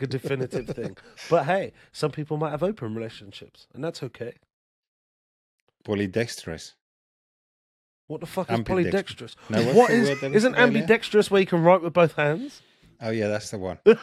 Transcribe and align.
a 0.00 0.06
definitive 0.06 0.66
thing. 0.68 0.96
But 1.30 1.44
hey, 1.46 1.72
some 1.92 2.10
people 2.10 2.36
might 2.36 2.50
have 2.50 2.62
open 2.62 2.94
relationships, 2.94 3.66
and 3.74 3.82
that's 3.84 4.02
okay. 4.02 4.34
Polydextrous. 5.84 6.74
What 8.06 8.20
the 8.20 8.26
fuck 8.26 8.50
is 8.50 8.58
Ambidextrous. 8.58 9.36
polydextrous? 9.48 9.66
No, 9.66 9.72
what's 9.74 9.92
is 9.92 10.08
word 10.08 10.20
that 10.20 10.30
we 10.30 10.36
isn't 10.36 10.54
said 10.54 10.60
earlier? 10.62 10.78
ambidextrous 10.82 11.30
where 11.30 11.40
you 11.40 11.46
can 11.46 11.62
write 11.62 11.82
with 11.82 11.92
both 11.92 12.14
hands? 12.14 12.62
Oh 13.00 13.10
yeah, 13.10 13.28
that's 13.28 13.50
the 13.50 13.58
one. 13.58 13.78
What's 13.84 14.02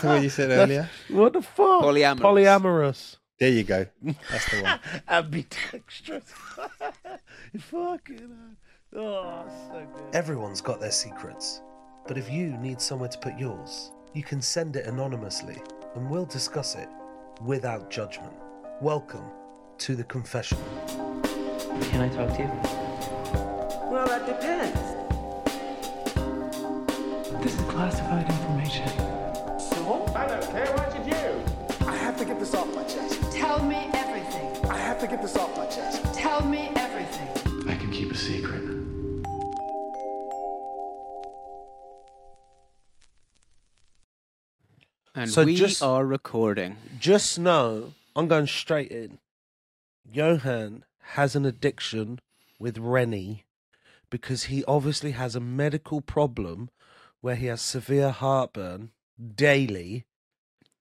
the 0.00 0.08
word 0.08 0.22
you 0.22 0.30
said 0.30 0.50
earlier? 0.58 0.88
What 1.08 1.32
the 1.34 1.42
fuck? 1.42 1.82
Polyamorous. 1.82 2.20
Polyamorous. 2.20 3.16
There 3.38 3.50
you 3.50 3.64
go. 3.64 3.86
That's 4.30 4.50
the 4.50 4.62
one. 4.62 4.80
Ambidextrous. 5.08 6.24
Fucking. 7.58 8.56
Oh, 8.96 9.44
so 9.70 9.86
good. 9.92 10.14
Everyone's 10.14 10.60
got 10.60 10.80
their 10.80 10.92
secrets. 10.92 11.60
But 12.06 12.18
if 12.18 12.30
you 12.30 12.48
need 12.58 12.82
somewhere 12.82 13.08
to 13.08 13.16
put 13.16 13.38
yours, 13.38 13.90
you 14.12 14.22
can 14.22 14.42
send 14.42 14.76
it 14.76 14.84
anonymously 14.84 15.56
and 15.94 16.10
we'll 16.10 16.26
discuss 16.26 16.74
it 16.74 16.88
without 17.42 17.88
judgment. 17.90 18.34
Welcome 18.82 19.24
to 19.78 19.96
the 19.96 20.04
confession. 20.04 20.58
Can 21.80 22.02
I 22.02 22.10
talk 22.10 22.28
to 22.36 22.42
you? 22.42 22.50
Well, 23.90 24.06
that 24.06 24.26
depends. 24.26 24.78
This 27.42 27.54
is 27.54 27.60
classified 27.70 28.30
information. 28.30 28.86
So? 29.58 30.04
I 30.14 30.26
don't 30.26 30.44
care 30.50 30.70
what 30.76 30.94
you 30.98 31.10
do. 31.10 31.86
I 31.86 31.96
have 31.96 32.18
to 32.18 32.26
get 32.26 32.38
this 32.38 32.52
off 32.52 32.68
my 32.74 32.84
chest. 32.84 33.32
Tell 33.32 33.64
me 33.64 33.88
everything. 33.94 34.66
I 34.66 34.76
have 34.76 35.00
to 35.00 35.06
get 35.06 35.22
this 35.22 35.36
off 35.36 35.56
my 35.56 35.64
chest. 35.66 36.03
And 45.14 45.30
So 45.30 45.44
we 45.44 45.54
just- 45.54 45.82
are 45.82 46.04
recording. 46.04 46.76
Just 46.98 47.38
know, 47.38 47.94
I'm 48.16 48.26
going 48.28 48.46
straight 48.46 48.90
in. 48.90 49.18
Johan 50.10 50.84
has 51.14 51.36
an 51.36 51.44
addiction 51.44 52.20
with 52.58 52.78
Rennie 52.78 53.44
because 54.10 54.44
he 54.44 54.64
obviously 54.64 55.12
has 55.12 55.34
a 55.34 55.40
medical 55.40 56.00
problem 56.00 56.70
where 57.20 57.36
he 57.36 57.46
has 57.46 57.60
severe 57.60 58.10
heartburn 58.10 58.90
daily. 59.34 60.04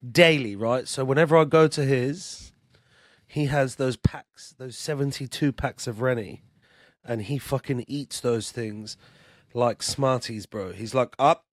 Daily, 0.09 0.55
right? 0.55 0.88
So 0.88 1.05
whenever 1.05 1.38
I 1.38 1.45
go 1.45 1.67
to 1.69 1.86
his, 1.86 2.52
he 3.25 3.45
has 3.45 3.75
those 3.75 3.95
packs, 3.95 4.53
those 4.58 4.77
72 4.77 5.53
packs 5.53 5.88
of 5.88 6.02
Rennie, 6.02 6.43
and 7.05 7.21
he 7.23 7.38
fucking 7.38 7.86
eats 7.88 8.19
those 8.19 8.52
things 8.52 8.97
like 9.53 9.81
Smarties, 9.81 10.45
bro. 10.45 10.73
He's 10.73 10.93
like, 10.93 11.15
up, 11.17 11.45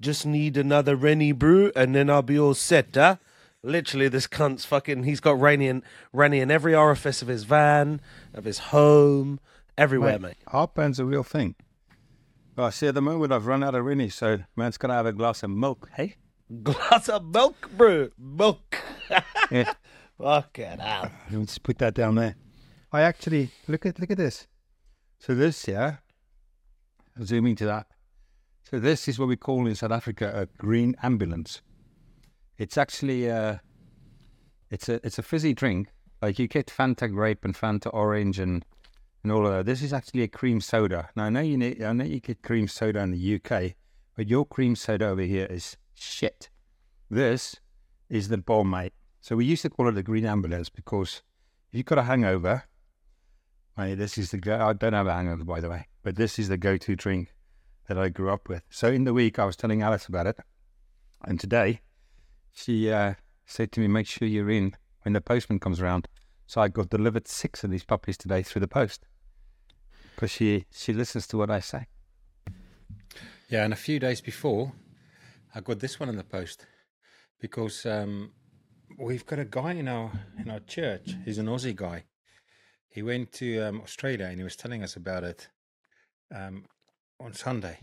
just 0.00 0.24
need 0.26 0.56
another 0.56 0.96
Rennie 0.96 1.32
brew, 1.32 1.72
and 1.76 1.94
then 1.94 2.08
I'll 2.10 2.22
be 2.22 2.38
all 2.38 2.54
set, 2.54 2.88
huh? 2.94 3.16
Literally, 3.62 4.08
this 4.08 4.26
cunt's 4.26 4.64
fucking. 4.64 5.04
He's 5.04 5.20
got 5.20 5.38
Rennie 5.38 5.66
in, 5.68 5.82
Rennie 6.12 6.40
in 6.40 6.50
every 6.50 6.74
orifice 6.74 7.20
of 7.20 7.28
his 7.28 7.44
van, 7.44 8.00
of 8.32 8.44
his 8.44 8.58
home, 8.58 9.38
everywhere, 9.76 10.18
mate. 10.18 10.36
Heartburn's 10.48 10.98
a 10.98 11.04
real 11.04 11.22
thing. 11.22 11.54
Well, 12.56 12.66
I 12.68 12.70
see 12.70 12.86
at 12.86 12.94
the 12.94 13.02
moment 13.02 13.32
I've 13.32 13.46
run 13.46 13.62
out 13.62 13.74
of 13.74 13.84
Rennie, 13.84 14.08
so 14.08 14.38
man's 14.56 14.78
gonna 14.78 14.94
have 14.94 15.06
a 15.06 15.12
glass 15.12 15.42
of 15.42 15.50
milk. 15.50 15.90
Hey, 15.94 16.16
Glass 16.62 17.08
of 17.08 17.26
milk, 17.26 17.70
brew, 17.76 18.10
Milk. 18.18 18.76
yeah, 19.50 19.74
Fucking 20.18 20.78
hell. 20.78 21.10
let's 21.30 21.58
put 21.58 21.78
that 21.78 21.94
down 21.94 22.16
there. 22.16 22.34
I 22.92 23.02
actually 23.02 23.50
look 23.68 23.86
at 23.86 24.00
look 24.00 24.10
at 24.10 24.16
this. 24.16 24.46
So 25.20 25.34
this, 25.34 25.68
yeah, 25.68 25.96
zooming 27.22 27.54
to 27.56 27.66
that. 27.66 27.86
So 28.70 28.78
this 28.78 29.08
is 29.08 29.18
what 29.18 29.26
we 29.26 29.34
call 29.34 29.66
in 29.66 29.74
South 29.74 29.90
Africa 29.90 30.30
a 30.32 30.46
green 30.56 30.94
ambulance. 31.02 31.60
It's 32.56 32.78
actually 32.78 33.26
a, 33.26 33.60
it's 34.70 34.88
a 34.88 35.04
it's 35.04 35.18
a 35.18 35.24
fizzy 35.24 35.54
drink. 35.54 35.88
Like 36.22 36.38
you 36.38 36.46
get 36.46 36.68
Fanta 36.68 37.10
grape 37.10 37.44
and 37.44 37.52
Fanta 37.52 37.92
orange 37.92 38.38
and 38.38 38.64
and 39.24 39.32
all 39.32 39.44
of 39.44 39.52
that. 39.52 39.66
This 39.66 39.82
is 39.82 39.92
actually 39.92 40.22
a 40.22 40.28
cream 40.28 40.60
soda. 40.60 41.08
Now 41.16 41.24
I 41.24 41.30
know 41.30 41.40
you 41.40 41.58
need, 41.58 41.82
I 41.82 41.92
know 41.92 42.04
you 42.04 42.20
get 42.20 42.42
cream 42.42 42.68
soda 42.68 43.00
in 43.00 43.10
the 43.10 43.34
UK, 43.34 43.72
but 44.14 44.28
your 44.28 44.46
cream 44.46 44.76
soda 44.76 45.08
over 45.08 45.22
here 45.22 45.46
is 45.46 45.76
shit. 45.94 46.48
This 47.10 47.56
is 48.08 48.28
the 48.28 48.38
bomb, 48.38 48.70
mate. 48.70 48.92
So 49.20 49.34
we 49.34 49.46
used 49.46 49.62
to 49.62 49.70
call 49.70 49.88
it 49.88 49.96
the 49.96 50.04
green 50.04 50.24
ambulance 50.24 50.68
because 50.68 51.22
if 51.72 51.78
you've 51.78 51.86
got 51.86 51.98
a 51.98 52.04
hangover, 52.04 52.62
mate, 53.76 53.96
this 53.96 54.16
is 54.16 54.30
the 54.30 54.38
go. 54.38 54.64
I 54.64 54.74
don't 54.74 54.92
have 54.92 55.08
a 55.08 55.12
hangover, 55.12 55.42
by 55.42 55.58
the 55.58 55.68
way, 55.68 55.88
but 56.04 56.14
this 56.14 56.38
is 56.38 56.48
the 56.48 56.56
go-to 56.56 56.94
drink 56.94 57.34
that 57.90 57.98
I 57.98 58.08
grew 58.08 58.30
up 58.30 58.48
with. 58.48 58.62
So 58.70 58.86
in 58.86 59.02
the 59.02 59.12
week, 59.12 59.40
I 59.40 59.44
was 59.44 59.56
telling 59.56 59.82
Alice 59.82 60.06
about 60.06 60.28
it, 60.28 60.36
and 61.24 61.40
today 61.40 61.80
she 62.52 62.88
uh, 62.88 63.14
said 63.46 63.72
to 63.72 63.80
me, 63.80 63.88
"Make 63.88 64.06
sure 64.06 64.28
you're 64.28 64.48
in 64.48 64.76
when 65.02 65.12
the 65.12 65.20
postman 65.20 65.58
comes 65.58 65.80
around." 65.80 66.06
So 66.46 66.60
I 66.60 66.68
got 66.68 66.88
delivered 66.88 67.26
six 67.26 67.64
of 67.64 67.70
these 67.70 67.82
puppies 67.82 68.16
today 68.16 68.44
through 68.44 68.60
the 68.60 68.68
post 68.68 69.08
because 70.14 70.30
she 70.30 70.66
she 70.70 70.92
listens 70.92 71.26
to 71.28 71.36
what 71.36 71.50
I 71.50 71.58
say. 71.58 71.88
Yeah, 73.48 73.64
and 73.64 73.72
a 73.72 73.82
few 73.88 73.98
days 73.98 74.20
before, 74.20 74.72
I 75.52 75.60
got 75.60 75.80
this 75.80 75.98
one 75.98 76.08
in 76.08 76.16
the 76.16 76.22
post 76.22 76.66
because 77.40 77.84
um, 77.86 78.30
we've 79.00 79.26
got 79.26 79.40
a 79.40 79.44
guy 79.44 79.72
in 79.72 79.88
our 79.88 80.12
in 80.38 80.48
our 80.48 80.60
church. 80.60 81.16
He's 81.24 81.38
an 81.38 81.46
Aussie 81.46 81.74
guy. 81.74 82.04
He 82.88 83.02
went 83.02 83.32
to 83.32 83.48
um, 83.62 83.80
Australia 83.80 84.26
and 84.26 84.38
he 84.38 84.44
was 84.44 84.54
telling 84.54 84.84
us 84.84 84.94
about 84.94 85.24
it 85.24 85.48
um, 86.32 86.64
on 87.20 87.34
Sunday, 87.34 87.78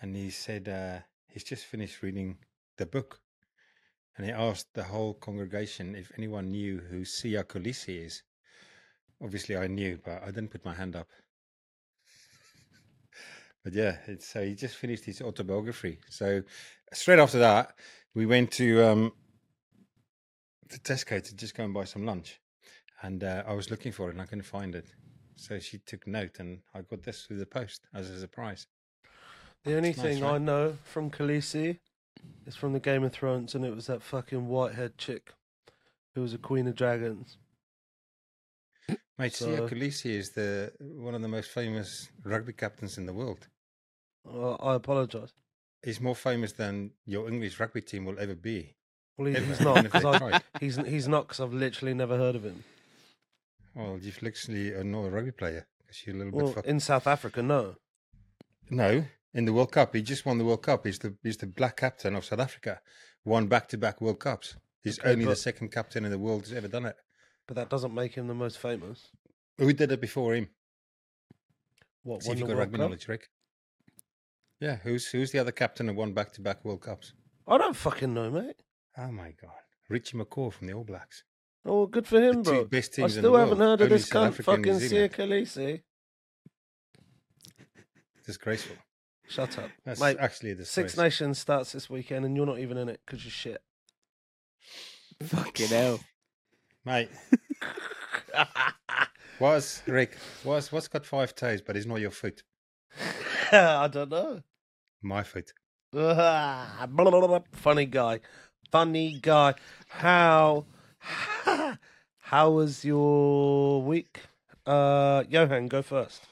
and 0.00 0.16
he 0.16 0.30
said 0.30 0.68
uh, 0.68 1.00
he's 1.28 1.44
just 1.44 1.66
finished 1.66 2.02
reading 2.02 2.38
the 2.78 2.86
book, 2.86 3.20
and 4.16 4.26
he 4.26 4.32
asked 4.32 4.68
the 4.74 4.84
whole 4.84 5.14
congregation 5.14 5.94
if 5.94 6.10
anyone 6.16 6.50
knew 6.50 6.78
who 6.90 7.02
Siya 7.02 7.44
Kolisi 7.44 8.06
is. 8.06 8.22
Obviously, 9.22 9.56
I 9.56 9.66
knew, 9.66 9.98
but 10.04 10.22
I 10.22 10.26
didn't 10.26 10.50
put 10.50 10.64
my 10.64 10.74
hand 10.74 10.96
up. 10.96 11.08
But 13.64 13.74
yeah, 13.74 13.96
so 14.20 14.44
he 14.44 14.54
just 14.54 14.76
finished 14.76 15.04
his 15.04 15.20
autobiography. 15.20 15.98
So 16.08 16.42
straight 16.92 17.18
after 17.18 17.40
that, 17.40 17.74
we 18.14 18.24
went 18.24 18.52
to 18.52 18.82
um, 18.84 19.12
Tesco 20.70 21.22
to 21.22 21.36
just 21.36 21.54
go 21.54 21.64
and 21.64 21.74
buy 21.74 21.84
some 21.84 22.06
lunch, 22.06 22.40
and 23.02 23.22
uh, 23.22 23.42
I 23.46 23.52
was 23.52 23.70
looking 23.70 23.92
for 23.92 24.08
it 24.08 24.12
and 24.12 24.22
I 24.22 24.26
couldn't 24.26 24.44
find 24.44 24.74
it. 24.74 24.86
So 25.38 25.58
she 25.60 25.78
took 25.78 26.06
note, 26.06 26.40
and 26.40 26.60
I 26.74 26.80
got 26.82 27.04
this 27.04 27.22
through 27.24 27.38
the 27.38 27.46
post 27.46 27.86
as 27.94 28.10
a 28.10 28.18
surprise. 28.18 28.66
The 29.64 29.76
only 29.76 29.90
Nice, 29.90 30.00
thing 30.00 30.24
I 30.24 30.38
know 30.38 30.76
from 30.82 31.10
Khaleesi 31.10 31.78
is 32.46 32.56
from 32.56 32.72
the 32.72 32.80
Game 32.80 33.04
of 33.04 33.12
Thrones, 33.12 33.54
and 33.54 33.64
it 33.64 33.74
was 33.74 33.86
that 33.86 34.02
fucking 34.02 34.48
white-haired 34.48 34.98
chick 34.98 35.32
who 36.14 36.22
was 36.22 36.34
a 36.34 36.38
Queen 36.38 36.66
of 36.66 36.74
Dragons. 36.74 37.36
Mate, 39.18 39.32
Siya 39.32 39.56
So- 39.58 39.68
Kolisi 39.68 40.10
is 40.10 40.30
the 40.30 40.72
one 40.80 41.14
of 41.14 41.22
the 41.22 41.28
most 41.28 41.50
famous 41.50 42.08
rugby 42.24 42.52
captains 42.52 42.98
in 42.98 43.06
the 43.06 43.12
world. 43.12 43.48
Uh, 44.28 44.54
I 44.54 44.74
apologise. 44.74 45.32
He's 45.84 46.00
more 46.00 46.14
famous 46.16 46.52
than 46.52 46.92
your 47.06 47.28
English 47.28 47.58
rugby 47.60 47.80
team 47.82 48.04
will 48.04 48.18
ever 48.18 48.34
be. 48.34 48.74
Well, 49.16 49.28
he, 49.28 49.36
Ever, 49.36 49.46
he's 49.46 49.60
not 49.60 49.82
because 49.84 50.42
he's 50.60 50.76
he's 50.76 51.08
not 51.08 51.26
because 51.26 51.40
I've 51.40 51.52
literally 51.52 51.94
never 51.94 52.16
heard 52.16 52.36
of 52.36 52.44
him. 52.44 52.64
Well, 53.78 53.96
you've 54.02 54.20
literally 54.22 54.72
are 54.72 54.82
not 54.82 55.04
a 55.04 55.10
rugby 55.10 55.30
player 55.30 55.68
because 55.78 56.04
you're 56.04 56.16
a 56.16 56.18
little 56.18 56.32
Well, 56.32 56.46
bit. 56.46 56.54
Fuck- 56.56 56.66
in 56.66 56.80
South 56.80 57.06
Africa, 57.06 57.42
no. 57.42 57.76
No, 58.70 59.04
in 59.32 59.44
the 59.44 59.52
World 59.52 59.70
Cup, 59.70 59.94
he 59.94 60.02
just 60.02 60.26
won 60.26 60.36
the 60.38 60.44
World 60.44 60.62
Cup. 60.64 60.84
He's 60.84 60.98
the 60.98 61.16
he's 61.22 61.36
the 61.36 61.46
black 61.46 61.76
captain 61.76 62.16
of 62.16 62.24
South 62.24 62.40
Africa. 62.40 62.80
Won 63.24 63.46
back 63.46 63.68
to 63.68 63.78
back 63.78 64.00
World 64.00 64.18
Cups. 64.18 64.56
He's 64.82 64.98
Okay, 64.98 65.12
only 65.12 65.24
the 65.26 65.36
second 65.36 65.68
captain 65.70 66.04
in 66.04 66.10
the 66.10 66.18
world 66.18 66.42
who's 66.42 66.52
ever 66.56 66.66
done 66.68 66.86
it. 66.86 66.96
But 67.46 67.54
that 67.54 67.70
doesn't 67.70 67.94
make 67.94 68.14
him 68.14 68.26
the 68.26 68.34
most 68.34 68.58
famous. 68.58 69.08
Who 69.58 69.72
did 69.72 69.92
it 69.92 70.00
before 70.00 70.34
him? 70.34 70.48
What 72.02 72.22
See 72.24 72.32
if 72.32 72.38
you've 72.40 72.48
got 72.48 72.56
rugby 72.58 72.78
Cup? 72.78 72.80
knowledge, 72.80 73.06
Rick. 73.08 73.28
Yeah, 74.60 74.76
who's 74.82 75.06
who's 75.06 75.30
the 75.30 75.38
other 75.38 75.52
captain 75.52 75.86
who 75.86 75.94
won 75.94 76.12
back 76.14 76.32
to 76.32 76.40
back 76.40 76.64
World 76.64 76.82
Cups? 76.82 77.12
I 77.46 77.58
don't 77.58 77.76
fucking 77.76 78.12
know, 78.12 78.28
mate. 78.30 78.56
Oh 78.98 79.12
my 79.12 79.32
god, 79.40 79.52
Richie 79.88 80.18
McCaw 80.18 80.52
from 80.52 80.66
the 80.66 80.72
All 80.74 80.84
Blacks. 80.84 81.22
Oh, 81.64 81.78
well, 81.78 81.86
good 81.86 82.06
for 82.06 82.20
him, 82.20 82.42
The 82.42 82.50
two 82.50 82.56
bro. 82.56 82.64
best 82.66 82.92
I 82.92 82.96
teams 82.96 83.16
in 83.16 83.20
still 83.22 83.32
the 83.32 83.38
haven't 83.40 83.58
world, 83.58 83.68
heard 83.70 83.80
of 83.80 83.86
only 83.86 83.96
this 83.96 84.06
South 84.08 84.22
cunt 84.24 84.28
Africa 84.28 84.50
and 84.52 84.62
New 84.64 84.72
fucking 84.72 84.80
Siya 84.86 84.88
Zealand. 84.88 85.12
Khaleesi. 85.12 85.82
Disgraceful. 88.26 88.76
Shut 89.28 89.58
up, 89.58 89.70
That's 89.84 90.00
mate. 90.00 90.16
actually 90.18 90.50
a 90.52 90.54
disgrace. 90.54 90.92
Six 90.92 90.96
Nations 90.96 91.38
starts 91.38 91.72
this 91.72 91.90
weekend, 91.90 92.24
and 92.24 92.34
you're 92.36 92.46
not 92.46 92.58
even 92.58 92.76
in 92.78 92.88
it 92.88 93.00
because 93.04 93.24
you're 93.24 93.30
shit. 93.30 93.62
Fucking 95.22 95.68
hell. 95.68 96.00
mate. 96.84 97.10
Was 99.40 99.82
Rick? 99.86 100.16
Was 100.44 100.72
what's 100.72 100.88
got 100.88 101.04
five 101.06 101.34
toes, 101.34 101.60
but 101.62 101.76
it's 101.76 101.86
not 101.86 102.00
your 102.00 102.10
foot? 102.10 102.42
I 103.52 103.86
don't 103.88 104.10
know. 104.10 104.42
My 105.02 105.22
foot. 105.22 105.52
Funny 107.52 107.86
guy. 107.86 108.20
Funny 108.72 109.18
guy. 109.22 109.54
How 109.88 110.64
how 112.28 112.50
was 112.50 112.84
your 112.84 113.82
week? 113.82 114.20
Uh 114.66 115.24
Johan, 115.30 115.66
go 115.66 115.80
first. 115.80 116.26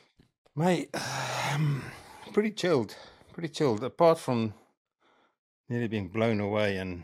Mate, 0.54 0.94
um, 1.54 1.82
pretty 2.34 2.50
chilled. 2.50 2.94
Pretty 3.32 3.48
chilled. 3.48 3.82
Apart 3.82 4.18
from 4.18 4.52
nearly 5.70 5.88
being 5.88 6.08
blown 6.08 6.40
away 6.40 6.76
and 6.76 7.02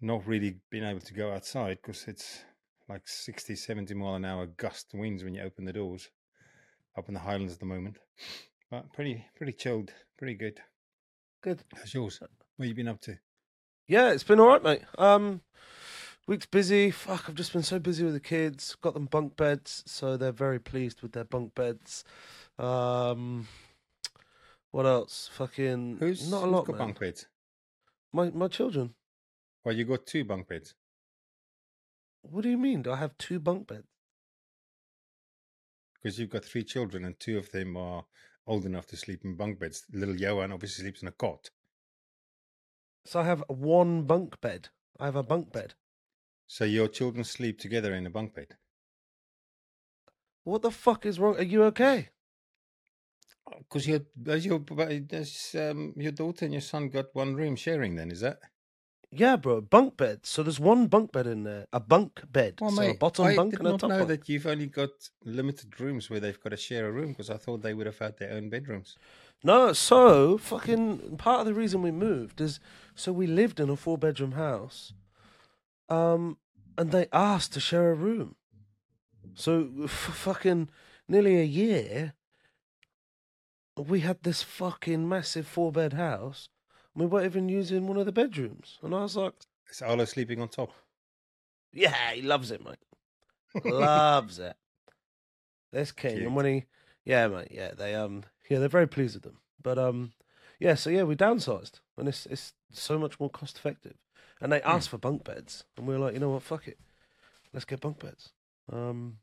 not 0.00 0.26
really 0.26 0.56
being 0.70 0.82
able 0.82 0.98
to 1.02 1.14
go 1.14 1.32
outside 1.32 1.78
because 1.80 2.04
it's 2.08 2.42
like 2.88 3.06
60, 3.06 3.54
70 3.54 3.94
mile 3.94 4.16
an 4.16 4.24
hour 4.24 4.46
gust 4.46 4.88
winds 4.92 5.22
when 5.22 5.34
you 5.34 5.42
open 5.42 5.64
the 5.64 5.72
doors 5.72 6.08
up 6.98 7.06
in 7.06 7.14
the 7.14 7.20
Highlands 7.20 7.52
at 7.52 7.60
the 7.60 7.66
moment. 7.66 7.96
But 8.72 8.92
pretty, 8.92 9.24
pretty 9.36 9.52
chilled, 9.52 9.92
pretty 10.18 10.34
good. 10.34 10.58
Good. 11.42 11.62
How's 11.76 11.94
yours? 11.94 12.18
What 12.56 12.68
you 12.68 12.74
been 12.74 12.88
up 12.88 13.00
to? 13.02 13.18
Yeah, 13.86 14.10
it's 14.10 14.24
been 14.24 14.40
all 14.40 14.48
right, 14.48 14.62
mate. 14.64 14.82
Um, 14.98 15.42
week's 16.26 16.46
busy. 16.46 16.90
Fuck, 16.90 17.28
I've 17.28 17.34
just 17.34 17.52
been 17.52 17.62
so 17.62 17.78
busy 17.78 18.04
with 18.04 18.14
the 18.14 18.20
kids. 18.20 18.76
Got 18.80 18.94
them 18.94 19.06
bunk 19.06 19.36
beds, 19.36 19.82
so 19.86 20.16
they're 20.16 20.32
very 20.32 20.58
pleased 20.58 21.02
with 21.02 21.12
their 21.12 21.24
bunk 21.24 21.54
beds. 21.54 22.04
Um, 22.58 23.48
what 24.70 24.86
else? 24.86 25.30
Fucking 25.34 25.96
Who's 25.98 26.30
not 26.30 26.44
a 26.44 26.46
lot, 26.46 26.66
got 26.66 26.76
man. 26.76 26.86
bunk 26.88 27.00
beds? 27.00 27.26
My 28.12 28.30
my 28.30 28.48
children. 28.48 28.94
Well, 29.64 29.74
you 29.74 29.84
got 29.84 30.06
two 30.06 30.24
bunk 30.24 30.48
beds. 30.48 30.74
What 32.22 32.42
do 32.42 32.50
you 32.50 32.58
mean? 32.58 32.82
Do 32.82 32.92
I 32.92 32.96
have 32.96 33.16
two 33.18 33.38
bunk 33.40 33.66
beds? 33.68 33.86
because 36.02 36.18
you've 36.18 36.30
got 36.30 36.44
three 36.44 36.64
children 36.64 37.04
and 37.04 37.18
two 37.20 37.38
of 37.38 37.50
them 37.52 37.76
are 37.76 38.04
old 38.46 38.64
enough 38.66 38.86
to 38.88 38.96
sleep 38.96 39.24
in 39.24 39.36
bunk 39.36 39.60
beds. 39.60 39.84
Little 39.92 40.16
Johan 40.16 40.50
obviously 40.50 40.82
sleeps 40.82 41.02
in 41.02 41.06
a 41.06 41.12
cot. 41.12 41.50
So 43.04 43.20
I 43.20 43.24
have 43.24 43.44
one 43.46 44.02
bunk 44.02 44.40
bed. 44.40 44.70
I 44.98 45.04
have 45.04 45.14
a 45.14 45.22
bunk 45.22 45.52
bed. 45.52 45.74
So 46.52 46.66
your 46.66 46.86
children 46.86 47.24
sleep 47.24 47.58
together 47.58 47.94
in 47.94 48.04
a 48.04 48.10
bunk 48.10 48.34
bed. 48.34 48.48
What 50.44 50.60
the 50.60 50.70
fuck 50.70 51.06
is 51.06 51.18
wrong? 51.18 51.36
Are 51.38 51.42
you 51.42 51.62
okay? 51.64 52.10
Because 53.60 53.88
your 53.88 54.00
does 54.22 54.44
your 54.44 54.58
does 54.58 55.56
um, 55.58 55.94
your 55.96 56.12
daughter 56.12 56.44
and 56.44 56.52
your 56.52 56.60
son 56.60 56.90
got 56.90 57.06
one 57.14 57.36
room 57.36 57.56
sharing? 57.56 57.96
Then 57.96 58.10
is 58.10 58.20
that? 58.20 58.40
Yeah, 59.10 59.36
bro. 59.36 59.62
Bunk 59.62 59.96
bed. 59.96 60.26
So 60.26 60.42
there's 60.42 60.60
one 60.60 60.88
bunk 60.88 61.10
bed 61.12 61.26
in 61.26 61.44
there. 61.44 61.68
A 61.72 61.80
bunk 61.80 62.20
bed. 62.30 62.58
so 62.60 62.82
a 62.82 62.92
bottom 62.98 63.24
I 63.24 63.34
bunk 63.34 63.54
and 63.54 63.68
a 63.68 63.70
top. 63.70 63.72
I 63.72 63.76
did 63.76 63.82
not 63.82 63.88
know 63.88 63.98
bunk. 64.00 64.08
that 64.08 64.28
you've 64.28 64.46
only 64.46 64.66
got 64.66 64.90
limited 65.24 65.80
rooms 65.80 66.10
where 66.10 66.20
they've 66.20 66.38
got 66.38 66.50
to 66.50 66.58
share 66.58 66.86
a 66.86 66.92
room. 66.92 67.12
Because 67.12 67.30
I 67.30 67.38
thought 67.38 67.62
they 67.62 67.72
would 67.72 67.86
have 67.86 67.98
had 67.98 68.18
their 68.18 68.30
own 68.30 68.50
bedrooms. 68.50 68.98
No, 69.42 69.72
so 69.72 70.36
fucking 70.36 71.16
part 71.16 71.40
of 71.40 71.46
the 71.46 71.54
reason 71.54 71.80
we 71.80 71.92
moved 71.92 72.42
is 72.42 72.60
so 72.94 73.10
we 73.10 73.26
lived 73.26 73.58
in 73.58 73.70
a 73.70 73.76
four 73.76 73.96
bedroom 73.96 74.32
house, 74.32 74.92
um, 75.88 76.38
and 76.78 76.90
they 76.90 77.06
asked 77.12 77.52
to 77.54 77.60
share 77.60 77.90
a 77.90 77.94
room. 77.94 78.36
So 79.34 79.86
for 79.86 80.12
fucking 80.12 80.68
nearly 81.08 81.40
a 81.40 81.44
year, 81.44 82.14
we 83.76 84.00
had 84.00 84.22
this 84.22 84.42
fucking 84.42 85.08
massive 85.08 85.46
four 85.46 85.72
bed 85.72 85.94
house. 85.94 86.48
and 86.94 87.02
We 87.02 87.06
weren't 87.08 87.26
even 87.26 87.48
using 87.48 87.86
one 87.86 87.96
of 87.96 88.06
the 88.06 88.12
bedrooms, 88.12 88.78
and 88.82 88.94
I 88.94 89.02
was 89.02 89.16
like, 89.16 89.34
Is 89.70 89.80
Arlo 89.82 90.04
sleeping 90.04 90.40
on 90.40 90.48
top? 90.48 90.70
"Yeah, 91.72 92.12
he 92.12 92.22
loves 92.22 92.50
it, 92.50 92.62
mate. 92.64 92.76
loves 93.64 94.38
it. 94.38 94.56
This 95.72 95.92
king, 95.92 96.16
Cute. 96.16 96.26
and 96.26 96.36
when 96.36 96.44
he, 96.46 96.64
yeah, 97.04 97.28
mate, 97.28 97.48
yeah, 97.50 97.72
they 97.72 97.94
um, 97.94 98.24
yeah, 98.50 98.58
they're 98.58 98.68
very 98.68 98.86
pleased 98.88 99.14
with 99.14 99.22
them. 99.22 99.38
But 99.62 99.78
um, 99.78 100.12
yeah, 100.60 100.74
so 100.74 100.90
yeah, 100.90 101.04
we 101.04 101.16
downsized, 101.16 101.80
and 101.96 102.08
it's 102.08 102.26
it's 102.26 102.52
so 102.70 102.98
much 102.98 103.18
more 103.18 103.30
cost 103.30 103.56
effective. 103.56 103.94
And 104.42 104.52
they 104.52 104.60
asked 104.62 104.88
for 104.88 104.98
bunk 104.98 105.22
beds, 105.22 105.64
and 105.78 105.86
we 105.86 105.94
were 105.94 106.00
like, 106.00 106.14
you 106.14 106.20
know 106.20 106.30
what, 106.30 106.42
fuck 106.42 106.66
it, 106.66 106.78
let's 107.54 107.64
get 107.64 107.80
bunk 107.80 108.00
beds. 108.00 108.32
Um, 108.70 109.18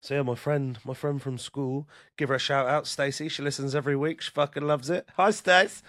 so 0.00 0.14
yeah, 0.14 0.22
my 0.22 0.34
friend, 0.34 0.78
my 0.84 0.94
friend 0.94 1.20
from 1.20 1.36
school, 1.36 1.86
give 2.16 2.30
her 2.30 2.36
a 2.36 2.38
shout 2.38 2.66
out, 2.66 2.86
Stacey. 2.86 3.28
She 3.28 3.42
listens 3.42 3.74
every 3.74 3.96
week. 3.96 4.22
She 4.22 4.30
fucking 4.30 4.66
loves 4.66 4.88
it. 4.88 5.06
Hi, 5.16 5.30
Stace. 5.30 5.82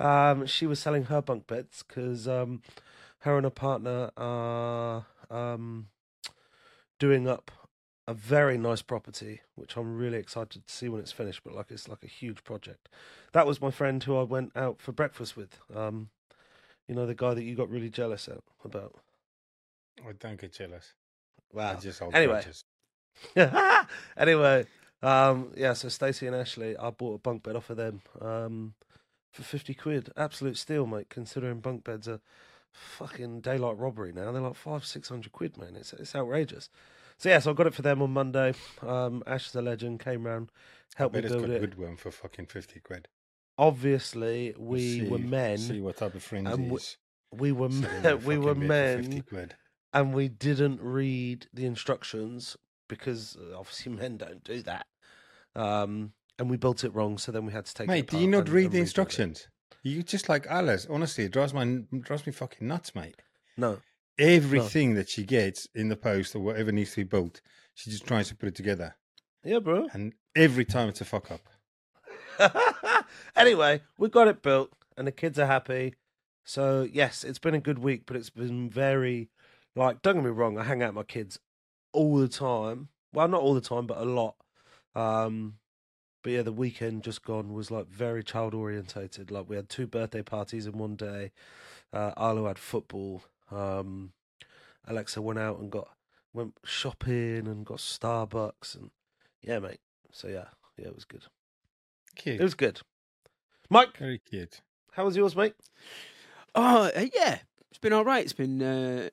Um, 0.00 0.46
she 0.46 0.66
was 0.66 0.80
selling 0.80 1.04
her 1.04 1.22
bunk 1.22 1.46
beds 1.46 1.84
because 1.86 2.26
um, 2.26 2.62
her 3.20 3.36
and 3.36 3.44
her 3.44 3.50
partner 3.50 4.10
are 4.16 5.06
um, 5.30 5.86
doing 6.98 7.28
up 7.28 7.52
a 8.08 8.14
very 8.14 8.58
nice 8.58 8.82
property, 8.82 9.42
which 9.54 9.76
I'm 9.76 9.96
really 9.96 10.18
excited 10.18 10.66
to 10.66 10.74
see 10.74 10.88
when 10.88 11.00
it's 11.00 11.12
finished. 11.12 11.42
But 11.44 11.54
like, 11.54 11.70
it's 11.70 11.88
like 11.88 12.02
a 12.02 12.08
huge 12.08 12.42
project. 12.42 12.88
That 13.32 13.46
was 13.46 13.60
my 13.60 13.70
friend 13.70 14.02
who 14.02 14.16
I 14.16 14.24
went 14.24 14.50
out 14.56 14.80
for 14.80 14.90
breakfast 14.90 15.36
with. 15.36 15.60
Um, 15.72 16.10
you 16.92 16.96
know, 16.96 17.06
the 17.06 17.14
guy 17.14 17.32
that 17.32 17.42
you 17.42 17.54
got 17.54 17.70
really 17.70 17.88
jealous 17.88 18.28
at, 18.28 18.40
about. 18.66 18.94
I 20.06 20.12
don't 20.12 20.38
get 20.38 20.52
jealous. 20.52 20.92
I 21.54 21.56
Wow. 21.56 21.74
just 21.80 22.00
hold 22.00 22.14
Anyway. 22.14 22.44
anyway, 24.16 24.66
um, 25.02 25.52
yeah. 25.56 25.72
So 25.72 25.88
Stacey 25.88 26.26
and 26.26 26.36
Ashley, 26.36 26.76
I 26.76 26.90
bought 26.90 27.14
a 27.14 27.18
bunk 27.18 27.44
bed 27.44 27.56
off 27.56 27.70
of 27.70 27.78
them 27.78 28.02
um, 28.20 28.74
for 29.30 29.42
fifty 29.42 29.72
quid. 29.72 30.10
Absolute 30.18 30.58
steal, 30.58 30.86
mate. 30.86 31.08
Considering 31.08 31.60
bunk 31.60 31.84
beds 31.84 32.08
are 32.08 32.20
fucking 32.72 33.40
daylight 33.40 33.78
robbery 33.78 34.12
now. 34.12 34.32
They're 34.32 34.42
like 34.42 34.54
five, 34.54 34.84
six 34.84 35.08
hundred 35.08 35.32
quid, 35.32 35.56
man. 35.56 35.76
It's 35.76 35.92
it's 35.94 36.14
outrageous. 36.14 36.68
So 37.16 37.28
yeah, 37.30 37.38
so 37.38 37.52
I 37.52 37.54
got 37.54 37.66
it 37.66 37.74
for 37.74 37.82
them 37.82 38.02
on 38.02 38.10
Monday. 38.12 38.52
Um, 38.82 39.22
Ash 39.26 39.48
is 39.48 39.54
a 39.54 39.62
legend. 39.62 40.00
Came 40.00 40.26
round, 40.26 40.50
I 40.96 40.98
helped 40.98 41.14
me 41.14 41.22
build 41.22 41.48
it. 41.50 41.60
good 41.60 41.78
one 41.78 41.96
for 41.96 42.10
fucking 42.10 42.46
fifty 42.46 42.80
quid. 42.80 43.08
Obviously, 43.58 44.54
we 44.58 45.00
see, 45.00 45.08
were 45.08 45.18
men. 45.18 45.58
See 45.58 45.80
what 45.80 45.96
type 45.96 46.14
of 46.14 46.22
friends 46.22 46.56
we- 46.58 46.78
We 47.38 47.52
were 47.52 47.68
men. 47.68 48.24
we 48.24 48.38
were 48.38 48.54
bed 48.54 49.04
for 49.06 49.10
50 49.12 49.34
men. 49.34 49.52
and 49.94 50.14
we 50.14 50.28
didn't 50.28 50.80
read 50.82 51.46
the 51.52 51.64
instructions 51.66 52.56
because 52.88 53.36
uh, 53.36 53.58
obviously 53.58 53.92
men 54.00 54.16
don't 54.18 54.42
do 54.44 54.62
that. 54.62 54.86
Um, 55.54 56.12
and 56.38 56.48
we 56.50 56.56
built 56.56 56.82
it 56.84 56.94
wrong, 56.94 57.18
so 57.18 57.30
then 57.32 57.44
we 57.46 57.52
had 57.52 57.66
to 57.66 57.74
take. 57.74 57.84
it 57.86 57.90
Mate, 57.90 58.06
do 58.10 58.18
you 58.18 58.26
not 58.28 58.40
and- 58.40 58.48
read 58.50 58.64
and 58.66 58.72
the 58.74 58.78
it. 58.78 58.82
instructions? 58.82 59.48
You 59.84 60.02
just 60.02 60.28
like 60.28 60.46
Alice. 60.46 60.86
Honestly, 60.88 61.24
it 61.24 61.32
drives 61.32 61.52
my 61.52 61.64
drives 62.00 62.24
me 62.26 62.32
fucking 62.32 62.66
nuts, 62.68 62.94
mate. 62.94 63.16
No, 63.56 63.78
Everything 64.18 64.94
that 64.94 65.08
she 65.08 65.24
gets 65.24 65.66
in 65.74 65.88
the 65.88 65.96
post 65.96 66.36
or 66.36 66.40
whatever 66.40 66.70
needs 66.70 66.90
to 66.90 66.96
be 66.98 67.02
built, 67.04 67.40
she 67.74 67.90
just 67.90 68.06
tries 68.06 68.28
to 68.28 68.36
put 68.36 68.48
it 68.48 68.54
together, 68.54 68.94
yeah, 69.44 69.58
bro. 69.58 69.88
and 69.92 70.12
every 70.36 70.64
time 70.64 70.88
it's 70.88 71.00
a 71.00 71.04
fuck 71.04 71.30
up. 71.32 71.40
anyway, 73.36 73.82
we 73.98 74.08
got 74.08 74.28
it 74.28 74.42
built, 74.42 74.72
and 74.96 75.06
the 75.06 75.12
kids 75.12 75.38
are 75.38 75.46
happy. 75.46 75.94
So 76.44 76.88
yes, 76.90 77.24
it's 77.24 77.38
been 77.38 77.54
a 77.54 77.60
good 77.60 77.78
week, 77.78 78.02
but 78.06 78.16
it's 78.16 78.30
been 78.30 78.68
very 78.68 79.28
like. 79.76 80.02
Don't 80.02 80.16
get 80.16 80.24
me 80.24 80.30
wrong, 80.30 80.58
I 80.58 80.64
hang 80.64 80.82
out 80.82 80.90
with 80.90 80.96
my 80.96 81.02
kids 81.04 81.38
all 81.92 82.16
the 82.16 82.28
time. 82.28 82.88
Well, 83.12 83.28
not 83.28 83.42
all 83.42 83.54
the 83.54 83.60
time, 83.60 83.86
but 83.86 83.98
a 83.98 84.04
lot. 84.04 84.36
Um, 84.94 85.54
but 86.22 86.32
yeah, 86.32 86.42
the 86.42 86.52
weekend 86.52 87.02
just 87.02 87.24
gone 87.24 87.52
was 87.52 87.70
like 87.70 87.88
very 87.88 88.22
child 88.22 88.54
orientated. 88.54 89.30
Like 89.30 89.48
we 89.48 89.56
had 89.56 89.68
two 89.68 89.86
birthday 89.86 90.22
parties 90.22 90.66
in 90.66 90.78
one 90.78 90.96
day. 90.96 91.32
Uh, 91.92 92.12
Arlo 92.16 92.46
had 92.46 92.58
football. 92.58 93.22
Um, 93.50 94.12
Alexa 94.86 95.20
went 95.20 95.38
out 95.38 95.58
and 95.58 95.70
got 95.70 95.88
went 96.32 96.54
shopping 96.64 97.46
and 97.46 97.66
got 97.66 97.78
Starbucks 97.78 98.74
and 98.74 98.90
yeah, 99.42 99.58
mate. 99.58 99.80
So 100.12 100.28
yeah, 100.28 100.46
yeah, 100.78 100.86
it 100.86 100.94
was 100.94 101.04
good. 101.04 101.24
Cute. 102.14 102.40
It 102.40 102.44
was 102.44 102.54
good. 102.54 102.80
Mike, 103.72 103.96
Very 103.96 104.20
good. 104.30 104.50
how 104.92 105.06
was 105.06 105.16
yours, 105.16 105.34
mate? 105.34 105.54
Oh, 106.54 106.90
uh, 106.94 107.06
yeah. 107.14 107.38
It's 107.70 107.78
been 107.80 107.94
all 107.94 108.04
right. 108.04 108.22
It's 108.22 108.34
been 108.34 108.62
uh, 108.62 109.08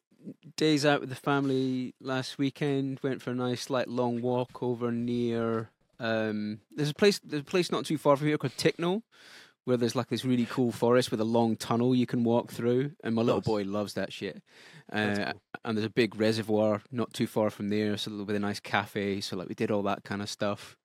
days 0.58 0.86
out 0.86 1.00
with 1.00 1.08
the 1.08 1.16
family 1.16 1.96
last 2.02 2.38
weekend. 2.38 3.00
Went 3.02 3.22
for 3.22 3.32
a 3.32 3.36
nice, 3.36 3.70
like, 3.70 3.86
long 3.88 4.22
walk 4.22 4.62
over 4.62 4.92
near. 4.92 5.70
Um, 5.98 6.60
there's 6.76 6.90
a 6.90 6.94
place. 6.94 7.20
There's 7.24 7.44
a 7.44 7.46
place 7.46 7.72
not 7.72 7.86
too 7.86 7.98
far 7.98 8.18
from 8.18 8.28
here 8.28 8.38
called 8.38 8.58
Ticknall, 8.58 9.04
where 9.64 9.78
there's 9.78 9.96
like 9.96 10.08
this 10.08 10.26
really 10.26 10.46
cool 10.46 10.74
forest 10.74 11.10
with 11.10 11.22
a 11.22 11.26
long 11.26 11.56
tunnel 11.56 11.96
you 11.96 12.06
can 12.06 12.26
walk 12.26 12.52
through. 12.52 12.92
And 13.02 13.16
my 13.16 13.22
little 13.22 13.40
boy 13.40 13.64
loves 13.64 13.94
that 13.94 14.12
shit. 14.12 14.44
Uh, 14.92 15.16
cool. 15.16 15.42
And 15.64 15.78
there's 15.78 15.86
a 15.86 15.90
big 15.90 16.20
reservoir 16.20 16.82
not 16.92 17.14
too 17.14 17.28
far 17.28 17.50
from 17.50 17.70
there, 17.70 17.96
so 17.96 18.12
with 18.24 18.36
a 18.36 18.40
nice 18.40 18.60
cafe. 18.60 19.22
So 19.22 19.38
like 19.38 19.48
we 19.48 19.56
did 19.56 19.72
all 19.72 19.84
that 19.84 20.04
kind 20.04 20.22
of 20.22 20.30
stuff. 20.30 20.76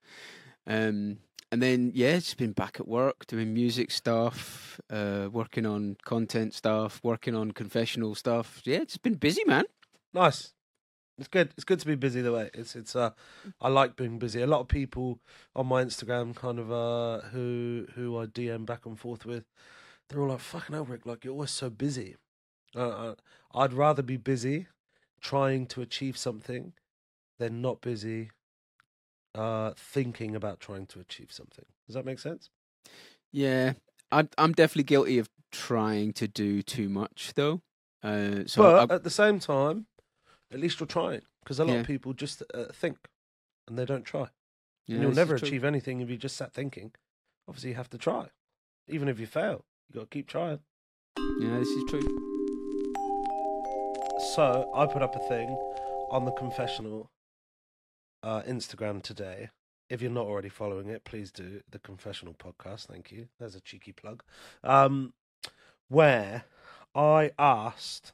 Um, 0.65 1.17
and 1.51 1.61
then 1.61 1.91
yeah, 1.93 2.15
just 2.15 2.37
been 2.37 2.51
back 2.51 2.79
at 2.79 2.87
work 2.87 3.27
doing 3.27 3.53
music 3.53 3.91
stuff, 3.91 4.79
uh, 4.89 5.29
working 5.31 5.65
on 5.65 5.97
content 6.03 6.53
stuff, 6.53 6.99
working 7.03 7.35
on 7.35 7.51
confessional 7.51 8.15
stuff. 8.15 8.61
Yeah, 8.65 8.77
it's 8.77 8.97
been 8.97 9.15
busy, 9.15 9.43
man. 9.45 9.65
Nice. 10.13 10.53
It's 11.17 11.29
good. 11.29 11.51
It's 11.55 11.63
good 11.63 11.79
to 11.79 11.85
be 11.85 11.95
busy 11.95 12.21
the 12.21 12.33
way. 12.33 12.49
It's 12.53 12.75
it's 12.75 12.95
uh 12.95 13.11
I 13.61 13.69
like 13.69 13.95
being 13.95 14.19
busy. 14.19 14.41
A 14.41 14.47
lot 14.47 14.59
of 14.61 14.67
people 14.67 15.19
on 15.55 15.67
my 15.67 15.83
Instagram 15.83 16.35
kind 16.35 16.59
of 16.59 16.71
uh 16.71 17.21
who 17.27 17.87
who 17.95 18.17
I 18.17 18.25
DM 18.25 18.65
back 18.65 18.85
and 18.85 18.99
forth 18.99 19.25
with, 19.25 19.45
they're 20.09 20.21
all 20.21 20.29
like, 20.29 20.39
fucking 20.39 20.73
hell, 20.75 20.85
Rick, 20.85 21.05
like 21.05 21.23
you're 21.23 21.33
always 21.33 21.51
so 21.51 21.69
busy. 21.69 22.15
Uh, 22.75 22.89
uh, 22.89 23.15
I'd 23.53 23.73
rather 23.73 24.03
be 24.03 24.17
busy 24.17 24.67
trying 25.21 25.65
to 25.67 25.81
achieve 25.81 26.17
something 26.17 26.73
than 27.39 27.61
not 27.61 27.81
busy 27.81 28.31
uh 29.35 29.73
thinking 29.75 30.35
about 30.35 30.59
trying 30.59 30.85
to 30.87 30.99
achieve 30.99 31.31
something. 31.31 31.65
Does 31.85 31.93
that 31.95 32.05
make 32.05 32.19
sense? 32.19 32.49
Yeah, 33.31 33.73
I, 34.11 34.27
I'm 34.37 34.53
definitely 34.53 34.83
guilty 34.83 35.19
of 35.19 35.29
trying 35.51 36.13
to 36.13 36.27
do 36.27 36.61
too 36.61 36.87
much, 36.89 37.33
though. 37.35 37.61
Uh, 38.01 38.43
so 38.45 38.61
but 38.63 38.91
I, 38.91 38.95
at 38.95 39.03
the 39.03 39.09
same 39.09 39.39
time, 39.39 39.87
at 40.51 40.59
least 40.59 40.79
you're 40.79 40.87
trying 40.87 41.21
because 41.43 41.59
a 41.59 41.65
lot 41.65 41.73
Yeah. 41.73 41.79
of 41.81 41.87
people 41.87 42.13
just 42.13 42.41
uh, 42.53 42.65
think 42.71 42.97
and 43.67 43.77
they 43.77 43.85
don't 43.85 44.05
try. 44.05 44.29
yeah, 44.87 44.95
and 44.95 45.01
you'll 45.03 45.13
never 45.13 45.37
true. 45.37 45.47
achieve 45.47 45.63
anything 45.63 45.99
if 46.01 46.09
you 46.09 46.17
just 46.17 46.37
sat 46.37 46.53
thinking. 46.53 46.91
Obviously, 47.47 47.71
you 47.71 47.75
have 47.75 47.89
to 47.89 47.97
try. 47.97 48.27
Even 48.87 49.07
if 49.09 49.19
you 49.19 49.25
fail, 49.27 49.65
you 49.89 49.95
got 49.99 50.01
to 50.11 50.15
keep 50.15 50.27
trying. 50.27 50.59
Yeah, 51.39 51.57
this 51.59 51.67
is 51.69 51.83
true. 51.89 52.01
So 54.35 54.71
I 54.75 54.85
put 54.85 55.01
up 55.01 55.15
a 55.15 55.19
thing 55.27 55.49
on 56.11 56.25
the 56.25 56.31
confessional 56.31 57.09
Instagram 58.25 59.01
today. 59.01 59.49
If 59.89 60.01
you're 60.01 60.11
not 60.11 60.25
already 60.25 60.49
following 60.49 60.89
it, 60.89 61.03
please 61.03 61.31
do 61.31 61.61
the 61.69 61.79
confessional 61.79 62.33
podcast. 62.33 62.87
Thank 62.87 63.11
you. 63.11 63.27
There's 63.39 63.55
a 63.55 63.61
cheeky 63.61 63.91
plug. 63.91 64.23
Um, 64.63 65.13
where 65.89 66.45
I 66.95 67.31
asked 67.37 68.13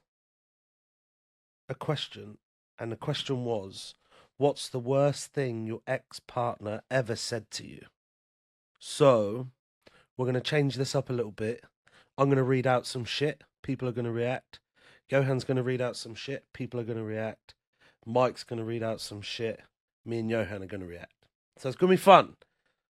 a 1.69 1.75
question, 1.75 2.37
and 2.77 2.91
the 2.91 2.97
question 2.97 3.45
was, 3.45 3.95
"What's 4.37 4.67
the 4.67 4.79
worst 4.79 5.31
thing 5.31 5.65
your 5.65 5.81
ex 5.87 6.19
partner 6.19 6.83
ever 6.91 7.15
said 7.15 7.49
to 7.51 7.65
you?" 7.65 7.85
So 8.79 9.47
we're 10.17 10.25
going 10.25 10.33
to 10.33 10.41
change 10.41 10.75
this 10.75 10.95
up 10.95 11.09
a 11.09 11.13
little 11.13 11.31
bit. 11.31 11.63
I'm 12.17 12.27
going 12.27 12.37
to 12.37 12.43
read 12.43 12.67
out 12.67 12.85
some 12.85 13.05
shit. 13.05 13.43
People 13.63 13.87
are 13.87 13.93
going 13.93 14.05
to 14.05 14.11
react. 14.11 14.59
Johan's 15.07 15.43
going 15.43 15.57
to 15.57 15.63
read 15.63 15.81
out 15.81 15.95
some 15.95 16.15
shit. 16.15 16.45
People 16.53 16.79
are 16.79 16.83
going 16.83 16.97
to 16.97 17.03
react. 17.03 17.53
Mike's 18.05 18.43
going 18.43 18.59
to 18.59 18.65
read 18.65 18.83
out 18.83 18.99
some 18.99 19.21
shit. 19.21 19.61
Me 20.05 20.19
and 20.19 20.29
Johan 20.29 20.63
are 20.63 20.67
going 20.67 20.81
to 20.81 20.87
react. 20.87 21.27
So 21.57 21.69
it's 21.69 21.77
going 21.77 21.91
to 21.91 21.97
be 21.97 22.01
fun. 22.01 22.35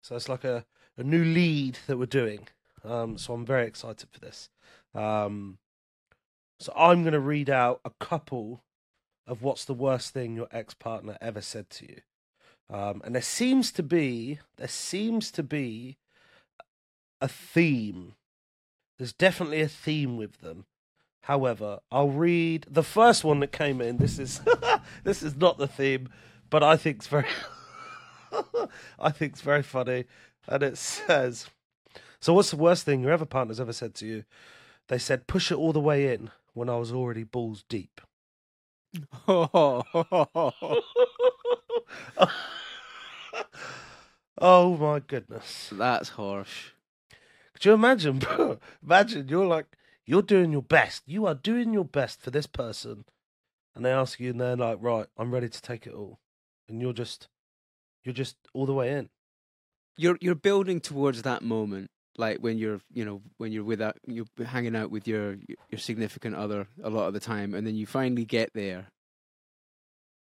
So 0.01 0.15
it's 0.15 0.29
like 0.29 0.43
a, 0.43 0.65
a 0.97 1.03
new 1.03 1.23
lead 1.23 1.79
that 1.87 1.97
we're 1.97 2.05
doing. 2.05 2.47
Um, 2.83 3.17
so 3.17 3.33
I'm 3.33 3.45
very 3.45 3.67
excited 3.67 4.07
for 4.11 4.19
this. 4.19 4.49
Um, 4.93 5.57
so 6.59 6.71
I'm 6.75 7.03
going 7.03 7.13
to 7.13 7.19
read 7.19 7.49
out 7.49 7.81
a 7.83 7.91
couple 7.99 8.63
of 9.27 9.41
what's 9.41 9.65
the 9.65 9.73
worst 9.73 10.13
thing 10.13 10.35
your 10.35 10.47
ex 10.51 10.73
partner 10.73 11.17
ever 11.21 11.41
said 11.41 11.69
to 11.71 11.85
you. 11.89 12.01
Um, 12.69 13.01
and 13.03 13.13
there 13.13 13.21
seems 13.21 13.71
to 13.73 13.83
be 13.83 14.39
there 14.57 14.67
seems 14.67 15.31
to 15.31 15.43
be 15.43 15.97
a 17.21 17.27
theme. 17.27 18.13
There's 18.97 19.13
definitely 19.13 19.61
a 19.61 19.67
theme 19.67 20.17
with 20.17 20.41
them. 20.41 20.65
However, 21.21 21.79
I'll 21.91 22.09
read 22.09 22.65
the 22.69 22.83
first 22.83 23.23
one 23.23 23.39
that 23.39 23.51
came 23.51 23.81
in. 23.81 23.97
This 23.97 24.19
is 24.19 24.41
this 25.03 25.21
is 25.23 25.35
not 25.35 25.57
the 25.57 25.67
theme, 25.67 26.09
but 26.49 26.63
I 26.63 26.77
think 26.77 26.97
it's 26.97 27.07
very 27.07 27.27
I 28.99 29.11
think 29.11 29.33
it's 29.33 29.41
very 29.41 29.63
funny. 29.63 30.05
And 30.47 30.63
it 30.63 30.77
says 30.77 31.47
So 32.19 32.33
what's 32.33 32.51
the 32.51 32.57
worst 32.57 32.85
thing 32.85 33.01
your 33.01 33.11
ever 33.11 33.25
partner's 33.25 33.59
ever 33.59 33.73
said 33.73 33.95
to 33.95 34.05
you? 34.05 34.23
They 34.87 34.97
said 34.97 35.27
push 35.27 35.51
it 35.51 35.57
all 35.57 35.73
the 35.73 35.79
way 35.79 36.13
in 36.13 36.31
when 36.53 36.69
I 36.69 36.77
was 36.77 36.91
already 36.91 37.23
balls 37.23 37.63
deep. 37.67 38.01
oh 39.27 39.83
my 44.79 44.99
goodness. 44.99 45.69
That's 45.71 46.09
harsh. 46.09 46.71
Could 47.53 47.65
you 47.65 47.73
imagine. 47.73 48.21
Imagine 48.83 49.27
you're 49.27 49.45
like 49.45 49.77
you're 50.05 50.21
doing 50.21 50.51
your 50.51 50.61
best. 50.61 51.03
You 51.05 51.25
are 51.25 51.33
doing 51.35 51.73
your 51.73 51.85
best 51.85 52.21
for 52.21 52.31
this 52.31 52.47
person, 52.47 53.05
and 53.75 53.83
they 53.83 53.91
ask 53.91 54.19
you, 54.19 54.31
and 54.31 54.39
they're 54.39 54.55
like, 54.55 54.77
"Right, 54.79 55.07
I'm 55.17 55.33
ready 55.33 55.49
to 55.49 55.61
take 55.61 55.87
it 55.87 55.93
all," 55.93 56.19
and 56.69 56.81
you're 56.81 56.93
just, 56.93 57.27
you're 58.03 58.13
just 58.13 58.35
all 58.53 58.65
the 58.65 58.73
way 58.73 58.91
in. 58.91 59.09
You're 59.97 60.17
you're 60.19 60.35
building 60.35 60.81
towards 60.81 61.21
that 61.21 61.41
moment, 61.41 61.89
like 62.17 62.39
when 62.39 62.57
you're 62.57 62.81
you 62.93 63.05
know 63.05 63.21
when 63.37 63.51
you're 63.53 63.63
with 63.63 63.79
that 63.79 63.95
you're 64.05 64.25
hanging 64.45 64.75
out 64.75 64.91
with 64.91 65.07
your 65.07 65.37
your 65.69 65.77
significant 65.79 66.35
other 66.35 66.67
a 66.83 66.89
lot 66.89 67.07
of 67.07 67.13
the 67.13 67.19
time, 67.21 67.53
and 67.53 67.65
then 67.65 67.75
you 67.75 67.85
finally 67.85 68.25
get 68.25 68.51
there. 68.53 68.87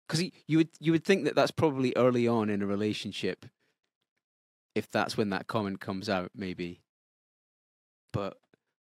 Because 0.07 0.31
you 0.47 0.57
would 0.57 0.69
you 0.79 0.91
would 0.93 1.03
think 1.03 1.25
that 1.25 1.35
that's 1.35 1.51
probably 1.51 1.93
early 1.97 2.27
on 2.27 2.49
in 2.49 2.61
a 2.61 2.65
relationship, 2.65 3.45
if 4.75 4.89
that's 4.89 5.17
when 5.17 5.29
that 5.31 5.47
comment 5.47 5.81
comes 5.81 6.09
out, 6.09 6.31
maybe. 6.33 6.81
But 8.13 8.37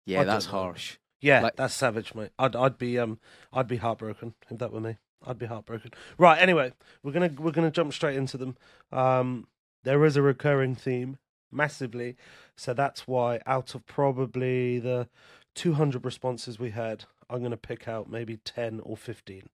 yeah, 0.06 0.20
I 0.20 0.24
that's 0.24 0.46
harsh. 0.46 0.98
Yeah, 1.20 1.40
Like- 1.40 1.56
that's 1.56 1.74
savage, 1.74 2.14
mate. 2.14 2.30
I'd, 2.38 2.54
I'd 2.54 2.78
be, 2.78 2.96
um, 2.96 3.18
I'd 3.52 3.66
be 3.66 3.78
heartbroken 3.78 4.34
if 4.48 4.58
that 4.58 4.72
were 4.72 4.80
me. 4.80 4.98
I'd 5.26 5.38
be 5.38 5.46
heartbroken. 5.46 5.92
Right. 6.16 6.40
Anyway, 6.40 6.72
we're 7.02 7.12
gonna, 7.12 7.30
we're 7.38 7.52
gonna 7.52 7.70
jump 7.70 7.92
straight 7.92 8.16
into 8.16 8.36
them. 8.36 8.56
Um, 8.92 9.48
there 9.84 10.04
is 10.04 10.16
a 10.16 10.22
recurring 10.22 10.74
theme, 10.74 11.18
massively. 11.50 12.16
So 12.56 12.74
that's 12.74 13.06
why, 13.06 13.40
out 13.46 13.74
of 13.74 13.86
probably 13.86 14.78
the 14.78 15.08
200 15.54 16.04
responses 16.04 16.58
we 16.58 16.70
had, 16.70 17.04
I'm 17.30 17.42
gonna 17.42 17.56
pick 17.56 17.88
out 17.88 18.10
maybe 18.10 18.38
10 18.38 18.80
or 18.80 18.96
15. 18.96 19.48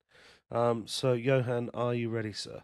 Um, 0.51 0.87
so 0.87 1.13
Johan, 1.13 1.71
are 1.75 1.95
you 1.95 2.09
ready, 2.11 2.33
sir? 2.33 2.63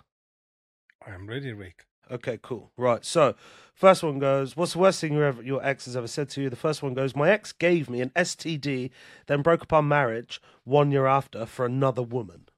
I'm 1.07 1.27
ready, 1.27 1.53
Rick. 1.53 1.87
Okay, 2.11 2.39
cool. 2.43 2.73
Right. 2.77 3.05
So, 3.05 3.35
first 3.73 4.03
one 4.03 4.19
goes, 4.19 4.57
What's 4.57 4.73
the 4.73 4.81
worst 4.81 5.01
thing 5.01 5.15
your, 5.15 5.25
ever, 5.25 5.43
your 5.43 5.65
ex 5.65 5.85
has 5.85 5.97
ever 5.97 6.09
said 6.09 6.29
to 6.31 6.43
you? 6.43 6.51
The 6.51 6.57
first 6.57 6.83
one 6.83 6.95
goes, 6.95 7.15
My 7.15 7.31
ex 7.31 7.53
gave 7.53 7.89
me 7.89 8.01
an 8.01 8.11
STD, 8.11 8.91
then 9.27 9.43
broke 9.43 9.63
up 9.63 9.73
our 9.73 9.83
marriage 9.83 10.41
one 10.65 10.91
year 10.91 11.07
after 11.07 11.47
for 11.47 11.65
another 11.65 12.03
woman. 12.03 12.49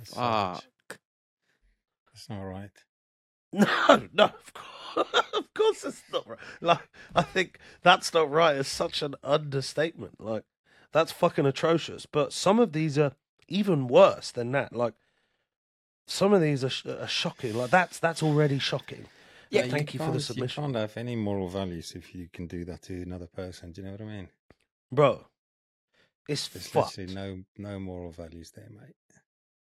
That's 0.00 0.16
Ah, 0.16 0.54
savage. 0.54 1.00
That's 2.12 2.28
not 2.28 2.42
right. 2.42 2.70
No, 3.52 4.08
no, 4.12 4.24
of 4.26 4.52
course, 4.54 5.08
of 5.34 5.54
course 5.54 5.84
it's 5.84 6.02
not 6.12 6.26
right. 6.28 6.38
Like, 6.60 6.88
I 7.16 7.22
think 7.22 7.58
that's 7.82 8.14
not 8.14 8.30
right 8.30 8.54
is 8.56 8.68
such 8.68 9.02
an 9.02 9.16
understatement. 9.24 10.20
Like, 10.20 10.44
that's 10.92 11.10
fucking 11.12 11.46
atrocious. 11.46 12.06
But 12.06 12.32
some 12.32 12.60
of 12.60 12.72
these 12.72 12.96
are 12.96 13.12
even 13.48 13.88
worse 13.88 14.30
than 14.30 14.52
that. 14.52 14.72
Like, 14.74 14.94
some 16.06 16.32
of 16.32 16.40
these 16.40 16.62
are, 16.64 16.70
sh- 16.70 16.86
are 16.86 17.08
shocking. 17.08 17.54
Like, 17.54 17.70
that's 17.70 17.98
that's 17.98 18.22
already 18.22 18.60
shocking. 18.60 19.06
Yeah, 19.50 19.66
thank 19.66 19.94
you 19.94 19.98
for 19.98 20.12
the 20.12 20.20
submission. 20.20 20.62
You 20.62 20.68
can't 20.72 20.76
have 20.80 20.96
any 20.96 21.16
moral 21.16 21.48
values 21.48 21.92
if 21.96 22.14
you 22.14 22.28
can 22.32 22.46
do 22.46 22.64
that 22.66 22.82
to 22.82 23.02
another 23.02 23.26
person. 23.26 23.72
Do 23.72 23.80
you 23.80 23.86
know 23.88 23.92
what 23.94 24.00
I 24.02 24.04
mean? 24.04 24.28
Bro, 24.92 25.26
it's 26.28 26.46
There's 26.46 26.68
fucked. 26.68 26.98
literally 26.98 27.44
no 27.58 27.70
no 27.70 27.80
moral 27.80 28.12
values 28.12 28.52
there, 28.52 28.68
mate. 28.70 28.94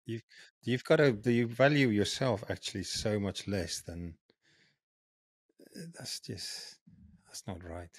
You've 0.06 0.24
you've 0.64 0.84
got 0.84 0.98
to 0.98 1.18
you 1.32 1.48
value 1.48 1.90
yourself 1.90 2.44
actually 2.50 2.84
so 2.84 3.20
much 3.20 3.48
less 3.48 3.82
than 3.82 4.16
that's 5.98 6.20
just 6.20 6.78
that's 7.26 7.44
not 7.48 7.64
right. 7.64 7.90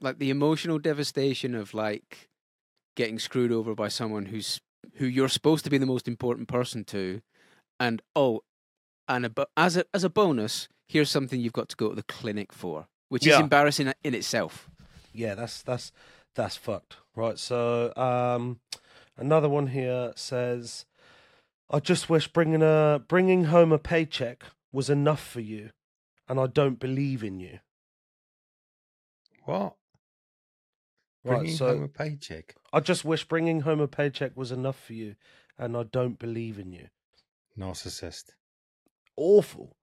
like 0.00 0.18
the 0.18 0.30
emotional 0.30 0.78
devastation 0.78 1.54
of 1.54 1.72
like 1.74 2.28
getting 2.96 3.18
screwed 3.18 3.52
over 3.52 3.74
by 3.74 3.88
someone 3.88 4.26
who's 4.26 4.60
who 4.94 5.06
you're 5.06 5.28
supposed 5.28 5.64
to 5.64 5.70
be 5.70 5.78
the 5.78 5.86
most 5.86 6.08
important 6.08 6.48
person 6.48 6.84
to, 6.84 7.20
and 7.78 8.02
oh, 8.16 8.40
and 9.08 9.26
a, 9.26 9.46
as 9.56 9.76
a 9.76 9.84
as 9.94 10.04
a 10.04 10.10
bonus, 10.10 10.68
here's 10.88 11.10
something 11.10 11.40
you've 11.40 11.52
got 11.52 11.68
to 11.68 11.76
go 11.76 11.90
to 11.90 11.94
the 11.94 12.02
clinic 12.02 12.52
for, 12.52 12.86
which 13.08 13.26
is 13.26 13.38
embarrassing 13.38 13.92
in 14.04 14.14
itself. 14.14 14.68
yeah, 15.12 15.34
that's 15.34 15.62
that's 15.62 15.92
that's 16.34 16.56
fucked. 16.56 16.96
Right. 17.14 17.38
So, 17.38 17.92
um, 17.96 18.60
another 19.16 19.48
one 19.48 19.68
here 19.68 20.12
says, 20.16 20.86
"I 21.70 21.80
just 21.80 22.10
wish 22.10 22.28
bringing 22.28 22.62
a 22.62 23.02
bringing 23.06 23.44
home 23.44 23.72
a 23.72 23.78
paycheck 23.78 24.42
was 24.72 24.90
enough 24.90 25.24
for 25.24 25.40
you, 25.40 25.70
and 26.28 26.40
I 26.40 26.46
don't 26.46 26.80
believe 26.80 27.22
in 27.22 27.38
you." 27.40 27.60
What? 29.44 29.76
Right. 31.22 31.38
Bringing 31.38 31.56
so, 31.56 31.68
home 31.68 31.82
a 31.84 31.88
paycheck. 31.88 32.56
I 32.72 32.80
just 32.80 33.04
wish 33.04 33.24
bringing 33.24 33.60
home 33.60 33.80
a 33.80 33.88
paycheck 33.88 34.36
was 34.36 34.50
enough 34.50 34.78
for 34.78 34.94
you, 34.94 35.16
and 35.58 35.76
I 35.76 35.84
don't 35.84 36.18
believe 36.18 36.58
in 36.58 36.72
you. 36.72 36.88
Narcissist. 37.58 38.32
Awful, 39.16 39.76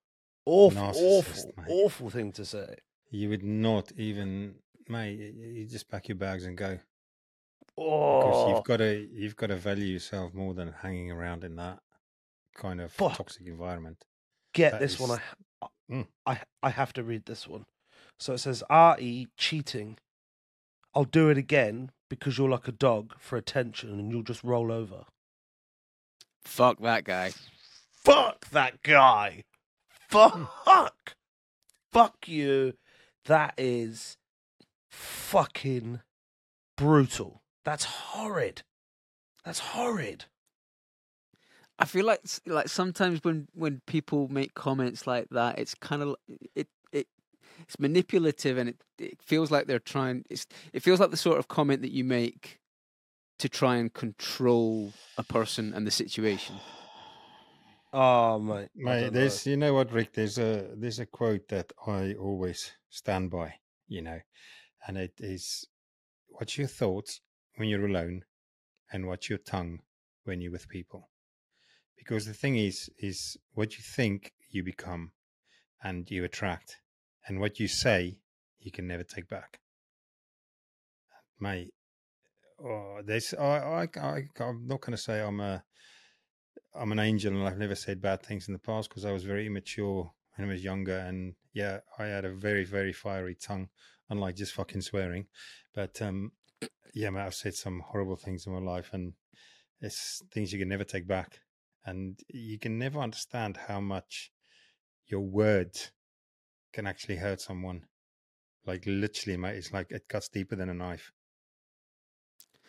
awful, 0.45 0.91
awful, 0.95 1.53
mate. 1.57 1.67
awful 1.69 2.09
thing 2.09 2.31
to 2.33 2.45
say. 2.45 2.77
You 3.11 3.29
would 3.29 3.43
not 3.43 3.91
even, 3.95 4.55
mate. 4.89 5.19
You 5.35 5.65
just 5.65 5.89
pack 5.89 6.07
your 6.07 6.17
bags 6.17 6.45
and 6.45 6.57
go 6.57 6.79
because 7.77 8.35
Oh, 8.35 8.55
you've 8.55 8.63
got 8.65 8.77
to 8.77 9.07
you've 9.13 9.35
got 9.35 9.47
to 9.47 9.55
value 9.55 9.85
yourself 9.85 10.33
more 10.33 10.53
than 10.53 10.73
hanging 10.81 11.11
around 11.11 11.43
in 11.43 11.55
that 11.57 11.79
kind 12.55 12.81
of 12.81 12.91
Fuck. 12.91 13.17
toxic 13.17 13.45
environment. 13.45 14.03
get 14.53 14.71
that 14.73 14.81
this 14.81 14.99
one. 14.99 15.11
I, 15.11 15.67
Mm. 15.89 16.05
I 16.25 16.41
I 16.61 16.69
have 16.71 16.91
to 16.93 17.03
read 17.03 17.25
this 17.27 17.47
one. 17.47 17.65
So 18.19 18.33
it 18.33 18.39
says 18.39 18.61
re 18.69 19.27
cheating. 19.37 19.97
I'll 20.93 21.05
do 21.05 21.29
it 21.29 21.37
again 21.37 21.91
because 22.09 22.37
you're 22.37 22.49
like 22.49 22.67
a 22.67 22.73
dog 22.73 23.13
for 23.19 23.37
attention 23.37 23.91
and 23.91 24.11
you'll 24.11 24.23
just 24.23 24.43
roll 24.43 24.69
over. 24.71 25.05
Fuck 26.43 26.79
that 26.81 27.05
guy. 27.05 27.31
Fuck 28.03 28.49
that 28.49 28.81
guy. 28.83 29.43
Fuck. 30.09 31.13
Fuck 31.93 32.27
you. 32.27 32.73
That 33.25 33.53
is 33.57 34.17
fucking 34.89 36.01
brutal. 36.75 37.41
That's 37.67 37.83
horrid. 37.83 38.61
That's 39.43 39.59
horrid. 39.59 40.23
I 41.77 41.83
feel 41.83 42.05
like 42.05 42.21
like 42.45 42.69
sometimes 42.69 43.19
when 43.25 43.49
when 43.53 43.81
people 43.85 44.29
make 44.29 44.53
comments 44.53 45.05
like 45.05 45.27
that, 45.31 45.59
it's 45.59 45.75
kind 45.75 46.01
of 46.01 46.15
it 46.55 46.69
it 46.93 47.07
it's 47.59 47.77
manipulative 47.77 48.57
and 48.57 48.69
it, 48.69 48.81
it 48.97 49.21
feels 49.21 49.51
like 49.51 49.67
they're 49.67 49.79
trying. 49.79 50.23
It's 50.29 50.47
it 50.71 50.81
feels 50.81 51.01
like 51.01 51.11
the 51.11 51.17
sort 51.17 51.39
of 51.39 51.49
comment 51.49 51.81
that 51.81 51.91
you 51.91 52.05
make 52.05 52.61
to 53.39 53.49
try 53.49 53.75
and 53.75 53.93
control 53.93 54.93
a 55.17 55.23
person 55.23 55.73
and 55.73 55.85
the 55.85 55.91
situation. 55.91 56.55
Oh 57.91 58.39
mate. 58.39 58.69
I 58.85 58.95
Mate, 58.95 59.01
don't 59.01 59.13
know. 59.13 59.19
there's 59.19 59.45
you 59.45 59.57
know 59.57 59.73
what, 59.73 59.91
Rick? 59.91 60.13
There's 60.13 60.37
a 60.37 60.69
there's 60.73 60.99
a 60.99 61.05
quote 61.05 61.47
that 61.49 61.73
I 61.85 62.13
always 62.13 62.71
stand 62.89 63.29
by. 63.31 63.55
You 63.89 64.03
know, 64.03 64.19
and 64.87 64.97
it 64.97 65.13
is 65.19 65.67
what's 66.27 66.57
your 66.57 66.67
thoughts 66.67 67.21
when 67.57 67.69
you're 67.69 67.85
alone, 67.85 68.23
and 68.91 69.07
what's 69.07 69.29
your 69.29 69.39
tongue 69.39 69.79
when 70.23 70.41
you're 70.41 70.51
with 70.51 70.69
people. 70.69 71.09
Because 71.97 72.25
the 72.25 72.33
thing 72.33 72.57
is, 72.57 72.89
is 72.99 73.37
what 73.53 73.77
you 73.77 73.83
think 73.83 74.33
you 74.49 74.63
become, 74.63 75.11
and 75.83 76.09
you 76.09 76.23
attract, 76.23 76.77
and 77.27 77.39
what 77.39 77.59
you 77.59 77.67
say 77.67 78.19
you 78.59 78.71
can 78.71 78.87
never 78.87 79.03
take 79.03 79.27
back. 79.27 79.59
Mate, 81.39 81.73
oh, 82.63 83.01
there's 83.03 83.33
I 83.33 83.87
I, 83.93 83.99
I 83.99 84.23
I'm 84.39 84.67
not 84.67 84.81
going 84.81 84.95
to 84.95 84.97
say 84.97 85.21
I'm 85.21 85.39
a 85.39 85.63
I'm 86.75 86.91
an 86.91 86.99
angel 86.99 87.33
and 87.33 87.47
I've 87.47 87.57
never 87.57 87.75
said 87.75 88.01
bad 88.01 88.21
things 88.21 88.47
in 88.47 88.53
the 88.53 88.59
past 88.59 88.89
because 88.89 89.05
I 89.05 89.11
was 89.11 89.23
very 89.23 89.47
immature 89.47 90.11
when 90.35 90.47
I 90.47 90.51
was 90.51 90.63
younger 90.63 90.97
and 90.97 91.33
yeah 91.53 91.79
I 91.97 92.05
had 92.05 92.25
a 92.25 92.33
very 92.33 92.63
very 92.63 92.93
fiery 92.93 93.35
tongue 93.35 93.69
unlike 94.09 94.35
just 94.35 94.53
fucking 94.53 94.81
swearing 94.81 95.25
but 95.73 96.01
um 96.01 96.31
yeah 96.93 97.09
mate, 97.09 97.21
I've 97.21 97.35
said 97.35 97.53
some 97.55 97.79
horrible 97.81 98.15
things 98.15 98.45
in 98.47 98.53
my 98.53 98.59
life 98.59 98.89
and 98.93 99.13
it's 99.81 100.23
things 100.31 100.53
you 100.53 100.59
can 100.59 100.69
never 100.69 100.83
take 100.83 101.07
back 101.07 101.41
and 101.85 102.19
you 102.29 102.59
can 102.59 102.79
never 102.79 102.99
understand 102.99 103.57
how 103.57 103.81
much 103.81 104.31
your 105.07 105.21
words 105.21 105.91
can 106.73 106.87
actually 106.87 107.17
hurt 107.17 107.41
someone 107.41 107.87
like 108.65 108.83
literally 108.87 109.37
mate 109.37 109.57
it's 109.57 109.73
like 109.73 109.91
it 109.91 110.07
cuts 110.09 110.29
deeper 110.29 110.55
than 110.55 110.69
a 110.69 110.73
knife 110.75 111.13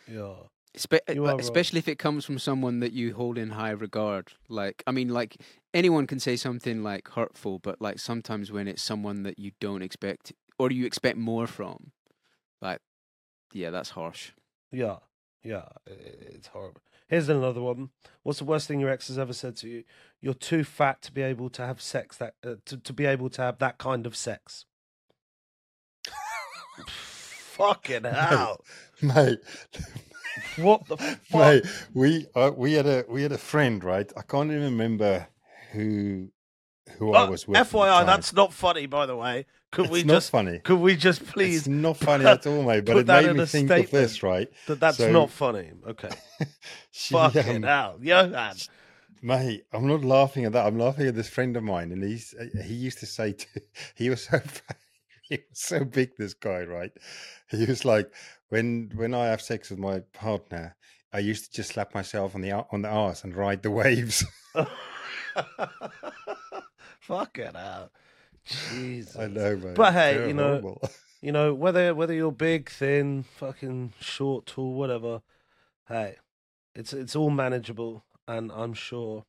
Yeah. 0.07 0.43
Espe- 0.77 0.99
eh, 1.07 1.13
You 1.13 1.25
like, 1.25 1.35
are 1.35 1.41
right. 1.41 1.67
especially 1.67 1.79
if 1.79 1.87
it 1.87 1.97
comes 1.97 2.25
from 2.25 2.37
someone 2.39 2.79
that 2.79 2.93
you 2.93 3.13
hold 3.15 3.37
in 3.37 3.51
high 3.51 3.71
regard. 3.71 4.33
Like, 4.47 4.83
I 4.85 4.91
mean, 4.91 5.09
like 5.09 5.37
anyone 5.73 6.05
can 6.07 6.19
say 6.19 6.35
something 6.35 6.83
like 6.83 7.07
hurtful, 7.09 7.59
but 7.59 7.81
like 7.81 7.99
sometimes 7.99 8.51
when 8.51 8.67
it's 8.67 8.81
someone 8.81 9.23
that 9.23 9.39
you 9.39 9.51
don't 9.59 9.81
expect 9.81 10.33
or 10.59 10.71
you 10.71 10.85
expect 10.85 11.17
more 11.17 11.47
from, 11.47 11.91
like, 12.61 12.81
yeah, 13.53 13.69
that's 13.69 13.91
harsh. 13.91 14.31
Yeah, 14.71 14.97
yeah, 15.43 15.65
it's 15.85 16.47
horrible. 16.47 16.81
Here's 17.07 17.27
another 17.27 17.61
one. 17.61 17.89
What's 18.23 18.39
the 18.39 18.45
worst 18.45 18.67
thing 18.67 18.79
your 18.79 18.89
ex 18.89 19.07
has 19.07 19.17
ever 19.17 19.33
said 19.33 19.55
to 19.57 19.69
you? 19.69 19.83
You're 20.21 20.33
too 20.33 20.63
fat 20.63 21.01
to 21.03 21.11
be 21.11 21.21
able 21.23 21.49
to 21.51 21.65
have 21.65 21.81
sex 21.81 22.17
that 22.17 22.35
uh, 22.45 22.55
to 22.65 22.77
to 22.77 22.93
be 22.93 23.05
able 23.05 23.29
to 23.31 23.41
have 23.41 23.57
that 23.59 23.77
kind 23.77 24.05
of 24.05 24.15
sex. 24.15 24.65
Fucking 26.87 28.03
hell! 28.03 28.63
mate 29.01 29.39
What 30.57 30.87
the 30.87 30.97
fuck? 30.97 31.39
Mate, 31.39 31.65
we 31.93 32.27
uh, 32.35 32.51
we 32.55 32.73
had 32.73 32.85
a 32.85 33.05
we 33.07 33.23
had 33.23 33.31
a 33.31 33.37
friend, 33.37 33.83
right? 33.83 34.11
I 34.15 34.21
can't 34.21 34.51
even 34.51 34.63
remember 34.63 35.27
who 35.71 36.29
who 36.97 37.13
I 37.13 37.23
Uh, 37.23 37.29
was 37.31 37.47
with. 37.47 37.57
FYI, 37.57 38.05
that's 38.05 38.33
not 38.33 38.53
funny, 38.53 38.85
by 38.85 39.05
the 39.05 39.15
way. 39.15 39.45
Could 39.71 39.85
It's 39.85 39.91
we 39.93 40.03
not 40.03 40.13
just 40.15 40.31
funny. 40.31 40.59
could 40.59 40.79
we 40.79 40.95
just 40.95 41.25
please? 41.27 41.59
It's 41.59 41.67
not 41.67 41.97
funny 41.97 42.25
at 42.25 42.45
all, 42.47 42.63
mate. 42.63 42.85
But 42.85 42.97
it 42.97 43.07
made 43.07 43.35
me 43.35 43.45
think 43.45 43.69
of 43.69 43.91
this, 43.91 44.23
right? 44.23 44.49
that 44.67 44.79
that's 44.79 44.97
So- 44.97 45.11
not 45.11 45.29
funny? 45.29 45.71
Okay, 45.87 46.09
She, 46.91 47.13
fucking 47.13 47.57
um, 47.57 47.63
hell, 47.63 47.97
Johan. 48.01 48.55
Mate, 49.21 49.65
I'm 49.73 49.85
not 49.85 50.03
laughing 50.03 50.45
at 50.45 50.53
that. 50.53 50.65
I'm 50.65 50.79
laughing 50.79 51.05
at 51.07 51.13
this 51.15 51.29
friend 51.29 51.55
of 51.57 51.63
mine, 51.63 51.91
and 51.91 52.01
he's 52.03 52.33
uh, 52.39 52.45
he 52.63 52.73
used 52.73 52.99
to 52.99 53.05
say 53.05 53.33
to 53.33 53.45
he 53.95 54.09
was 54.09 54.23
so 54.23 54.39
he 55.29 55.35
was 55.49 55.59
so 55.59 55.83
big. 55.83 56.15
This 56.17 56.33
guy, 56.33 56.61
right? 56.61 56.91
He 57.51 57.65
was 57.65 57.85
like, 57.85 58.11
when 58.47 58.91
when 58.95 59.13
I 59.13 59.25
have 59.27 59.41
sex 59.41 59.69
with 59.69 59.77
my 59.79 59.99
partner, 60.13 60.75
I 61.13 61.19
used 61.19 61.45
to 61.45 61.51
just 61.51 61.73
slap 61.73 61.93
myself 61.93 62.33
on 62.33 62.41
the 62.41 62.53
on 62.71 62.81
the 62.81 62.89
ass 62.89 63.23
and 63.23 63.35
ride 63.35 63.61
the 63.61 63.71
waves. 63.71 64.23
Fucking 67.09 67.55
hell, 67.55 67.89
Jesus. 68.45 69.15
I 69.15 69.25
know, 69.25 69.57
mate. 69.57 69.73
But 69.73 69.93
hey, 69.93 70.17
They're 70.17 70.27
you 70.27 70.33
know, 70.33 70.47
horrible. 70.49 70.81
You 71.21 71.33
know, 71.33 71.53
whether 71.53 71.93
whether 71.93 72.13
you're 72.13 72.31
big, 72.31 72.69
thin, 72.69 73.23
fucking 73.23 73.91
short, 73.99 74.45
tall, 74.45 74.75
whatever, 74.75 75.21
hey, 75.89 76.15
it's 76.73 76.93
it's 76.93 77.13
all 77.13 77.29
manageable, 77.29 78.05
and 78.25 78.51
I'm 78.53 78.73
sure 78.73 79.25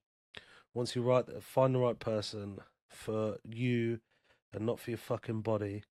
once 0.72 0.94
you 0.94 1.02
right 1.02 1.24
find 1.42 1.74
the 1.74 1.80
right 1.80 1.98
person 1.98 2.58
for 2.88 3.38
you 3.42 3.98
and 4.52 4.66
not 4.66 4.78
for 4.78 4.90
your 4.90 4.98
fucking 4.98 5.40
body, 5.40 5.82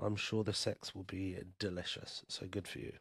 I'm 0.00 0.16
sure 0.16 0.42
the 0.42 0.54
sex 0.54 0.94
will 0.94 1.02
be 1.02 1.36
delicious. 1.58 2.22
So 2.28 2.46
good 2.46 2.66
for 2.66 2.78
you. 2.78 2.92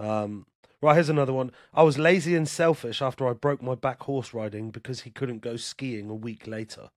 Um, 0.00 0.46
right, 0.82 0.94
here's 0.94 1.08
another 1.08 1.32
one. 1.32 1.52
I 1.72 1.84
was 1.84 1.98
lazy 1.98 2.34
and 2.34 2.48
selfish 2.48 3.00
after 3.00 3.28
I 3.28 3.32
broke 3.32 3.62
my 3.62 3.76
back 3.76 4.02
horse 4.02 4.34
riding 4.34 4.70
because 4.70 5.02
he 5.02 5.10
couldn't 5.10 5.40
go 5.40 5.56
skiing 5.56 6.10
a 6.10 6.14
week 6.14 6.48
later. 6.48 6.90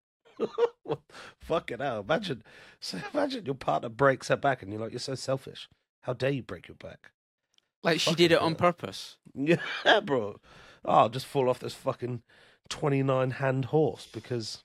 Fucking 1.39 1.79
hell! 1.79 2.01
Imagine, 2.01 2.43
so 2.79 2.97
imagine 3.13 3.45
your 3.45 3.55
partner 3.55 3.89
breaks 3.89 4.27
her 4.29 4.35
back, 4.37 4.61
and 4.61 4.71
you're 4.71 4.81
like, 4.81 4.91
"You're 4.91 4.99
so 4.99 5.15
selfish. 5.15 5.69
How 6.01 6.13
dare 6.13 6.31
you 6.31 6.43
break 6.43 6.67
your 6.67 6.75
back?" 6.75 7.11
Like 7.83 7.99
she 7.99 8.11
Fucking 8.11 8.27
did 8.27 8.31
it 8.33 8.39
on 8.41 8.55
purpose. 8.55 9.17
Yeah, 9.33 9.57
bro. 10.05 10.39
Oh, 10.85 10.91
I'll 10.91 11.09
just 11.09 11.25
fall 11.25 11.49
off 11.49 11.59
this 11.59 11.73
fucking 11.73 12.21
twenty-nine 12.69 13.31
hand 13.31 13.65
horse 13.65 14.07
because 14.11 14.63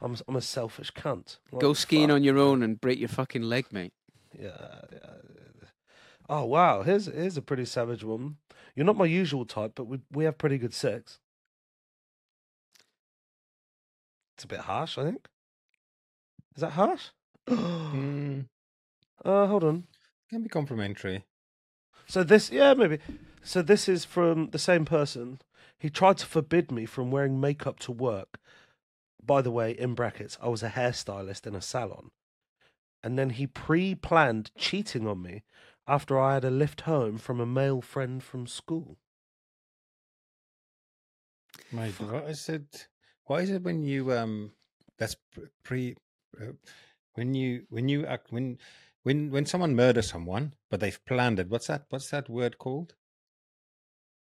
I'm 0.00 0.16
I'm 0.28 0.36
a 0.36 0.40
selfish 0.40 0.92
cunt. 0.92 1.38
Like, 1.52 1.60
Go 1.60 1.74
skiing 1.74 2.08
fuck. 2.08 2.14
on 2.16 2.24
your 2.24 2.38
own 2.38 2.62
and 2.62 2.80
break 2.80 2.98
your 2.98 3.08
fucking 3.08 3.42
leg, 3.42 3.66
mate. 3.72 3.92
Yeah, 4.38 4.80
yeah. 4.92 5.68
Oh 6.28 6.44
wow, 6.46 6.82
here's 6.82 7.06
here's 7.06 7.36
a 7.36 7.42
pretty 7.42 7.64
savage 7.66 8.02
woman. 8.02 8.38
You're 8.74 8.86
not 8.86 8.96
my 8.96 9.04
usual 9.04 9.44
type, 9.44 9.72
but 9.74 9.84
we 9.84 10.00
we 10.10 10.24
have 10.24 10.38
pretty 10.38 10.58
good 10.58 10.74
sex. 10.74 11.18
It's 14.34 14.44
a 14.44 14.48
bit 14.48 14.60
harsh, 14.60 14.98
I 14.98 15.04
think. 15.04 15.26
Is 16.56 16.60
that 16.60 16.72
harsh? 16.72 17.08
Mm, 17.94 18.46
uh, 19.24 19.46
hold 19.46 19.62
on. 19.62 19.84
can 20.28 20.42
be 20.42 20.48
complimentary. 20.48 21.24
So 22.06 22.24
this, 22.24 22.50
yeah, 22.50 22.74
maybe. 22.74 22.98
So 23.42 23.62
this 23.62 23.88
is 23.88 24.04
from 24.04 24.50
the 24.50 24.58
same 24.58 24.84
person. 24.84 25.40
He 25.78 25.90
tried 25.90 26.18
to 26.18 26.26
forbid 26.26 26.72
me 26.72 26.86
from 26.86 27.10
wearing 27.10 27.40
makeup 27.40 27.78
to 27.80 27.92
work. 27.92 28.38
By 29.22 29.42
the 29.42 29.50
way, 29.50 29.70
in 29.70 29.94
brackets, 29.94 30.36
I 30.42 30.48
was 30.48 30.62
a 30.62 30.70
hairstylist 30.70 31.46
in 31.46 31.54
a 31.54 31.60
salon. 31.60 32.10
And 33.02 33.18
then 33.18 33.30
he 33.30 33.46
pre-planned 33.46 34.50
cheating 34.56 35.06
on 35.06 35.22
me 35.22 35.42
after 35.86 36.18
I 36.18 36.34
had 36.34 36.44
a 36.44 36.50
lift 36.50 36.82
home 36.82 37.18
from 37.18 37.40
a 37.40 37.46
male 37.46 37.80
friend 37.82 38.22
from 38.22 38.46
school. 38.46 38.96
Mate, 41.70 42.00
what 42.00 42.24
is 42.24 42.48
it? 42.48 42.88
Why 43.26 43.40
is 43.40 43.50
it 43.50 43.62
when 43.62 43.82
you 43.84 44.12
um? 44.12 44.52
That's 44.98 45.16
pr- 45.32 45.50
pre. 45.62 45.96
Uh, 46.40 46.52
when 47.14 47.34
you 47.34 47.64
when 47.70 47.88
you 47.88 48.04
act 48.06 48.32
when 48.32 48.58
when 49.04 49.30
when 49.30 49.46
someone 49.46 49.74
murders 49.76 50.08
someone, 50.10 50.52
but 50.70 50.80
they've 50.80 51.04
planned 51.06 51.38
it. 51.38 51.48
What's 51.48 51.68
that? 51.68 51.84
What's 51.90 52.10
that 52.10 52.28
word 52.28 52.58
called? 52.58 52.94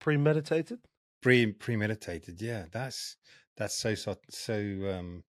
Premeditated? 0.01 0.79
Pre 1.23 1.53
premeditated. 1.53 2.41
Yeah, 2.41 2.65
that's 2.73 3.17
that's 3.57 3.75
so 3.75 3.95
so 3.95 4.17
so 4.31 4.55
um 4.55 5.23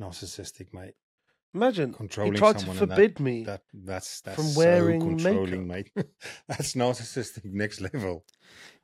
narcissistic, 0.00 0.72
mate. 0.72 0.94
Imagine 1.54 1.92
Controlling 1.92 2.32
he 2.32 2.38
tried 2.38 2.54
to 2.54 2.58
someone 2.60 2.78
and 2.78 2.90
that- 2.90 2.94
forbid 2.96 3.20
me. 3.20 3.44
That 3.44 3.62
that's 3.72 4.20
that's 4.22 4.36
from 4.36 4.46
so 4.46 4.58
wearing 4.58 5.00
controlling, 5.00 5.68
mate. 5.68 5.90
that's 6.48 6.74
narcissistic 6.74 7.44
next 7.44 7.80
level. 7.80 8.24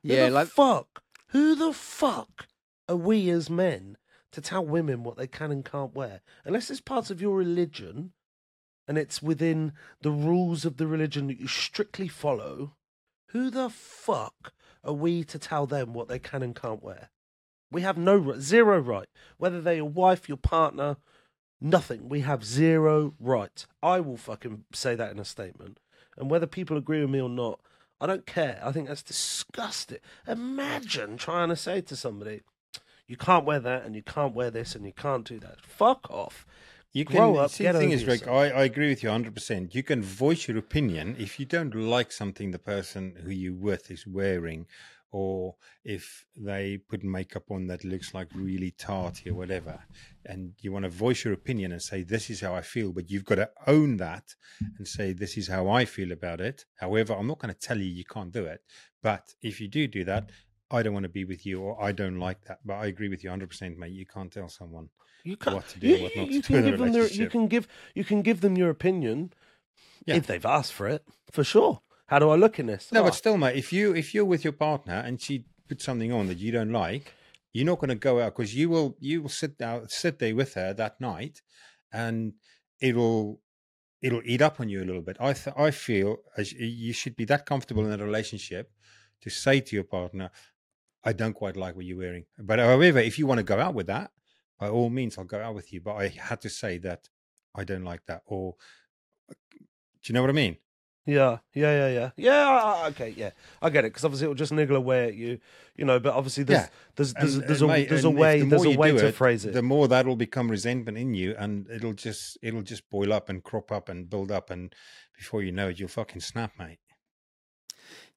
Who 0.03 0.13
Yeah, 0.13 0.27
the 0.29 0.31
like 0.35 0.47
fuck? 0.47 1.03
Who 1.31 1.55
the 1.55 1.73
fuck 1.73 2.47
are 2.91 2.97
we 2.97 3.29
as 3.29 3.49
men 3.49 3.95
to 4.33 4.41
tell 4.41 4.65
women 4.65 5.01
what 5.01 5.15
they 5.15 5.25
can 5.25 5.49
and 5.49 5.63
can't 5.63 5.95
wear? 5.95 6.19
Unless 6.43 6.69
it's 6.69 6.81
part 6.81 7.09
of 7.09 7.21
your 7.21 7.37
religion 7.37 8.11
and 8.85 8.97
it's 8.97 9.21
within 9.21 9.71
the 10.01 10.11
rules 10.11 10.65
of 10.65 10.75
the 10.75 10.87
religion 10.87 11.27
that 11.27 11.39
you 11.39 11.47
strictly 11.47 12.09
follow, 12.09 12.75
who 13.27 13.49
the 13.49 13.69
fuck 13.69 14.51
are 14.83 14.91
we 14.91 15.23
to 15.23 15.39
tell 15.39 15.65
them 15.65 15.93
what 15.93 16.09
they 16.09 16.19
can 16.19 16.43
and 16.43 16.53
can't 16.53 16.83
wear? 16.83 17.11
We 17.71 17.83
have 17.83 17.97
no 17.97 18.37
zero 18.39 18.79
right. 18.79 19.07
Whether 19.37 19.61
they're 19.61 19.75
your 19.75 19.85
wife, 19.85 20.27
your 20.27 20.37
partner, 20.37 20.97
nothing. 21.61 22.09
We 22.09 22.19
have 22.21 22.43
zero 22.43 23.13
right. 23.21 23.65
I 23.81 24.01
will 24.01 24.17
fucking 24.17 24.65
say 24.73 24.95
that 24.95 25.11
in 25.11 25.19
a 25.19 25.23
statement. 25.23 25.79
And 26.17 26.29
whether 26.29 26.45
people 26.45 26.75
agree 26.75 26.99
with 26.99 27.09
me 27.09 27.21
or 27.21 27.29
not, 27.29 27.61
I 28.01 28.07
don't 28.07 28.25
care. 28.25 28.59
I 28.61 28.73
think 28.73 28.89
that's 28.89 29.01
disgusting. 29.03 29.99
Imagine 30.27 31.15
trying 31.15 31.47
to 31.47 31.55
say 31.55 31.79
to 31.79 31.95
somebody, 31.95 32.41
you 33.11 33.17
can't 33.17 33.43
wear 33.43 33.59
that 33.59 33.83
and 33.83 33.93
you 33.93 34.01
can't 34.01 34.33
wear 34.33 34.49
this 34.49 34.73
and 34.73 34.85
you 34.85 34.93
can't 34.93 35.25
do 35.25 35.37
that. 35.39 35.57
Fuck 35.65 36.09
off. 36.09 36.45
You 36.93 37.03
Grow 37.03 37.33
can 37.33 37.43
up, 37.43 37.51
see 37.51 37.67
the 37.67 37.73
thing 37.73 37.91
is, 37.91 38.05
Rick. 38.05 38.25
I, 38.27 38.49
I 38.49 38.63
agree 38.63 38.87
with 38.87 39.03
you 39.03 39.09
hundred 39.09 39.35
percent. 39.35 39.75
You 39.75 39.83
can 39.83 40.01
voice 40.01 40.47
your 40.47 40.57
opinion 40.57 41.17
if 41.19 41.37
you 41.39 41.45
don't 41.45 41.75
like 41.75 42.11
something 42.11 42.51
the 42.51 42.59
person 42.59 43.15
who 43.21 43.31
you're 43.31 43.53
with 43.53 43.91
is 43.91 44.07
wearing, 44.07 44.65
or 45.11 45.55
if 45.83 46.25
they 46.37 46.77
put 46.77 47.03
makeup 47.03 47.51
on 47.51 47.67
that 47.67 47.83
looks 47.83 48.13
like 48.13 48.27
really 48.33 48.71
tarty 48.71 49.29
or 49.29 49.35
whatever, 49.35 49.79
and 50.25 50.53
you 50.61 50.71
want 50.71 50.83
to 50.83 50.89
voice 50.89 51.25
your 51.25 51.33
opinion 51.33 51.73
and 51.73 51.81
say 51.81 52.03
this 52.03 52.29
is 52.29 52.39
how 52.39 52.53
I 52.55 52.61
feel, 52.61 52.93
but 52.93 53.09
you've 53.09 53.25
got 53.25 53.35
to 53.35 53.49
own 53.67 53.97
that 53.97 54.35
and 54.77 54.87
say 54.87 55.11
this 55.11 55.37
is 55.37 55.49
how 55.49 55.69
I 55.69 55.83
feel 55.83 56.13
about 56.13 56.39
it. 56.39 56.65
However, 56.75 57.13
I'm 57.13 57.27
not 57.27 57.39
going 57.39 57.53
to 57.53 57.59
tell 57.59 57.77
you 57.77 57.85
you 57.85 58.05
can't 58.05 58.31
do 58.31 58.45
it, 58.45 58.61
but 59.01 59.33
if 59.41 59.59
you 59.59 59.67
do 59.67 59.87
do 59.87 60.05
that. 60.05 60.29
I 60.71 60.81
don't 60.83 60.93
want 60.93 61.03
to 61.03 61.09
be 61.09 61.25
with 61.25 61.45
you, 61.45 61.61
or 61.61 61.81
I 61.83 61.91
don't 61.91 62.19
like 62.19 62.43
that. 62.45 62.59
But 62.65 62.75
I 62.75 62.85
agree 62.87 63.09
with 63.09 63.23
you 63.23 63.29
100%, 63.29 63.77
mate. 63.77 63.91
You 63.91 64.05
can't 64.05 64.31
tell 64.31 64.49
someone 64.49 64.89
You 65.23 65.35
can't. 65.37 65.55
what 65.57 65.67
to 65.69 65.79
do 65.79 65.87
you, 65.87 66.03
what 66.03 66.15
not 66.15 66.27
you 66.31 66.41
to 66.41 66.47
do 66.47 66.53
can 66.53 66.55
in 66.55 66.65
a 66.67 66.71
give 66.71 66.79
them 66.79 66.91
their, 66.93 67.07
you 67.07 67.29
can 67.29 67.47
give 67.47 67.67
you 67.95 68.03
can 68.03 68.21
give 68.21 68.41
them 68.41 68.57
your 68.57 68.69
opinion, 68.69 69.33
Yeah. 70.05 70.15
If 70.15 70.27
they've 70.27 70.45
asked 70.45 70.73
for 70.73 70.87
it, 70.87 71.03
for 71.31 71.43
sure. 71.43 71.81
How 72.07 72.19
do 72.19 72.29
I 72.29 72.35
look 72.35 72.59
in 72.59 72.65
this? 72.65 72.91
No, 72.91 73.01
Oh, 73.01 73.03
but 73.03 73.13
ah. 73.13 73.15
still, 73.15 73.37
mate. 73.37 73.55
If 73.55 73.71
you 73.71 73.93
if 73.95 74.13
you're 74.13 74.25
with 74.33 74.43
your 74.43 74.53
partner 74.53 74.95
and 75.05 75.21
she 75.21 75.45
puts 75.69 75.83
something 75.85 76.11
on 76.11 76.27
that 76.27 76.39
you 76.39 76.51
don't 76.51 76.71
like, 76.71 77.13
you're 77.53 77.65
not 77.65 77.79
going 77.79 77.89
to 77.89 77.95
go 78.09 78.19
out 78.21 78.35
because 78.35 78.53
you 78.55 78.69
will 78.69 78.97
you 78.99 79.21
will 79.21 79.29
sit 79.29 79.57
down 79.57 79.87
sit 79.89 80.19
there 80.19 80.35
with 80.35 80.53
her 80.55 80.73
that 80.73 80.99
night, 80.99 81.41
and 81.93 82.33
it'll 82.81 83.39
it'll 84.01 84.21
eat 84.25 84.41
up 84.41 84.59
on 84.59 84.67
you 84.69 84.81
a 84.81 84.87
little 84.89 85.01
bit. 85.09 85.17
I 85.19 85.33
th- 85.33 85.55
I 85.57 85.69
feel 85.71 86.17
as 86.37 86.51
you 86.53 86.91
should 86.93 87.15
be 87.15 87.25
that 87.25 87.45
comfortable 87.45 87.85
in 87.89 87.99
a 88.01 88.03
relationship 88.03 88.71
to 89.21 89.29
say 89.29 89.59
to 89.61 89.75
your 89.75 89.83
partner, 89.85 90.31
"I 91.03 91.13
don't 91.13 91.33
quite 91.33 91.55
like 91.55 91.75
what 91.75 91.85
you're 91.85 91.97
wearing." 91.97 92.25
But 92.37 92.59
however, 92.59 92.99
if 92.99 93.17
you 93.19 93.27
want 93.27 93.39
to 93.39 93.43
go 93.43 93.59
out 93.59 93.73
with 93.73 93.87
that, 93.87 94.11
by 94.59 94.69
all 94.69 94.89
means, 94.89 95.17
I'll 95.17 95.23
go 95.25 95.41
out 95.41 95.55
with 95.55 95.71
you. 95.73 95.81
But 95.81 95.95
I 95.95 96.07
had 96.09 96.41
to 96.41 96.49
say 96.49 96.77
that 96.79 97.09
I 97.55 97.63
don't 97.63 97.83
like 97.83 98.05
that, 98.07 98.21
or 98.25 98.55
uh, 99.29 99.33
do 99.59 99.59
you 100.05 100.13
know 100.13 100.21
what 100.21 100.29
I 100.29 100.33
mean? 100.33 100.57
Yeah, 101.03 101.39
yeah, 101.55 101.87
yeah, 101.87 101.89
yeah, 101.89 102.09
yeah. 102.15 102.87
Okay, 102.89 103.09
yeah, 103.17 103.31
I 103.59 103.71
get 103.71 103.85
it 103.85 103.87
because 103.89 104.05
obviously 104.05 104.25
it'll 104.25 104.35
just 104.35 104.51
niggle 104.51 104.75
away 104.77 105.07
at 105.07 105.15
you, 105.15 105.39
you 105.75 105.83
know. 105.83 105.99
But 105.99 106.13
obviously 106.13 106.43
there's 106.43 106.61
Yeah. 106.61 106.69
there's 106.95 107.13
there's, 107.15 107.35
And- 107.37 107.47
there's 107.47 107.61
and 107.63 107.71
a 107.71 107.73
mate, 107.73 107.89
there's 107.89 108.03
a 108.03 108.09
way 108.11 108.39
the 108.41 108.45
there's 108.45 108.65
a 108.65 108.77
way 108.77 108.91
to 108.91 109.07
it, 109.07 109.15
phrase 109.15 109.43
it. 109.43 109.53
The 109.53 109.63
more 109.63 109.87
that'll 109.87 110.15
become 110.15 110.51
resentment 110.51 110.99
in 110.99 111.15
you, 111.15 111.33
and 111.39 111.67
it'll 111.71 111.93
just 111.93 112.37
it'll 112.43 112.61
just 112.61 112.87
boil 112.91 113.11
up 113.13 113.29
and 113.29 113.43
crop 113.43 113.71
up 113.71 113.89
and 113.89 114.07
build 114.11 114.29
up, 114.31 114.51
and 114.51 114.75
before 115.17 115.41
you 115.41 115.51
know 115.51 115.69
it, 115.69 115.79
you'll 115.79 115.89
fucking 115.89 116.21
snap, 116.21 116.51
mate. 116.59 116.77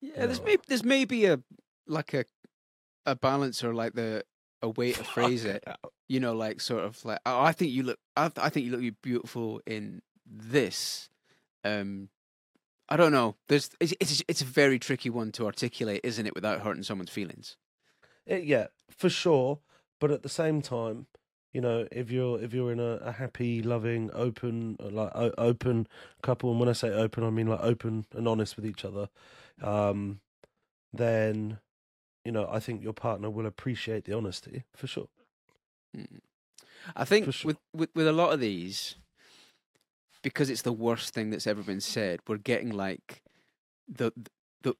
Yeah, 0.00 0.26
there's 0.26 0.42
maybe 0.42 0.62
there's 0.68 0.84
maybe 0.84 1.24
a 1.24 1.40
like 1.86 2.12
a 2.12 2.26
a 3.06 3.14
balance 3.16 3.62
or 3.64 3.74
like 3.74 3.94
the 3.94 4.24
a 4.62 4.68
way 4.68 4.92
to 4.92 5.04
phrase 5.04 5.44
it. 5.44 5.62
You 6.08 6.20
know, 6.20 6.34
like 6.34 6.60
sort 6.60 6.84
of 6.84 7.04
like 7.04 7.18
oh, 7.26 7.40
I 7.40 7.52
think 7.52 7.72
you 7.72 7.82
look 7.82 7.98
I, 8.16 8.30
I 8.36 8.48
think 8.48 8.66
you 8.66 8.76
look 8.76 8.94
beautiful 9.02 9.60
in 9.66 10.02
this. 10.26 11.08
Um, 11.64 12.08
I 12.88 12.96
don't 12.96 13.12
know. 13.12 13.36
There's 13.48 13.70
it's 13.80 13.94
it's 14.00 14.22
it's 14.28 14.42
a 14.42 14.46
very 14.46 14.78
tricky 14.78 15.10
one 15.10 15.32
to 15.32 15.46
articulate, 15.46 16.00
isn't 16.04 16.26
it, 16.26 16.34
without 16.34 16.60
hurting 16.60 16.82
someone's 16.82 17.10
feelings. 17.10 17.56
It- 18.26 18.34
Eh, 18.34 18.38
yeah, 18.38 18.66
for 18.90 19.10
sure. 19.10 19.58
But 20.00 20.10
at 20.10 20.22
the 20.22 20.28
same 20.30 20.62
time, 20.62 21.06
you 21.52 21.60
know, 21.60 21.86
if 21.92 22.10
you're 22.10 22.40
if 22.42 22.52
you're 22.54 22.72
in 22.72 22.80
a, 22.80 22.96
a 22.96 23.12
happy, 23.12 23.62
loving, 23.62 24.10
open, 24.14 24.76
uh, 24.82 24.88
like 24.88 25.10
o- 25.14 25.34
open 25.38 25.86
couple, 26.22 26.50
and 26.50 26.58
when 26.58 26.68
I 26.70 26.72
say 26.72 26.88
open, 26.88 27.22
I 27.24 27.28
mean 27.30 27.46
like 27.48 27.60
open 27.62 28.06
and 28.14 28.26
honest 28.26 28.56
with 28.56 28.64
each 28.66 28.82
other, 28.84 29.08
um, 29.62 30.20
then 30.92 31.58
you 32.24 32.32
know 32.32 32.48
I 32.50 32.60
think 32.60 32.82
your 32.82 32.92
partner 32.92 33.30
will 33.30 33.46
appreciate 33.46 34.04
the 34.04 34.16
honesty 34.16 34.64
for 34.74 34.86
sure. 34.86 35.08
Mm. 35.96 36.20
I 36.96 37.04
think 37.04 37.32
sure. 37.32 37.48
with, 37.48 37.56
with 37.72 37.90
with 37.94 38.06
a 38.06 38.12
lot 38.12 38.32
of 38.32 38.40
these, 38.40 38.96
because 40.22 40.50
it's 40.50 40.62
the 40.62 40.72
worst 40.72 41.14
thing 41.14 41.30
that's 41.30 41.46
ever 41.46 41.62
been 41.62 41.80
said, 41.80 42.20
we're 42.26 42.36
getting 42.36 42.70
like 42.70 43.22
the 43.88 44.12
the 44.62 44.74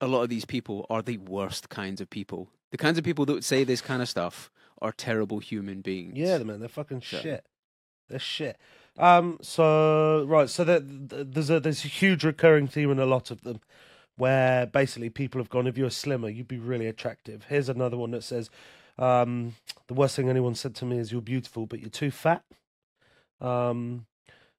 a 0.00 0.06
lot 0.06 0.22
of 0.22 0.28
these 0.28 0.44
people 0.44 0.86
are 0.90 1.02
the 1.02 1.18
worst 1.18 1.68
kinds 1.68 2.00
of 2.00 2.08
people. 2.10 2.48
The 2.70 2.78
kinds 2.78 2.98
of 2.98 3.04
people 3.04 3.26
that 3.26 3.32
would 3.32 3.44
say 3.44 3.64
this 3.64 3.80
kind 3.80 4.00
of 4.00 4.08
stuff 4.08 4.50
are 4.80 4.92
terrible 4.92 5.40
human 5.40 5.80
beings. 5.80 6.16
Yeah, 6.16 6.38
man, 6.38 6.60
they're 6.60 6.68
fucking 6.68 7.02
So- 7.02 7.18
shit. 7.18 7.44
They're 8.08 8.18
shit. 8.18 8.56
Um. 8.98 9.38
So 9.40 10.24
right. 10.26 10.50
So 10.50 10.64
there, 10.64 10.80
there's 10.82 11.48
a 11.48 11.60
there's 11.60 11.84
a 11.84 11.88
huge 11.88 12.24
recurring 12.24 12.66
theme 12.66 12.90
in 12.90 12.98
a 12.98 13.06
lot 13.06 13.30
of 13.30 13.42
them, 13.42 13.60
where 14.20 14.66
basically 14.66 15.08
people 15.08 15.40
have 15.40 15.48
gone, 15.48 15.66
if 15.66 15.78
you're 15.78 15.90
slimmer, 15.90 16.28
you'd 16.28 16.46
be 16.46 16.58
really 16.58 16.86
attractive. 16.86 17.46
Here's 17.48 17.70
another 17.70 17.96
one 17.96 18.10
that 18.10 18.22
says, 18.22 18.50
um, 18.98 19.54
the 19.86 19.94
worst 19.94 20.14
thing 20.14 20.28
anyone 20.28 20.54
said 20.54 20.74
to 20.76 20.84
me 20.84 20.98
is 20.98 21.10
you're 21.10 21.22
beautiful, 21.22 21.64
but 21.64 21.80
you're 21.80 21.88
too 21.88 22.10
fat. 22.10 22.44
Um. 23.40 24.06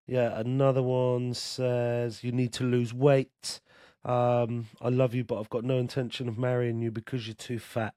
Yeah. 0.07 0.37
Another 0.39 0.81
one 0.81 1.35
says 1.35 2.23
you 2.23 2.31
need 2.31 2.51
to 2.53 2.63
lose 2.63 2.93
weight. 2.93 3.61
Um. 4.03 4.67
I 4.81 4.89
love 4.89 5.13
you, 5.13 5.23
but 5.23 5.39
I've 5.39 5.49
got 5.49 5.63
no 5.63 5.77
intention 5.77 6.27
of 6.27 6.39
marrying 6.39 6.81
you 6.81 6.89
because 6.89 7.27
you're 7.27 7.35
too 7.35 7.59
fat. 7.59 7.93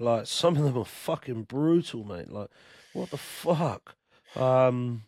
Like 0.00 0.26
some 0.26 0.56
of 0.56 0.64
them 0.64 0.76
are 0.76 0.84
fucking 0.84 1.44
brutal, 1.44 2.04
mate. 2.04 2.32
Like, 2.32 2.48
what 2.92 3.10
the 3.10 3.16
fuck? 3.16 3.94
Um, 4.34 5.02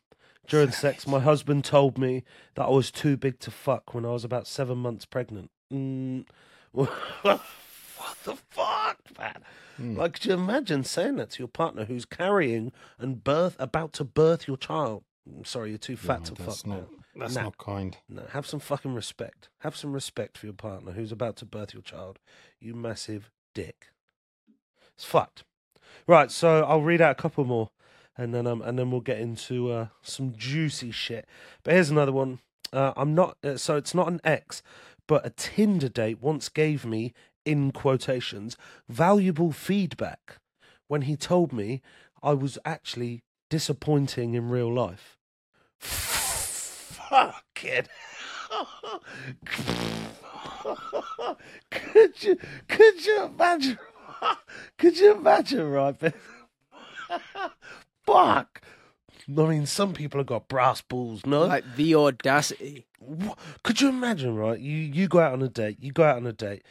during 0.47 0.71
sex, 0.71 1.07
my 1.07 1.19
husband 1.31 1.65
told 1.65 1.99
me 1.99 2.23
that 2.55 2.67
I 2.67 2.71
was 2.71 2.93
too 2.93 3.17
big 3.17 3.41
to 3.41 3.51
fuck 3.51 3.95
when 3.95 4.05
I 4.05 4.11
was 4.11 4.25
about 4.25 4.47
seven 4.47 4.79
months 4.79 5.07
pregnant. 5.07 5.51
Mm, 5.73 6.25
what 6.73 6.91
the 8.25 8.37
fuck, 8.51 8.99
man? 9.19 9.43
Hmm. 9.77 9.97
Like, 9.97 10.15
could 10.15 10.27
you 10.27 10.35
imagine 10.35 10.85
saying 10.85 11.17
that 11.17 11.31
to 11.31 11.39
your 11.41 11.49
partner 11.49 11.85
who's 11.85 12.05
carrying 12.05 12.73
and 12.99 13.23
birth 13.25 13.57
about 13.59 13.93
to 13.95 14.05
birth 14.05 14.47
your 14.47 14.57
child? 14.57 15.05
I'm 15.27 15.45
sorry, 15.45 15.71
you're 15.71 15.79
too 15.79 15.97
fat 15.97 16.21
No, 16.21 16.25
to 16.27 16.43
fuck. 16.43 16.67
not 16.67 16.79
now. 16.79 16.87
that's 17.17 17.35
Nah. 17.37 17.43
not 17.45 17.59
kind. 17.59 17.97
No, 18.09 18.25
have 18.33 18.47
some 18.47 18.61
fucking 18.61 18.93
respect. 18.95 19.49
Have 19.61 19.77
some 19.77 19.93
respect 19.93 20.37
for 20.37 20.47
your 20.47 20.53
partner 20.55 20.93
who's 20.93 21.13
about 21.13 21.37
to 21.37 21.45
birth 21.47 21.73
your 21.73 21.83
child. 21.83 22.19
You 22.61 22.75
massive 22.75 23.31
dick. 23.55 23.89
It's 24.95 25.05
fucked. 25.05 25.45
Right, 26.07 26.31
so 26.31 26.65
I'll 26.65 26.83
read 26.83 27.01
out 27.01 27.13
a 27.13 27.15
couple 27.23 27.45
more, 27.45 27.71
and 28.17 28.35
then 28.35 28.47
um, 28.47 28.63
and 28.63 28.79
then 28.79 28.91
we'll 28.91 29.01
get 29.01 29.21
into 29.21 29.71
uh, 29.71 29.87
some 30.03 30.35
juicy 30.37 30.91
shit. 30.91 31.27
But 31.63 31.75
here's 31.75 31.91
another 31.91 32.13
one. 32.13 32.41
Uh, 32.73 32.93
I'm 32.97 33.15
not. 33.15 33.37
Uh, 33.45 33.57
so 33.59 33.77
it's 33.77 33.95
not 33.95 34.09
an 34.09 34.21
ex, 34.25 34.63
but 35.13 35.27
a 35.27 35.31
Tinder 35.31 35.91
date 35.91 36.23
once 36.23 36.49
gave 36.49 36.87
me, 36.87 37.13
in 37.45 37.71
quotations, 37.71 38.57
valuable 38.89 39.53
feedback 39.53 40.39
when 40.89 41.03
he 41.03 41.17
told 41.17 41.53
me 41.53 41.83
I 42.23 42.33
was 42.33 42.59
actually 42.65 43.23
disappointing 43.51 44.33
in 44.33 44.49
real 44.49 44.73
life. 44.73 45.19
Fucking. 45.81 47.29
could 51.71 52.23
you 52.23 52.39
could 52.69 53.05
you 53.05 53.25
imagine 53.25 53.79
could 54.79 54.99
you 54.99 55.13
imagine 55.13 55.69
right 55.69 55.95
fuck 58.07 58.63
I 59.29 59.47
mean 59.47 59.67
some 59.67 59.93
people 59.93 60.21
have 60.21 60.27
got 60.27 60.49
brass 60.49 60.81
balls 60.81 61.25
no? 61.27 61.47
Like 61.47 61.77
the 61.77 61.95
audacity. 61.95 62.87
Could 63.63 63.81
you 63.81 63.89
imagine 63.89 64.37
right? 64.37 64.59
You 64.59 64.77
you 64.77 65.09
go 65.09 65.21
out 65.21 65.33
on 65.33 65.43
a 65.43 65.49
date 65.49 65.79
you 65.81 65.93
go 65.93 66.05
out 66.05 66.17
on 66.17 66.27
a 66.27 66.33
date 66.33 66.63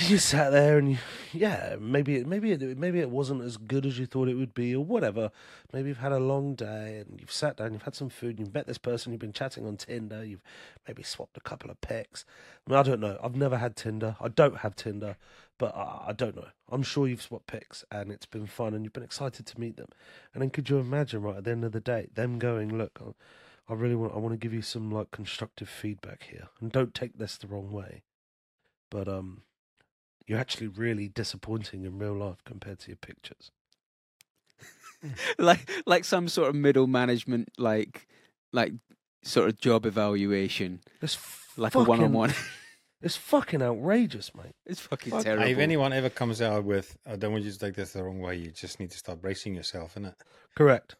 you 0.00 0.16
sat 0.16 0.50
there 0.52 0.78
and 0.78 0.92
you, 0.92 0.98
yeah 1.34 1.76
maybe 1.78 2.16
it 2.16 2.26
maybe 2.26 2.52
it 2.52 2.78
maybe 2.78 2.98
it 2.98 3.10
wasn't 3.10 3.42
as 3.42 3.56
good 3.58 3.84
as 3.84 3.98
you 3.98 4.06
thought 4.06 4.28
it 4.28 4.34
would 4.34 4.54
be 4.54 4.74
or 4.74 4.84
whatever. 4.84 5.30
Maybe 5.72 5.88
you've 5.88 5.98
had 5.98 6.12
a 6.12 6.18
long 6.18 6.54
day 6.54 7.04
and 7.06 7.20
you've 7.20 7.32
sat 7.32 7.56
down 7.56 7.72
you've 7.72 7.82
had 7.82 7.94
some 7.94 8.08
food 8.08 8.38
you've 8.38 8.54
met 8.54 8.66
this 8.66 8.78
person 8.78 9.12
you've 9.12 9.20
been 9.20 9.32
chatting 9.32 9.66
on 9.66 9.76
tinder 9.76 10.24
you've 10.24 10.42
maybe 10.86 11.02
swapped 11.02 11.36
a 11.36 11.40
couple 11.40 11.70
of 11.70 11.80
pics 11.80 12.24
I, 12.66 12.70
mean, 12.70 12.78
I 12.78 12.82
don't 12.82 13.00
know. 13.00 13.18
I've 13.22 13.36
never 13.36 13.58
had 13.58 13.76
tinder. 13.76 14.16
I 14.20 14.28
don't 14.28 14.58
have 14.58 14.76
tinder 14.76 15.16
but 15.58 15.74
I, 15.76 16.06
I 16.08 16.12
don't 16.12 16.34
know 16.36 16.48
i'm 16.70 16.82
sure 16.82 17.06
you've 17.06 17.22
swapped 17.22 17.46
pics 17.46 17.84
and 17.90 18.10
it's 18.10 18.26
been 18.26 18.46
fun 18.46 18.74
and 18.74 18.84
you've 18.84 18.92
been 18.92 19.02
excited 19.02 19.46
to 19.46 19.60
meet 19.60 19.76
them 19.76 19.88
and 20.32 20.42
then 20.42 20.50
could 20.50 20.68
you 20.70 20.78
imagine 20.78 21.22
right 21.22 21.36
at 21.36 21.44
the 21.44 21.50
end 21.50 21.64
of 21.64 21.72
the 21.72 21.80
day, 21.80 22.08
them 22.14 22.38
going 22.38 22.76
look 22.76 22.98
I- 23.00 23.12
I 23.68 23.74
really 23.74 23.94
want 23.94 24.12
I 24.12 24.18
want 24.18 24.32
to 24.32 24.36
give 24.38 24.52
you 24.52 24.60
some 24.60 24.90
like 24.90 25.12
constructive 25.12 25.68
feedback 25.68 26.24
here. 26.24 26.48
And 26.60 26.72
don't 26.72 26.92
take 26.94 27.16
this 27.16 27.38
the 27.38 27.46
wrong 27.46 27.70
way. 27.70 28.02
But 28.90 29.06
um 29.08 29.42
you're 30.26 30.38
actually 30.40 30.66
really 30.66 31.08
disappointing 31.08 31.84
in 31.84 31.96
real 31.98 32.14
life 32.14 32.42
compared 32.44 32.80
to 32.80 32.88
your 32.88 32.96
pictures. 32.96 33.52
like 35.38 35.70
like 35.86 36.04
some 36.04 36.28
sort 36.28 36.48
of 36.48 36.54
middle 36.54 36.86
management 36.86 37.50
like 37.56 38.08
like 38.52 38.72
sort 39.22 39.48
of 39.48 39.58
job 39.58 39.86
evaluation. 39.86 40.80
It's 41.00 41.16
Like 41.56 41.74
a 41.74 41.84
one 41.84 42.00
on 42.00 42.12
one. 42.12 42.34
It's 43.02 43.16
fucking 43.16 43.62
outrageous, 43.62 44.34
mate. 44.34 44.54
It's 44.64 44.80
fucking 44.80 45.10
Fuck. 45.10 45.24
terrible. 45.24 45.44
If 45.46 45.58
anyone 45.58 45.92
ever 45.92 46.08
comes 46.08 46.40
out 46.40 46.64
with, 46.64 46.96
I 47.06 47.16
don't 47.16 47.32
want 47.32 47.44
you 47.44 47.50
to 47.50 47.58
take 47.58 47.74
this 47.74 47.92
the 47.92 48.04
wrong 48.04 48.20
way, 48.20 48.36
you 48.36 48.50
just 48.50 48.78
need 48.78 48.90
to 48.92 48.98
start 48.98 49.20
bracing 49.20 49.54
yourself, 49.54 49.96
innit? 49.96 50.14
Correct. 50.54 50.94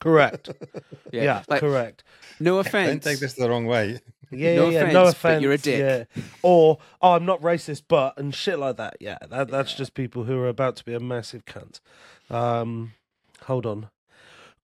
Correct. 0.00 0.48
yeah, 1.12 1.22
yeah, 1.22 1.42
like 1.46 1.60
correct. 1.60 2.02
no 2.40 2.58
offense. 2.58 2.88
Don't 2.90 3.02
take 3.12 3.20
this 3.20 3.34
the 3.34 3.48
wrong 3.48 3.66
way. 3.66 4.00
Yeah, 4.34 4.56
No 4.56 4.70
yeah, 4.70 4.86
yeah. 4.86 4.92
No 4.92 5.02
offense, 5.02 5.18
but 5.20 5.42
you're 5.42 5.52
a 5.52 5.58
dick. 5.58 6.08
Yeah. 6.14 6.22
Or 6.40 6.78
oh, 7.02 7.12
I'm 7.12 7.26
not 7.26 7.42
racist, 7.42 7.82
but 7.86 8.16
and 8.16 8.34
shit 8.34 8.58
like 8.58 8.78
that. 8.78 8.96
Yeah, 8.98 9.18
that 9.28 9.48
that's 9.48 9.74
just 9.74 9.92
people 9.92 10.24
who 10.24 10.38
are 10.38 10.48
about 10.48 10.76
to 10.76 10.84
be 10.86 10.94
a 10.94 11.00
massive 11.00 11.44
cunt. 11.44 11.80
Um, 12.30 12.94
hold 13.42 13.66
on. 13.66 13.90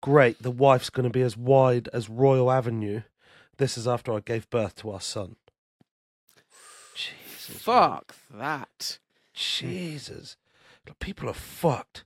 Great, 0.00 0.40
the 0.40 0.52
wife's 0.52 0.88
going 0.88 1.02
to 1.02 1.10
be 1.10 1.22
as 1.22 1.36
wide 1.36 1.88
as 1.92 2.08
Royal 2.08 2.48
Avenue. 2.52 3.02
This 3.56 3.76
is 3.76 3.88
after 3.88 4.12
I 4.12 4.20
gave 4.20 4.48
birth 4.50 4.76
to 4.76 4.90
our 4.92 5.00
son. 5.00 5.34
Jesus. 7.46 7.66
man. 7.66 7.76
Fuck 7.76 8.16
that. 8.34 8.98
Jesus. 9.34 10.36
People 11.00 11.28
are 11.28 11.34
fucked. 11.34 12.04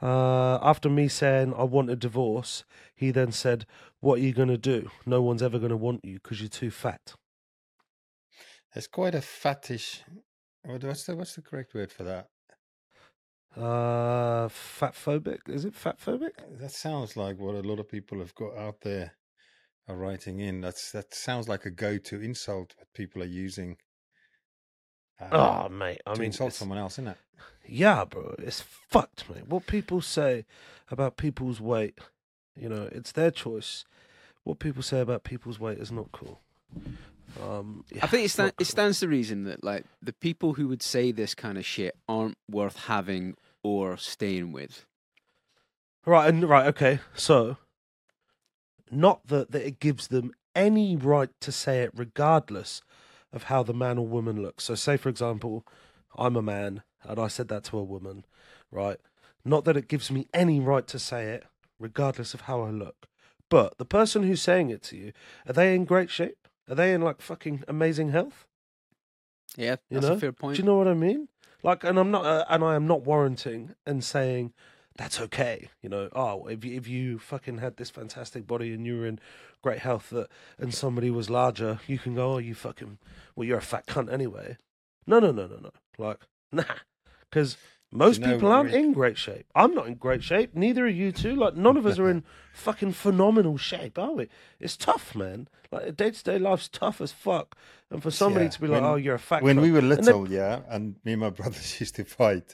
Uh, 0.00 0.58
after 0.62 0.88
me 0.88 1.08
saying 1.08 1.54
I 1.56 1.64
want 1.64 1.90
a 1.90 1.96
divorce, 1.96 2.64
he 2.94 3.10
then 3.10 3.32
said, 3.32 3.66
What 4.00 4.20
are 4.20 4.22
you 4.22 4.32
going 4.32 4.48
to 4.48 4.58
do? 4.58 4.90
No 5.06 5.22
one's 5.22 5.42
ever 5.42 5.58
going 5.58 5.70
to 5.70 5.76
want 5.76 6.04
you 6.04 6.14
because 6.14 6.40
you're 6.40 6.48
too 6.48 6.70
fat. 6.70 7.14
It's 8.74 8.86
quite 8.86 9.14
a 9.14 9.18
fattish. 9.18 10.02
What's 10.64 11.04
the 11.04 11.16
what's 11.16 11.34
the 11.34 11.42
correct 11.42 11.74
word 11.74 11.90
for 11.90 12.04
that? 12.04 12.28
Uh, 13.56 14.48
fat 14.48 14.94
phobic? 14.94 15.48
Is 15.48 15.64
it 15.64 15.74
fat 15.74 15.98
phobic? 15.98 16.32
That 16.60 16.70
sounds 16.70 17.16
like 17.16 17.38
what 17.38 17.54
a 17.54 17.66
lot 17.66 17.80
of 17.80 17.88
people 17.88 18.18
have 18.18 18.34
got 18.34 18.56
out 18.56 18.82
there 18.82 19.14
are 19.88 19.96
writing 19.96 20.38
in. 20.40 20.60
That's 20.60 20.92
that 20.92 21.14
sounds 21.14 21.48
like 21.48 21.64
a 21.64 21.70
go-to 21.70 22.20
insult 22.20 22.74
that 22.78 22.92
people 22.92 23.22
are 23.22 23.26
using. 23.26 23.78
Uh, 25.20 25.64
Oh, 25.66 25.68
mate. 25.68 26.00
I 26.06 26.14
to 26.14 26.20
mean, 26.20 26.26
insult 26.26 26.48
it's- 26.48 26.58
someone 26.58 26.78
else, 26.78 26.94
isn't 26.94 27.08
it? 27.08 27.16
Yeah, 27.70 28.04
bro, 28.06 28.34
it's 28.38 28.62
fucked, 28.62 29.28
mate. 29.28 29.46
What 29.46 29.66
people 29.66 30.00
say 30.00 30.46
about 30.90 31.18
people's 31.18 31.60
weight, 31.60 31.98
you 32.58 32.66
know, 32.68 32.88
it's 32.92 33.12
their 33.12 33.30
choice. 33.30 33.84
What 34.44 34.58
people 34.58 34.82
say 34.82 35.00
about 35.00 35.22
people's 35.24 35.60
weight 35.60 35.76
is 35.78 35.92
not 35.92 36.10
cool. 36.12 36.40
Um, 37.42 37.84
yeah, 37.92 38.00
I 38.02 38.06
think 38.06 38.22
it, 38.22 38.24
it's 38.24 38.32
sta- 38.34 38.44
not 38.44 38.54
it 38.58 38.64
stands 38.66 39.00
to 39.00 39.08
reason 39.08 39.44
that 39.44 39.62
like 39.62 39.84
the 40.02 40.14
people 40.14 40.54
who 40.54 40.66
would 40.68 40.80
say 40.82 41.12
this 41.12 41.34
kind 41.34 41.58
of 41.58 41.66
shit 41.66 41.94
aren't 42.08 42.38
worth 42.50 42.76
having 42.86 43.34
or 43.62 43.98
staying 43.98 44.50
with. 44.52 44.86
Right, 46.06 46.26
and 46.32 46.48
right, 46.48 46.66
okay. 46.68 47.00
So, 47.14 47.58
not 48.90 49.26
that, 49.26 49.50
that 49.50 49.66
it 49.66 49.78
gives 49.78 50.08
them 50.08 50.32
any 50.54 50.96
right 50.96 51.28
to 51.42 51.52
say 51.52 51.82
it, 51.82 51.90
regardless 51.94 52.80
of 53.32 53.44
how 53.44 53.62
the 53.62 53.74
man 53.74 53.98
or 53.98 54.06
woman 54.06 54.40
looks. 54.42 54.64
So, 54.64 54.74
say 54.74 54.96
for 54.96 55.08
example, 55.08 55.66
I'm 56.16 56.36
a 56.36 56.42
man 56.42 56.82
and 57.02 57.18
I 57.20 57.28
said 57.28 57.48
that 57.48 57.64
to 57.64 57.78
a 57.78 57.84
woman, 57.84 58.24
right? 58.70 58.98
Not 59.44 59.64
that 59.64 59.76
it 59.76 59.88
gives 59.88 60.10
me 60.10 60.26
any 60.34 60.60
right 60.60 60.86
to 60.88 60.98
say 60.98 61.26
it, 61.26 61.44
regardless 61.78 62.34
of 62.34 62.42
how 62.42 62.62
I 62.62 62.70
look. 62.70 63.06
But 63.48 63.78
the 63.78 63.84
person 63.84 64.24
who's 64.24 64.42
saying 64.42 64.70
it 64.70 64.82
to 64.84 64.96
you, 64.96 65.12
are 65.46 65.52
they 65.52 65.74
in 65.74 65.84
great 65.84 66.10
shape? 66.10 66.48
Are 66.68 66.74
they 66.74 66.92
in 66.92 67.00
like 67.00 67.20
fucking 67.22 67.64
amazing 67.66 68.10
health? 68.10 68.46
Yeah, 69.56 69.76
You 69.88 70.00
that's 70.00 70.06
know? 70.06 70.12
a 70.14 70.18
fair 70.18 70.32
point. 70.32 70.56
Do 70.56 70.62
you 70.62 70.66
know 70.66 70.76
what 70.76 70.88
I 70.88 70.94
mean? 70.94 71.28
Like, 71.62 71.82
and 71.82 71.98
I'm 71.98 72.10
not, 72.10 72.24
uh, 72.24 72.44
and 72.48 72.62
I 72.62 72.74
am 72.74 72.86
not 72.86 73.02
warranting 73.02 73.74
and 73.86 74.04
saying 74.04 74.52
that's 74.98 75.18
okay. 75.20 75.70
You 75.80 75.88
know, 75.88 76.10
oh, 76.12 76.46
if 76.48 76.62
you, 76.64 76.76
if 76.76 76.86
you 76.86 77.18
fucking 77.18 77.58
had 77.58 77.76
this 77.78 77.88
fantastic 77.88 78.46
body 78.46 78.74
and 78.74 78.84
you 78.84 78.98
were 78.98 79.06
in 79.06 79.18
great 79.62 79.78
health, 79.78 80.10
that 80.10 80.28
and 80.58 80.74
somebody 80.74 81.10
was 81.10 81.30
larger, 81.30 81.80
you 81.86 81.98
can 81.98 82.14
go, 82.14 82.34
oh, 82.34 82.38
you 82.38 82.54
fucking, 82.54 82.98
well, 83.34 83.46
you're 83.48 83.58
a 83.58 83.62
fat 83.62 83.86
cunt 83.86 84.12
anyway. 84.12 84.56
No, 85.06 85.18
no, 85.20 85.30
no, 85.32 85.46
no, 85.46 85.56
no. 85.62 85.70
Like, 85.96 86.18
nah, 86.52 86.64
because 87.30 87.56
most 87.90 88.20
know, 88.20 88.34
people 88.34 88.52
aren't 88.52 88.74
in 88.74 88.92
great 88.92 89.16
shape. 89.16 89.46
I'm 89.54 89.74
not 89.74 89.86
in 89.86 89.94
great 89.94 90.22
shape. 90.22 90.54
Neither 90.54 90.84
are 90.84 90.88
you 90.88 91.10
two. 91.12 91.34
Like, 91.34 91.56
none 91.56 91.78
of 91.78 91.86
us 91.86 91.98
are 91.98 92.10
in 92.10 92.22
fucking 92.52 92.92
phenomenal 92.92 93.56
shape, 93.56 93.98
are 93.98 94.12
we? 94.12 94.28
It's 94.60 94.76
tough, 94.76 95.14
man. 95.14 95.48
Like, 95.72 95.96
day 95.96 96.10
to 96.10 96.24
day 96.24 96.38
life's 96.38 96.68
tough 96.68 97.00
as 97.00 97.12
fuck. 97.12 97.56
And 97.90 98.02
for 98.02 98.10
somebody 98.10 98.44
Yeah, 98.46 98.50
to 98.50 98.60
be 98.60 98.66
like, 98.66 98.82
when- 98.82 98.90
oh, 98.90 98.96
you're 98.96 99.14
a 99.14 99.18
fat 99.18 99.40
cunt. 99.40 99.44
when 99.44 99.56
cunt. 99.58 99.62
we 99.62 99.70
were 99.72 99.78
And 99.78 99.90
then- 99.92 100.04
little, 100.04 100.28
yeah, 100.30 100.60
and 100.68 100.96
me 101.04 101.12
and 101.12 101.20
my 101.22 101.30
brothers 101.38 101.78
used 101.80 101.94
to 101.96 102.04
fight. 102.04 102.52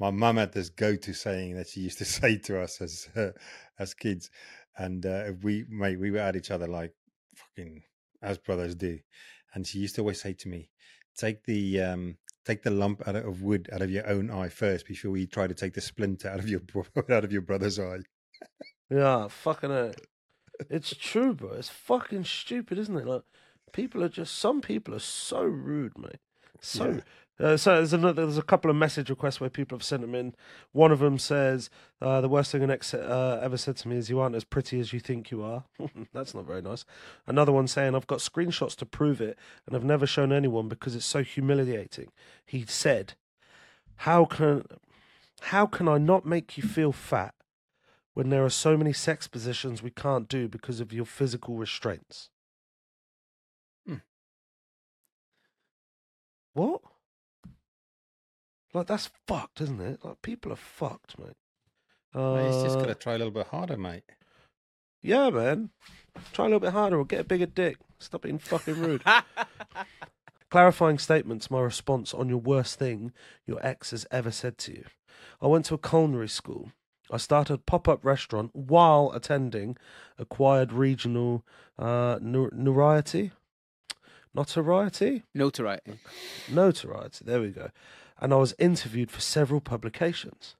My 0.00 0.10
mum 0.10 0.38
had 0.38 0.52
this 0.52 0.70
go-to 0.70 1.12
saying 1.12 1.56
that 1.56 1.68
she 1.68 1.80
used 1.80 1.98
to 1.98 2.04
say 2.18 2.38
to 2.38 2.60
us 2.60 2.80
as 2.80 3.08
uh, 3.14 3.30
as 3.78 3.94
kids, 3.94 4.30
and 4.76 5.04
uh, 5.04 5.32
we 5.42 5.66
mate, 5.68 6.00
we 6.00 6.10
were 6.10 6.18
at 6.18 6.36
each 6.36 6.50
other 6.50 6.66
like 6.66 6.94
fucking 7.36 7.82
as 8.22 8.38
brothers 8.38 8.74
do, 8.74 8.98
and 9.54 9.66
she 9.66 9.78
used 9.78 9.94
to 9.96 10.00
always 10.00 10.20
say 10.20 10.32
to 10.32 10.48
me, 10.48 10.70
"Take 11.16 11.44
the 11.44 11.80
um, 11.82 12.16
take 12.44 12.62
the 12.62 12.70
lump 12.70 13.06
out 13.06 13.16
of 13.16 13.42
wood 13.42 13.68
out 13.72 13.82
of 13.82 13.90
your 13.90 14.08
own 14.08 14.30
eye 14.30 14.48
first 14.48 14.86
before 14.86 15.16
you 15.16 15.26
try 15.26 15.46
to 15.46 15.54
take 15.54 15.74
the 15.74 15.80
splinter 15.80 16.28
out 16.28 16.38
of 16.38 16.48
your 16.48 16.62
out 17.10 17.24
of 17.24 17.32
your 17.32 17.42
brother's 17.42 17.78
eye." 17.78 18.00
Yeah, 18.90 19.28
fucking 19.28 19.70
it. 19.70 20.00
It's 20.68 20.94
true, 20.94 21.34
bro. 21.34 21.52
It's 21.52 21.68
fucking 21.68 22.24
stupid, 22.24 22.78
isn't 22.78 22.96
it? 22.96 23.06
Like, 23.06 23.22
people 23.72 24.02
are 24.02 24.08
just 24.08 24.36
some 24.36 24.60
people 24.60 24.94
are 24.94 24.98
so 24.98 25.42
rude, 25.42 25.96
mate. 25.96 26.18
So, 26.60 27.00
uh, 27.40 27.56
so 27.56 27.76
there's 27.76 27.92
another. 27.92 28.22
There's 28.26 28.38
a 28.38 28.42
couple 28.42 28.70
of 28.70 28.76
message 28.76 29.08
requests 29.08 29.40
where 29.40 29.48
people 29.48 29.76
have 29.78 29.84
sent 29.84 30.02
them 30.02 30.14
in. 30.14 30.34
One 30.72 30.92
of 30.92 30.98
them 30.98 31.18
says, 31.18 31.70
uh, 32.00 32.20
"The 32.20 32.28
worst 32.28 32.52
thing 32.52 32.62
an 32.62 32.70
ex 32.70 32.92
uh, 32.92 33.40
ever 33.42 33.56
said 33.56 33.76
to 33.78 33.88
me 33.88 33.96
is 33.96 34.10
you 34.10 34.20
aren't 34.20 34.34
as 34.34 34.44
pretty 34.44 34.78
as 34.78 34.92
you 34.92 35.00
think 35.00 35.30
you 35.30 35.42
are." 35.42 35.64
That's 36.12 36.34
not 36.34 36.46
very 36.46 36.60
nice. 36.60 36.84
Another 37.26 37.52
one 37.52 37.66
saying, 37.66 37.94
"I've 37.94 38.06
got 38.06 38.18
screenshots 38.18 38.76
to 38.76 38.86
prove 38.86 39.20
it, 39.20 39.38
and 39.66 39.74
I've 39.74 39.84
never 39.84 40.06
shown 40.06 40.32
anyone 40.32 40.68
because 40.68 40.94
it's 40.94 41.06
so 41.06 41.22
humiliating." 41.22 42.12
He 42.44 42.66
said, 42.66 43.14
"How 43.96 44.26
can, 44.26 44.64
how 45.42 45.66
can 45.66 45.88
I 45.88 45.98
not 45.98 46.26
make 46.26 46.58
you 46.58 46.62
feel 46.62 46.92
fat?" 46.92 47.34
when 48.12 48.28
there 48.28 48.44
are 48.44 48.50
so 48.50 48.76
many 48.76 48.92
sex 48.92 49.28
positions 49.28 49.82
we 49.82 49.90
can't 49.90 50.28
do 50.28 50.48
because 50.48 50.80
of 50.80 50.92
your 50.92 51.06
physical 51.06 51.56
restraints. 51.56 52.28
Hmm. 53.86 53.98
What? 56.52 56.82
Like 58.72 58.86
that's 58.86 59.10
fucked, 59.26 59.60
isn't 59.60 59.80
it? 59.80 60.04
Like 60.04 60.22
people 60.22 60.52
are 60.52 60.56
fucked, 60.56 61.18
mate. 61.18 61.36
Uh, 62.14 62.34
Mate, 62.34 62.52
He's 62.52 62.62
just 62.62 62.78
got 62.78 62.86
to 62.88 62.94
try 62.94 63.14
a 63.14 63.18
little 63.18 63.32
bit 63.32 63.46
harder, 63.48 63.76
mate. 63.76 64.02
yeah, 65.02 65.30
man. 65.30 65.70
Try 66.32 66.46
a 66.46 66.48
little 66.48 66.60
bit 66.60 66.72
harder 66.72 66.98
or 66.98 67.04
get 67.04 67.20
a 67.20 67.24
bigger 67.24 67.46
dick. 67.46 67.76
Stop 67.98 68.22
being 68.22 68.38
fucking 68.38 68.74
rude. 68.80 69.02
Clarifying 70.50 70.98
statements, 70.98 71.50
my 71.50 71.60
response 71.60 72.12
on 72.12 72.28
your 72.28 72.38
worst 72.38 72.78
thing 72.78 73.12
your 73.46 73.64
ex 73.64 73.92
has 73.92 74.04
ever 74.10 74.32
said 74.32 74.58
to 74.58 74.72
you. 74.72 74.84
I 75.40 75.46
went 75.46 75.66
to 75.66 75.74
a 75.74 75.78
culinary 75.78 76.28
school. 76.28 76.72
I 77.12 77.18
started 77.18 77.54
a 77.54 77.58
pop 77.58 77.88
up 77.88 78.04
restaurant 78.04 78.50
while 78.54 79.12
attending 79.14 79.76
acquired 80.18 80.72
regional 80.72 81.44
uh, 81.78 82.18
notoriety. 82.20 83.30
Notoriety? 84.34 85.22
Notoriety. 85.34 85.98
Notoriety, 86.50 87.24
there 87.24 87.40
we 87.40 87.50
go. 87.50 87.70
And 88.20 88.32
I 88.34 88.36
was 88.36 88.54
interviewed 88.58 89.10
for 89.10 89.20
several 89.20 89.60
publications. 89.60 90.54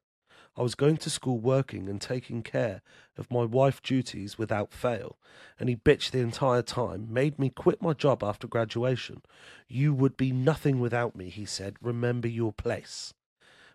I 0.57 0.63
was 0.63 0.75
going 0.75 0.97
to 0.99 1.11
school 1.11 1.39
working 1.39 1.89
and 1.89 2.01
taking 2.01 2.43
care 2.43 2.83
of 3.17 3.31
my 3.31 3.45
wife 3.45 3.83
duties 3.83 4.37
without 4.37 4.73
fail, 4.73 5.17
and 5.59 5.69
he 5.69 5.77
bitched 5.77 6.11
the 6.11 6.19
entire 6.19 6.63
time, 6.63 7.07
made 7.13 7.39
me 7.39 7.51
quit 7.51 7.81
my 7.81 7.93
job 7.93 8.25
after 8.25 8.49
graduation. 8.49 9.23
You 9.69 9.95
would 9.95 10.17
be 10.17 10.33
nothing 10.33 10.81
without 10.81 11.15
me, 11.15 11.29
he 11.29 11.45
said. 11.45 11.77
Remember 11.81 12.27
your 12.27 12.53
place. 12.53 13.15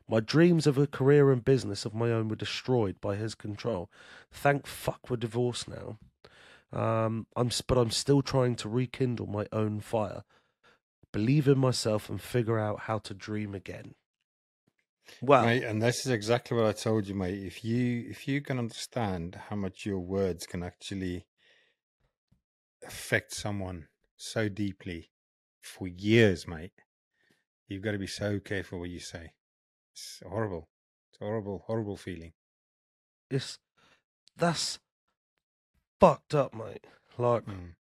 My 0.08 0.20
dreams 0.20 0.68
of 0.68 0.78
a 0.78 0.86
career 0.86 1.32
and 1.32 1.44
business 1.44 1.86
of 1.86 1.96
my 1.96 2.12
own 2.12 2.28
were 2.28 2.36
destroyed 2.36 3.00
by 3.02 3.16
his 3.16 3.34
control. 3.36 3.90
Thank 4.32 4.68
fuck 4.68 5.10
we're 5.10 5.18
divorced 5.18 5.68
now. 5.68 5.98
Um, 6.72 7.26
I'm, 7.36 7.50
but 7.68 7.78
I'm 7.78 7.92
still 7.92 8.22
trying 8.22 8.56
to 8.58 8.70
rekindle 8.70 9.28
my 9.28 9.48
own 9.52 9.80
fire 9.80 10.24
believe 11.16 11.48
in 11.48 11.58
myself 11.58 12.10
and 12.10 12.20
figure 12.22 12.60
out 12.60 12.82
how 12.82 12.98
to 12.98 13.14
dream 13.14 13.56
again. 13.56 13.96
Well, 15.22 15.46
mate, 15.46 15.64
and 15.64 15.82
this 15.82 16.06
is 16.06 16.12
exactly 16.12 16.58
what 16.58 16.66
I 16.66 16.74
told 16.74 17.08
you, 17.08 17.16
mate. 17.16 17.42
If 17.42 17.64
you 17.64 18.06
if 18.10 18.28
you 18.28 18.42
can 18.42 18.60
understand 18.60 19.40
how 19.48 19.56
much 19.56 19.86
your 19.86 20.00
words 20.00 20.46
can 20.46 20.62
actually 20.62 21.26
affect 22.86 23.34
someone 23.34 23.88
so 24.18 24.50
deeply 24.50 25.12
for 25.62 25.88
years, 25.88 26.50
mate, 26.50 26.74
you've 27.70 27.82
got 27.82 27.94
to 27.94 27.98
be 27.98 28.08
so 28.08 28.42
careful 28.42 28.80
what 28.80 28.90
you 28.90 29.00
say. 29.00 29.32
It's 29.94 30.22
horrible. 30.28 30.68
It's 31.12 31.20
horrible, 31.20 31.64
horrible 31.66 31.96
feeling. 31.96 32.34
it's 33.30 33.58
that's 34.36 34.80
fucked 35.98 36.36
up, 36.36 36.54
mate. 36.54 36.88
Like 37.18 37.46
Mm. 37.46 37.76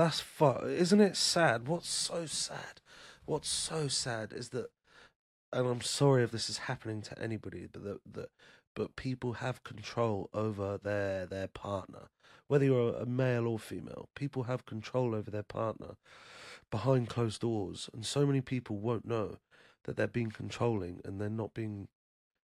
That's 0.00 0.20
fuck. 0.20 0.64
Isn't 0.64 1.00
it 1.00 1.16
sad? 1.16 1.68
What's 1.68 1.90
so 1.90 2.24
sad? 2.24 2.80
What's 3.26 3.50
so 3.50 3.86
sad 3.86 4.32
is 4.32 4.48
that, 4.48 4.70
and 5.52 5.66
I'm 5.66 5.82
sorry 5.82 6.24
if 6.24 6.30
this 6.30 6.48
is 6.48 6.58
happening 6.58 7.02
to 7.02 7.18
anybody, 7.22 7.68
but 7.70 7.84
that 7.84 8.00
that 8.12 8.30
but 8.74 8.96
people 8.96 9.34
have 9.34 9.62
control 9.62 10.30
over 10.32 10.78
their 10.82 11.26
their 11.26 11.48
partner, 11.48 12.08
whether 12.48 12.64
you're 12.64 12.94
a 12.94 13.04
male 13.04 13.46
or 13.46 13.58
female. 13.58 14.08
People 14.14 14.44
have 14.44 14.64
control 14.64 15.14
over 15.14 15.30
their 15.30 15.42
partner 15.42 15.96
behind 16.70 17.10
closed 17.10 17.42
doors, 17.42 17.90
and 17.92 18.06
so 18.06 18.24
many 18.24 18.40
people 18.40 18.78
won't 18.78 19.06
know 19.06 19.36
that 19.84 19.96
they're 19.96 20.06
being 20.06 20.30
controlling 20.30 21.00
and 21.04 21.20
they're 21.20 21.28
not 21.28 21.52
being 21.52 21.88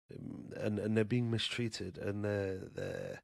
and 0.10 0.78
and 0.78 0.96
they're 0.96 1.04
being 1.04 1.32
mistreated 1.32 1.98
and 1.98 2.24
they're 2.24 2.60
they're 2.76 3.22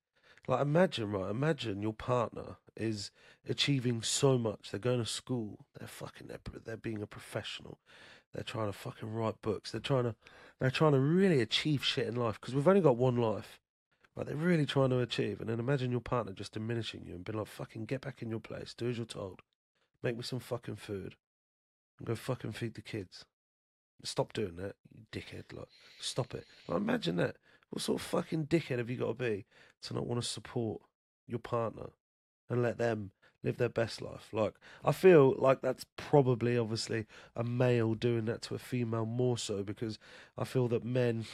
like 0.48 0.62
imagine 0.62 1.12
right 1.12 1.30
imagine 1.30 1.82
your 1.84 1.94
partner 1.94 2.58
is 2.76 3.12
achieving 3.48 4.02
so 4.02 4.38
much. 4.38 4.72
They're 4.72 4.80
going 4.80 5.00
to 5.00 5.06
school. 5.06 5.66
They're 5.78 5.88
fucking 5.88 6.28
they're, 6.28 6.40
they're 6.64 6.78
being 6.78 7.02
a 7.02 7.08
professional. 7.08 7.80
They're 8.34 8.44
trying 8.44 8.68
to 8.68 8.74
fucking 8.74 9.14
write 9.14 9.42
books. 9.42 9.72
They're 9.72 9.82
trying 9.82 10.04
to 10.04 10.16
they're 10.60 10.72
trying 10.72 10.94
to 10.94 11.00
really 11.00 11.42
achieve 11.42 11.84
shit 11.84 12.08
in 12.08 12.16
life. 12.16 12.40
Because 12.40 12.56
we've 12.56 12.68
only 12.68 12.82
got 12.82 12.98
one 12.98 13.18
life 13.18 13.60
right? 14.16 14.26
They're 14.26 14.36
really 14.36 14.66
trying 14.66 14.90
to 14.90 15.00
achieve. 15.00 15.40
And 15.42 15.50
then 15.50 15.60
imagine 15.60 15.92
your 15.92 16.02
partner 16.02 16.34
just 16.34 16.54
diminishing 16.54 17.04
you 17.06 17.16
and 17.16 17.26
being 17.26 17.38
like 17.38 17.48
fucking 17.48 17.86
get 17.86 18.02
back 18.02 18.22
in 18.22 18.30
your 18.30 18.40
place. 18.40 18.74
Do 18.74 18.90
as 18.90 18.98
you're 18.98 19.06
told. 19.06 19.42
Make 20.02 20.18
me 20.18 20.24
some 20.24 20.40
fucking 20.40 20.78
food. 20.78 21.16
And 22.00 22.08
go 22.08 22.16
fucking 22.16 22.54
feed 22.54 22.76
the 22.76 22.82
kids. 22.82 23.26
Stop 24.04 24.34
doing 24.34 24.58
that, 24.58 24.76
you 24.94 25.04
dickhead. 25.12 25.56
Like, 25.56 25.70
stop 26.00 26.34
it. 26.34 26.46
Like, 26.68 26.78
imagine 26.78 27.16
that. 27.18 27.38
What 27.70 27.82
sort 27.82 28.00
of 28.00 28.08
fucking 28.08 28.48
dickhead 28.48 28.78
have 28.78 28.90
you 28.90 28.98
got 28.98 29.08
to 29.08 29.14
be 29.14 29.46
to 29.84 29.94
not 29.94 30.06
want 30.06 30.22
to 30.22 30.28
support 30.28 30.82
your 31.28 31.40
partner 31.40 31.88
and 32.50 32.62
let 32.62 32.78
them 32.78 33.12
live 33.44 33.58
their 33.58 33.70
best 33.70 34.02
life? 34.02 34.30
Like, 34.32 34.54
I 34.84 34.92
feel 34.92 35.36
like 35.38 35.62
that's 35.62 35.86
probably, 35.98 36.58
obviously, 36.58 37.06
a 37.36 37.44
male 37.44 37.94
doing 37.94 38.26
that 38.26 38.42
to 38.44 38.56
a 38.56 38.60
female 38.60 39.06
more 39.06 39.38
so 39.38 39.64
because 39.64 40.00
I 40.38 40.44
feel 40.44 40.68
that 40.70 40.84
men 40.84 41.26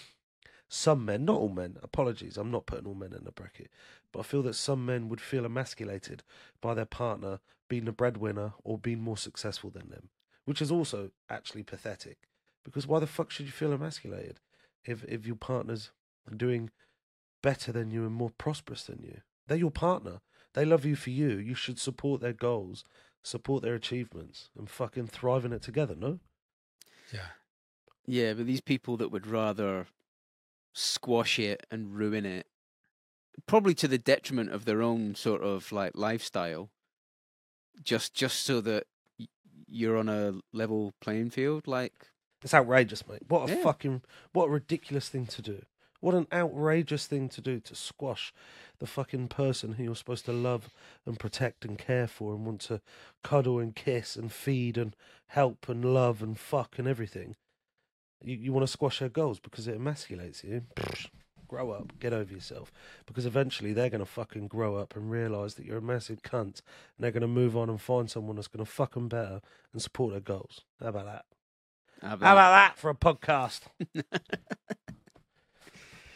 some 0.74 1.04
men, 1.04 1.26
not 1.26 1.38
all 1.38 1.50
men, 1.50 1.76
apologies, 1.84 2.38
I'm 2.38 2.50
not 2.50 2.65
putting 2.65 2.88
all 2.88 2.95
men 2.95 3.12
in 3.12 3.28
a 3.28 3.32
bracket, 3.32 3.69
but 4.13 4.21
I 4.21 4.24
feel 4.24 4.41
that 4.43 4.54
some 4.54 4.86
men 4.86 5.10
would 5.10 5.19
feel 5.19 5.43
emasculated 5.43 6.24
by 6.62 6.74
their 6.74 6.86
partner 6.86 7.41
being 7.67 7.89
a 7.89 7.91
breadwinner 7.91 8.54
or 8.63 8.78
being 8.78 9.02
more 9.02 9.17
successful 9.17 9.69
than 9.69 9.89
them, 9.89 10.08
which 10.45 10.62
is 10.62 10.71
also 10.71 11.12
actually 11.30 11.63
pathetic. 11.63 12.19
Because 12.63 12.88
why 12.88 13.00
the 13.00 13.08
fuck 13.08 13.32
should 13.32 13.47
you 13.47 13.52
feel 13.52 13.74
emasculated 13.74 14.39
if 14.86 15.04
if 15.10 15.26
your 15.26 15.36
partner's 15.36 15.91
doing 16.38 16.69
better 17.43 17.74
than 17.74 17.91
you 17.91 18.06
and 18.06 18.13
more 18.13 18.32
prosperous 18.38 18.86
than 18.86 19.04
you? 19.04 19.17
They're 19.47 19.58
your 19.58 19.71
partner. 19.71 20.21
They 20.54 20.66
love 20.66 20.86
you 20.86 20.96
for 20.96 21.10
you. 21.12 21.38
You 21.38 21.56
should 21.56 21.80
support 21.80 22.22
their 22.22 22.34
goals, 22.34 22.84
support 23.24 23.64
their 23.64 23.76
achievements, 23.76 24.50
and 24.58 24.70
fucking 24.70 25.08
thrive 25.08 25.46
in 25.46 25.54
it 25.54 25.62
together. 25.62 25.96
No. 25.96 26.20
Yeah. 27.14 27.28
Yeah, 28.06 28.34
but 28.34 28.46
these 28.46 28.62
people 28.62 28.98
that 28.98 29.12
would 29.12 29.28
rather 29.28 29.88
squash 30.74 31.38
it 31.40 31.66
and 31.72 31.96
ruin 31.96 32.26
it, 32.26 32.48
probably 33.46 33.74
to 33.76 33.88
the 33.88 33.98
detriment 33.98 34.52
of 34.52 34.66
their 34.66 34.82
own 34.82 35.16
sort 35.16 35.42
of 35.42 35.72
like 35.72 35.92
lifestyle, 35.96 36.70
just 37.84 38.14
just 38.14 38.44
so 38.44 38.60
that 38.62 38.86
you're 39.68 39.98
on 39.98 40.10
a 40.10 40.34
level 40.52 40.94
playing 41.00 41.30
field. 41.30 41.68
Like, 41.68 42.08
It's 42.44 42.54
outrageous, 42.54 43.08
mate. 43.08 43.22
What 43.28 43.50
a 43.50 43.54
Yeah. 43.56 43.64
fucking 43.64 44.02
what 44.34 44.46
a 44.46 44.50
ridiculous 44.50 45.08
thing 45.10 45.28
to 45.28 45.42
do. 45.42 45.64
What 46.02 46.16
an 46.16 46.28
outrageous 46.34 47.06
thing 47.08 47.30
to 47.30 47.42
do 47.42 47.60
to 47.62 47.76
squash 47.76 48.34
the 48.80 48.88
fucking 48.88 49.28
person 49.30 49.74
who 49.74 49.84
you're 49.84 49.96
supposed 49.96 50.26
to 50.26 50.34
love 50.34 50.70
and 51.06 51.18
protect 51.20 51.64
and 51.64 51.78
care 51.78 52.08
for 52.08 52.34
and 52.34 52.44
want 52.46 52.62
to 52.62 52.82
cuddle 53.24 53.60
and 53.60 53.76
kiss 53.76 54.16
and 54.16 54.32
feed 54.32 54.78
and 54.78 54.96
help 55.28 55.70
and 55.70 55.86
love 55.86 56.22
and 56.24 56.38
fuck 56.40 56.78
and 56.80 56.88
everything. 56.88 57.36
You 58.24 58.36
you 58.36 58.52
want 58.54 58.66
to 58.66 58.72
squash 58.72 58.98
her 59.00 59.10
goals 59.10 59.40
because 59.40 59.68
it 59.68 59.80
emasculates 59.80 60.44
you. 60.44 60.64
Grow 61.48 61.72
up, 61.72 62.00
get 62.00 62.14
over 62.14 62.34
yourself. 62.34 62.72
Because 63.06 63.26
eventually 63.26 63.74
they're 63.74 63.90
gonna 63.90 64.06
fucking 64.06 64.48
grow 64.48 64.78
up 64.78 64.96
and 64.96 65.12
realise 65.12 65.54
that 65.56 65.66
you're 65.66 65.78
a 65.78 65.82
massive 65.82 66.24
cunt 66.24 66.62
and 66.62 67.00
they're 67.00 67.12
gonna 67.12 67.28
move 67.28 67.56
on 67.56 67.70
and 67.70 67.80
find 67.80 68.10
someone 68.10 68.38
that's 68.38 68.48
gonna 68.48 68.66
fuck 68.66 68.96
them 68.96 69.08
better 69.08 69.42
and 69.74 69.82
support 69.82 70.12
their 70.14 70.22
goals. 70.22 70.62
How 70.80 70.88
about 70.88 71.06
that? 71.06 71.26
How 72.02 72.14
a- 72.14 72.16
about 72.16 72.36
that 72.36 72.78
for 72.78 72.90
a 72.90 72.96
podcast? 72.96 73.62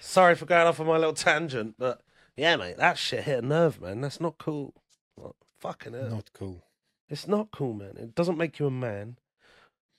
Sorry 0.06 0.36
for 0.36 0.46
going 0.46 0.68
off 0.68 0.80
on 0.80 0.86
my 0.88 0.98
little 0.98 1.14
tangent, 1.14 1.76
but 1.80 2.02
yeah, 2.38 2.56
mate, 2.58 2.78
that 2.78 2.98
shit 2.98 3.24
hit 3.24 3.44
a 3.44 3.48
nerve, 3.48 3.82
man. 3.82 4.02
That's 4.02 4.22
not 4.22 4.38
cool. 4.38 4.74
Like, 5.18 5.34
fucking 5.60 5.94
hell. 5.94 6.10
Not 6.10 6.30
cool. 6.34 6.64
It's 7.10 7.28
not 7.28 7.50
cool, 7.52 7.74
man. 7.74 7.94
It 7.98 8.14
doesn't 8.16 8.38
make 8.38 8.60
you 8.60 8.68
a 8.68 8.72
man. 8.72 9.18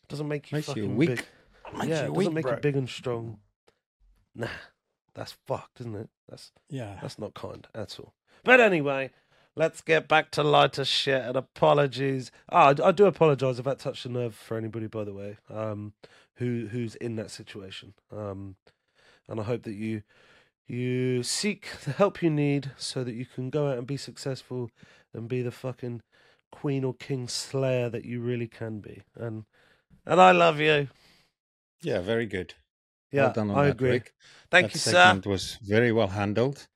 It 0.05 0.09
doesn't 0.09 0.29
make 0.29 0.51
you 0.53 0.57
Makes 0.57 0.69
you 0.69 0.75
fucking 0.75 0.97
weak. 0.97 1.09
big. 1.09 1.25
Makes 1.73 1.87
yeah, 1.89 2.03
you 2.07 2.13
it 2.13 2.15
doesn't 2.15 2.15
weak, 2.15 2.33
make 2.33 2.43
bro. 2.45 2.53
you 2.55 2.61
big 2.61 2.77
and 2.77 2.89
strong. 2.89 3.39
Nah, 4.35 4.47
that's 5.15 5.33
fucked, 5.47 5.81
isn't 5.81 5.95
it? 5.97 6.09
That's 6.29 6.53
Yeah. 6.69 6.99
that's 7.03 7.19
not 7.19 7.35
kind 7.35 7.67
at 7.75 7.99
all. 7.99 8.15
But 8.45 8.61
anyway, 8.61 9.11
let's 9.57 9.81
get 9.81 10.07
back 10.07 10.31
to 10.33 10.43
lighter 10.45 10.85
shit 10.85 11.23
and 11.23 11.37
apologies. 11.37 12.31
Ah, 12.51 12.75
I, 12.79 12.89
I 12.89 12.93
do 12.93 13.07
apologise 13.07 13.59
if 13.59 13.65
that 13.65 13.81
touched 13.81 14.07
a 14.07 14.09
nerve 14.09 14.35
for 14.37 14.57
anybody, 14.57 14.87
by 14.87 15.03
the 15.05 15.15
way, 15.15 15.39
um, 15.51 15.95
who 16.37 16.69
who's 16.71 16.95
in 16.97 17.17
that 17.17 17.31
situation. 17.33 17.95
Um, 18.13 18.55
and 19.29 19.41
I 19.41 19.45
hope 19.45 19.63
that 19.65 19.75
you 19.75 20.03
you 20.69 21.23
seek 21.23 21.69
the 21.85 21.93
help 21.93 22.23
you 22.23 22.31
need 22.31 22.73
so 22.77 23.05
that 23.05 23.15
you 23.15 23.25
can 23.27 23.51
go 23.51 23.69
out 23.71 23.79
and 23.79 23.87
be 23.87 23.97
successful 23.97 24.71
and 25.15 25.29
be 25.29 25.41
the 25.43 25.51
fucking 25.53 26.03
queen 26.51 26.83
or 26.85 26.95
king 26.95 27.29
slayer 27.29 27.89
that 27.89 28.05
you 28.05 28.21
really 28.21 28.49
can 28.49 28.81
be. 28.81 29.03
And 29.15 29.45
and 30.05 30.21
I 30.21 30.33
love 30.33 30.59
you. 30.61 30.89
Yeah, 31.83 32.01
very 32.01 32.27
good. 32.27 32.55
Yeah, 33.13 33.33
well 33.37 33.53
I 33.57 33.65
that, 33.67 33.71
agree. 33.73 33.91
Rick. 33.91 34.13
Thank 34.51 34.67
that 34.69 34.75
you, 34.75 34.81
sir. 34.81 34.91
segment 34.93 35.27
was 35.27 35.59
very 35.63 35.93
well 35.93 36.09
handled. 36.09 36.67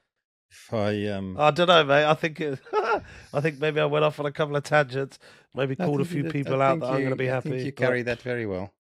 If 0.51 0.73
I 0.75 1.07
um, 1.07 1.37
I 1.39 1.51
don't 1.51 1.67
know, 1.69 1.85
mate. 1.85 2.05
I 2.05 2.15
think 2.15 2.41
it, 2.41 2.59
I 2.73 3.41
think 3.41 3.61
maybe 3.61 3.81
I 3.81 3.85
went 3.87 4.05
off 4.05 4.19
on 4.21 4.27
a 4.27 4.33
couple 4.33 4.57
of 4.57 4.63
tangents. 4.65 5.19
Maybe 5.55 5.77
I 5.79 5.85
called 5.87 6.01
a 6.01 6.05
few 6.05 6.23
that- 6.25 6.33
people 6.33 6.63
I 6.63 6.67
out 6.69 6.81
that 6.81 6.87
I'm 6.87 6.93
going 6.93 7.05
to 7.05 7.11
you- 7.11 7.17
be 7.17 7.31
I 7.31 7.35
happy. 7.35 7.51
you 7.59 7.65
but- 7.67 7.77
carry 7.77 8.03
that 8.03 8.23
very 8.23 8.47
well. 8.47 8.73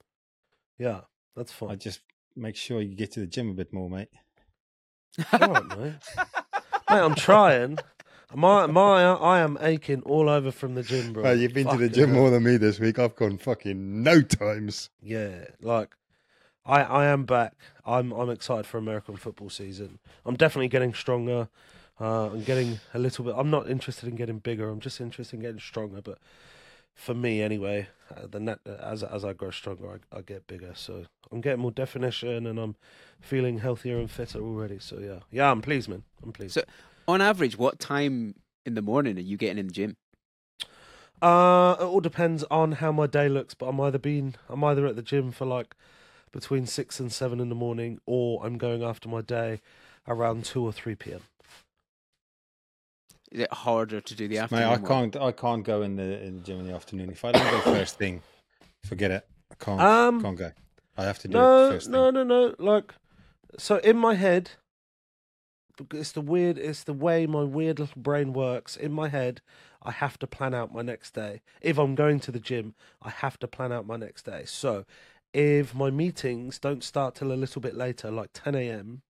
Yeah, 0.78 1.00
that's 1.37 1.52
fine. 1.52 1.70
I 1.70 1.76
just 1.76 2.00
make 2.37 2.57
sure 2.57 2.81
you 2.81 2.95
get 2.95 3.12
to 3.12 3.21
the 3.21 3.27
gym 3.27 3.51
a 3.51 3.55
bit 3.55 3.73
more, 3.73 3.90
mate. 3.90 4.09
All 5.33 5.49
right, 5.49 5.79
mate. 5.79 5.95
mate, 6.16 7.01
I'm 7.01 7.14
trying. 7.14 7.79
My 8.33 8.66
my, 8.66 9.03
I 9.03 9.40
am 9.40 9.59
aching 9.61 10.03
all 10.03 10.29
over 10.29 10.53
from 10.53 10.77
the 10.77 10.85
gym, 10.85 11.12
bro. 11.12 11.25
Well, 11.25 11.37
you've 11.37 11.53
been 11.53 11.66
fucking 11.66 12.12
more 12.12 12.31
than 12.31 12.45
me 12.45 12.59
this 12.59 12.79
week. 12.79 12.99
I've 13.01 13.16
gone 13.16 13.38
fucking 13.38 14.05
no 14.05 14.23
times. 14.23 14.90
Yeah, 15.03 15.47
like 15.61 15.97
I 16.64 16.83
I 16.83 17.07
am 17.07 17.25
back. 17.25 17.55
I'm 17.85 18.12
I'm 18.12 18.31
excited 18.31 18.66
for 18.66 18.79
American 18.79 19.16
football 19.16 19.51
season. 19.51 19.99
I'm 20.25 20.37
definitely 20.37 20.69
getting 20.69 20.95
stronger. 20.95 21.49
Uh, 22.01 22.27
I'm 22.27 22.45
getting 22.45 22.79
a 22.95 22.99
little 22.99 23.25
bit. 23.25 23.35
I'm 23.37 23.51
not 23.51 23.69
interested 23.69 24.09
in 24.09 24.14
getting 24.14 24.38
bigger. 24.38 24.71
I'm 24.71 24.81
just 24.81 25.01
interested 25.01 25.37
in 25.37 25.43
getting 25.43 25.61
stronger. 25.61 26.01
But 26.01 26.19
for 26.94 27.14
me, 27.14 27.42
anyway, 27.42 27.88
uh, 28.14 28.26
the 28.26 28.40
net, 28.40 28.59
as 28.66 29.03
as 29.03 29.24
I 29.24 29.33
grow 29.33 29.50
stronger, 29.50 30.00
I, 30.12 30.18
I 30.18 30.20
get 30.22 30.46
bigger. 30.46 30.72
So 30.74 31.05
I'm 31.33 31.40
getting 31.40 31.61
more 31.61 31.70
definition, 31.70 32.46
and 32.46 32.59
I'm 32.59 32.76
feeling 33.20 33.59
healthier 33.59 33.98
and 33.98 34.11
fitter 34.11 34.40
already. 34.40 34.79
So 34.79 34.98
yeah, 34.98 35.20
yeah, 35.31 35.50
I'm 35.50 35.62
pleased, 35.62 35.88
man. 35.88 36.05
I'm 36.22 36.33
pleased. 36.33 36.55
So- 36.55 36.64
On 37.09 37.20
average, 37.20 37.57
what 37.59 37.79
time 37.79 38.35
in 38.66 38.74
the 38.74 38.83
morning 38.83 39.16
are 39.16 39.20
you 39.22 39.37
getting 39.37 39.59
in 39.59 39.66
the 39.68 39.72
gym? 39.72 39.96
Uh, 41.22 41.76
it 41.79 41.85
all 41.85 42.00
depends 42.00 42.44
on 42.50 42.72
how 42.72 42.90
my 42.92 43.07
day 43.07 43.29
looks, 43.29 43.53
but 43.55 43.66
I'm 43.66 43.81
either 43.81 43.98
being 43.98 44.35
I'm 44.48 44.64
either 44.64 44.87
at 44.87 44.96
the 44.96 45.03
gym 45.03 45.33
for 45.33 45.44
like 45.44 45.74
between 46.33 46.66
six 46.66 46.98
and 47.00 47.12
seven 47.12 47.40
in 47.40 47.48
the 47.48 47.55
morning, 47.55 48.00
or 48.07 48.44
I'm 48.44 48.57
going 48.57 48.83
after 48.83 49.09
my 49.09 49.20
day 49.20 49.61
around 50.09 50.44
two 50.44 50.64
or 50.64 50.72
three 50.72 50.94
p.m. 50.94 51.20
Is 53.31 53.40
it 53.40 53.53
harder 53.53 54.01
to 54.01 54.14
do 54.14 54.27
the 54.27 54.37
Mate, 54.37 54.43
afternoon? 54.43 54.64
I 54.64 54.77
can't. 54.77 55.16
I 55.16 55.33
can't 55.33 55.64
go 55.64 55.83
in 55.83 55.97
the 55.97 56.23
in 56.23 56.37
the 56.37 56.43
gym 56.43 56.61
in 56.61 56.66
the 56.66 56.75
afternoon. 56.75 57.11
If 57.11 57.25
I 57.25 57.33
don't 57.33 57.51
go 57.51 57.61
first 57.61 57.97
thing, 57.97 58.23
forget 58.85 59.11
it. 59.11 59.27
I 59.51 59.55
can't. 59.64 59.81
Um, 59.81 60.21
can't 60.21 60.37
go. 60.37 60.53
I 60.97 61.05
have 61.05 61.19
to 61.21 61.29
do 61.29 61.38
it 61.38 61.40
No, 61.40 61.71
first 61.71 61.88
no, 61.88 62.11
no, 62.11 62.25
no. 62.25 62.55
Like, 62.59 62.93
so 63.57 63.77
in 63.79 63.97
my 63.97 64.14
head, 64.14 64.51
it's 65.95 66.12
the 66.12 66.21
weird. 66.21 66.59
It's 66.59 66.83
the 66.83 66.93
way 66.93 67.27
my 67.27 67.43
weird 67.45 67.79
little 67.79 68.03
brain 68.03 68.33
works. 68.33 68.77
In 68.77 68.93
my 68.93 69.09
head, 69.09 69.40
I 69.83 69.93
have 69.93 70.19
to 70.19 70.27
plan 70.27 70.53
out 70.53 70.75
my 70.75 70.83
next 70.83 71.14
day. 71.14 71.40
If 71.61 71.79
I'm 71.79 71.95
going 71.95 72.19
to 72.21 72.33
the 72.33 72.40
gym, 72.40 72.75
I 73.01 73.11
have 73.11 73.38
to 73.38 73.49
plan 73.49 73.73
out 73.73 73.87
my 73.87 73.97
next 73.97 74.25
day. 74.25 74.43
So, 74.45 74.85
if 75.33 75.75
my 75.75 75.90
meetings 75.90 76.59
don't 76.59 76.83
start 76.83 77.14
till 77.14 77.33
a 77.33 77.35
little 77.35 77.62
bit 77.62 77.77
later, 77.77 78.11
like 78.11 78.31
10 78.35 78.57
a.m., 78.57 79.03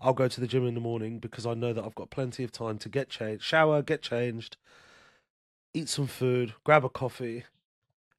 I'll 0.00 0.12
go 0.12 0.28
to 0.28 0.40
the 0.40 0.46
gym 0.46 0.66
in 0.66 0.74
the 0.74 0.80
morning 0.80 1.18
because 1.18 1.46
I 1.46 1.54
know 1.54 1.72
that 1.72 1.84
I've 1.84 1.94
got 1.94 2.10
plenty 2.10 2.44
of 2.44 2.52
time 2.52 2.78
to 2.78 2.88
get 2.88 3.08
changed, 3.08 3.42
shower, 3.42 3.82
get 3.82 4.02
changed, 4.02 4.56
eat 5.72 5.88
some 5.88 6.06
food, 6.06 6.54
grab 6.64 6.84
a 6.84 6.88
coffee, 6.88 7.44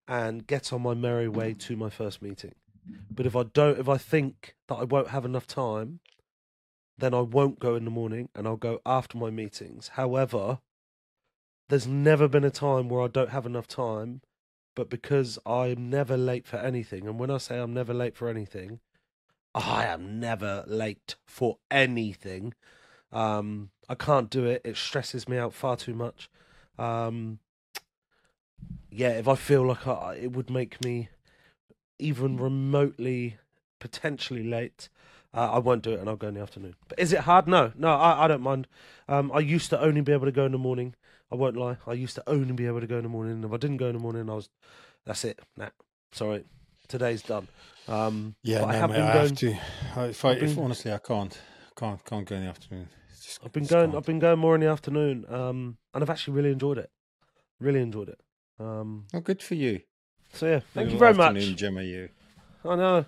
and 0.07 0.47
get 0.47 0.73
on 0.73 0.81
my 0.81 0.93
merry 0.93 1.27
way 1.27 1.53
to 1.53 1.75
my 1.75 1.89
first 1.89 2.21
meeting. 2.21 2.55
But 3.11 3.25
if 3.25 3.35
I 3.35 3.43
don't, 3.43 3.79
if 3.79 3.89
I 3.89 3.97
think 3.97 4.55
that 4.67 4.75
I 4.75 4.83
won't 4.85 5.09
have 5.09 5.25
enough 5.25 5.45
time, 5.47 5.99
then 6.97 7.13
I 7.13 7.21
won't 7.21 7.59
go 7.59 7.75
in 7.75 7.85
the 7.85 7.91
morning 7.91 8.29
and 8.33 8.47
I'll 8.47 8.55
go 8.55 8.81
after 8.85 9.17
my 9.17 9.29
meetings. 9.29 9.89
However, 9.89 10.59
there's 11.69 11.87
never 11.87 12.27
been 12.27 12.45
a 12.45 12.49
time 12.49 12.89
where 12.89 13.03
I 13.03 13.07
don't 13.07 13.29
have 13.29 13.45
enough 13.45 13.67
time, 13.67 14.21
but 14.75 14.89
because 14.89 15.37
I'm 15.45 15.89
never 15.89 16.15
late 16.15 16.47
for 16.47 16.57
anything, 16.57 17.07
and 17.07 17.19
when 17.19 17.29
I 17.29 17.37
say 17.37 17.59
I'm 17.59 17.73
never 17.73 17.93
late 17.93 18.15
for 18.15 18.29
anything, 18.29 18.79
I 19.57 19.85
am 19.85 20.19
never 20.19 20.63
late 20.67 21.15
for 21.25 21.57
anything. 21.71 22.53
Um, 23.11 23.71
I 23.89 23.95
can't 23.95 24.29
do 24.29 24.45
it. 24.45 24.61
It 24.63 24.77
stresses 24.77 25.27
me 25.27 25.37
out 25.37 25.53
far 25.53 25.75
too 25.75 25.93
much. 25.93 26.29
Um, 26.77 27.39
yeah, 28.91 29.11
if 29.11 29.27
I 29.27 29.35
feel 29.35 29.65
like 29.65 29.87
I, 29.87 30.15
it 30.15 30.31
would 30.33 30.49
make 30.49 30.83
me 30.83 31.09
even 31.99 32.37
remotely 32.37 33.37
potentially 33.79 34.43
late, 34.43 34.89
uh, 35.33 35.51
I 35.53 35.59
won't 35.59 35.83
do 35.83 35.93
it 35.93 35.99
and 35.99 36.09
I'll 36.09 36.15
go 36.15 36.27
in 36.27 36.35
the 36.35 36.41
afternoon. 36.41 36.75
But 36.87 36.99
is 36.99 37.11
it 37.11 37.21
hard? 37.21 37.47
No, 37.47 37.71
no, 37.75 37.89
I, 37.89 38.25
I 38.25 38.27
don't 38.27 38.41
mind. 38.41 38.67
Um, 39.07 39.31
I 39.33 39.39
used 39.39 39.69
to 39.71 39.81
only 39.81 40.01
be 40.01 40.13
able 40.13 40.25
to 40.25 40.31
go 40.31 40.45
in 40.45 40.51
the 40.51 40.57
morning. 40.57 40.95
I 41.31 41.35
won't 41.35 41.57
lie. 41.57 41.77
I 41.85 41.93
used 41.93 42.15
to 42.15 42.29
only 42.29 42.53
be 42.53 42.67
able 42.67 42.81
to 42.81 42.87
go 42.87 42.97
in 42.97 43.03
the 43.03 43.09
morning. 43.09 43.43
If 43.43 43.51
I 43.51 43.57
didn't 43.57 43.77
go 43.77 43.87
in 43.87 43.93
the 43.93 44.01
morning, 44.01 44.29
I 44.29 44.35
was, 44.35 44.49
that's 45.05 45.25
it. 45.25 45.39
Nah, 45.55 45.69
sorry, 46.11 46.45
today's 46.87 47.21
done. 47.21 47.47
Um, 47.87 48.35
Yeah, 48.43 48.59
but 48.59 48.65
no, 48.65 48.71
I 48.71 48.75
have 48.75 48.89
mate, 48.89 48.95
been 48.97 49.05
I 49.05 49.13
going. 49.13 49.29
have 49.29 49.37
to. 49.37 49.49
If, 50.09 50.25
I, 50.25 50.29
I've 50.29 50.43
if 50.43 50.55
been- 50.55 50.63
honestly, 50.63 50.91
I 50.93 50.97
can't, 50.97 51.39
can't, 51.77 52.03
can't 52.05 52.25
go 52.27 52.35
in 52.35 52.43
the 52.43 52.49
afternoon. 52.49 52.89
Just- 53.23 53.39
I've 53.45 53.51
been 53.51 53.63
just 53.63 53.71
going. 53.71 53.87
can't. 53.91 53.97
I've 53.97 54.05
been 54.05 54.19
going 54.19 54.39
more 54.39 54.55
in 54.55 54.61
the 54.61 54.67
afternoon, 54.67 55.25
um, 55.29 55.77
and 55.93 56.03
I've 56.03 56.09
actually 56.09 56.33
really 56.33 56.51
enjoyed 56.51 56.77
it. 56.77 56.89
Really 57.59 57.81
enjoyed 57.81 58.09
it. 58.09 58.19
Um, 58.59 59.05
Oh, 59.13 59.19
good 59.19 59.41
for 59.43 59.55
you. 59.55 59.81
so 60.33 60.47
yeah, 60.47 60.59
thank 60.73 60.87
you 60.91 60.97
Little 60.97 60.99
very 60.99 61.27
afternoon 61.27 61.49
much. 61.51 61.59
Gym, 61.59 61.77
are 61.77 61.81
you? 61.81 62.09
I 62.65 62.75
know. 62.75 63.05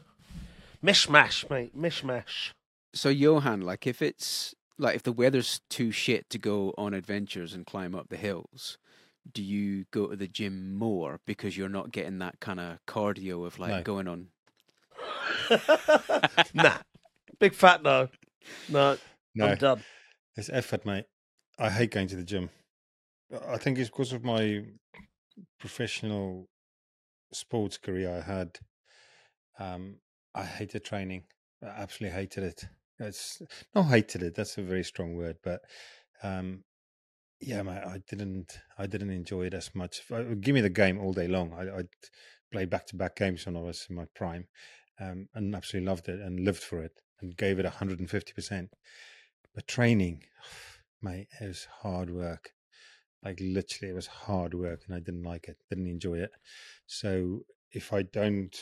Mishmash, 0.84 1.50
mate. 1.50 1.78
Mishmash. 1.78 2.52
So 2.94 3.10
Johan, 3.10 3.62
like 3.62 3.86
if 3.88 4.02
it's 4.02 4.56
like 4.78 4.96
if 4.96 5.04
the 5.04 5.12
weather's 5.12 5.62
too 5.70 5.92
shit 5.92 6.30
to 6.30 6.38
go 6.38 6.74
on 6.78 6.94
adventures 6.94 7.54
and 7.54 7.66
climb 7.66 7.94
up 7.94 8.10
the 8.10 8.18
hills, 8.18 8.78
do 9.34 9.44
you 9.44 9.86
go 9.92 10.08
to 10.08 10.16
the 10.16 10.28
gym 10.28 10.74
more 10.76 11.20
because 11.26 11.58
you're 11.58 11.70
not 11.70 11.92
getting 11.92 12.20
that 12.20 12.40
kind 12.40 12.60
of 12.60 12.78
cardio 12.88 13.46
of 13.46 13.60
like 13.60 13.70
No. 13.72 13.82
going 13.84 14.08
on? 14.08 14.28
nah, 16.54 16.78
Big 17.40 17.54
fat 17.54 17.84
no. 17.84 18.08
No, 18.68 18.98
No, 19.36 19.48
I'm 19.48 19.58
done. 19.58 19.84
it's 20.36 20.50
effort, 20.50 20.86
mate. 20.86 21.06
I 21.58 21.70
hate 21.70 21.92
going 21.92 22.08
to 22.08 22.16
the 22.16 22.24
gym. 22.24 22.50
I 23.48 23.58
think 23.58 23.78
it's 23.78 23.90
because 23.90 24.14
of 24.14 24.24
my 24.24 24.64
professional 25.60 26.48
sports 27.34 27.78
career 27.78 28.18
I 28.18 28.22
had. 28.22 28.58
Um, 29.60 29.98
I 30.34 30.46
hated 30.46 30.84
training. 30.86 31.24
I 31.64 31.68
absolutely 31.68 32.18
hated 32.18 32.44
it. 32.44 32.64
It's 33.00 33.42
not 33.76 33.84
hated 33.84 34.24
it. 34.24 34.36
That's 34.36 34.58
a 34.58 34.62
very 34.62 34.84
strong 34.84 35.16
word, 35.16 35.38
but 35.44 35.62
um, 36.24 36.64
yeah, 37.40 37.62
mate, 37.62 37.84
I 37.86 38.02
didn't. 38.10 38.60
I 38.78 38.88
didn't 38.88 39.12
enjoy 39.12 39.46
it 39.46 39.54
as 39.54 39.74
much. 39.74 40.02
Give 40.42 40.56
me 40.56 40.62
the 40.62 40.70
game 40.70 41.00
all 41.00 41.14
day 41.14 41.28
long. 41.28 41.54
I, 41.54 41.80
I'd 41.80 41.88
play 42.52 42.66
back 42.66 42.88
to 42.88 42.96
back 42.96 43.16
games 43.16 43.46
when 43.46 43.56
I 43.56 43.62
was 43.62 43.86
in 43.90 43.96
my 43.96 44.06
prime, 44.16 44.48
um, 45.00 45.30
and 45.34 45.56
absolutely 45.56 45.88
loved 45.88 46.10
it 46.10 46.20
and 46.20 46.40
lived 46.40 46.64
for 46.64 46.82
it 46.82 47.02
and 47.22 47.36
gave 47.38 47.60
it 47.60 47.66
hundred 47.66 48.00
and 48.00 48.10
fifty 48.10 48.34
percent. 48.34 48.72
But 49.56 49.68
training, 49.68 50.24
mate, 51.02 51.28
it 51.40 51.48
was 51.48 51.68
hard 51.82 52.10
work. 52.10 52.52
Like 53.24 53.40
literally, 53.42 53.92
it 53.92 53.96
was 53.96 54.08
hard 54.08 54.54
work, 54.54 54.82
and 54.88 54.96
I 54.96 55.00
didn't 55.00 55.24
like 55.24 55.48
it. 55.48 55.58
Didn't 55.70 55.88
enjoy 55.88 56.20
it. 56.20 56.32
So 56.88 57.42
if 57.72 57.94
I 57.94 58.04
don't 58.04 58.58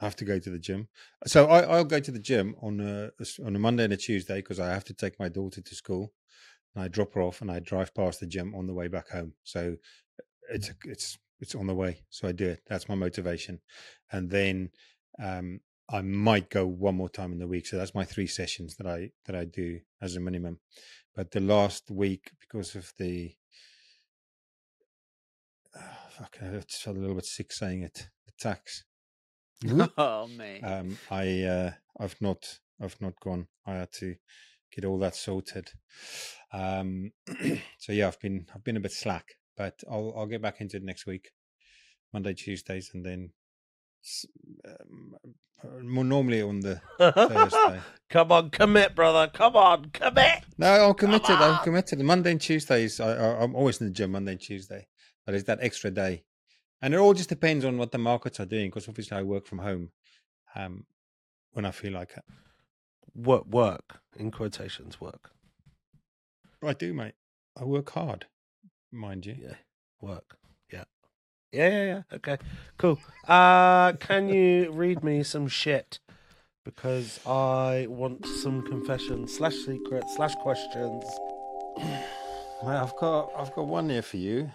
have 0.00 0.16
to 0.16 0.24
go 0.24 0.38
to 0.38 0.50
the 0.50 0.58
gym, 0.58 0.88
so 1.26 1.46
I, 1.46 1.60
I'll 1.60 1.84
go 1.84 2.00
to 2.00 2.10
the 2.10 2.18
gym 2.18 2.54
on 2.60 2.80
a 2.80 3.10
on 3.44 3.56
a 3.56 3.58
Monday 3.58 3.84
and 3.84 3.92
a 3.94 3.96
Tuesday 3.96 4.36
because 4.36 4.60
I 4.60 4.68
have 4.68 4.84
to 4.84 4.94
take 4.94 5.18
my 5.18 5.28
daughter 5.28 5.62
to 5.62 5.74
school, 5.74 6.12
and 6.74 6.84
I 6.84 6.88
drop 6.88 7.14
her 7.14 7.22
off, 7.22 7.40
and 7.40 7.50
I 7.50 7.60
drive 7.60 7.94
past 7.94 8.20
the 8.20 8.26
gym 8.26 8.54
on 8.54 8.66
the 8.66 8.74
way 8.74 8.88
back 8.88 9.10
home. 9.10 9.34
So 9.44 9.76
it's 10.50 10.72
it's 10.84 11.18
it's 11.40 11.54
on 11.54 11.66
the 11.66 11.74
way. 11.74 11.98
So 12.10 12.28
I 12.28 12.32
do 12.32 12.48
it. 12.48 12.62
That's 12.68 12.88
my 12.88 12.94
motivation, 12.94 13.60
and 14.12 14.30
then 14.30 14.70
um, 15.22 15.60
I 15.90 16.00
might 16.02 16.50
go 16.50 16.66
one 16.66 16.94
more 16.96 17.08
time 17.08 17.32
in 17.32 17.38
the 17.38 17.46
week. 17.46 17.66
So 17.66 17.76
that's 17.76 17.94
my 17.94 18.04
three 18.04 18.26
sessions 18.26 18.76
that 18.76 18.86
I 18.86 19.10
that 19.26 19.36
I 19.36 19.44
do 19.44 19.80
as 20.00 20.16
a 20.16 20.20
minimum. 20.20 20.60
But 21.14 21.30
the 21.30 21.40
last 21.40 21.90
week, 21.90 22.32
because 22.40 22.74
of 22.74 22.92
the 22.98 23.34
uh, 25.76 26.08
fuck, 26.10 26.36
I 26.42 26.46
just 26.56 26.82
felt 26.82 26.96
a 26.96 27.00
little 27.00 27.14
bit 27.14 27.26
sick 27.26 27.52
saying 27.52 27.82
it. 27.82 28.08
The 28.26 28.32
tax. 28.38 28.84
oh 29.98 30.28
man. 30.36 30.64
Um, 30.64 30.98
I 31.10 31.42
uh, 31.42 31.70
I've 32.00 32.16
not 32.20 32.58
I've 32.80 33.00
not 33.00 33.18
gone. 33.20 33.46
I 33.66 33.74
had 33.74 33.92
to 34.00 34.16
get 34.74 34.84
all 34.84 34.98
that 34.98 35.14
sorted. 35.14 35.70
Um, 36.52 37.12
so 37.78 37.92
yeah, 37.92 38.08
I've 38.08 38.20
been 38.20 38.46
I've 38.54 38.64
been 38.64 38.76
a 38.76 38.80
bit 38.80 38.92
slack, 38.92 39.36
but 39.56 39.82
I'll 39.90 40.12
I'll 40.16 40.26
get 40.26 40.42
back 40.42 40.60
into 40.60 40.76
it 40.76 40.84
next 40.84 41.06
week, 41.06 41.30
Monday, 42.12 42.34
Tuesdays, 42.34 42.90
and 42.94 43.04
then 43.04 43.30
um, 44.66 45.14
uh, 45.62 45.82
more 45.82 46.04
normally 46.04 46.42
on 46.42 46.60
the 46.60 46.80
Thursday. 46.98 47.80
Come 48.10 48.30
on, 48.32 48.50
commit, 48.50 48.94
brother. 48.94 49.30
Come 49.32 49.56
on, 49.56 49.86
commit. 49.86 50.44
No, 50.58 50.88
I'm 50.88 50.94
committed. 50.94 51.36
I'm 51.36 51.62
committed. 51.64 51.98
Monday 52.00 52.32
and 52.32 52.40
Tuesdays, 52.40 53.00
I, 53.00 53.42
I'm 53.42 53.56
always 53.56 53.80
in 53.80 53.88
the 53.88 53.92
gym 53.92 54.12
Monday 54.12 54.32
and 54.32 54.40
Tuesday, 54.40 54.86
but 55.26 55.34
it's 55.34 55.44
that 55.44 55.58
extra 55.60 55.90
day, 55.90 56.24
and 56.82 56.94
it 56.94 56.98
all 56.98 57.14
just 57.14 57.28
depends 57.28 57.64
on 57.64 57.78
what 57.78 57.92
the 57.92 57.98
markets 57.98 58.38
are 58.40 58.46
doing. 58.46 58.68
Because 58.68 58.88
obviously, 58.88 59.16
I 59.16 59.22
work 59.22 59.46
from 59.46 59.58
home 59.58 59.90
um, 60.54 60.84
when 61.52 61.64
I 61.64 61.70
feel 61.70 61.92
like 61.92 62.12
it. 62.16 62.24
Work, 63.14 63.46
work 63.46 64.00
in 64.16 64.30
quotations, 64.30 65.00
work. 65.00 65.30
I 66.62 66.72
do, 66.72 66.94
mate. 66.94 67.14
I 67.58 67.64
work 67.64 67.90
hard, 67.90 68.26
mind 68.90 69.26
you. 69.26 69.36
Yeah, 69.38 69.54
work. 70.00 70.36
Yeah, 70.72 70.84
yeah, 71.52 71.68
yeah, 71.68 71.84
yeah. 71.84 72.02
Okay, 72.16 72.38
cool. 72.78 72.98
Uh, 73.28 73.92
can 73.94 74.28
you 74.28 74.70
read 74.72 75.04
me 75.04 75.22
some 75.22 75.46
shit? 75.46 76.00
Because 76.64 77.20
I 77.26 77.86
want 77.90 78.26
some 78.26 78.62
confessions 78.62 79.36
slash 79.36 79.54
secrets 79.54 80.16
slash 80.16 80.34
questions, 80.36 81.04
Well, 82.62 82.82
I've 82.82 82.96
got 82.96 83.30
I've 83.36 83.54
got 83.54 83.66
one 83.66 83.90
here 83.90 84.00
for 84.02 84.16
you. 84.16 84.50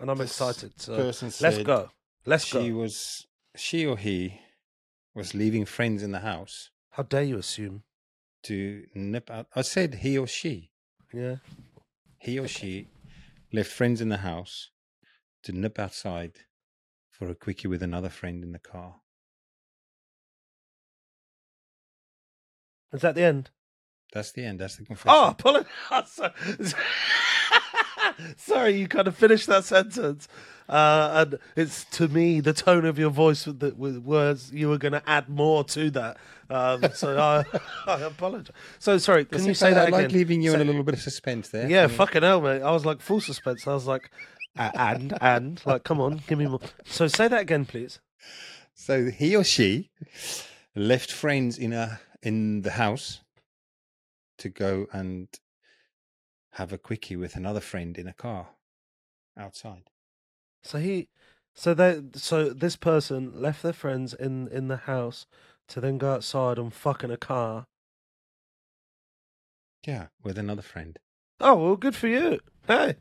and 0.00 0.10
I'm 0.10 0.18
This 0.18 0.30
excited. 0.30 0.72
So 0.80 0.94
let's 0.94 1.58
go. 1.62 1.90
Let's 2.26 2.44
she 2.46 2.70
go. 2.70 2.76
was 2.78 3.26
she 3.54 3.86
or 3.86 3.96
he 3.96 4.40
was 5.14 5.34
leaving 5.34 5.64
friends 5.64 6.02
in 6.02 6.10
the 6.10 6.20
house 6.20 6.70
How 6.92 7.02
dare 7.04 7.22
you 7.22 7.38
assume? 7.38 7.84
To 8.44 8.84
nip 8.94 9.30
out. 9.30 9.46
I 9.54 9.62
said 9.62 9.96
he 9.96 10.18
or 10.18 10.26
she. 10.26 10.70
Yeah. 11.12 11.36
He 12.18 12.38
or 12.38 12.48
she 12.48 12.88
left 13.52 13.70
friends 13.70 14.00
in 14.00 14.08
the 14.08 14.18
house 14.18 14.70
to 15.42 15.52
nip 15.52 15.78
outside 15.78 16.32
for 17.10 17.28
a 17.28 17.34
quickie 17.34 17.68
with 17.68 17.82
another 17.82 18.08
friend 18.08 18.42
in 18.42 18.52
the 18.52 18.58
car. 18.58 18.96
Is 22.92 23.00
that 23.02 23.14
the 23.14 23.22
end? 23.22 23.50
That's 24.12 24.32
the 24.32 24.44
end. 24.44 24.60
That's 24.60 24.76
the 24.76 24.82
oh, 24.82 24.86
confession. 24.86 25.18
Oh, 25.18 25.34
pull 25.36 25.56
it. 25.56 25.66
oh, 25.90 26.02
so- 26.06 26.32
Sorry, 28.36 28.78
you 28.78 28.88
kind 28.88 29.08
of 29.08 29.16
finished 29.16 29.46
that 29.46 29.64
sentence, 29.64 30.28
uh, 30.68 31.10
and 31.14 31.38
it's 31.56 31.84
to 31.86 32.08
me 32.08 32.40
the 32.40 32.52
tone 32.52 32.84
of 32.84 32.98
your 32.98 33.10
voice 33.10 33.46
with, 33.46 33.60
the, 33.60 33.74
with 33.74 33.98
words 33.98 34.50
you 34.52 34.68
were 34.68 34.78
going 34.78 34.92
to 34.92 35.02
add 35.08 35.28
more 35.28 35.64
to 35.64 35.90
that. 35.90 36.16
Um, 36.50 36.84
so 36.94 37.18
I, 37.18 37.44
I 37.86 38.00
apologize. 38.02 38.54
So 38.78 38.98
sorry, 38.98 39.24
can 39.24 39.44
you 39.44 39.54
say 39.54 39.72
that 39.72 39.88
I 39.88 39.90
like 39.90 40.12
leaving 40.12 40.42
you 40.42 40.54
in 40.54 40.60
a 40.60 40.64
little 40.64 40.82
bit 40.82 40.94
of 40.94 41.00
suspense 41.00 41.48
there. 41.48 41.68
Yeah, 41.68 41.84
I 41.84 41.86
mean, 41.86 41.96
fucking 41.96 42.22
hell, 42.22 42.40
mate. 42.40 42.62
I 42.62 42.70
was 42.70 42.84
like 42.84 43.00
full 43.00 43.20
suspense. 43.20 43.66
I 43.66 43.74
was 43.74 43.86
like, 43.86 44.10
"A- 44.56 44.72
and 44.78 45.16
and 45.20 45.62
like, 45.66 45.84
come 45.84 46.00
on, 46.00 46.22
give 46.26 46.38
me 46.38 46.46
more. 46.46 46.60
So 46.84 47.06
say 47.08 47.28
that 47.28 47.40
again, 47.40 47.64
please. 47.64 48.00
So 48.74 49.06
he 49.10 49.36
or 49.36 49.44
she 49.44 49.90
left 50.74 51.12
friends 51.12 51.58
in 51.58 51.72
a 51.72 52.00
in 52.22 52.62
the 52.62 52.72
house 52.72 53.20
to 54.38 54.48
go 54.48 54.86
and 54.92 55.28
have 56.52 56.72
a 56.72 56.78
quickie 56.78 57.16
with 57.16 57.36
another 57.36 57.60
friend 57.60 57.96
in 57.96 58.06
a 58.06 58.12
car 58.12 58.48
outside. 59.38 59.84
So 60.62 60.78
he, 60.78 61.08
so 61.54 61.74
they, 61.74 62.02
so 62.14 62.50
this 62.50 62.76
person 62.76 63.32
left 63.34 63.62
their 63.62 63.72
friends 63.72 64.14
in 64.14 64.48
in 64.48 64.68
the 64.68 64.78
house 64.78 65.26
to 65.68 65.80
then 65.80 65.98
go 65.98 66.14
outside 66.14 66.58
and 66.58 66.72
fuck 66.72 67.02
in 67.04 67.10
a 67.10 67.16
car. 67.16 67.66
Yeah, 69.86 70.06
with 70.22 70.38
another 70.38 70.62
friend. 70.62 70.98
Oh 71.40 71.56
well, 71.56 71.76
good 71.76 71.96
for 71.96 72.08
you. 72.08 72.40
Hey, 72.66 72.96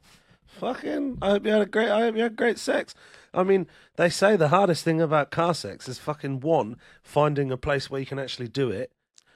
fucking. 0.45 1.19
I 1.21 1.29
hope 1.31 1.45
you 1.45 1.51
had 1.51 1.61
a 1.61 1.65
great. 1.65 1.89
I 1.89 2.01
hope 2.01 2.15
you 2.15 2.23
had 2.23 2.35
great 2.35 2.57
sex. 2.57 2.95
I 3.33 3.43
mean, 3.43 3.67
they 3.95 4.09
say 4.09 4.35
the 4.35 4.49
hardest 4.49 4.83
thing 4.83 5.01
about 5.01 5.31
car 5.31 5.53
sex 5.53 5.87
is 5.87 5.99
fucking 5.99 6.41
one 6.41 6.77
finding 7.01 7.51
a 7.51 7.57
place 7.57 7.89
where 7.89 7.99
you 7.99 8.05
can 8.05 8.19
actually 8.19 8.49
do 8.49 8.69
it, 8.69 8.91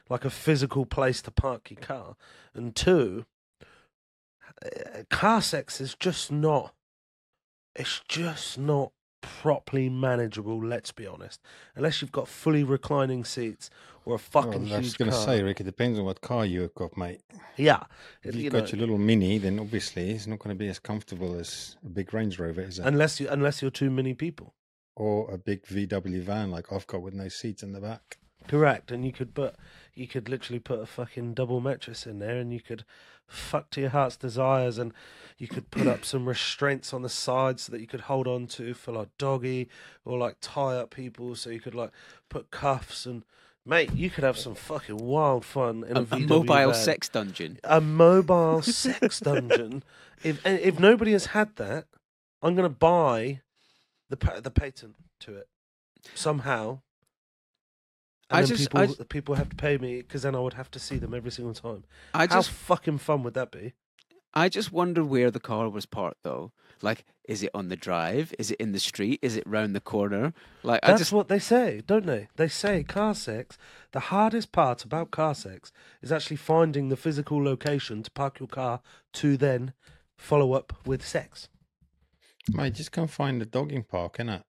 like 0.09 0.25
a 0.25 0.29
physical 0.29 0.85
place 0.85 1.21
to 1.21 1.31
park 1.31 1.69
your 1.71 1.79
car, 1.79 2.15
and 2.53 2.75
two, 2.75 3.25
uh, 4.63 5.03
car 5.09 5.41
sex 5.41 5.79
is 5.79 5.95
just 5.95 6.31
not. 6.31 6.74
It's 7.75 8.01
just 8.07 8.57
not 8.57 8.91
properly 9.21 9.89
manageable. 9.89 10.63
Let's 10.63 10.91
be 10.91 11.07
honest. 11.07 11.41
Unless 11.75 12.01
you've 12.01 12.11
got 12.11 12.27
fully 12.27 12.63
reclining 12.63 13.23
seats 13.25 13.69
or 14.05 14.15
a 14.15 14.19
fucking 14.19 14.65
well, 14.65 14.75
I 14.75 14.77
was 14.77 14.95
going 14.95 15.09
to 15.11 15.17
say, 15.17 15.41
Rick, 15.41 15.61
it 15.61 15.63
depends 15.63 15.97
on 15.97 16.05
what 16.05 16.21
car 16.21 16.45
you've 16.45 16.75
got, 16.75 16.95
mate. 16.95 17.21
yeah, 17.57 17.83
If 18.23 18.35
you 18.35 18.43
you've 18.43 18.53
know, 18.53 18.59
got 18.61 18.71
your 18.71 18.79
little 18.79 18.99
Mini, 18.99 19.39
then 19.39 19.59
obviously 19.59 20.11
it's 20.11 20.27
not 20.27 20.39
going 20.39 20.55
to 20.55 20.59
be 20.59 20.67
as 20.69 20.77
comfortable 20.79 21.37
as 21.39 21.75
a 21.83 21.89
big 21.89 22.13
Range 22.13 22.37
Rover, 22.37 22.61
is 22.61 22.77
it? 22.79 22.85
unless 22.85 23.19
you 23.19 23.27
unless 23.29 23.61
you're 23.61 23.71
too 23.71 23.89
many 23.89 24.13
people. 24.13 24.53
or 24.95 25.29
a 25.33 25.37
big 25.37 25.63
VW 25.65 26.21
van 26.21 26.51
like 26.51 26.71
I've 26.71 26.85
got 26.87 27.01
with 27.01 27.13
no 27.15 27.27
seats 27.29 27.63
in 27.63 27.73
the 27.73 27.81
back. 27.81 28.19
Correct, 28.47 28.91
and 28.91 29.05
you 29.05 29.11
could 29.11 29.33
put, 29.33 29.55
you 29.93 30.07
could 30.07 30.29
literally 30.29 30.59
put 30.59 30.79
a 30.79 30.85
fucking 30.85 31.33
double 31.33 31.59
mattress 31.61 32.05
in 32.05 32.19
there, 32.19 32.37
and 32.37 32.53
you 32.53 32.61
could 32.61 32.83
fuck 33.27 33.69
to 33.71 33.81
your 33.81 33.89
heart's 33.89 34.17
desires, 34.17 34.77
and 34.77 34.93
you 35.37 35.47
could 35.47 35.71
put 35.71 35.87
up 35.87 36.05
some 36.05 36.27
restraints 36.27 36.93
on 36.93 37.01
the 37.01 37.09
sides 37.09 37.63
so 37.63 37.71
that 37.71 37.81
you 37.81 37.87
could 37.87 38.01
hold 38.01 38.27
on 38.27 38.47
to 38.47 38.73
for 38.73 38.91
like 38.91 39.09
doggy 39.17 39.67
or 40.03 40.17
like 40.17 40.37
tie 40.41 40.75
up 40.75 40.91
people, 40.91 41.35
so 41.35 41.49
you 41.49 41.59
could 41.59 41.75
like 41.75 41.91
put 42.29 42.51
cuffs 42.51 43.05
and 43.05 43.23
mate, 43.65 43.91
you 43.93 44.09
could 44.09 44.23
have 44.23 44.37
some 44.37 44.53
fucking 44.55 44.97
wild 44.97 45.43
fun 45.43 45.83
in 45.87 45.97
a, 45.97 46.01
A, 46.01 46.15
a 46.17 46.19
mobile 46.19 46.45
van. 46.71 46.73
sex 46.73 47.09
dungeon. 47.09 47.59
a 47.63 47.81
mobile 47.81 48.61
sex 48.61 49.19
dungeon. 49.21 49.83
If 50.23 50.45
if 50.45 50.79
nobody 50.79 51.11
has 51.13 51.27
had 51.27 51.55
that, 51.55 51.85
I'm 52.41 52.55
gonna 52.55 52.69
buy 52.69 53.41
the 54.09 54.17
the 54.41 54.51
patent 54.51 54.95
to 55.21 55.35
it 55.35 55.47
somehow. 56.13 56.81
And 58.29 58.37
I 58.37 58.41
then 58.41 58.47
just- 58.49 58.71
people 58.71 58.95
I 58.99 59.03
people 59.05 59.35
have 59.35 59.49
to 59.49 59.55
pay 59.55 59.77
me 59.77 60.01
because 60.01 60.23
then 60.23 60.35
I 60.35 60.39
would 60.39 60.53
have 60.53 60.71
to 60.71 60.79
see 60.79 60.97
them 60.97 61.13
every 61.13 61.31
single 61.31 61.53
time. 61.53 61.83
I 62.13 62.21
How 62.21 62.37
just 62.37 62.49
fucking 62.49 62.97
fun 62.99 63.23
would 63.23 63.33
that 63.35 63.51
be? 63.51 63.73
I 64.33 64.49
just 64.49 64.71
wonder 64.71 65.03
where 65.03 65.31
the 65.31 65.39
car 65.39 65.69
was 65.69 65.85
parked 65.85 66.23
though. 66.23 66.51
Like, 66.81 67.05
is 67.23 67.41
it 67.41 67.51
on 67.53 67.69
the 67.69 67.77
drive? 67.77 68.33
Is 68.37 68.51
it 68.51 68.59
in 68.59 68.73
the 68.73 68.79
street? 68.79 69.19
Is 69.21 69.37
it 69.37 69.43
round 69.47 69.73
the 69.75 69.79
corner? 69.79 70.33
Like, 70.61 70.81
I 70.83 70.87
That's 70.87 71.01
just 71.01 71.13
what 71.13 71.29
they 71.29 71.39
say, 71.39 71.81
don't 71.87 72.05
they? 72.05 72.27
They 72.35 72.49
say 72.49 72.83
car 72.83 73.15
sex. 73.15 73.57
The 73.91 74.01
hardest 74.01 74.51
part 74.51 74.83
about 74.83 75.09
car 75.09 75.35
sex 75.35 75.71
is 76.01 76.11
actually 76.11 76.35
finding 76.35 76.89
the 76.89 76.97
physical 76.97 77.41
location 77.41 78.03
to 78.03 78.11
park 78.11 78.39
your 78.39 78.47
car 78.49 78.81
to 79.13 79.37
then 79.37 79.73
follow 80.17 80.51
up 80.53 80.73
with 80.85 81.05
sex. 81.05 81.47
Mate, 82.49 82.73
just 82.73 82.91
go 82.91 83.03
and 83.03 83.11
find 83.11 83.41
a 83.41 83.45
dogging 83.45 83.83
park, 83.83 84.17
innit? 84.17 84.43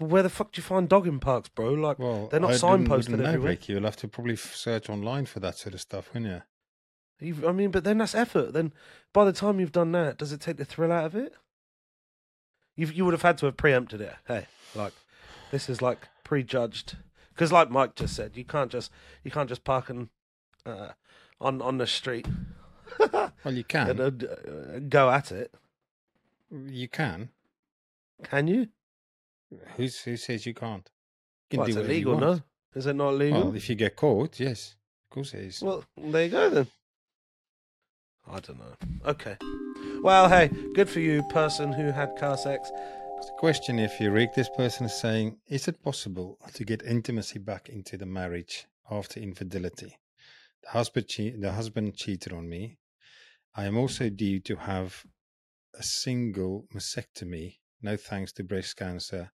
Where 0.00 0.22
the 0.22 0.30
fuck 0.30 0.52
do 0.52 0.58
you 0.58 0.62
find 0.62 0.88
dogging 0.88 1.20
parks, 1.20 1.48
bro? 1.48 1.72
Like 1.74 1.98
Well, 1.98 2.28
they're 2.28 2.40
not 2.40 2.52
I 2.52 2.54
signposted 2.54 3.10
know, 3.10 3.24
everywhere. 3.24 3.50
Rick. 3.50 3.68
You'll 3.68 3.82
have 3.84 3.96
to 3.96 4.08
probably 4.08 4.36
search 4.36 4.88
online 4.88 5.26
for 5.26 5.40
that 5.40 5.56
sort 5.58 5.74
of 5.74 5.80
stuff, 5.80 6.08
wouldn't 6.14 6.32
you? 6.32 6.42
You've, 7.26 7.44
I 7.44 7.52
mean, 7.52 7.70
but 7.70 7.84
then 7.84 7.98
that's 7.98 8.14
effort. 8.14 8.52
Then 8.54 8.72
by 9.12 9.24
the 9.26 9.32
time 9.32 9.60
you've 9.60 9.72
done 9.72 9.92
that, 9.92 10.16
does 10.16 10.32
it 10.32 10.40
take 10.40 10.56
the 10.56 10.64
thrill 10.64 10.90
out 10.90 11.04
of 11.04 11.14
it? 11.14 11.34
You 12.76 12.86
you 12.86 13.04
would 13.04 13.12
have 13.12 13.22
had 13.22 13.36
to 13.38 13.46
have 13.46 13.56
preempted 13.58 14.00
it. 14.00 14.14
Hey, 14.26 14.46
like 14.74 14.94
this 15.50 15.68
is 15.68 15.82
like 15.82 16.08
prejudged 16.24 16.96
because, 17.34 17.52
like 17.52 17.70
Mike 17.70 17.94
just 17.94 18.16
said, 18.16 18.36
you 18.36 18.44
can't 18.44 18.70
just 18.70 18.90
you 19.22 19.30
can't 19.30 19.48
just 19.50 19.64
park 19.64 19.90
and 19.90 20.08
uh, 20.64 20.90
on 21.40 21.60
on 21.60 21.76
the 21.76 21.86
street 21.86 22.26
Well, 23.12 23.54
you 23.54 23.64
can. 23.64 24.00
and 24.00 24.24
uh, 24.24 24.78
go 24.88 25.10
at 25.10 25.30
it. 25.30 25.52
You 26.50 26.88
can. 26.88 27.30
Can 28.24 28.46
you? 28.46 28.68
Who's, 29.76 30.00
who 30.00 30.16
says 30.16 30.46
you 30.46 30.54
can't? 30.54 30.88
You 31.50 31.58
Well, 31.58 31.66
do 31.66 31.72
it's 31.78 31.80
illegal, 31.80 32.18
no? 32.18 32.40
Is 32.74 32.86
it 32.86 32.94
not 32.94 33.14
legal? 33.14 33.46
Well, 33.46 33.56
if 33.56 33.68
you 33.68 33.74
get 33.74 33.96
caught, 33.96 34.38
yes, 34.38 34.76
of 35.06 35.14
course 35.14 35.34
it 35.34 35.40
is. 35.40 35.62
Well, 35.62 35.84
there 35.96 36.24
you 36.24 36.30
go 36.30 36.50
then. 36.50 36.66
I 38.28 38.38
don't 38.40 38.58
know. 38.58 38.74
Okay. 39.06 39.36
Well, 40.02 40.28
hey, 40.28 40.50
good 40.74 40.88
for 40.88 41.00
you, 41.00 41.22
person 41.24 41.72
who 41.72 41.90
had 41.90 42.16
car 42.16 42.36
sex. 42.36 42.70
A 42.70 43.38
question 43.38 43.78
if 43.78 44.00
you 44.00 44.10
Rick, 44.10 44.34
this 44.34 44.48
person 44.56 44.86
is 44.86 44.94
saying, 44.98 45.36
is 45.48 45.66
it 45.68 45.82
possible 45.82 46.38
to 46.54 46.64
get 46.64 46.82
intimacy 46.82 47.38
back 47.38 47.68
into 47.68 47.96
the 47.96 48.06
marriage 48.06 48.66
after 48.90 49.20
infidelity? 49.20 49.98
The 50.62 50.70
husband, 50.70 51.08
che- 51.08 51.36
the 51.36 51.52
husband 51.52 51.96
cheated 51.96 52.32
on 52.32 52.48
me. 52.48 52.78
I 53.56 53.64
am 53.64 53.76
also 53.76 54.08
due 54.10 54.38
to 54.40 54.56
have 54.56 55.04
a 55.74 55.82
single 55.82 56.66
mastectomy, 56.74 57.56
no 57.82 57.96
thanks 57.96 58.32
to 58.32 58.44
breast 58.44 58.76
cancer, 58.76 59.30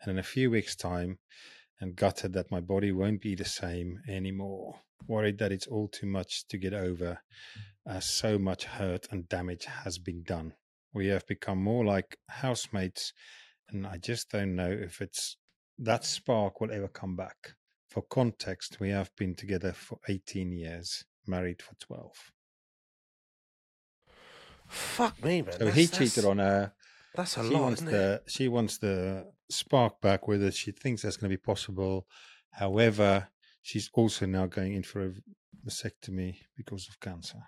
and 0.00 0.10
in 0.10 0.18
a 0.18 0.22
few 0.22 0.50
weeks' 0.50 0.76
time, 0.76 1.18
and 1.80 1.96
gutted 1.96 2.32
that 2.32 2.50
my 2.50 2.60
body 2.60 2.92
won't 2.92 3.20
be 3.20 3.34
the 3.34 3.44
same 3.44 4.00
anymore. 4.08 4.80
Worried 5.06 5.38
that 5.38 5.52
it's 5.52 5.66
all 5.66 5.88
too 5.88 6.06
much 6.06 6.46
to 6.48 6.58
get 6.58 6.72
over, 6.72 7.22
as 7.86 8.08
so 8.08 8.38
much 8.38 8.64
hurt 8.64 9.06
and 9.10 9.28
damage 9.28 9.66
has 9.66 9.98
been 9.98 10.22
done. 10.22 10.54
We 10.92 11.08
have 11.08 11.26
become 11.26 11.62
more 11.62 11.84
like 11.84 12.16
housemates, 12.28 13.12
and 13.68 13.86
I 13.86 13.98
just 13.98 14.30
don't 14.30 14.56
know 14.56 14.70
if 14.70 15.00
it's 15.00 15.36
that 15.78 16.04
spark 16.04 16.60
will 16.60 16.72
ever 16.72 16.88
come 16.88 17.14
back. 17.16 17.54
For 17.90 18.02
context, 18.02 18.80
we 18.80 18.90
have 18.90 19.10
been 19.16 19.34
together 19.34 19.72
for 19.72 19.98
18 20.08 20.52
years, 20.52 21.04
married 21.26 21.60
for 21.62 21.74
12. 21.80 22.32
Fuck 24.68 25.22
me, 25.22 25.42
man. 25.42 25.52
So 25.52 25.58
That's- 25.58 25.74
he 25.76 25.86
that's- 25.86 25.98
cheated 26.14 26.24
on 26.24 26.38
her. 26.38 26.72
That's 27.16 27.36
a 27.36 27.42
she 27.42 27.50
lot, 27.50 27.62
wants 27.62 27.82
isn't 27.82 27.94
it? 27.94 28.24
the 28.24 28.30
she 28.30 28.48
wants 28.48 28.78
the 28.78 29.26
spark 29.50 30.00
back, 30.00 30.28
whether 30.28 30.50
she 30.50 30.72
thinks 30.72 31.02
that's 31.02 31.16
going 31.16 31.30
to 31.30 31.36
be 31.36 31.40
possible. 31.40 32.06
However, 32.50 33.28
she's 33.62 33.90
also 33.94 34.26
now 34.26 34.46
going 34.46 34.74
in 34.74 34.82
for 34.82 35.06
a 35.06 35.12
mastectomy 35.66 36.36
because 36.56 36.88
of 36.88 37.00
cancer. 37.00 37.42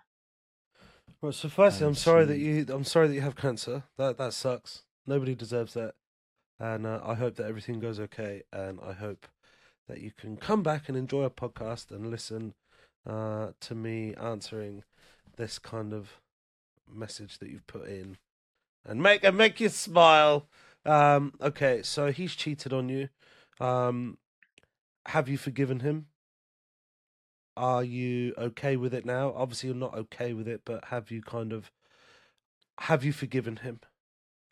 Well, 1.20 1.32
so 1.32 1.48
firstly, 1.48 1.84
I'm 1.84 1.88
and 1.88 1.98
sorry 1.98 2.24
that 2.26 2.38
you. 2.38 2.66
I'm 2.68 2.84
sorry 2.84 3.08
that 3.08 3.14
you 3.14 3.20
have 3.22 3.36
cancer. 3.36 3.84
That 3.96 4.18
that 4.18 4.32
sucks. 4.32 4.84
Nobody 5.06 5.34
deserves 5.34 5.74
that. 5.74 5.94
And 6.60 6.86
uh, 6.86 7.00
I 7.04 7.14
hope 7.14 7.36
that 7.36 7.46
everything 7.46 7.80
goes 7.80 8.00
okay. 8.00 8.42
And 8.52 8.80
I 8.84 8.92
hope 8.92 9.26
that 9.88 10.00
you 10.00 10.10
can 10.10 10.36
come 10.36 10.62
back 10.62 10.88
and 10.88 10.96
enjoy 10.96 11.24
a 11.24 11.30
podcast 11.30 11.90
and 11.90 12.10
listen 12.10 12.54
uh, 13.06 13.52
to 13.60 13.74
me 13.74 14.14
answering 14.20 14.82
this 15.36 15.58
kind 15.58 15.92
of 15.92 16.20
message 16.92 17.38
that 17.38 17.48
you've 17.48 17.66
put 17.66 17.88
in, 17.88 18.18
and 18.89 19.03
make 19.03 19.22
and 19.22 19.36
make 19.36 19.61
you 19.61 19.68
smile. 19.68 20.49
Um, 20.84 21.34
okay, 21.41 21.82
so 21.82 22.11
he's 22.11 22.34
cheated 22.34 22.72
on 22.72 22.89
you. 22.89 23.11
Um, 23.61 24.18
have 25.07 25.28
you 25.28 25.36
forgiven 25.36 25.80
him? 25.80 26.07
Are 27.57 27.84
you 27.84 28.34
okay 28.39 28.76
with 28.76 28.95
it 28.95 29.05
now? 29.05 29.32
Obviously, 29.36 29.68
you're 29.68 29.76
not 29.76 29.95
okay 29.95 30.32
with 30.32 30.49
it, 30.49 30.62
but 30.64 30.86
have 30.86 31.11
you 31.11 31.22
kind 31.22 31.53
of 31.53 31.70
have 32.80 33.05
you 33.05 33.12
forgiven 33.12 33.57
him? 33.57 33.80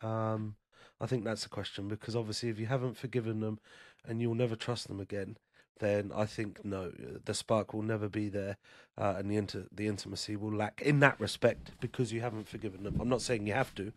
Um, 0.02 0.56
I 1.00 1.06
think 1.06 1.24
that's 1.24 1.44
the 1.44 1.48
question 1.48 1.88
because 1.88 2.14
obviously, 2.14 2.48
if 2.50 2.58
you 2.58 2.66
haven't 2.66 2.96
forgiven 2.96 3.40
them 3.40 3.58
and 4.06 4.20
you'll 4.20 4.34
never 4.34 4.56
trust 4.56 4.88
them 4.88 5.00
again, 5.00 5.36
then 5.78 6.10
I 6.14 6.26
think 6.26 6.64
no, 6.64 6.90
the 7.24 7.34
spark 7.34 7.74
will 7.74 7.82
never 7.82 8.08
be 8.08 8.28
there, 8.28 8.56
uh, 8.98 9.14
and 9.18 9.30
the 9.30 9.36
inter- 9.36 9.68
the 9.70 9.86
intimacy 9.86 10.36
will 10.36 10.52
lack 10.52 10.80
in 10.82 11.00
that 11.00 11.20
respect 11.20 11.72
because 11.80 12.12
you 12.12 12.22
haven't 12.22 12.48
forgiven 12.48 12.82
them. 12.82 12.98
I'm 13.00 13.08
not 13.08 13.22
saying 13.22 13.46
you 13.46 13.52
have 13.52 13.74
to, 13.76 13.92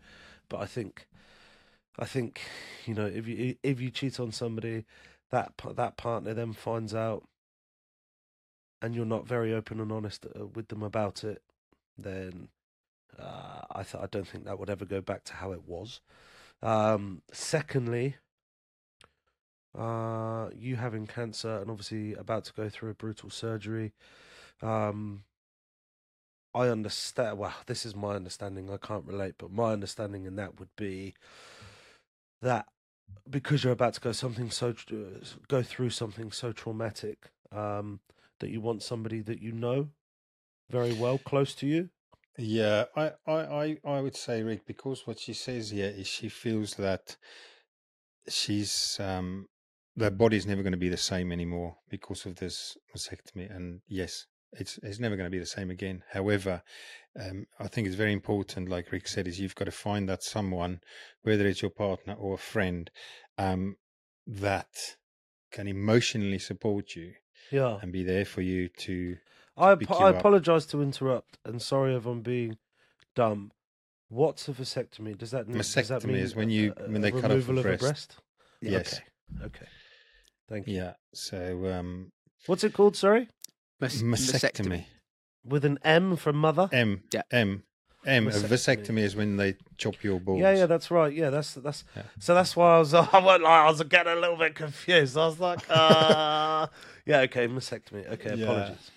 but 0.50 0.60
I 0.60 0.66
think, 0.66 1.06
I 1.98 2.04
think, 2.04 2.42
you 2.84 2.92
know, 2.94 3.06
if 3.06 3.26
you 3.26 3.56
if 3.62 3.80
you 3.80 3.90
cheat 3.90 4.20
on 4.20 4.32
somebody, 4.32 4.84
that 5.30 5.52
that 5.76 5.96
partner 5.96 6.34
then 6.34 6.52
finds 6.52 6.94
out, 6.94 7.26
and 8.82 8.94
you're 8.94 9.06
not 9.06 9.26
very 9.26 9.54
open 9.54 9.80
and 9.80 9.90
honest 9.90 10.26
uh, 10.26 10.46
with 10.46 10.68
them 10.68 10.82
about 10.82 11.24
it, 11.24 11.42
then 11.96 12.48
uh, 13.18 13.62
I 13.70 13.82
th- 13.82 14.02
I 14.02 14.06
don't 14.10 14.28
think 14.28 14.44
that 14.44 14.58
would 14.58 14.70
ever 14.70 14.84
go 14.84 15.00
back 15.00 15.24
to 15.24 15.34
how 15.34 15.52
it 15.52 15.66
was. 15.66 16.00
Um, 16.62 17.22
secondly, 17.32 18.16
uh, 19.78 20.48
you 20.54 20.76
having 20.76 21.06
cancer 21.06 21.58
and 21.58 21.70
obviously 21.70 22.14
about 22.14 22.44
to 22.44 22.52
go 22.52 22.68
through 22.68 22.90
a 22.90 22.94
brutal 22.94 23.30
surgery. 23.30 23.92
Um, 24.62 25.24
I 26.54 26.68
understand. 26.68 27.38
Well, 27.38 27.54
this 27.66 27.86
is 27.86 27.94
my 27.94 28.14
understanding. 28.14 28.70
I 28.70 28.76
can't 28.76 29.04
relate, 29.04 29.34
but 29.38 29.52
my 29.52 29.72
understanding 29.72 30.24
in 30.24 30.36
that 30.36 30.58
would 30.58 30.74
be 30.76 31.14
that 32.42 32.66
because 33.28 33.64
you're 33.64 33.72
about 33.72 33.94
to 33.94 34.00
go 34.00 34.12
something 34.12 34.50
so 34.50 34.74
go 35.48 35.62
through 35.62 35.90
something 35.90 36.32
so 36.32 36.52
traumatic, 36.52 37.30
um, 37.52 38.00
that 38.40 38.50
you 38.50 38.60
want 38.60 38.82
somebody 38.82 39.20
that 39.20 39.40
you 39.40 39.52
know 39.52 39.88
very 40.70 40.92
well 40.92 41.18
close 41.18 41.54
to 41.56 41.66
you. 41.66 41.90
Yeah, 42.38 42.84
I, 42.96 43.12
I, 43.26 43.32
I, 43.34 43.76
I 43.84 44.00
would 44.00 44.16
say, 44.16 44.42
Rick, 44.42 44.66
because 44.66 45.06
what 45.06 45.18
she 45.18 45.34
says 45.34 45.70
here 45.70 45.92
is 45.94 46.06
she 46.06 46.28
feels 46.28 46.74
that 46.74 47.16
she's 48.28 48.98
um 49.00 49.46
their 49.96 50.10
body's 50.10 50.46
never 50.46 50.62
going 50.62 50.72
to 50.72 50.78
be 50.78 50.88
the 50.88 50.96
same 50.96 51.32
anymore 51.32 51.76
because 51.90 52.24
of 52.24 52.36
this 52.36 52.76
mastectomy. 52.96 53.54
And 53.54 53.80
yes, 53.88 54.26
it's 54.52 54.78
it's 54.82 54.98
never 54.98 55.16
going 55.16 55.26
to 55.26 55.30
be 55.30 55.38
the 55.38 55.46
same 55.46 55.70
again. 55.70 56.02
However, 56.12 56.62
um, 57.20 57.46
I 57.58 57.68
think 57.68 57.86
it's 57.86 57.96
very 57.96 58.12
important, 58.12 58.68
like 58.68 58.90
Rick 58.92 59.08
said, 59.08 59.26
is 59.28 59.38
you've 59.40 59.54
got 59.54 59.64
to 59.66 59.70
find 59.70 60.08
that 60.08 60.22
someone, 60.22 60.80
whether 61.22 61.46
it's 61.46 61.62
your 61.62 61.70
partner 61.70 62.14
or 62.14 62.34
a 62.34 62.38
friend, 62.38 62.90
um, 63.38 63.76
that 64.26 64.68
can 65.52 65.66
emotionally 65.68 66.38
support 66.38 66.94
you 66.94 67.12
Yeah. 67.50 67.78
and 67.82 67.92
be 67.92 68.04
there 68.04 68.24
for 68.24 68.40
you 68.42 68.68
to 68.68 69.16
I, 69.56 69.72
ap- 69.72 69.82
you 69.82 69.88
I 69.90 70.10
up. 70.10 70.16
apologize 70.18 70.66
to 70.66 70.82
interrupt, 70.82 71.38
and 71.44 71.60
sorry 71.60 71.94
if 71.96 72.06
I'm 72.06 72.22
being 72.22 72.58
dumb. 73.16 73.50
What's 74.08 74.48
a 74.48 74.52
vasectomy? 74.52 75.16
Does 75.16 75.30
that, 75.32 75.46
mean- 75.48 75.58
does 75.58 75.74
that 75.88 76.04
mean 76.04 76.16
is 76.16 76.34
when 76.34 76.50
you- 76.50 76.72
a- 76.76 76.88
when 76.90 77.00
they 77.00 77.10
cut 77.12 77.30
off 77.30 77.48
of 77.48 77.62
breast. 77.62 77.66
a 77.82 77.84
breast? 77.84 78.16
yes, 78.60 79.00
Okay. 79.36 79.44
Okay. 79.46 79.66
Thank 80.48 80.66
you. 80.66 80.74
yeah. 80.76 80.94
So 81.14 81.66
um, 81.66 82.10
What's 82.46 82.64
it 82.64 82.72
called? 82.72 82.96
Sorry, 82.96 83.28
Mas- 83.80 84.02
mastectomy. 84.02 84.84
with 85.44 85.64
an 85.64 85.78
M 85.82 86.16
for 86.16 86.32
mother. 86.32 86.68
M. 86.72 87.02
Yeah. 87.12 87.22
M. 87.30 87.64
M. 88.06 88.28
A 88.28 88.30
Vasectomy. 88.30 88.48
vasectomy 88.48 88.98
is 89.00 89.14
when 89.14 89.36
they 89.36 89.56
chop 89.76 90.02
your 90.02 90.18
balls. 90.20 90.40
Yeah, 90.40 90.52
yeah, 90.54 90.66
that's 90.66 90.90
right. 90.90 91.12
Yeah, 91.12 91.28
that's 91.30 91.54
that's. 91.54 91.84
Yeah. 91.94 92.04
So 92.18 92.34
that's 92.34 92.56
why 92.56 92.76
I 92.76 92.78
was. 92.78 92.94
I 92.94 93.18
won't 93.18 93.42
lie. 93.42 93.64
I 93.66 93.70
was 93.70 93.82
getting 93.82 94.12
a 94.12 94.16
little 94.16 94.36
bit 94.38 94.54
confused. 94.54 95.16
I 95.18 95.26
was 95.26 95.38
like, 95.38 95.60
uh 95.68 96.66
yeah, 97.06 97.20
okay, 97.20 97.46
mastectomy. 97.48 98.10
Okay, 98.12 98.36
Yeah. 98.36 98.44
apologies. 98.44 98.90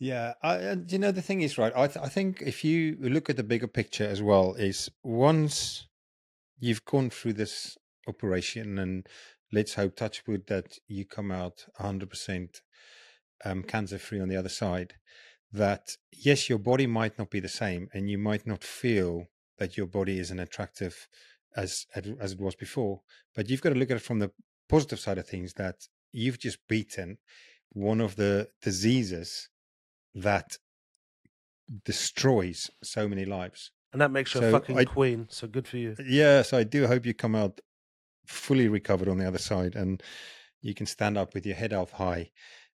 Yeah, 0.00 0.34
I, 0.42 0.56
and 0.56 0.90
you 0.92 0.98
know 0.98 1.12
the 1.12 1.22
thing 1.22 1.40
is 1.42 1.56
right. 1.56 1.72
I 1.74 1.86
th- 1.86 2.04
I 2.04 2.08
think 2.08 2.42
if 2.42 2.64
you 2.64 2.96
look 3.00 3.30
at 3.30 3.36
the 3.36 3.44
bigger 3.44 3.68
picture 3.68 4.04
as 4.06 4.20
well, 4.22 4.54
is 4.54 4.90
once 5.02 5.86
you've 6.58 6.84
gone 6.84 7.10
through 7.10 7.34
this 7.34 7.78
operation, 8.08 8.78
and 8.78 9.06
let's 9.52 9.74
hope, 9.74 9.94
touch 9.96 10.24
wood, 10.26 10.46
that 10.48 10.78
you 10.88 11.04
come 11.04 11.30
out 11.30 11.66
hundred 11.78 12.10
percent 12.10 12.60
um, 13.44 13.62
cancer 13.62 13.98
free 13.98 14.20
on 14.20 14.28
the 14.28 14.36
other 14.36 14.48
side. 14.48 14.94
That 15.52 15.96
yes, 16.12 16.48
your 16.48 16.58
body 16.58 16.86
might 16.86 17.18
not 17.18 17.30
be 17.30 17.40
the 17.40 17.48
same, 17.48 17.88
and 17.94 18.10
you 18.10 18.18
might 18.18 18.46
not 18.46 18.64
feel 18.64 19.26
that 19.58 19.76
your 19.76 19.86
body 19.86 20.18
isn't 20.18 20.40
attractive 20.40 21.06
as 21.56 21.86
as 21.94 22.32
it 22.32 22.40
was 22.40 22.56
before. 22.56 23.02
But 23.34 23.48
you've 23.48 23.62
got 23.62 23.70
to 23.70 23.78
look 23.78 23.90
at 23.90 23.98
it 23.98 24.02
from 24.02 24.18
the 24.18 24.32
positive 24.68 24.98
side 24.98 25.18
of 25.18 25.28
things. 25.28 25.52
That 25.54 25.76
you've 26.12 26.40
just 26.40 26.58
beaten 26.68 27.18
one 27.72 28.00
of 28.00 28.16
the 28.16 28.48
diseases 28.62 29.48
that 30.14 30.56
destroys 31.84 32.70
so 32.82 33.08
many 33.08 33.24
lives. 33.24 33.70
And 33.92 34.00
that 34.00 34.10
makes 34.10 34.34
you 34.34 34.42
a 34.42 34.50
fucking 34.50 34.78
I- 34.78 34.84
queen. 34.84 35.28
So 35.30 35.46
good 35.46 35.68
for 35.68 35.76
you. 35.76 35.94
Yes, 36.04 36.52
I 36.52 36.64
do 36.64 36.86
hope 36.86 37.06
you 37.06 37.14
come 37.14 37.34
out 37.34 37.60
fully 38.26 38.68
recovered 38.68 39.08
on 39.08 39.18
the 39.18 39.26
other 39.26 39.38
side 39.38 39.74
and 39.76 40.02
you 40.62 40.74
can 40.74 40.86
stand 40.86 41.18
up 41.18 41.34
with 41.34 41.44
your 41.46 41.54
head 41.54 41.72
held 41.72 41.90
high. 41.90 42.30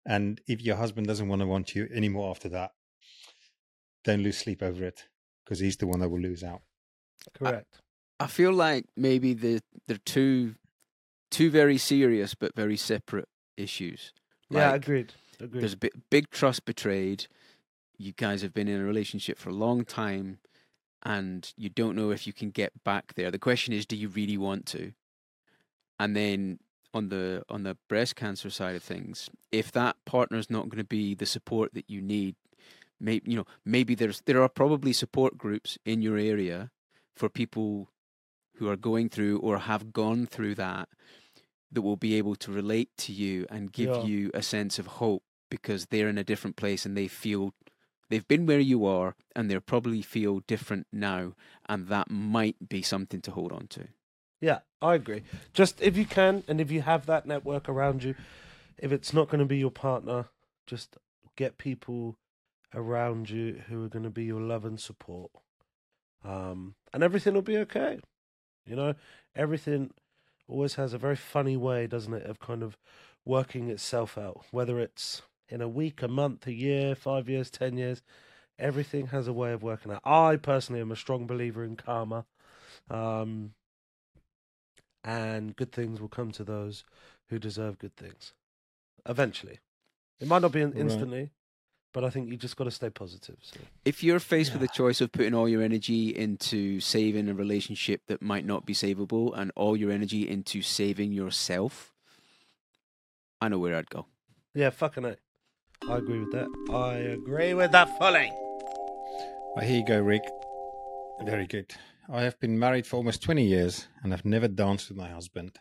And 0.05 0.41
if 0.47 0.61
your 0.61 0.75
husband 0.75 1.07
doesn't 1.07 1.27
want 1.27 1.41
to 1.41 1.47
want 1.47 1.75
you 1.75 1.87
anymore 1.93 2.29
after 2.31 2.49
that, 2.49 2.71
don't 4.03 4.23
lose 4.23 4.37
sleep 4.37 4.63
over 4.63 4.83
it 4.83 5.05
because 5.43 5.59
he's 5.59 5.77
the 5.77 5.87
one 5.87 5.99
that 5.99 6.09
will 6.09 6.19
lose 6.19 6.43
out. 6.43 6.61
Correct. 7.33 7.79
I 8.19 8.27
feel 8.27 8.51
like 8.51 8.85
maybe 8.95 9.33
the 9.33 9.61
they're 9.87 9.97
too 9.97 10.55
two 11.31 11.49
very 11.49 11.77
serious 11.77 12.33
but 12.35 12.55
very 12.55 12.77
separate 12.77 13.27
issues. 13.57 14.13
yeah, 14.49 14.71
Like, 14.71 14.83
agreed. 14.83 15.13
Agreed. 15.39 15.61
There's 15.61 15.73
a 15.73 15.77
bit, 15.77 15.93
big 16.09 16.29
trust 16.31 16.65
betrayed. 16.65 17.27
You 17.97 18.13
guys 18.13 18.41
have 18.41 18.53
been 18.53 18.67
in 18.67 18.79
a 18.81 18.85
relationship 18.85 19.37
for 19.37 19.49
a 19.49 19.53
long 19.53 19.85
time, 19.85 20.39
and 21.03 21.51
you 21.57 21.69
don't 21.69 21.95
know 21.95 22.11
if 22.11 22.25
you 22.25 22.33
can 22.33 22.49
get 22.49 22.83
back 22.83 23.13
there. 23.13 23.31
The 23.31 23.39
question 23.39 23.73
is, 23.73 23.85
do 23.85 23.95
you 23.95 24.09
really 24.09 24.37
want 24.37 24.65
to? 24.67 24.93
And 25.99 26.15
then 26.15 26.59
on 26.93 27.09
the 27.09 27.43
on 27.49 27.63
the 27.63 27.77
breast 27.87 28.15
cancer 28.15 28.49
side 28.49 28.75
of 28.75 28.83
things, 28.83 29.29
if 29.51 29.71
that 29.71 29.95
partner 30.05 30.37
is 30.37 30.49
not 30.49 30.69
going 30.69 30.77
to 30.81 30.83
be 30.83 31.13
the 31.15 31.25
support 31.25 31.73
that 31.73 31.89
you 31.89 32.01
need, 32.01 32.35
maybe 32.99 33.29
you 33.31 33.37
know 33.37 33.45
maybe 33.65 33.95
there's 33.95 34.21
there 34.25 34.41
are 34.41 34.49
probably 34.49 34.93
support 34.93 35.37
groups 35.37 35.77
in 35.85 36.01
your 36.01 36.17
area 36.17 36.71
for 37.15 37.29
people 37.29 37.89
who 38.57 38.67
are 38.69 38.75
going 38.77 39.09
through 39.09 39.39
or 39.39 39.59
have 39.59 39.93
gone 39.93 40.25
through 40.25 40.55
that 40.55 40.89
that 41.71 41.81
will 41.81 41.95
be 41.97 42.15
able 42.15 42.35
to 42.35 42.51
relate 42.51 42.89
to 42.97 43.13
you 43.13 43.45
and 43.49 43.71
give 43.71 43.89
Yeah. 43.89 44.03
you 44.03 44.31
a 44.33 44.41
sense 44.41 44.79
of 44.79 44.87
hope 44.87 45.23
because 45.49 45.85
they're 45.87 46.09
in 46.09 46.17
a 46.17 46.23
different 46.23 46.55
place 46.55 46.85
and 46.85 46.97
they 46.97 47.07
feel 47.07 47.53
they've 48.09 48.27
been 48.27 48.45
where 48.47 48.59
you 48.59 48.85
are 48.85 49.15
and 49.35 49.49
they 49.49 49.59
probably 49.59 50.01
feel 50.01 50.39
different 50.47 50.87
now 50.91 51.33
and 51.67 51.87
that 51.87 52.09
might 52.09 52.67
be 52.67 52.81
something 52.81 53.21
to 53.21 53.31
hold 53.31 53.51
on 53.51 53.67
to. 53.67 53.87
Yeah, 54.41 54.59
I 54.81 54.95
agree. 54.95 55.23
Just 55.53 55.81
if 55.81 55.97
you 55.97 56.05
can, 56.05 56.43
and 56.47 56.61
if 56.61 56.71
you 56.71 56.81
have 56.81 57.05
that 57.05 57.25
network 57.25 57.67
around 57.67 58.03
you, 58.03 58.15
if 58.77 58.91
it's 58.91 59.13
not 59.13 59.27
going 59.27 59.39
to 59.39 59.45
be 59.45 59.57
your 59.57 59.71
partner, 59.71 60.27
just 60.65 60.97
get 61.35 61.57
people 61.57 62.15
around 62.73 63.29
you 63.29 63.61
who 63.67 63.83
are 63.83 63.89
going 63.89 64.03
to 64.03 64.09
be 64.09 64.23
your 64.23 64.41
love 64.41 64.63
and 64.65 64.79
support, 64.79 65.31
um, 66.23 66.75
and 66.93 67.03
everything 67.03 67.33
will 67.33 67.41
be 67.41 67.57
okay. 67.57 67.99
You 68.65 68.75
know, 68.75 68.95
everything 69.35 69.91
always 70.47 70.75
has 70.75 70.93
a 70.93 70.97
very 70.97 71.15
funny 71.15 71.57
way, 71.57 71.87
doesn't 71.87 72.13
it, 72.13 72.25
of 72.25 72.39
kind 72.39 72.63
of 72.63 72.77
working 73.25 73.69
itself 73.69 74.17
out. 74.17 74.45
Whether 74.51 74.79
it's 74.79 75.21
in 75.49 75.61
a 75.61 75.67
week, 75.67 76.01
a 76.01 76.07
month, 76.07 76.47
a 76.47 76.53
year, 76.53 76.95
five 76.95 77.27
years, 77.27 77.49
ten 77.49 77.77
years, 77.77 78.01
everything 78.57 79.07
has 79.07 79.27
a 79.27 79.33
way 79.33 79.51
of 79.51 79.63
working 79.63 79.91
out. 79.91 80.01
I 80.05 80.37
personally 80.37 80.81
am 80.81 80.91
a 80.91 80.95
strong 80.95 81.27
believer 81.27 81.63
in 81.63 81.75
karma. 81.75 82.25
Um, 82.89 83.53
and 85.03 85.55
good 85.55 85.71
things 85.71 85.99
will 86.01 86.07
come 86.09 86.31
to 86.33 86.43
those 86.43 86.83
who 87.29 87.39
deserve 87.39 87.79
good 87.79 87.95
things. 87.95 88.33
Eventually, 89.07 89.59
it 90.19 90.27
might 90.27 90.41
not 90.41 90.51
be 90.51 90.61
in- 90.61 90.71
Right. 90.71 90.81
instantly, 90.81 91.31
but 91.93 92.03
I 92.03 92.09
think 92.09 92.29
you 92.29 92.37
just 92.37 92.57
got 92.57 92.65
to 92.65 92.71
stay 92.71 92.89
positive. 92.89 93.37
So. 93.41 93.59
If 93.85 94.03
you're 94.03 94.19
faced 94.19 94.51
with 94.51 94.61
the 94.61 94.67
choice 94.67 95.01
of 95.01 95.11
putting 95.11 95.33
all 95.33 95.47
your 95.49 95.61
energy 95.61 96.15
into 96.15 96.79
saving 96.79 97.29
a 97.29 97.33
relationship 97.33 98.01
that 98.07 98.21
might 98.21 98.45
not 98.45 98.65
be 98.65 98.73
savable 98.73 99.33
and 99.37 99.51
all 99.55 99.75
your 99.77 99.91
energy 99.91 100.27
into 100.29 100.61
saving 100.61 101.13
yourself, 101.13 101.93
I 103.41 103.47
know 103.49 103.59
where 103.59 103.75
I'd 103.75 103.89
go. 103.89 104.05
Yeah, 104.53 104.69
fucking 104.71 105.05
it. 105.05 105.19
I 105.87 105.97
agree 105.97 106.19
with 106.19 106.31
that. 106.33 106.47
I 106.71 106.95
agree 106.95 107.53
with 107.53 107.71
that 107.71 107.97
fully. 107.97 108.29
Well, 109.55 109.65
here 109.65 109.77
you 109.79 109.85
go, 109.85 110.01
Rick. 110.01 110.23
Very 111.23 111.47
good. 111.47 111.73
I 112.11 112.23
have 112.23 112.39
been 112.39 112.57
married 112.57 112.87
for 112.87 112.95
almost 112.97 113.21
20 113.21 113.45
years 113.45 113.87
and 114.03 114.13
I've 114.13 114.25
never 114.25 114.47
danced 114.47 114.89
with 114.89 114.97
my 114.97 115.09
husband. 115.09 115.59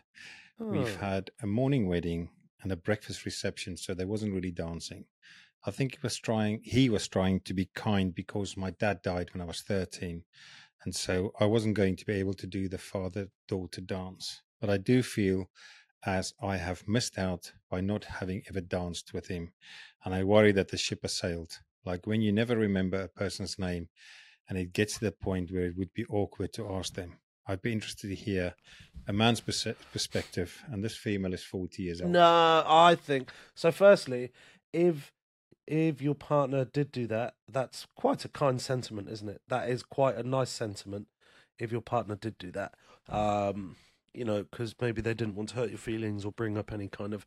We've 0.59 0.95
Oh. 0.95 0.97
had 0.97 1.31
a 1.41 1.47
morning 1.47 1.87
wedding 1.87 2.29
and 2.61 2.71
a 2.71 2.75
breakfast 2.75 3.23
reception, 3.25 3.77
so 3.77 3.93
there 3.93 4.07
wasn't 4.07 4.33
really 4.33 4.51
dancing. 4.51 5.05
I 5.63 5.71
think 5.71 5.93
he 5.93 5.99
was 6.01 6.17
trying 6.17 6.61
he 6.63 6.89
was 6.89 7.07
trying 7.07 7.41
to 7.41 7.53
be 7.53 7.65
kind 7.67 8.13
because 8.15 8.57
my 8.57 8.71
dad 8.71 9.01
died 9.01 9.31
when 9.33 9.41
I 9.41 9.45
was 9.45 9.61
13. 9.61 10.23
And 10.83 10.95
so 10.95 11.33
I 11.39 11.45
wasn't 11.45 11.75
going 11.75 11.97
to 11.97 12.05
be 12.05 12.13
able 12.13 12.33
to 12.35 12.47
do 12.47 12.67
the 12.69 12.77
father 12.77 13.29
daughter 13.47 13.81
dance. 13.81 14.41
But 14.59 14.69
I 14.69 14.77
do 14.77 15.03
feel 15.03 15.51
as 16.05 16.33
I 16.41 16.57
have 16.57 16.87
missed 16.87 17.17
out 17.17 17.53
by 17.69 17.81
not 17.81 18.05
having 18.05 18.43
ever 18.49 18.61
danced 18.61 19.13
with 19.13 19.27
him. 19.27 19.53
And 20.03 20.15
I 20.15 20.23
worry 20.23 20.53
that 20.53 20.69
the 20.69 20.77
ship 20.77 20.99
has 21.03 21.13
sailed. 21.13 21.59
Like 21.85 22.07
when 22.07 22.21
you 22.21 22.31
never 22.31 22.55
remember 22.57 23.01
a 23.01 23.09
person's 23.09 23.59
name 23.59 23.89
and 24.49 24.57
it 24.57 24.73
gets 24.73 24.95
to 24.95 25.05
the 25.05 25.11
point 25.11 25.51
where 25.51 25.65
it 25.65 25.77
would 25.77 25.93
be 25.93 26.05
awkward 26.09 26.51
to 26.53 26.67
ask 26.73 26.95
them. 26.95 27.13
I'd 27.47 27.61
be 27.61 27.71
interested 27.71 28.09
to 28.09 28.15
hear 28.15 28.55
a 29.07 29.13
man's 29.13 29.39
perse- 29.39 29.75
perspective, 29.91 30.63
and 30.71 30.83
this 30.83 30.95
female 30.95 31.33
is 31.33 31.43
40 31.43 31.83
years 31.83 32.01
old. 32.01 32.11
No, 32.11 32.63
I 32.67 32.95
think 32.95 33.31
so. 33.55 33.71
Firstly, 33.71 34.31
if 34.73 35.11
if 35.65 36.01
your 36.01 36.15
partner 36.15 36.65
did 36.65 36.91
do 36.91 37.05
that, 37.07 37.35
that's 37.47 37.85
quite 37.95 38.25
a 38.25 38.29
kind 38.29 38.59
sentiment, 38.59 39.07
isn't 39.09 39.29
it? 39.29 39.41
That 39.47 39.69
is 39.69 39.83
quite 39.83 40.15
a 40.15 40.23
nice 40.23 40.49
sentiment. 40.49 41.07
If 41.59 41.71
your 41.71 41.81
partner 41.81 42.15
did 42.15 42.37
do 42.37 42.51
that, 42.51 42.73
um, 43.07 43.75
you 44.13 44.25
know, 44.25 44.43
because 44.43 44.73
maybe 44.79 45.01
they 45.01 45.13
didn't 45.13 45.35
want 45.35 45.49
to 45.49 45.55
hurt 45.55 45.69
your 45.69 45.77
feelings 45.77 46.25
or 46.25 46.31
bring 46.31 46.57
up 46.57 46.71
any 46.71 46.87
kind 46.87 47.13
of 47.13 47.25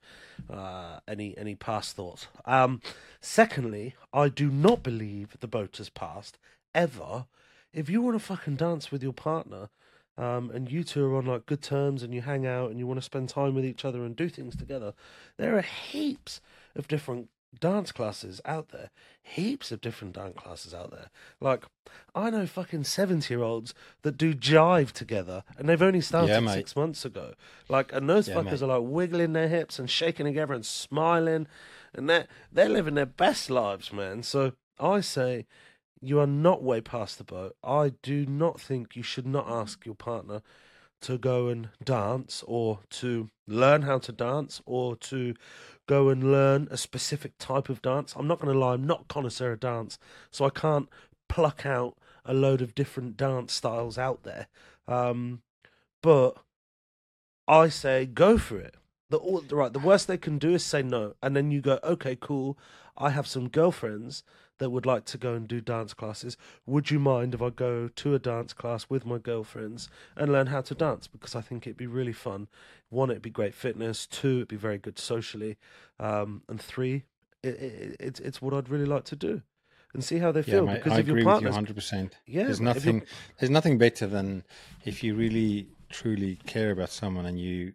uh, 0.51 1.01
any 1.09 1.37
any 1.37 1.55
past 1.55 1.97
thoughts. 1.97 2.29
Um, 2.45 2.81
secondly, 3.21 3.95
I 4.13 4.29
do 4.29 4.51
not 4.51 4.83
believe 4.83 5.37
the 5.41 5.49
boat 5.49 5.77
has 5.79 5.89
passed 5.89 6.39
ever. 6.75 7.27
If 7.73 7.89
you 7.89 8.03
want 8.03 8.17
to 8.17 8.25
fucking 8.25 8.57
dance 8.57 8.91
with 8.91 9.03
your 9.03 9.13
partner, 9.13 9.71
um, 10.19 10.51
and 10.51 10.71
you 10.71 10.85
two 10.85 11.05
are 11.07 11.17
on 11.17 11.27
like 11.27 11.47
good 11.47 11.63
terms 11.63 12.03
and 12.03 12.13
you 12.13 12.21
hang 12.21 12.47
out 12.47 12.71
and 12.71 12.79
you 12.79 12.87
want 12.87 12.99
to 12.99 13.05
spend 13.05 13.29
time 13.31 13.55
with 13.55 13.65
each 13.65 13.85
other 13.85 14.05
and 14.05 14.15
do 14.15 14.29
things 14.29 14.55
together, 14.55 14.93
there 15.39 15.57
are 15.57 15.63
heaps 15.63 16.41
of 16.77 16.87
different 16.87 17.31
dance 17.61 17.93
classes 17.93 18.41
out 18.45 18.69
there. 18.69 18.91
Heaps 19.23 19.73
of 19.73 19.81
different 19.81 20.15
dance 20.15 20.37
classes 20.37 20.75
out 20.75 20.91
there. 20.91 21.11
Like, 21.41 21.65
I 22.15 22.29
know 22.31 22.47
fucking 22.47 22.85
70 22.85 23.33
year 23.33 23.43
olds 23.43 23.73
that 24.03 24.17
do 24.19 24.35
jive 24.35 24.93
together 24.93 25.45
and 25.57 25.69
they've 25.69 25.81
only 25.81 26.01
started 26.03 26.45
Yeah, 26.45 26.53
six 26.55 26.77
months 26.77 27.05
ago. 27.05 27.33
Like, 27.69 27.93
and 27.93 28.09
those 28.09 28.29
Yeah, 28.29 28.37
fuckers 28.37 28.61
mate. 28.61 28.63
are 28.63 28.79
like 28.79 28.83
wiggling 28.91 29.33
their 29.33 29.49
hips 29.49 29.79
and 29.79 29.89
shaking 29.89 30.27
together 30.27 30.53
and 30.55 30.65
smiling 30.67 31.47
and 31.95 32.09
they're, 32.09 32.27
they're 32.53 32.69
living 32.69 32.95
their 32.95 33.07
best 33.07 33.49
lives, 33.51 33.93
man. 33.93 34.23
So 34.23 34.53
I 34.79 35.01
say, 35.01 35.47
you 36.03 36.19
are 36.19 36.27
not 36.27 36.63
way 36.63 36.81
past 36.81 37.19
the 37.19 37.25
boat. 37.25 37.57
I 37.63 37.93
do 38.03 38.27
not 38.27 38.61
think 38.61 38.97
you 38.97 39.03
should 39.03 39.27
not 39.27 39.49
ask 39.49 39.87
your 39.87 39.95
partner 39.95 40.43
to 41.03 41.17
go 41.17 41.49
and 41.49 41.69
dance 41.83 42.43
or 42.47 42.81
to 42.91 43.29
learn 43.47 43.83
how 43.83 43.99
to 43.99 44.13
dance 44.13 44.61
or 44.67 44.97
to 44.97 45.35
go 45.89 46.09
and 46.09 46.31
learn 46.31 46.69
a 46.71 46.77
specific 46.77 47.39
type 47.39 47.69
of 47.69 47.83
dance. 47.83 48.15
I'm 48.17 48.27
not 48.27 48.41
going 48.41 48.53
to 48.53 48.59
lie, 48.59 48.75
I'm 48.75 48.87
not 48.87 49.09
connoisseur 49.09 49.53
of 49.53 49.61
dance, 49.61 49.99
so 50.31 50.45
I 50.45 50.51
can't 50.51 50.89
pluck 51.29 51.65
out 51.65 51.97
a 52.25 52.35
load 52.35 52.63
of 52.63 52.75
different 52.75 53.17
dance 53.17 53.53
styles 53.53 53.99
out 53.99 54.23
there. 54.23 54.49
Um, 54.89 55.43
but 56.03 56.37
I 57.47 57.69
say 57.69 58.07
go 58.07 58.39
for 58.39 58.59
it. 58.59 58.77
The 59.11 59.19
right, 59.51 59.73
the 59.73 59.79
worst 59.79 60.09
they 60.09 60.17
can 60.17 60.39
do 60.39 60.55
is 60.55 60.65
say 60.65 60.83
no, 60.83 61.15
and 61.23 61.37
then 61.37 61.51
you 61.51 61.61
go, 61.61 61.79
okay, 61.85 62.17
cool. 62.19 62.59
I 62.97 63.11
have 63.11 63.27
some 63.27 63.49
girlfriends 63.49 64.23
that 64.63 64.71
would 64.71 64.87
like 64.87 65.05
to 65.07 65.19
go 65.19 65.35
and 65.35 65.47
do 65.49 65.61
dance 65.61 65.93
classes. 65.93 66.37
Would 66.67 66.91
you 66.91 66.99
mind 67.01 67.35
if 67.35 67.43
I 67.43 67.51
go 67.51 67.89
to 67.89 68.15
a 68.15 68.19
dance 68.19 68.53
class 68.53 68.87
with 68.89 69.05
my 69.05 69.19
girlfriends 69.19 69.89
and 70.17 70.31
learn 70.33 70.47
how 70.47 70.61
to 70.63 70.75
dance? 70.75 71.07
Because 71.09 71.35
I 71.35 71.41
think 71.41 71.67
it'd 71.67 71.77
be 71.77 71.87
really 71.87 72.13
fun. 72.13 72.47
One, 72.89 73.11
it'd 73.11 73.23
be 73.23 73.31
great 73.31 73.55
fitness. 73.55 74.07
Two, 74.07 74.37
it'd 74.37 74.49
be 74.49 74.57
very 74.57 74.79
good 74.79 74.99
socially. 74.99 75.57
Um, 75.99 76.43
and 76.49 76.61
three, 76.61 77.05
it, 77.43 77.49
it, 77.61 77.97
it's 78.01 78.21
it's 78.21 78.41
what 78.41 78.55
I'd 78.55 78.69
really 78.69 78.87
like 78.87 79.05
to 79.07 79.17
do, 79.17 79.43
and 79.93 80.05
see 80.05 80.19
how 80.19 80.31
they 80.33 80.41
Yeah, 80.41 80.55
feel. 80.55 80.67
mate, 80.67 80.75
because 80.85 80.93
I 80.93 81.01
if 81.01 81.07
your 81.09 81.17
agree 81.19 81.25
with 81.33 81.43
you 81.43 81.49
100. 81.49 81.75
percent 81.75 82.17
Yeah, 82.27 82.45
there's 82.45 82.61
mate, 82.61 82.77
if 82.77 82.85
you're- 82.85 82.95
nothing. 83.01 83.09
There's 83.39 83.51
nothing 83.51 83.79
better 83.79 84.07
than 84.07 84.45
if 84.85 85.03
you 85.03 85.15
really 85.15 85.67
truly 85.91 86.37
care 86.47 86.71
about 86.71 86.91
someone 86.91 87.27
and 87.27 87.39
you 87.41 87.75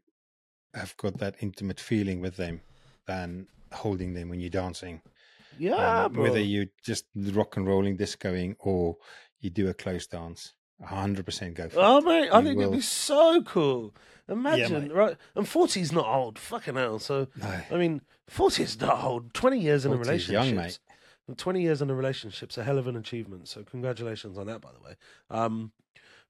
have 0.74 0.96
got 0.98 1.18
that 1.20 1.36
intimate 1.42 1.80
feeling 1.80 2.22
with 2.22 2.38
them, 2.38 2.62
than 3.08 3.48
holding 3.74 4.14
them 4.14 4.30
when 4.30 4.40
you're 4.40 4.50
dancing. 4.50 5.02
Yeah, 5.60 6.06
Um, 6.06 6.14
bro. 6.14 6.24
whether 6.24 6.40
you 6.40 6.68
just 6.84 7.06
rock 7.16 7.58
and 7.58 7.68
rolling, 7.68 7.98
discoing, 7.98 8.56
or 8.60 8.98
you 9.40 9.50
do 9.50 9.68
a 9.70 9.74
close 9.74 10.08
dance, 10.08 10.54
100 10.78 11.26
percent 11.26 11.56
go 11.56 11.70
for 11.70 11.80
Oh 11.80 11.98
it. 11.98 12.02
Oh 12.04 12.06
mate, 12.06 12.30
I 12.30 12.40
You 12.40 12.46
think 12.46 12.60
it'd 12.60 12.72
be 12.74 12.82
so 12.82 13.42
cool. 13.44 13.94
Imagine, 14.30 14.84
mate. 14.84 14.94
right? 14.94 15.16
And 15.36 15.48
forty 15.48 15.80
is 15.82 15.92
not 15.92 16.06
old, 16.06 16.38
fucking 16.38 16.76
hell. 16.76 17.00
So 17.00 17.28
No. 17.36 17.62
I 17.72 17.76
mean, 17.78 18.02
forty 18.28 18.64
is 18.64 18.80
not 18.80 19.04
old. 19.04 19.34
Twenty 19.34 19.60
years 19.60 19.86
in 19.86 19.94
a 19.94 19.98
relationship, 19.98 20.34
young, 20.46 20.56
mate. 20.56 20.80
Twenty 21.38 21.62
years 21.62 21.82
in 21.82 21.90
a 21.90 21.96
relationship's 21.96 22.58
a 22.58 22.64
hell 22.64 22.78
of 22.78 22.88
an 22.88 22.96
achievement. 22.96 23.48
So 23.48 23.64
congratulations 23.64 24.38
on 24.38 24.48
that, 24.48 24.62
by 24.62 24.70
the 24.72 24.80
way. 24.82 24.96
Um, 25.30 25.72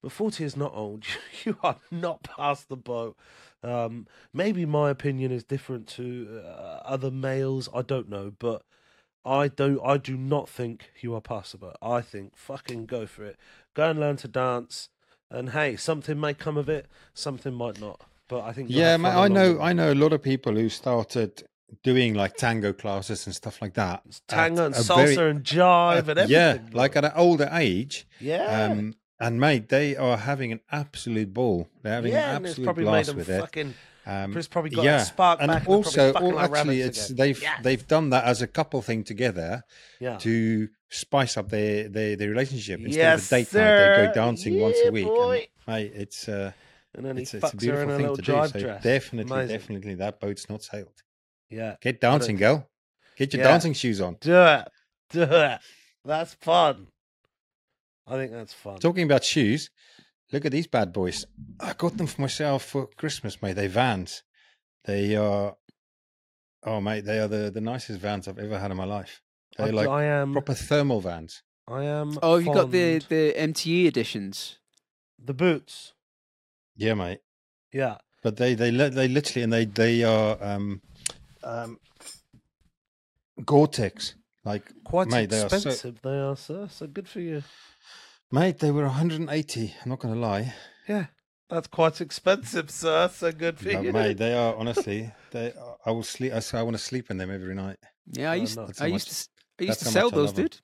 but 0.03 0.11
forty 0.11 0.43
is 0.43 0.55
not 0.55 0.73
old. 0.75 1.03
You 1.45 1.57
are 1.63 1.77
not 1.91 2.23
past 2.23 2.69
the 2.69 2.77
boat. 2.77 3.17
Um, 3.63 4.05
maybe 4.33 4.65
my 4.65 4.89
opinion 4.91 5.31
is 5.31 5.43
different 5.43 5.87
to 5.89 6.41
uh, 6.45 6.79
other 6.85 7.09
males. 7.09 7.67
I 7.73 7.81
don't 7.81 8.09
know, 8.09 8.31
but 8.37 8.61
I 9.27 9.47
don't. 9.49 9.79
I 9.83 9.97
do 9.97 10.15
not 10.17 10.47
think 10.49 10.91
you 11.01 11.13
are 11.15 11.21
passable. 11.21 11.73
I 11.81 12.01
think 12.01 12.37
fucking 12.37 12.85
go 12.85 13.05
for 13.05 13.23
it. 13.25 13.37
Go 13.73 13.89
and 13.91 13.99
learn 13.99 14.15
to 14.17 14.27
dance. 14.27 14.89
And 15.29 15.49
hey, 15.49 15.75
something 15.75 16.19
may 16.19 16.33
come 16.33 16.55
of 16.57 16.69
it. 16.69 16.87
Something 17.13 17.53
might 17.53 17.81
not. 17.81 18.01
But 18.29 18.43
I 18.45 18.53
think 18.53 18.69
Yeah, 18.69 18.95
fun 18.97 19.05
I 19.05 19.27
know. 19.27 19.59
I 19.61 19.73
know 19.73 19.91
a 19.91 19.95
lot 19.95 20.13
of 20.13 20.21
people 20.23 20.53
who 20.53 20.69
started 20.69 21.43
doing 21.83 22.13
like 22.13 22.35
tango 22.37 22.71
classes 22.71 23.25
and 23.25 23.35
stuff 23.35 23.61
like 23.61 23.73
that. 23.73 24.01
tango 24.27 24.61
at 24.61 24.65
and 24.67 24.75
salsa 24.75 25.15
very- 25.15 25.31
and 25.31 25.43
jive 25.43 25.99
and 25.99 26.09
everything. 26.19 26.29
Yeah, 26.31 26.57
like 26.71 26.95
at 26.95 27.03
an 27.05 27.11
older 27.15 27.49
age. 27.51 28.07
yeah. 28.21 28.67
Um, 28.71 28.95
And 29.19 29.39
mate, 29.39 29.69
they 29.69 29.95
are 29.95 30.15
having 30.15 30.51
an 30.51 30.59
absolute 30.71 31.33
ball. 31.33 31.67
They're 31.81 31.93
having 31.93 32.11
yeah, 32.13 32.35
an 32.37 32.43
it's 32.45 32.51
absolute 32.51 32.65
probably 32.65 32.83
made 32.85 32.89
blast 32.91 33.07
them 33.09 33.17
with 33.17 33.29
it. 33.29 33.39
fucking. 33.41 33.73
Um, 34.09 34.37
It's 34.37 34.47
probably 34.47 34.69
got 34.71 34.85
yeah, 34.85 34.97
that 34.99 35.07
spark 35.07 35.41
and 35.41 35.49
back. 35.49 35.59
and 35.63 35.67
also, 35.67 36.13
fucking 36.13 36.31
all, 36.33 36.39
actually, 36.39 36.79
it's 36.81 37.09
again. 37.09 37.17
they've 37.17 37.41
Yes. 37.41 37.59
they've 37.63 37.87
done 37.87 38.09
that 38.11 38.23
as 38.23 38.41
a 38.41 38.47
couple 38.47 38.81
thing 38.81 39.03
together 39.03 39.63
yeah. 39.99 40.17
to 40.19 40.69
spice 40.89 41.35
up 41.35 41.49
their 41.49 41.89
their, 41.89 42.15
their 42.15 42.29
relationship 42.29 42.79
instead 42.79 42.95
Yes, 42.99 43.25
of 43.25 43.33
a 43.33 43.41
date 43.43 43.53
night. 43.53 43.97
They 43.97 44.05
go 44.07 44.13
dancing 44.13 44.59
once 44.61 44.77
a 44.85 44.91
week. 44.91 45.05
boy. 45.05 45.47
And, 45.67 45.75
mate, 45.75 45.91
it's 45.93 46.29
uh, 46.29 46.53
and 46.95 47.05
then 47.05 47.17
it's, 47.17 47.33
it's 47.33 47.43
a 47.43 47.47
fucks 47.47 47.53
in 47.53 47.57
beautiful 47.59 47.89
a 47.89 47.95
thing 47.97 48.01
little 48.03 48.15
to 48.15 48.21
do. 48.21 48.31
drive 48.31 48.49
So 48.51 48.59
dress. 48.61 48.83
definitely, 48.83 49.31
Amazing. 49.33 49.57
definitely, 49.57 49.95
that 49.95 50.19
boat's 50.21 50.49
not 50.49 50.63
sailed. 50.63 51.03
Yeah. 51.49 51.75
Get 51.81 51.99
dancing, 51.99 52.37
girl. 52.37 52.65
Get 53.17 53.33
your 53.33 53.43
Yeah. 53.43 53.49
dancing 53.51 53.73
shoes 53.73 53.99
on. 53.99 54.15
Do 54.21 54.41
it. 54.41 54.67
Do 55.11 55.23
it. 55.23 55.59
That's 56.05 56.33
fun. 56.35 56.87
I 58.07 58.15
think 58.15 58.31
that's 58.31 58.53
fun. 58.53 58.79
Talking 58.79 59.03
about 59.03 59.23
shoes, 59.25 59.69
look 60.31 60.45
at 60.45 60.51
these 60.51 60.67
bad 60.67 60.93
boys. 60.93 61.25
I 61.59 61.73
got 61.73 61.97
them 61.97 62.07
for 62.07 62.21
myself 62.21 62.63
for 62.63 62.87
Christmas, 62.97 63.41
mate. 63.41 63.53
They 63.53 63.67
Vans. 63.67 64.23
They 64.85 65.15
are, 65.15 65.55
oh 66.63 66.79
mate, 66.81 67.05
they 67.05 67.19
are 67.19 67.27
the, 67.27 67.51
the 67.51 67.61
nicest 67.61 67.99
Vans 67.99 68.27
I've 68.27 68.39
ever 68.39 68.57
had 68.59 68.71
in 68.71 68.77
my 68.77 68.85
life. 68.85 69.21
I, 69.59 69.65
They're 69.65 69.73
like 69.73 69.87
I 69.89 70.03
am. 70.05 70.33
proper 70.33 70.53
thermal 70.53 71.01
Vans. 71.01 71.43
I 71.67 71.83
am. 71.83 72.17
Oh, 72.23 72.37
you 72.37 72.53
got 72.53 72.71
the 72.71 72.99
the 72.99 73.33
MTE 73.37 73.85
editions. 73.87 74.59
the 75.19 75.33
boots. 75.33 75.93
Yeah, 76.75 76.93
mate. 76.93 77.19
Yeah. 77.73 77.97
But 78.23 78.37
they 78.37 78.53
they 78.55 78.71
they 78.71 79.07
literally 79.07 79.43
and 79.43 79.51
they 79.51 79.65
they 79.65 80.03
are 80.03 80.37
um 80.41 80.81
um 81.43 81.79
Gore-Tex. 83.43 84.15
Like 84.45 84.71
Quite 84.85 85.09
Mate, 85.09 85.29
they 85.29 85.41
are 85.41 85.49
so- 85.49 85.55
expensive. 85.57 85.99
They 86.01 86.17
are, 86.19 86.35
sir. 86.37 86.67
So 86.71 86.87
good 86.87 87.07
for 87.09 87.19
you. 87.19 87.43
Mate, 88.31 88.59
they 88.59 88.71
were 88.71 88.83
180. 88.85 89.73
I'm 89.83 89.89
not 89.89 89.99
going 89.99 90.13
to 90.13 90.19
lie. 90.19 90.53
Yeah. 90.87 91.07
That's 91.49 91.67
quite 91.67 92.01
expensive, 92.01 92.69
sir. 92.69 93.07
So 93.07 93.31
good 93.31 93.57
for 93.59 93.71
But 93.71 93.83
you. 93.83 93.93
mate, 93.93 94.17
they 94.17 94.33
are 94.33 94.53
honestly. 94.57 95.11
They 95.31 95.53
I 95.85 95.91
will 95.91 96.03
sleep. 96.03 96.33
I 96.33 96.39
say 96.39 96.59
I 96.59 96.61
want 96.63 96.75
to 96.75 96.83
sleep 96.83 97.09
in 97.09 97.17
them 97.17 97.31
every 97.31 97.55
night. 97.55 97.77
Yeah, 98.11 98.31
I 98.31 98.35
Oh, 98.35 98.41
used 98.41 98.57
no. 98.57 98.63
I 98.79 98.87
used 98.87 98.93
much- 98.93 99.05
to 99.05 99.11
s- 99.11 99.29
I 99.59 99.63
used 99.63 99.79
to 99.79 99.85
sell 99.85 100.09
those, 100.11 100.29
love 100.31 100.39
'em. 100.39 100.43
dude. 100.45 100.59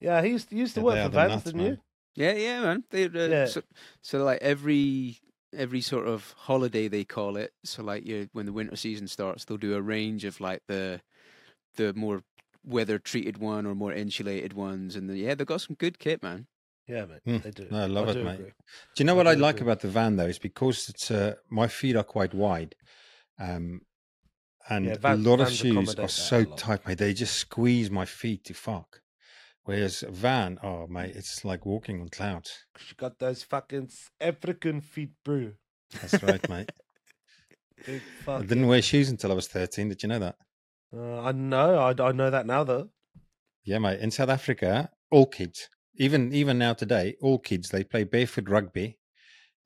Yeah, 0.00 0.22
he 0.22 0.30
used, 0.30 0.50
he 0.50 0.56
used 0.58 0.74
to 0.74 0.80
Yeah, 0.80 0.84
work 0.84 1.02
for 1.04 1.08
the 1.10 1.16
Vans, 1.16 1.42
didn't 1.44 1.60
man. 1.60 1.70
you? 1.72 1.78
Yeah, 2.24 2.32
yeah, 2.32 2.60
man. 2.62 2.84
They 2.90 3.04
uh, 3.04 3.08
Yeah. 3.10 3.44
so, 3.46 3.62
so 4.02 4.24
like 4.24 4.40
every 4.40 5.18
every 5.54 5.80
sort 5.82 6.06
of 6.08 6.32
holiday 6.36 6.88
they 6.88 7.04
call 7.04 7.36
it. 7.36 7.52
So 7.64 7.82
like 7.82 8.06
you 8.06 8.28
when 8.32 8.46
the 8.46 8.52
winter 8.54 8.76
season 8.76 9.06
starts, 9.08 9.44
they'll 9.44 9.58
do 9.58 9.74
a 9.74 9.82
range 9.82 10.24
of 10.24 10.40
like 10.40 10.62
the 10.66 11.02
the 11.76 11.92
more 11.92 12.22
weather 12.64 12.98
treated 12.98 13.36
one 13.36 13.66
or 13.66 13.74
more 13.74 13.92
insulated 13.92 14.54
ones, 14.54 14.96
and 14.96 15.10
the, 15.10 15.18
yeah, 15.18 15.34
they've 15.34 15.46
got 15.46 15.60
some 15.60 15.76
good 15.76 15.98
kit, 15.98 16.22
man. 16.22 16.46
Yeah, 16.88 17.06
mate. 17.06 17.20
Mm. 17.26 17.42
They 17.42 17.50
do. 17.50 17.66
No, 17.70 17.82
I 17.82 17.86
love 17.86 18.08
it, 18.08 18.14
do 18.14 18.24
mate. 18.24 18.34
agree. 18.34 18.52
Do 18.94 19.02
you 19.02 19.04
know 19.04 19.14
I 19.14 19.16
what 19.16 19.26
I 19.26 19.34
like 19.34 19.56
agree. 19.56 19.66
about 19.66 19.80
the 19.80 19.88
van 19.88 20.16
though? 20.16 20.26
Is 20.26 20.38
because 20.38 20.88
it's 20.88 21.10
uh, 21.10 21.34
my 21.50 21.66
feet 21.66 21.96
are 21.96 22.04
quite 22.04 22.32
wide, 22.32 22.74
um, 23.40 23.80
and 24.68 24.86
Yeah, 24.86 24.96
van- 24.98 25.18
a 25.18 25.28
lot 25.28 25.40
of 25.40 25.50
shoes 25.50 25.94
are 25.96 26.08
so 26.08 26.44
tight, 26.44 26.86
mate. 26.86 26.98
They 26.98 27.12
just 27.12 27.36
squeeze 27.36 27.90
my 27.90 28.04
feet 28.04 28.44
to 28.44 28.54
fuck. 28.54 29.00
Whereas 29.64 30.04
a 30.04 30.12
van, 30.12 30.58
oh 30.62 30.86
mate, 30.86 31.16
it's 31.16 31.44
like 31.44 31.66
walking 31.66 32.00
on 32.00 32.08
clouds. 32.08 32.52
She 32.78 32.94
got 32.94 33.18
those 33.18 33.42
fucking 33.42 33.90
African 34.20 34.80
feet, 34.80 35.10
bro. 35.24 35.52
That's 36.00 36.22
right, 36.22 36.48
mate. 36.48 36.70
I 38.28 38.42
didn't 38.42 38.68
wear 38.68 38.80
shoes 38.80 39.08
until 39.10 39.32
I 39.32 39.34
was 39.34 39.48
thirteen. 39.48 39.88
Did 39.88 40.02
you 40.04 40.08
know 40.08 40.20
that? 40.20 40.36
Uh, 40.96 41.20
I 41.20 41.32
know. 41.32 41.78
I, 41.78 41.90
I 42.00 42.12
know 42.12 42.30
that 42.30 42.46
now, 42.46 42.62
though. 42.62 42.90
Yeah, 43.64 43.78
mate. 43.78 43.98
In 44.00 44.12
South 44.12 44.28
Africa, 44.28 44.90
all 45.10 45.26
kids, 45.26 45.68
even 45.96 46.32
even 46.32 46.58
now 46.58 46.72
today, 46.74 47.16
all 47.20 47.38
kids 47.38 47.70
they 47.70 47.84
play 47.84 48.04
barefoot 48.04 48.48
rugby 48.48 48.98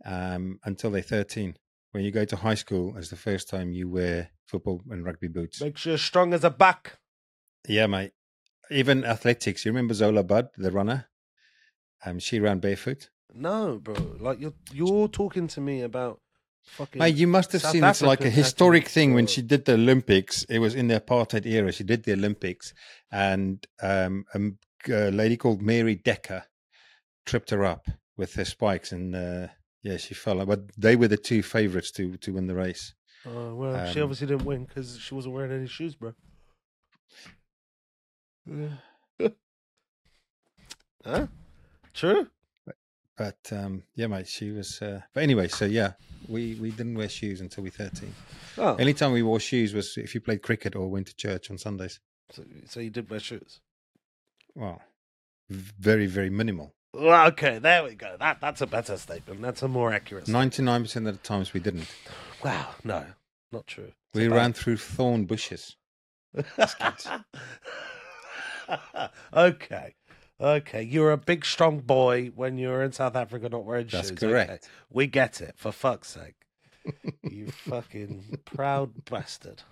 um, 0.04 0.58
until 0.64 0.90
they're 0.90 1.02
thirteen. 1.02 1.56
When 1.92 2.04
you 2.04 2.12
go 2.12 2.24
to 2.24 2.36
high 2.36 2.54
school, 2.54 2.96
it's 2.96 3.10
the 3.10 3.16
first 3.16 3.48
time 3.48 3.72
you 3.72 3.88
wear 3.88 4.30
football 4.46 4.80
and 4.90 5.04
rugby 5.04 5.28
boots. 5.28 5.60
Make 5.60 5.76
sure 5.76 5.92
you're 5.92 5.98
strong 5.98 6.32
as 6.32 6.44
a 6.44 6.50
buck. 6.50 6.98
Yeah, 7.66 7.86
mate. 7.86 8.12
Even 8.70 9.04
athletics. 9.04 9.64
You 9.64 9.72
remember 9.72 9.94
Zola 9.94 10.22
Budd, 10.22 10.50
the 10.56 10.70
runner? 10.70 11.08
Um, 12.04 12.18
she 12.20 12.38
ran 12.38 12.60
barefoot. 12.60 13.10
No, 13.34 13.78
bro. 13.82 13.94
Like 14.20 14.40
you're 14.40 14.54
you're 14.72 15.08
talking 15.08 15.48
to 15.48 15.60
me 15.60 15.82
about 15.82 16.20
fucking. 16.62 16.98
Mate, 17.00 17.16
you 17.16 17.26
must 17.26 17.52
have 17.52 17.62
South 17.62 17.72
seen 17.72 17.84
it's 17.84 18.02
like 18.02 18.24
a 18.24 18.30
historic 18.30 18.88
thing 18.88 19.14
when 19.14 19.26
she 19.26 19.42
did 19.42 19.64
the 19.64 19.74
Olympics. 19.74 20.44
It 20.44 20.60
was 20.60 20.74
in 20.74 20.88
the 20.88 21.00
apartheid 21.00 21.46
era. 21.46 21.72
She 21.72 21.84
did 21.84 22.04
the 22.04 22.12
Olympics, 22.12 22.72
and 23.10 23.66
um, 23.82 24.24
a 24.32 24.36
m- 24.36 24.58
a 24.88 25.10
lady 25.10 25.36
called 25.36 25.62
Mary 25.62 25.94
Decker 25.94 26.44
tripped 27.26 27.50
her 27.50 27.64
up 27.64 27.86
with 28.16 28.34
her 28.34 28.44
spikes, 28.44 28.92
and 28.92 29.14
uh, 29.14 29.48
yeah, 29.82 29.96
she 29.96 30.14
fell. 30.14 30.44
But 30.46 30.76
they 30.76 30.96
were 30.96 31.08
the 31.08 31.16
two 31.16 31.42
favourites 31.42 31.90
to 31.92 32.16
to 32.18 32.32
win 32.32 32.46
the 32.46 32.54
race. 32.54 32.94
Oh 33.26 33.54
well, 33.54 33.86
she 33.92 34.00
um, 34.00 34.04
obviously 34.04 34.28
didn't 34.28 34.44
win 34.44 34.64
because 34.64 34.98
she 34.98 35.14
wasn't 35.14 35.34
wearing 35.34 35.52
any 35.52 35.66
shoes, 35.66 35.94
bro. 35.94 36.14
huh? 41.04 41.26
True. 41.92 42.28
But 43.16 43.52
um, 43.52 43.82
yeah, 43.94 44.06
mate, 44.06 44.28
she 44.28 44.50
was. 44.50 44.80
Uh, 44.80 45.00
but 45.12 45.22
anyway, 45.22 45.48
so 45.48 45.66
yeah, 45.66 45.92
we 46.28 46.54
we 46.54 46.70
didn't 46.70 46.94
wear 46.94 47.08
shoes 47.08 47.42
until 47.42 47.64
we 47.64 47.68
were 47.68 47.76
thirteen. 47.76 48.14
Oh, 48.56 48.76
Any 48.76 48.94
time 48.94 49.12
we 49.12 49.22
wore 49.22 49.40
shoes 49.40 49.74
was 49.74 49.96
if 49.98 50.14
you 50.14 50.20
played 50.20 50.42
cricket 50.42 50.74
or 50.74 50.88
went 50.88 51.06
to 51.08 51.14
church 51.14 51.50
on 51.50 51.58
Sundays. 51.58 52.00
so, 52.30 52.44
so 52.66 52.80
you 52.80 52.90
did 52.90 53.10
wear 53.10 53.20
shoes. 53.20 53.60
Well, 54.54 54.82
very 55.48 56.06
very 56.06 56.30
minimal. 56.30 56.72
Well, 56.92 57.28
okay, 57.28 57.58
there 57.58 57.84
we 57.84 57.94
go. 57.94 58.16
That 58.18 58.40
that's 58.40 58.60
a 58.60 58.66
better 58.66 58.96
statement. 58.96 59.40
That's 59.42 59.62
a 59.62 59.68
more 59.68 59.92
accurate. 59.92 60.28
Ninety 60.28 60.62
nine 60.62 60.82
percent 60.82 61.06
of 61.06 61.14
the 61.20 61.26
times 61.26 61.52
we 61.52 61.60
didn't. 61.60 61.88
Wow, 62.44 62.70
no, 62.84 63.04
not 63.52 63.66
true. 63.66 63.92
It's 64.12 64.18
We 64.18 64.26
about- 64.26 64.36
ran 64.36 64.52
through 64.52 64.78
thorn 64.78 65.24
bushes. 65.26 65.76
okay, 69.34 69.94
okay. 70.40 70.82
You're 70.82 71.12
a 71.12 71.16
big, 71.16 71.44
strong 71.44 71.80
boy 71.80 72.30
when 72.34 72.58
you're 72.58 72.82
in 72.82 72.92
South 72.92 73.16
Africa, 73.16 73.48
not 73.48 73.64
wearing 73.64 73.88
That's 73.90 74.08
shoes. 74.10 74.18
correct. 74.18 74.50
Okay. 74.50 74.60
We 74.90 75.06
get 75.06 75.40
it. 75.40 75.54
For 75.56 75.72
fuck's 75.72 76.08
sake, 76.08 76.34
you 77.22 77.50
fucking 77.50 78.38
proud 78.44 79.04
bastard. 79.06 79.62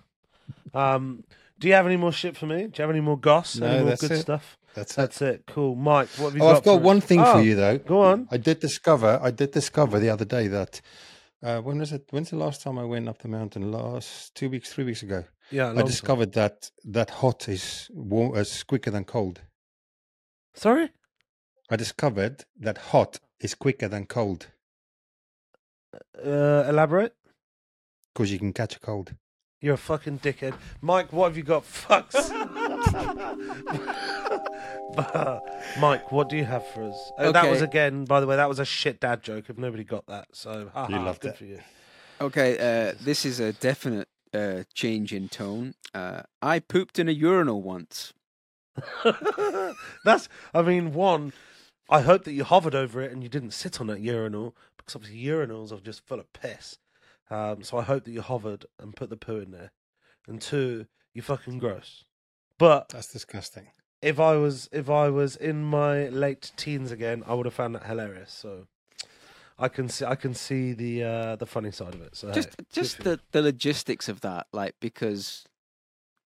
Um, 0.73 1.23
do 1.59 1.67
you 1.67 1.73
have 1.73 1.85
any 1.85 1.97
more 1.97 2.11
shit 2.11 2.37
for 2.37 2.45
me? 2.45 2.63
Do 2.67 2.71
you 2.75 2.81
have 2.81 2.89
any 2.89 3.01
more 3.01 3.17
goss? 3.17 3.57
No, 3.57 3.67
any 3.67 3.79
more 3.79 3.89
that's 3.89 4.01
good 4.01 4.11
it. 4.11 4.19
stuff? 4.19 4.57
That's 4.75 4.93
it. 4.93 4.97
That's 4.97 5.21
it. 5.21 5.43
Cool, 5.47 5.75
Mike. 5.75 6.09
What 6.17 6.27
have 6.29 6.35
you 6.35 6.41
Oh, 6.43 6.47
got? 6.51 6.57
I've 6.57 6.63
got 6.63 6.77
for 6.77 6.83
one 6.83 6.97
us? 6.97 7.05
thing 7.05 7.19
Oh, 7.21 7.33
for 7.33 7.41
you 7.41 7.55
though. 7.55 7.77
Go 7.79 8.01
on. 8.01 8.27
I 8.31 8.37
did 8.37 8.59
discover. 8.59 9.19
I 9.21 9.31
did 9.31 9.51
discover 9.51 9.99
the 9.99 10.09
other 10.09 10.25
day 10.25 10.47
that. 10.47 10.81
Uh, 11.41 11.61
when 11.61 11.79
was 11.79 11.91
it? 11.93 12.03
When's 12.11 12.29
the 12.31 12.35
last 12.35 12.61
time 12.61 12.77
I 12.77 12.83
went 12.83 13.07
up 13.09 13.19
the 13.21 13.27
mountain? 13.29 13.71
Last 13.71 14.35
two 14.35 14.49
weeks, 14.49 14.71
three 14.73 14.83
weeks 14.83 15.01
ago. 15.03 15.23
Yeah, 15.51 15.69
I 15.69 15.71
long 15.71 15.85
discovered 15.85 16.33
that 16.33 16.69
that 16.85 17.09
hot 17.09 17.47
is 17.49 17.89
warm, 17.93 18.35
is 18.35 18.63
quicker 18.63 18.91
than 18.91 19.05
cold. 19.05 19.41
Sorry. 20.53 20.89
I 21.69 21.75
discovered 21.75 22.45
that 22.59 22.77
hot 22.77 23.19
is 23.39 23.55
quicker 23.55 23.87
than 23.87 24.05
cold 24.05 24.47
Uh, 26.23 26.65
elaborate. 26.67 27.13
because 28.13 28.31
you 28.31 28.39
can 28.39 28.53
catch 28.53 28.75
a 28.75 28.79
cold. 28.79 29.13
You're 29.61 29.75
a 29.75 29.77
fucking 29.77 30.19
dickhead. 30.19 30.53
Mike, 30.81 31.11
what 31.13 31.27
have 31.29 31.37
you 31.37 31.43
got? 31.43 31.63
Fucks. 31.83 32.29
Mike, 35.79 36.11
what 36.11 36.29
do 36.29 36.35
you 36.37 36.45
have 36.45 36.65
for 36.67 36.83
us? 36.83 37.11
Uh, 37.17 37.31
That 37.31 37.49
was 37.49 37.61
again, 37.61 38.05
by 38.05 38.19
the 38.19 38.27
way, 38.27 38.35
that 38.35 38.49
was 38.49 38.59
a 38.59 38.65
shit 38.65 38.99
dad 38.99 39.21
joke 39.23 39.45
if 39.49 39.57
nobody 39.57 39.83
got 39.83 40.05
that. 40.07 40.27
So, 40.33 40.69
haha, 40.73 40.91
You 40.97 41.03
loved 41.03 41.21
good 41.21 41.31
it. 41.31 41.37
for 41.37 41.45
you. 41.45 41.59
Okay, 42.21 42.57
uh, 42.89 42.93
this 43.01 43.25
is 43.25 43.39
a 43.39 43.53
definite 43.53 44.07
uh, 44.33 44.63
change 44.73 45.13
in 45.13 45.29
tone. 45.29 45.73
Uh, 45.93 46.23
I 46.41 46.59
pooped 46.59 46.99
in 46.99 47.07
a 47.07 47.13
urinal 47.13 47.61
once. 47.61 48.13
That's, 50.05 50.29
I 50.53 50.61
mean, 50.61 50.93
one, 50.93 51.33
I 51.89 52.01
hope 52.01 52.23
that 52.25 52.33
you 52.33 52.43
hovered 52.43 52.75
over 52.75 53.01
it 53.01 53.11
and 53.11 53.23
you 53.23 53.29
didn't 53.29 53.51
sit 53.51 53.79
on 53.79 53.87
that 53.87 54.01
urinal 54.01 54.55
because 54.77 54.95
obviously 54.95 55.21
urinals 55.23 55.71
are 55.71 55.79
just 55.81 56.05
full 56.05 56.19
of 56.19 56.31
piss. 56.33 56.77
Um, 57.29 57.63
so 57.63 57.77
I 57.77 57.83
hope 57.83 58.03
that 58.05 58.11
you 58.11 58.21
hovered 58.21 58.65
and 58.79 58.95
put 58.95 59.09
the 59.09 59.17
poo 59.17 59.37
in 59.37 59.51
there. 59.51 59.71
And 60.27 60.41
two, 60.41 60.87
you're 61.13 61.23
fucking 61.23 61.59
gross. 61.59 62.03
But 62.57 62.89
That's 62.89 63.11
disgusting. 63.11 63.67
If 64.01 64.19
I 64.19 64.35
was 64.35 64.69
if 64.71 64.89
I 64.89 65.09
was 65.09 65.35
in 65.35 65.63
my 65.63 66.07
late 66.09 66.51
teens 66.57 66.91
again, 66.91 67.23
I 67.27 67.33
would 67.33 67.45
have 67.45 67.53
found 67.53 67.75
that 67.75 67.83
hilarious. 67.83 68.31
So 68.31 68.67
I 69.57 69.67
can 69.67 69.89
see 69.89 70.05
I 70.05 70.15
can 70.15 70.33
see 70.33 70.73
the 70.73 71.03
uh, 71.03 71.35
the 71.35 71.45
funny 71.45 71.71
side 71.71 71.93
of 71.93 72.01
it. 72.01 72.15
So 72.15 72.31
Just, 72.31 72.49
hey, 72.49 72.65
just 72.71 72.99
the, 73.03 73.19
the 73.31 73.41
logistics 73.41 74.07
of 74.07 74.21
that, 74.21 74.47
like 74.53 74.75
because 74.79 75.45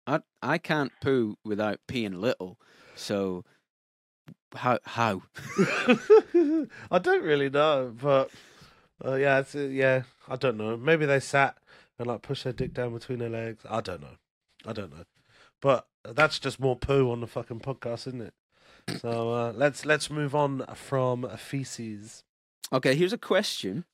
I 0.06 0.20
I 0.42 0.58
can't 0.58 0.92
poo 1.02 1.38
without 1.44 1.80
peeing 1.88 2.14
a 2.14 2.18
little. 2.20 2.60
So 2.96 3.44
how 4.56 4.80
how? 4.84 5.24
I 6.92 7.00
don't 7.02 7.24
really 7.24 7.50
know, 7.50 7.94
but 8.00 8.30
uh, 9.04 9.16
yeah, 9.16 9.40
it's, 9.40 9.56
uh, 9.56 9.60
yeah, 9.60 10.04
I 10.30 10.36
don't 10.36 10.58
know. 10.58 10.78
Maybe 10.78 11.06
they 11.06 11.20
sat 11.20 11.58
and 11.98 12.08
like 12.08 12.22
pushed 12.22 12.44
their 12.44 12.54
dick 12.54 12.74
down 12.74 12.94
between 12.94 13.20
their 13.20 13.30
legs. 13.30 13.64
I 13.70 13.82
don't 13.82 14.02
know. 14.02 14.18
I 14.66 14.74
don't 14.74 14.92
know. 14.92 15.04
But 15.62 15.88
that's 16.04 16.40
just 16.40 16.60
more 16.60 16.76
poo 16.76 17.12
on 17.12 17.22
the 17.22 17.28
fucking 17.28 17.60
podcast, 17.60 18.08
isn't 18.08 18.22
it? 18.22 18.34
So 19.00 19.34
uh, 19.34 19.54
let's 19.56 19.86
let's 19.86 20.10
move 20.10 20.36
on 20.36 20.66
from 20.76 21.28
feces. 21.38 22.24
Okay, 22.72 22.96
here's 22.96 23.14
a 23.14 23.18
question. 23.18 23.86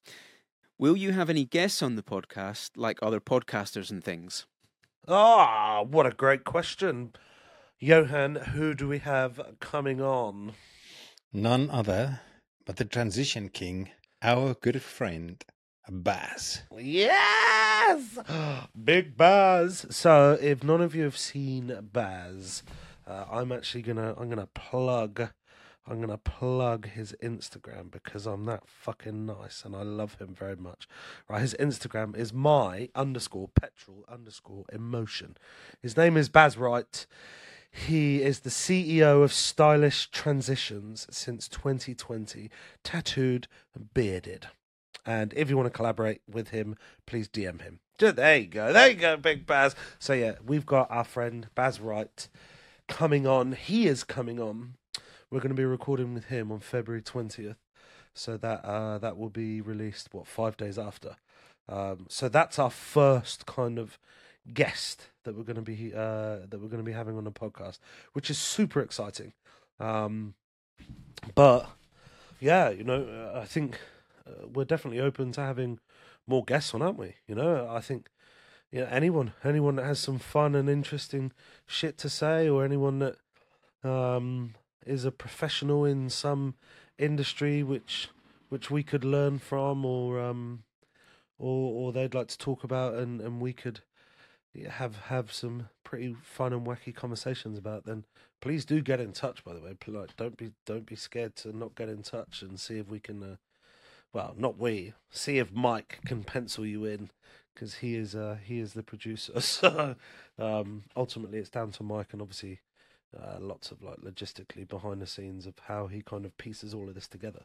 Will 0.78 0.96
you 0.96 1.12
have 1.12 1.30
any 1.30 1.46
guests 1.46 1.82
on 1.82 1.96
the 1.96 2.04
podcast, 2.04 2.72
like 2.76 3.00
other 3.02 3.20
podcasters 3.20 3.92
and 3.92 4.04
things? 4.04 4.46
Ah, 5.08 5.84
what 5.84 6.06
a 6.06 6.12
great 6.12 6.44
question, 6.46 7.14
Johan. 7.80 8.36
Who 8.36 8.74
do 8.74 8.88
we 8.88 9.00
have 9.00 9.42
coming 9.60 10.02
on? 10.02 10.54
None 11.34 11.70
other 11.70 12.22
but 12.70 12.76
the 12.76 12.86
transition 12.86 13.50
king, 13.50 13.90
our 14.22 14.54
good 14.54 14.80
friend, 14.84 15.44
Baz. 15.90 16.64
Yes, 16.78 18.20
Big 18.84 19.18
Baz. 19.18 19.86
So, 19.90 20.38
if 20.42 20.64
none 20.64 20.82
of 20.82 20.96
you 20.96 21.04
have 21.04 21.18
seen 21.18 21.78
Baz, 21.82 22.64
uh, 23.08 23.26
I'm 23.32 23.52
actually 23.52 23.82
gonna 23.82 24.14
I'm 24.18 24.30
gonna 24.30 24.50
plug 24.54 25.30
I'm 25.88 26.00
gonna 26.00 26.20
plug 26.20 26.88
his 26.88 27.16
Instagram 27.24 27.90
because 27.90 28.28
I'm 28.28 28.46
that 28.46 28.68
fucking 28.68 29.26
nice 29.26 29.64
and 29.66 29.76
I 29.76 29.82
love 29.82 30.16
him 30.16 30.36
very 30.36 30.56
much. 30.56 30.88
Right, 31.28 31.42
his 31.42 31.56
Instagram 31.60 32.16
is 32.16 32.32
my 32.32 32.90
underscore 32.94 33.50
petrol 33.50 34.06
underscore 34.08 34.66
emotion. 34.72 35.36
His 35.82 35.98
name 35.98 36.16
is 36.16 36.30
Baz 36.30 36.58
Wright. 36.58 37.08
He 37.72 38.22
is 38.22 38.42
the 38.42 38.50
CEO 38.50 39.24
of 39.24 39.32
Stylish 39.34 40.10
Transitions 40.12 41.08
since 41.12 41.48
2020, 41.48 42.50
tattooed 42.84 43.48
and 43.76 43.94
bearded. 43.94 44.48
And 45.06 45.34
if 45.36 45.50
you 45.50 45.58
want 45.58 45.68
to 45.68 45.76
collaborate 45.76 46.22
with 46.30 46.50
him, 46.50 46.76
please 47.06 47.28
DM 47.28 47.62
him. 47.62 47.80
There 47.98 48.38
you 48.38 48.48
go. 48.48 48.72
There 48.72 48.90
you 48.90 48.96
go, 48.96 49.18
Big 49.18 49.46
Baz. 49.46 49.76
So, 49.98 50.14
yeah, 50.14 50.36
we've 50.46 50.66
got 50.66 50.90
our 50.90 51.04
friend 51.04 51.48
Baz 51.56 51.80
Wright 51.80 52.28
coming 52.88 53.28
on. 53.28 53.54
He 53.54 53.88
is 53.88 54.04
coming 54.04 54.40
on. 54.40 54.76
We're 55.30 55.40
going 55.40 55.50
to 55.50 55.56
be 55.56 55.66
recording 55.66 56.14
with 56.14 56.26
him 56.26 56.52
on 56.52 56.60
February 56.60 57.02
20th. 57.02 57.58
So 58.14 58.38
that 58.38 58.66
uh, 58.66 58.98
that 58.98 59.18
will 59.18 59.30
be 59.30 59.62
released, 59.62 60.10
what, 60.14 60.28
five 60.28 60.58
days 60.58 60.78
after. 60.78 61.18
Um, 61.70 62.08
so 62.10 62.28
that's 62.28 62.58
our 62.58 62.72
first 62.72 63.46
kind 63.46 63.78
of 63.78 64.00
guest 64.54 65.10
that 65.24 65.36
we're 65.36 65.44
going 65.44 65.56
to 65.56 65.62
be 65.62 65.94
uh, 65.94 66.40
that 66.50 66.60
we're 66.60 66.68
going 66.68 66.84
to 66.84 66.84
be 66.84 66.92
having 66.92 67.18
on 67.18 67.24
the 67.24 67.32
podcast, 67.32 67.80
which 68.14 68.30
is 68.30 68.38
super 68.38 68.82
exciting. 68.82 69.34
Um, 69.80 70.34
but 71.36 71.70
yeah, 72.40 72.70
you 72.70 72.84
know, 72.84 73.04
uh, 73.04 73.40
I 73.40 73.46
think 73.46 73.80
we're 74.54 74.66
definitely 74.66 75.00
open 75.00 75.32
to 75.34 75.42
having 75.42 75.80
more 76.28 76.44
guests 76.44 76.74
on, 76.74 76.82
aren't 76.82 77.00
we? 77.00 77.16
You 77.28 77.36
know, 77.36 77.68
I 77.70 77.82
think 77.82 78.10
you 78.72 78.82
know 78.82 78.88
anyone 78.92 79.34
anyone 79.44 79.76
that 79.76 79.86
has 79.86 80.00
some 80.00 80.20
fun 80.20 80.56
and 80.56 80.70
interesting 80.70 81.32
shit 81.66 81.98
to 82.00 82.10
say, 82.10 82.48
or 82.48 82.64
anyone 82.64 83.00
that 83.00 83.16
um, 83.84 84.56
is 84.86 85.06
a 85.06 85.12
professional 85.12 85.86
in 85.86 86.10
some 86.10 86.56
industry 86.98 87.64
which 87.64 88.10
which 88.50 88.72
we 88.72 88.84
could 88.84 89.04
learn 89.04 89.40
from, 89.40 89.86
or 89.86 90.20
um, 90.20 90.64
or 91.38 91.74
or 91.74 91.92
they'd 91.92 92.16
like 92.16 92.28
to 92.28 92.38
talk 92.38 92.64
about, 92.64 92.96
and 92.96 93.22
and 93.22 93.42
we 93.42 93.54
could 93.54 93.82
have 94.70 94.98
have 95.06 95.32
some 95.32 95.70
pretty 95.84 96.16
fun 96.22 96.54
and 96.54 96.66
wacky 96.66 96.94
conversations 96.94 97.58
about, 97.58 97.86
then 97.86 98.06
please 98.42 98.66
do 98.66 98.82
get 98.82 99.00
in 99.00 99.12
touch. 99.12 99.44
By 99.44 99.54
the 99.54 99.62
way, 99.62 99.76
like, 99.88 100.16
don't 100.18 100.38
be 100.38 100.52
don't 100.66 100.86
be 100.86 100.96
scared 100.96 101.36
to 101.38 101.56
not 101.56 101.76
get 101.76 101.90
in 101.90 102.04
touch 102.04 102.42
and 102.42 102.60
see 102.60 102.78
if 102.78 102.90
we 102.90 103.00
can. 103.00 103.24
Uh, 103.24 103.36
well, 104.14 104.34
not 104.38 104.58
we. 104.58 104.94
See 105.10 105.38
if 105.38 105.52
Mike 105.52 106.00
can 106.06 106.24
pencil 106.24 106.66
you 106.66 106.86
in 106.86 107.10
because 107.54 107.76
he 107.76 107.96
is 107.96 108.16
uh, 108.16 108.38
he 108.44 108.60
is 108.60 108.74
the 108.74 108.84
producer. 108.84 109.34
So 109.42 109.96
um, 110.38 110.84
ultimately, 110.96 111.40
it's 111.40 111.50
down 111.50 111.72
to 111.72 111.84
Mike, 111.84 112.14
and 112.14 112.22
obviously, 112.22 112.62
uh, 113.18 113.38
lots 113.40 113.72
of 113.72 113.82
like 113.82 113.98
logistically 113.98 114.68
behind 114.68 115.02
the 115.02 115.08
scenes 115.08 115.46
of 115.46 115.56
how 115.68 115.88
he 115.88 116.02
kind 116.02 116.26
of 116.26 116.38
pieces 116.38 116.74
all 116.74 116.88
of 116.88 116.96
this 116.96 117.08
together. 117.08 117.44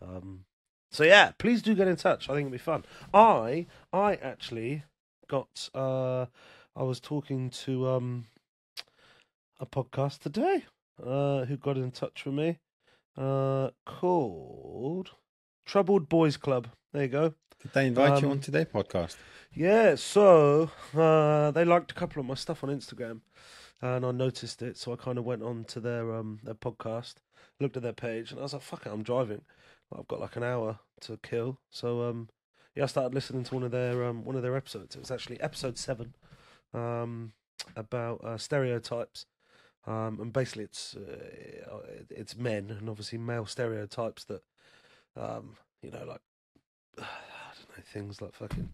Um, 0.00 0.44
so 0.90 1.04
yeah, 1.04 1.32
please 1.38 1.62
do 1.62 1.74
get 1.74 1.88
in 1.88 1.96
touch. 1.96 2.28
I 2.28 2.34
think 2.34 2.46
it'll 2.46 2.52
be 2.52 2.58
fun. 2.58 2.84
I 3.12 3.66
I 3.92 4.14
actually 4.14 4.84
got 5.28 5.68
uh 5.74 6.26
I 6.76 6.82
was 6.82 7.00
talking 7.00 7.50
to 7.50 7.88
um 7.88 8.26
a 9.58 9.66
podcast 9.66 10.20
today 10.20 10.64
uh 11.04 11.44
who 11.46 11.56
got 11.56 11.76
in 11.76 11.90
touch 11.90 12.24
with 12.24 12.34
me 12.34 12.58
uh 13.16 13.70
called 13.84 15.10
Troubled 15.66 16.08
Boys 16.08 16.36
Club. 16.36 16.68
There 16.92 17.02
you 17.02 17.08
go. 17.08 17.34
Did 17.60 17.72
they 17.72 17.86
invite 17.88 18.22
you 18.22 18.28
Um, 18.28 18.32
onto 18.32 18.50
their 18.52 18.64
podcast? 18.64 19.16
Yeah, 19.52 19.94
so 19.96 20.70
uh, 20.96 21.50
they 21.50 21.64
liked 21.64 21.90
a 21.90 21.94
couple 21.94 22.20
of 22.20 22.26
my 22.26 22.34
stuff 22.34 22.62
on 22.62 22.70
Instagram, 22.70 23.20
and 23.80 24.04
I 24.06 24.10
noticed 24.12 24.62
it. 24.62 24.76
So 24.76 24.92
I 24.92 24.96
kind 24.96 25.18
of 25.18 25.24
went 25.24 25.42
on 25.42 25.64
to 25.64 25.80
their 25.80 26.14
um 26.14 26.40
their 26.44 26.54
podcast, 26.54 27.14
looked 27.60 27.76
at 27.76 27.82
their 27.82 27.92
page, 27.92 28.30
and 28.30 28.38
I 28.40 28.42
was 28.44 28.52
like, 28.52 28.62
"Fuck 28.62 28.86
it, 28.86 28.92
I'm 28.92 29.02
driving. 29.02 29.42
I've 29.96 30.08
got 30.08 30.20
like 30.20 30.36
an 30.36 30.42
hour 30.44 30.78
to 31.02 31.16
kill." 31.22 31.58
So 31.70 32.08
um, 32.08 32.28
yeah, 32.74 32.84
I 32.84 32.86
started 32.86 33.14
listening 33.14 33.44
to 33.44 33.54
one 33.54 33.62
of 33.64 33.70
their 33.72 34.04
um 34.04 34.24
one 34.24 34.36
of 34.36 34.42
their 34.42 34.56
episodes. 34.56 34.94
It 34.94 35.00
was 35.00 35.10
actually 35.10 35.40
episode 35.40 35.78
seven, 35.78 36.14
um, 36.74 37.32
about 37.74 38.22
uh, 38.22 38.38
stereotypes. 38.38 39.26
Um, 39.86 40.18
and 40.20 40.32
basically, 40.32 40.64
it's 40.64 40.94
uh, 40.96 41.78
it's 42.10 42.36
men 42.36 42.70
and 42.70 42.88
obviously 42.90 43.18
male 43.18 43.46
stereotypes 43.46 44.24
that, 44.24 44.42
um, 45.16 45.56
you 45.82 45.90
know, 45.90 46.04
like 46.06 46.20
I 46.98 47.02
don't 47.54 47.76
know 47.76 47.84
things 47.92 48.20
like 48.20 48.34
fucking 48.34 48.70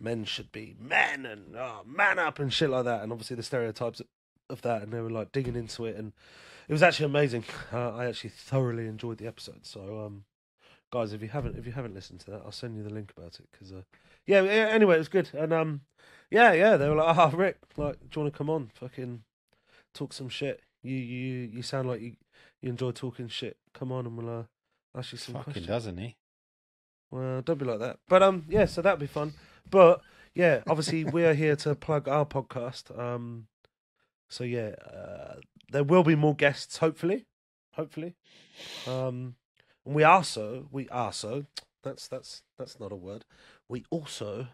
men 0.00 0.24
should 0.24 0.52
be 0.52 0.76
men 0.80 1.26
and 1.26 1.56
oh, 1.56 1.82
man 1.86 2.18
up 2.18 2.38
and 2.38 2.52
shit 2.52 2.70
like 2.70 2.84
that, 2.84 3.02
and 3.02 3.12
obviously 3.12 3.36
the 3.36 3.42
stereotypes 3.42 4.00
of 4.50 4.62
that, 4.62 4.82
and 4.82 4.92
they 4.92 5.00
were 5.00 5.10
like 5.10 5.32
digging 5.32 5.56
into 5.56 5.84
it, 5.84 5.96
and 5.96 6.12
it 6.68 6.72
was 6.72 6.82
actually 6.82 7.06
amazing. 7.06 7.44
Uh, 7.70 7.94
I 7.94 8.06
actually 8.06 8.30
thoroughly 8.30 8.86
enjoyed 8.86 9.18
the 9.18 9.26
episode. 9.26 9.66
So, 9.66 10.06
um, 10.06 10.24
guys, 10.90 11.12
if 11.12 11.20
you 11.20 11.28
haven't 11.28 11.58
if 11.58 11.66
you 11.66 11.72
haven't 11.72 11.94
listened 11.94 12.20
to 12.20 12.30
that, 12.30 12.42
I'll 12.44 12.52
send 12.52 12.76
you 12.76 12.82
the 12.82 12.92
link 12.92 13.12
about 13.14 13.38
it 13.38 13.46
because, 13.52 13.72
uh, 13.72 13.82
yeah, 14.26 14.40
yeah. 14.42 14.68
Anyway, 14.70 14.94
it 14.94 14.98
was 14.98 15.08
good, 15.08 15.30
and 15.34 15.52
um, 15.52 15.82
yeah, 16.30 16.52
yeah, 16.52 16.76
they 16.76 16.88
were 16.88 16.96
like, 16.96 17.16
ah, 17.18 17.30
Rick, 17.34 17.58
like, 17.76 18.00
do 18.00 18.06
you 18.14 18.22
want 18.22 18.32
to 18.32 18.38
come 18.38 18.48
on, 18.48 18.70
fucking 18.74 19.22
talk 19.92 20.14
some 20.14 20.30
shit? 20.30 20.62
You 20.82 20.96
you 20.96 21.50
you 21.52 21.62
sound 21.62 21.88
like 21.88 22.00
you 22.00 22.16
you 22.62 22.70
enjoy 22.70 22.92
talking 22.92 23.28
shit. 23.28 23.58
Come 23.74 23.92
on, 23.92 24.06
and 24.06 24.16
we'll 24.16 24.40
uh, 24.40 24.42
you 25.12 25.18
some 25.18 25.34
Fucking 25.34 25.64
doesn't 25.64 25.98
he? 25.98 26.16
Well, 27.10 27.42
don't 27.42 27.58
be 27.58 27.64
like 27.64 27.78
that. 27.80 27.98
But 28.08 28.22
um, 28.22 28.44
yeah, 28.48 28.66
so 28.66 28.82
that'd 28.82 29.00
be 29.00 29.06
fun. 29.06 29.32
But 29.70 30.00
yeah, 30.34 30.62
obviously 30.66 31.04
we 31.04 31.24
are 31.24 31.34
here 31.34 31.56
to 31.56 31.74
plug 31.74 32.08
our 32.08 32.26
podcast. 32.26 32.96
Um, 32.98 33.46
so 34.28 34.44
yeah, 34.44 34.74
uh, 34.92 35.36
there 35.70 35.84
will 35.84 36.04
be 36.04 36.14
more 36.14 36.34
guests, 36.34 36.78
hopefully, 36.78 37.26
hopefully. 37.72 38.14
Um, 38.86 39.36
and 39.86 39.94
we 39.94 40.02
are 40.02 40.24
so 40.24 40.68
we 40.70 40.88
also, 40.88 41.46
that's 41.82 42.08
that's 42.08 42.42
that's 42.58 42.78
not 42.78 42.92
a 42.92 42.96
word. 42.96 43.24
We 43.68 43.84
also 43.90 44.48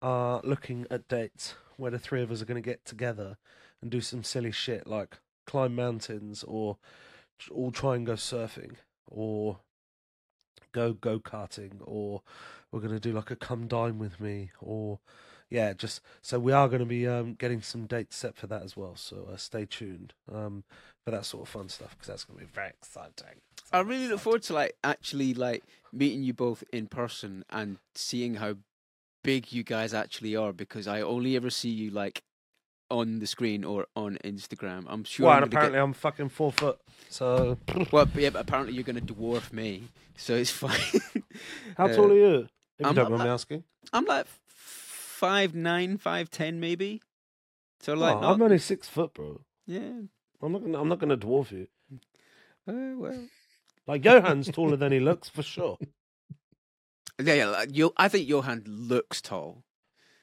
are 0.00 0.40
looking 0.44 0.86
at 0.90 1.08
dates 1.08 1.54
where 1.76 1.90
the 1.90 1.98
three 1.98 2.22
of 2.22 2.30
us 2.30 2.40
are 2.40 2.46
going 2.46 2.62
to 2.62 2.70
get 2.70 2.84
together 2.84 3.36
and 3.82 3.90
do 3.90 4.00
some 4.00 4.22
silly 4.24 4.52
shit 4.52 4.86
like 4.86 5.18
climb 5.46 5.74
mountains 5.74 6.44
or 6.44 6.78
all 7.50 7.70
try 7.70 7.96
and 7.96 8.06
go 8.06 8.14
surfing 8.14 8.76
or 9.06 9.60
go 10.74 10.92
go 10.92 11.18
karting 11.18 11.72
or 11.80 12.20
we're 12.70 12.80
going 12.80 12.92
to 12.92 13.00
do 13.00 13.12
like 13.12 13.30
a 13.30 13.36
come 13.36 13.66
dine 13.66 13.98
with 13.98 14.20
me 14.20 14.50
or 14.60 14.98
yeah 15.48 15.72
just 15.72 16.02
so 16.20 16.38
we 16.38 16.52
are 16.52 16.68
going 16.68 16.80
to 16.80 16.86
be 16.86 17.06
um, 17.06 17.34
getting 17.34 17.62
some 17.62 17.86
dates 17.86 18.16
set 18.16 18.36
for 18.36 18.46
that 18.46 18.62
as 18.62 18.76
well 18.76 18.94
so 18.96 19.28
uh, 19.32 19.36
stay 19.36 19.64
tuned 19.64 20.12
um, 20.30 20.64
for 21.04 21.10
that 21.10 21.24
sort 21.24 21.42
of 21.42 21.48
fun 21.48 21.68
stuff 21.68 21.90
because 21.90 22.08
that's 22.08 22.24
going 22.24 22.38
to 22.38 22.44
be 22.44 22.50
very 22.52 22.70
exciting. 22.70 23.40
I 23.72 23.80
really 23.80 24.08
look 24.08 24.20
forward 24.20 24.42
to 24.44 24.54
like 24.54 24.76
actually 24.82 25.34
like 25.34 25.64
meeting 25.92 26.22
you 26.22 26.32
both 26.32 26.64
in 26.72 26.86
person 26.86 27.44
and 27.50 27.78
seeing 27.94 28.34
how 28.34 28.56
big 29.22 29.52
you 29.52 29.62
guys 29.62 29.94
actually 29.94 30.34
are 30.36 30.52
because 30.52 30.86
I 30.86 31.00
only 31.00 31.36
ever 31.36 31.50
see 31.50 31.70
you 31.70 31.90
like 31.90 32.22
on 32.90 33.18
the 33.18 33.26
screen 33.26 33.64
or 33.64 33.86
on 33.96 34.18
Instagram. 34.24 34.84
I'm 34.88 35.04
sure. 35.04 35.26
well 35.26 35.36
I'm 35.36 35.42
and 35.44 35.52
apparently 35.52 35.78
i'm 35.80 35.92
fucking 35.92 36.28
four 36.28 36.52
foot 36.52 36.78
so 37.08 37.58
Well, 37.92 38.08
yeah, 38.14 38.30
but 38.30 38.40
apparently 38.42 38.74
you're 38.74 38.82
going 38.84 39.04
to 39.04 39.14
dwarf 39.14 39.52
me, 39.52 39.84
so 40.16 40.34
it's 40.34 40.50
fine. 40.50 40.78
how 41.76 41.86
Uh, 41.86 41.94
tall 41.94 42.12
are 42.12 42.14
you 42.14 42.48
if 42.78 42.86
I'm- 42.86 42.94
you 42.94 43.02
don't 43.02 43.10
mind 43.10 43.22
I'm- 43.22 43.28
me 43.28 43.34
asking 43.34 43.64
I'm 43.92 44.04
like 44.04 44.26
five 44.46 45.54
nine, 45.54 45.96
five 45.98 46.30
ten, 46.30 46.60
maybe. 46.60 47.00
So 47.80 47.94
like, 47.94 48.16
Oh, 48.16 48.20
not, 48.20 48.32
i'm 48.34 48.42
only 48.42 48.58
six 48.58 48.88
foot 48.88 49.12
bro 49.14 49.40
yeah. 49.66 50.00
i'm 50.42 50.52
not 50.52 50.62
gonna 50.62 50.80
i'm 50.80 50.88
not 50.88 50.98
gonna 50.98 51.16
dwarf 51.18 51.50
you 51.52 51.66
Uh, 52.68 52.96
well, 53.02 53.28
like 53.86 54.02
johan's 54.02 54.48
taller 54.48 54.76
than 54.76 54.92
he 54.92 55.00
looks 55.00 55.28
for 55.28 55.42
sure 55.42 55.76
yeah, 57.22 57.34
yeah. 57.34 57.46
Like, 57.46 57.70
I 57.96 58.08
think 58.08 58.28
Johan 58.28 58.64
looks 58.66 59.20
tall, 59.22 59.62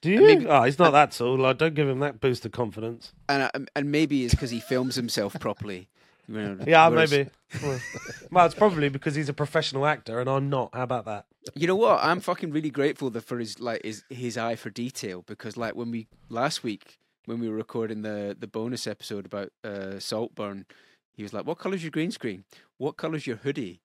do 0.01 0.11
you? 0.11 0.21
Maybe- 0.21 0.47
oh 0.47 0.63
he's 0.63 0.79
not 0.79 0.91
that 0.91 1.11
tall 1.11 1.37
like 1.37 1.57
don't 1.57 1.73
give 1.73 1.87
him 1.87 1.99
that 1.99 2.19
boost 2.19 2.45
of 2.45 2.51
confidence. 2.51 3.13
And 3.29 3.43
I, 3.43 3.51
and 3.75 3.91
maybe 3.91 4.25
it's 4.25 4.33
because 4.33 4.51
he 4.51 4.59
films 4.59 4.95
himself 4.95 5.39
properly. 5.39 5.87
You 6.27 6.37
know, 6.37 6.57
yeah 6.65 6.87
whereas- 6.87 7.11
maybe. 7.11 7.29
Well, 7.61 7.79
well 8.31 8.45
it's 8.45 8.55
probably 8.55 8.87
because 8.87 9.15
he's 9.15 9.27
a 9.27 9.33
professional 9.33 9.85
actor 9.85 10.21
and 10.21 10.29
i'm 10.29 10.49
not. 10.49 10.69
How 10.73 10.83
about 10.83 11.03
that? 11.05 11.25
You 11.55 11.67
know 11.67 11.75
what? 11.75 11.99
I'm 12.01 12.21
fucking 12.21 12.51
really 12.51 12.69
grateful 12.69 13.11
for 13.19 13.39
his 13.39 13.59
like 13.59 13.81
his 13.83 14.03
his 14.09 14.37
eye 14.37 14.55
for 14.55 14.69
detail 14.69 15.23
because 15.27 15.57
like 15.57 15.75
when 15.75 15.91
we 15.91 16.07
last 16.29 16.63
week 16.63 16.99
when 17.25 17.39
we 17.39 17.49
were 17.49 17.55
recording 17.55 18.03
the 18.03 18.37
the 18.39 18.47
bonus 18.47 18.87
episode 18.87 19.25
about 19.25 19.51
uh, 19.63 19.99
Saltburn, 19.99 20.65
He 21.13 21.23
was 21.23 21.33
like, 21.33 21.45
"What 21.45 21.57
color's 21.59 21.83
your 21.83 21.91
green 21.91 22.11
screen? 22.11 22.43
What 22.77 22.97
color's 22.97 23.27
your 23.27 23.37
hoodie?" 23.37 23.81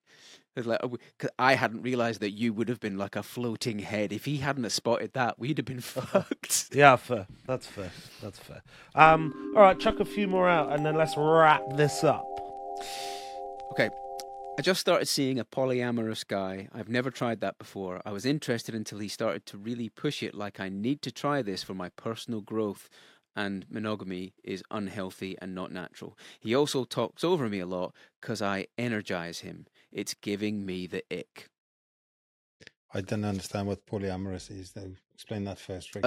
I 0.57 0.61
like, 0.62 0.81
"Oh, 0.83 0.97
'cause 1.18 1.31
I 1.39 1.55
hadn't 1.55 1.83
realised 1.83 2.20
that 2.20 2.31
you 2.31 2.55
would 2.55 2.68
have 2.70 2.81
been 2.81 2.97
like 2.97 3.14
a 3.14 3.22
floating 3.22 3.81
head. 3.81 4.11
If 4.12 4.24
he 4.24 4.39
hadn't 4.39 4.70
spotted 4.70 5.12
that, 5.12 5.39
we'd 5.39 5.59
have 5.59 5.66
been 5.66 5.81
fucked. 5.81 6.74
Yeah, 6.74 6.97
fair. 6.97 7.27
That's 7.47 7.66
fair. 7.66 7.91
That's 8.22 8.39
fair. 8.39 8.62
Um, 8.95 9.53
all 9.55 9.62
right, 9.62 9.79
chuck 9.79 10.01
a 10.01 10.05
few 10.07 10.27
more 10.27 10.49
out, 10.49 10.72
and 10.72 10.85
then 10.87 10.95
let's 10.95 11.14
wrap 11.16 11.62
this 11.77 12.03
up. 12.05 12.27
Okay. 13.72 13.91
I 14.59 14.62
just 14.62 14.81
started 14.81 15.07
seeing 15.07 15.39
a 15.39 15.45
polyamorous 15.45 16.27
guy. 16.27 16.68
I've 16.72 16.89
never 16.89 17.11
tried 17.11 17.43
that 17.43 17.59
before. 17.59 18.01
I 18.07 18.12
was 18.12 18.24
interested 18.24 18.74
until 18.74 18.99
he 19.01 19.09
started 19.09 19.45
to 19.47 19.59
really 19.59 19.91
push 19.91 20.22
it 20.22 20.35
like 20.35 20.59
I 20.59 20.70
need 20.70 21.03
to 21.03 21.12
try 21.12 21.43
this 21.43 21.62
for 21.62 21.74
my 21.74 21.91
personal 21.91 22.41
growth 22.41 22.89
and 23.37 23.66
monogamy 23.70 24.32
is 24.43 24.64
unhealthy 24.70 25.37
and 25.41 25.55
not 25.55 25.70
natural. 25.70 26.18
He 26.41 26.55
also 26.55 26.84
talks 26.84 27.22
over 27.22 27.49
me 27.49 27.61
a 27.61 27.66
lot 27.66 27.95
because 28.20 28.41
I 28.43 28.66
energize 28.78 29.41
him. 29.41 29.66
It's 29.93 30.14
giving 30.14 30.64
me 30.66 30.87
the 30.87 31.05
ick. 31.12 31.49
I 32.95 33.03
don't 33.03 33.24
understand 33.24 33.68
what 33.68 33.84
polyamorous 33.87 34.51
is, 34.51 34.72
though. 34.72 34.93
Explain 35.14 35.45
that 35.45 35.59
first, 35.59 35.95
Rick. 35.95 36.05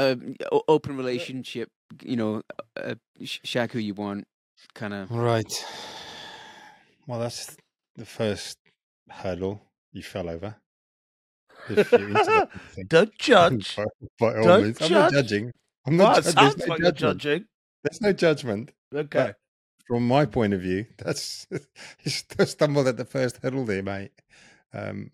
O- 0.52 0.64
open 0.68 0.98
relationship, 0.98 1.70
you 2.02 2.16
know, 2.16 2.42
uh, 2.76 2.96
sh- 3.24 3.40
shag 3.44 3.72
who 3.72 3.80
you 3.80 3.94
want, 3.94 4.26
kind 4.74 4.94
of. 4.94 5.12
right. 5.12 5.52
Well, 7.06 7.20
that's 7.20 7.56
the 7.96 8.06
first 8.06 8.58
hurdle 9.10 9.62
you 9.92 10.02
fell 10.02 10.30
over. 10.30 10.56
If 11.70 11.92
you're 11.92 12.02
into 12.02 12.14
that 12.14 12.26
kind 12.26 12.50
of 12.54 12.62
thing. 12.74 12.86
Don't 12.88 13.18
judge. 13.20 13.76
by, 13.76 13.86
by 14.20 14.38
all 14.38 14.44
Don't 14.44 14.64
means. 14.64 14.82
I'm 14.82 14.92
not 14.92 15.12
judging. 15.12 15.52
I'm 15.90 15.98
not 15.98 16.18
it 16.18 16.24
judging. 16.24 16.34
sounds 16.34 16.56
There's 16.56 16.68
no 16.68 16.74
like 16.74 16.80
you're 16.80 16.92
judgment. 16.92 17.20
judging. 17.20 17.46
There's 17.84 18.02
no 18.02 18.14
judgment. 18.14 18.72
Okay. 18.94 19.34
From 19.88 20.08
my 20.08 20.26
point 20.26 20.54
of 20.54 20.62
view, 20.62 20.86
that's 20.98 21.48
you 22.04 22.12
stumbled 22.12 22.88
at 22.88 22.98
the 22.98 23.06
first 23.06 23.38
hurdle 23.38 23.66
there, 23.66 23.84
mate. 23.84 24.12
Um, 24.74 25.12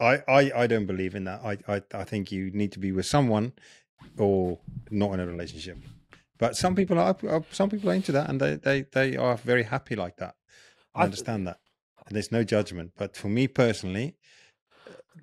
I, 0.00 0.22
I, 0.28 0.52
I 0.62 0.66
don't 0.66 0.86
believe 0.86 1.14
in 1.14 1.24
that. 1.24 1.40
I, 1.44 1.58
I, 1.68 1.82
I 1.94 2.04
think 2.04 2.32
you 2.32 2.50
need 2.52 2.72
to 2.72 2.78
be 2.78 2.92
with 2.92 3.06
someone 3.06 3.52
or 4.18 4.60
not 4.90 5.12
in 5.14 5.20
a 5.20 5.26
relationship. 5.26 5.78
But 6.38 6.56
some 6.56 6.74
people 6.74 6.98
are, 6.98 7.16
are 7.28 7.44
some 7.50 7.70
people 7.70 7.90
are 7.90 7.94
into 7.94 8.12
that, 8.12 8.28
and 8.28 8.40
they, 8.40 8.56
they, 8.56 8.82
they 8.92 9.16
are 9.16 9.36
very 9.36 9.64
happy 9.64 9.96
like 9.96 10.16
that. 10.18 10.34
I 10.94 11.02
I- 11.02 11.04
understand 11.04 11.46
that, 11.46 11.58
and 12.06 12.14
there's 12.16 12.32
no 12.32 12.44
judgment. 12.44 12.92
But 12.96 13.16
for 13.16 13.28
me 13.28 13.48
personally, 13.48 14.16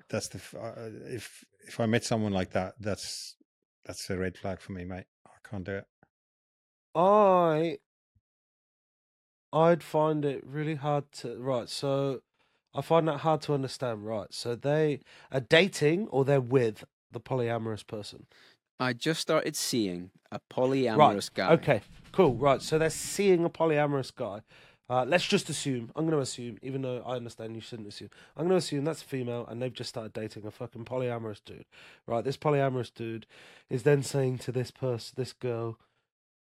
that's 0.09 0.27
the 0.29 0.39
uh, 0.57 0.89
if 1.13 1.43
if 1.67 1.79
I 1.79 1.85
met 1.85 2.03
someone 2.03 2.31
like 2.33 2.51
that, 2.51 2.75
that's 2.79 3.35
that's 3.89 4.07
a 4.11 4.17
red 4.17 4.37
flag 4.37 4.61
for 4.61 4.73
me, 4.73 4.85
mate. 4.85 5.05
I 5.25 5.49
can't 5.49 5.63
do 5.63 5.71
it. 5.71 5.87
I 6.93 7.79
I'd 9.51 9.81
find 9.81 10.23
it 10.23 10.45
really 10.45 10.75
hard 10.75 11.11
to 11.13 11.35
right. 11.37 11.67
So 11.67 12.21
I 12.75 12.81
find 12.81 13.07
that 13.07 13.21
hard 13.21 13.41
to 13.43 13.55
understand. 13.55 14.05
Right. 14.05 14.31
So 14.31 14.53
they 14.55 14.99
are 15.31 15.39
dating 15.39 16.07
or 16.09 16.23
they're 16.23 16.39
with 16.39 16.83
the 17.11 17.19
polyamorous 17.19 17.85
person. 17.85 18.27
I 18.79 18.93
just 18.93 19.21
started 19.21 19.55
seeing 19.55 20.11
a 20.31 20.39
polyamorous 20.53 21.33
guy. 21.33 21.53
Okay. 21.53 21.81
Cool. 22.11 22.35
Right. 22.35 22.61
So 22.61 22.77
they're 22.77 22.91
seeing 22.91 23.43
a 23.43 23.49
polyamorous 23.49 24.15
guy. 24.15 24.41
Uh, 24.89 25.05
let's 25.07 25.25
just 25.27 25.49
assume. 25.49 25.91
I'm 25.95 26.05
going 26.05 26.17
to 26.17 26.21
assume, 26.21 26.57
even 26.63 26.81
though 26.81 27.03
I 27.05 27.15
understand 27.15 27.55
you 27.55 27.61
shouldn't 27.61 27.87
assume. 27.87 28.09
I'm 28.35 28.43
going 28.45 28.51
to 28.59 28.65
assume 28.65 28.85
that's 28.85 29.03
a 29.03 29.05
female, 29.05 29.45
and 29.47 29.61
they've 29.61 29.71
just 29.73 29.89
started 29.89 30.13
dating 30.13 30.45
a 30.47 30.51
fucking 30.51 30.85
polyamorous 30.85 31.41
dude. 31.45 31.65
Right. 32.07 32.23
This 32.23 32.37
polyamorous 32.37 32.91
dude 32.93 33.27
is 33.69 33.83
then 33.83 34.01
saying 34.01 34.39
to 34.39 34.51
this 34.51 34.71
person, 34.71 35.13
this 35.15 35.31
girl, 35.33 35.77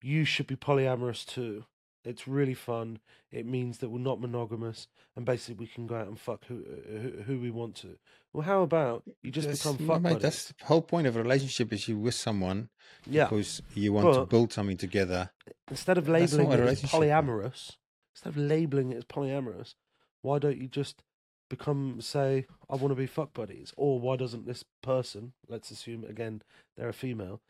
"You 0.02 0.26
should 0.26 0.48
be 0.48 0.56
polyamorous 0.56 1.26
too. 1.26 1.66
It's 2.04 2.28
really 2.28 2.56
fun. 2.56 2.98
It 3.32 3.46
means 3.46 3.78
that 3.78 3.90
we're 3.90 4.00
not 4.00 4.20
monogamous, 4.20 4.88
and 5.16 5.24
basically 5.24 5.54
we 5.64 5.68
can 5.68 5.86
go 5.86 5.96
out 5.98 6.08
and 6.08 6.20
fuck 6.20 6.46
who 6.46 6.64
who, 6.90 7.22
who 7.28 7.40
we 7.40 7.52
want 7.52 7.76
to. 7.76 8.00
Well, 8.34 8.42
how 8.42 8.64
about 8.64 9.04
you 9.22 9.30
just 9.30 9.48
That's- 9.50 9.62
become 9.62 9.88
fuck 9.88 10.02
mate, 10.02 10.10
buddies? 10.14 10.22
That's 10.24 10.46
the 10.54 10.66
whole 10.66 10.82
point 10.82 11.06
of 11.06 11.16
a 11.16 11.22
relationship 11.22 11.72
is 11.74 11.88
you 11.88 12.00
with 12.00 12.16
someone 12.16 12.70
Yeah. 13.06 13.26
because 13.26 13.62
you 13.76 13.94
want 13.94 14.16
to 14.16 14.26
build 14.26 14.52
something 14.52 14.78
together. 14.78 15.30
instead 15.70 16.00
of 16.00 16.10
labeling 16.10 16.48
it 16.48 16.54
as 16.54 16.60
relationship, 16.60 17.00
mate. 17.00 17.08
polyamorous, 17.10 17.76
instead 18.14 18.30
of 18.30 18.38
labeling 18.38 18.92
it 18.92 18.98
as 18.98 19.06
polyamorous, 19.06 19.76
why 20.22 20.40
don't 20.40 20.58
you 20.58 20.68
just 20.68 21.04
become 21.50 22.00
say 22.00 22.46
I 22.70 22.76
want 22.76 22.90
to 22.90 22.96
be 22.96 23.08
fuck 23.08 23.34
buddies? 23.34 23.74
Or 23.76 24.00
why 24.00 24.16
doesn't 24.16 24.46
this 24.46 24.64
person, 24.82 25.34
let's 25.48 25.72
assume 25.72 26.04
again 26.04 26.42
they're 26.78 26.90
a 26.90 26.94
female, 26.94 27.42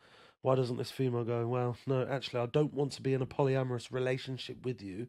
why 0.41 0.55
doesn't 0.55 0.78
this 0.78 0.91
female 0.91 1.24
go, 1.24 1.47
well, 1.47 1.78
no, 1.86 2.05
actually 2.09 2.41
I 2.41 2.47
don't 2.47 2.74
want 2.74 2.91
to 2.93 3.01
be 3.01 3.14
in 3.14 3.22
a 3.22 3.28
polyamorous 3.28 3.91
relationship 3.91 4.66
with 4.66 4.82
you, 4.82 5.07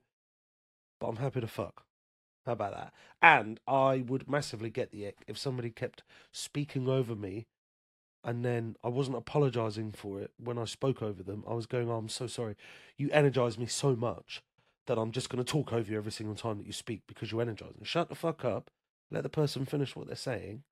but 1.01 1.09
I'm 1.09 1.17
happy 1.17 1.41
to 1.41 1.47
fuck. 1.47 1.85
How 2.45 2.53
about 2.53 2.75
that? 2.75 2.93
And 3.23 3.61
I 3.67 4.05
would 4.07 4.29
massively 4.29 4.69
get 4.69 4.91
the 4.91 5.07
ick 5.07 5.25
if 5.27 5.39
somebody 5.39 5.71
kept 5.71 6.03
speaking 6.33 6.89
over 6.89 7.15
me 7.15 7.47
and 8.25 8.45
then 8.45 8.77
I 8.85 8.89
wasn't 8.89 9.17
apologizing 9.17 9.93
for 9.93 10.21
it 10.21 10.33
when 10.39 10.59
I 10.59 10.65
spoke 10.65 11.03
over 11.03 11.23
them. 11.23 11.45
I 11.49 11.55
was 11.55 11.67
going, 11.67 11.91
oh, 11.91 11.97
I'm 11.97 12.09
so 12.09 12.27
sorry. 12.27 12.57
You 12.97 13.11
energize 13.11 13.59
me 13.59 13.67
so 13.67 13.97
much 13.97 14.43
that 14.87 14.99
I'm 14.99 15.13
just 15.13 15.29
going 15.29 15.43
to 15.43 15.51
talk 15.51 15.73
over 15.73 15.91
you 15.91 15.97
every 15.97 16.13
single 16.13 16.35
time 16.35 16.59
that 16.59 16.67
you 16.67 16.73
speak 16.73 17.03
because 17.07 17.33
you 17.33 17.41
energize 17.41 17.75
me. 17.79 17.85
Shut 17.85 18.09
the 18.09 18.15
fuck 18.15 18.45
up. 18.45 18.71
Let 19.11 19.23
the 19.23 19.29
person 19.29 19.65
finish 19.65 19.95
what 19.95 20.07
they're 20.07 20.17
saying. 20.17 20.63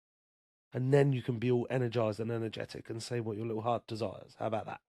And 0.72 0.92
then 0.94 1.12
you 1.12 1.22
can 1.22 1.38
be 1.38 1.50
all 1.50 1.66
energized 1.68 2.20
and 2.20 2.30
energetic 2.30 2.90
and 2.90 3.02
say 3.02 3.20
what 3.20 3.36
your 3.36 3.46
little 3.46 3.62
heart 3.62 3.86
desires. 3.86 4.36
How 4.38 4.46
about 4.46 4.66
that? 4.66 4.80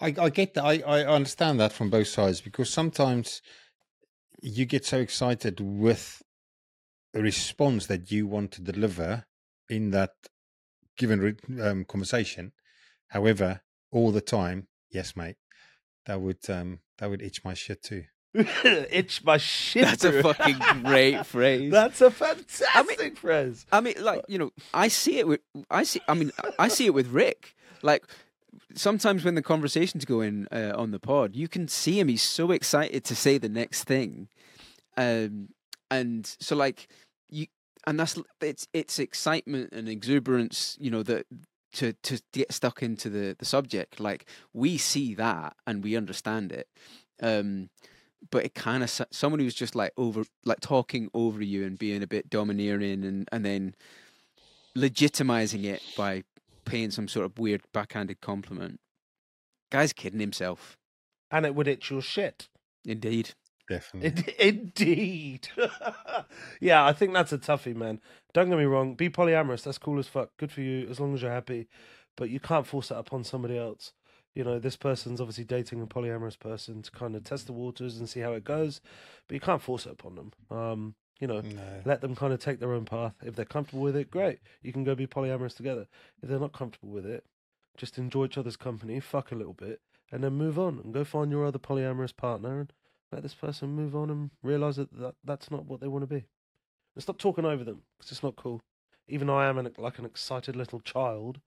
I, 0.00 0.14
I 0.18 0.30
get 0.30 0.54
that. 0.54 0.64
I, 0.64 0.78
I 0.80 1.04
understand 1.06 1.58
that 1.60 1.72
from 1.72 1.88
both 1.88 2.08
sides 2.08 2.40
because 2.40 2.68
sometimes 2.68 3.40
you 4.42 4.66
get 4.66 4.84
so 4.84 4.98
excited 4.98 5.60
with 5.60 6.22
a 7.14 7.20
response 7.20 7.86
that 7.86 8.10
you 8.10 8.26
want 8.26 8.52
to 8.52 8.60
deliver 8.60 9.24
in 9.70 9.90
that 9.92 10.10
given 10.98 11.38
um, 11.62 11.84
conversation. 11.84 12.52
However, 13.08 13.62
all 13.90 14.10
the 14.12 14.20
time, 14.20 14.66
yes, 14.90 15.16
mate, 15.16 15.36
that 16.06 16.20
would 16.20 16.48
um, 16.48 16.80
that 16.98 17.10
would 17.10 17.22
itch 17.22 17.44
my 17.44 17.54
shit 17.54 17.82
too. 17.82 18.04
Itch 18.90 19.24
my 19.24 19.38
shit. 19.38 19.84
That's 19.84 20.04
a 20.04 20.22
fucking 20.22 20.58
great 20.82 21.24
phrase. 21.26 21.72
That's 21.72 22.02
a 22.02 22.10
fantastic 22.10 23.16
phrase. 23.16 23.64
I 23.72 23.80
mean, 23.80 23.94
like 24.00 24.22
you 24.28 24.38
know, 24.38 24.50
I 24.74 24.88
see 24.88 25.18
it 25.18 25.26
with 25.26 25.40
I 25.70 25.84
see. 25.84 26.00
I 26.06 26.14
mean, 26.14 26.32
I 26.58 26.68
see 26.68 26.84
it 26.86 26.92
with 26.92 27.08
Rick. 27.08 27.54
Like 27.82 28.04
sometimes 28.74 29.24
when 29.24 29.36
the 29.36 29.42
conversation's 29.42 30.04
going 30.04 30.48
uh, 30.52 30.72
on 30.76 30.90
the 30.90 30.98
pod, 30.98 31.34
you 31.34 31.48
can 31.48 31.66
see 31.66 31.98
him. 31.98 32.08
He's 32.08 32.22
so 32.22 32.50
excited 32.50 33.04
to 33.04 33.16
say 33.16 33.38
the 33.38 33.48
next 33.48 33.84
thing, 33.84 34.28
um, 34.98 35.48
and 35.90 36.26
so 36.38 36.56
like 36.56 36.88
you, 37.30 37.46
and 37.86 37.98
that's 37.98 38.18
it's 38.42 38.68
it's 38.74 38.98
excitement 38.98 39.72
and 39.72 39.88
exuberance. 39.88 40.76
You 40.78 40.90
know 40.90 41.02
that 41.04 41.26
to 41.74 41.92
to 41.92 42.20
get 42.32 42.52
stuck 42.52 42.82
into 42.82 43.08
the 43.10 43.36
the 43.38 43.44
subject. 43.44 44.00
Like 44.00 44.26
we 44.52 44.78
see 44.78 45.14
that 45.14 45.56
and 45.66 45.82
we 45.84 45.96
understand 45.96 46.52
it. 46.52 46.68
Um, 47.20 47.70
but 48.30 48.44
it 48.44 48.54
kind 48.54 48.82
of 48.82 48.90
someone 49.10 49.40
who's 49.40 49.54
just 49.54 49.74
like 49.74 49.92
over 49.96 50.24
like 50.44 50.60
talking 50.60 51.10
over 51.14 51.42
you 51.42 51.64
and 51.64 51.78
being 51.78 52.02
a 52.02 52.06
bit 52.06 52.30
domineering 52.30 53.04
and 53.04 53.28
and 53.30 53.44
then 53.44 53.74
legitimizing 54.76 55.64
it 55.64 55.82
by 55.96 56.22
paying 56.64 56.90
some 56.90 57.08
sort 57.08 57.24
of 57.24 57.38
weird 57.38 57.62
backhanded 57.72 58.20
compliment 58.20 58.80
guy's 59.70 59.92
kidding 59.92 60.20
himself 60.20 60.76
And 61.30 61.46
it 61.46 61.54
would 61.54 61.68
itch 61.68 61.90
your 61.90 62.02
shit. 62.02 62.48
indeed 62.84 63.34
Definitely. 63.68 64.34
In- 64.38 64.56
Indeed. 64.58 65.48
yeah, 66.60 66.84
I 66.84 66.92
think 66.92 67.12
that's 67.12 67.32
a 67.32 67.38
toughie, 67.38 67.74
man. 67.74 68.00
Don't 68.32 68.48
get 68.48 68.58
me 68.58 68.64
wrong. 68.64 68.94
Be 68.94 69.08
polyamorous. 69.10 69.62
That's 69.62 69.78
cool 69.78 69.98
as 69.98 70.06
fuck. 70.08 70.30
Good 70.36 70.52
for 70.52 70.60
you, 70.60 70.86
as 70.88 71.00
long 71.00 71.14
as 71.14 71.22
you're 71.22 71.30
happy. 71.30 71.68
But 72.16 72.30
you 72.30 72.40
can't 72.40 72.66
force 72.66 72.88
that 72.88 72.98
upon 72.98 73.24
somebody 73.24 73.58
else. 73.58 73.92
You 74.34 74.44
know, 74.44 74.58
this 74.58 74.76
person's 74.76 75.20
obviously 75.20 75.44
dating 75.44 75.80
a 75.80 75.86
polyamorous 75.86 76.38
person 76.38 76.82
to 76.82 76.90
kind 76.90 77.16
of 77.16 77.24
test 77.24 77.46
the 77.46 77.52
waters 77.52 77.98
and 77.98 78.08
see 78.08 78.20
how 78.20 78.32
it 78.32 78.44
goes. 78.44 78.80
But 79.26 79.34
you 79.34 79.40
can't 79.40 79.62
force 79.62 79.86
it 79.86 79.92
upon 79.92 80.14
them. 80.14 80.32
Um, 80.50 80.94
you 81.20 81.26
know, 81.26 81.40
No. 81.40 81.80
let 81.86 82.02
them 82.02 82.14
kind 82.14 82.32
of 82.34 82.40
take 82.40 82.60
their 82.60 82.72
own 82.74 82.84
path. 82.84 83.14
If 83.24 83.34
they're 83.34 83.44
comfortable 83.46 83.82
with 83.82 83.96
it, 83.96 84.10
great. 84.10 84.40
You 84.62 84.72
can 84.72 84.84
go 84.84 84.94
be 84.94 85.06
polyamorous 85.06 85.56
together. 85.56 85.86
If 86.22 86.28
they're 86.28 86.38
not 86.38 86.52
comfortable 86.52 86.90
with 86.90 87.06
it, 87.06 87.24
just 87.78 87.96
enjoy 87.98 88.26
each 88.26 88.38
other's 88.38 88.56
company, 88.56 89.00
fuck 89.00 89.32
a 89.32 89.34
little 89.34 89.54
bit, 89.54 89.80
and 90.12 90.22
then 90.22 90.34
move 90.34 90.58
on 90.58 90.78
and 90.84 90.92
go 90.92 91.04
find 91.04 91.30
your 91.30 91.46
other 91.46 91.58
polyamorous 91.58 92.14
partner 92.14 92.60
and 92.60 92.72
let 93.12 93.22
this 93.22 93.34
person 93.34 93.70
move 93.70 93.94
on 93.94 94.10
and 94.10 94.30
realize 94.42 94.76
that, 94.76 94.92
that 94.98 95.14
that's 95.24 95.50
not 95.50 95.66
what 95.66 95.80
they 95.80 95.88
want 95.88 96.02
to 96.02 96.14
be. 96.14 96.24
And 96.94 97.02
stop 97.02 97.18
talking 97.18 97.44
over 97.44 97.64
them 97.64 97.82
because 97.96 98.12
it's 98.12 98.22
not 98.22 98.36
cool. 98.36 98.60
Even 99.08 99.28
though 99.28 99.38
I 99.38 99.46
am 99.46 99.58
an, 99.58 99.70
like 99.78 99.98
an 99.98 100.04
excited 100.04 100.56
little 100.56 100.80
child, 100.80 101.40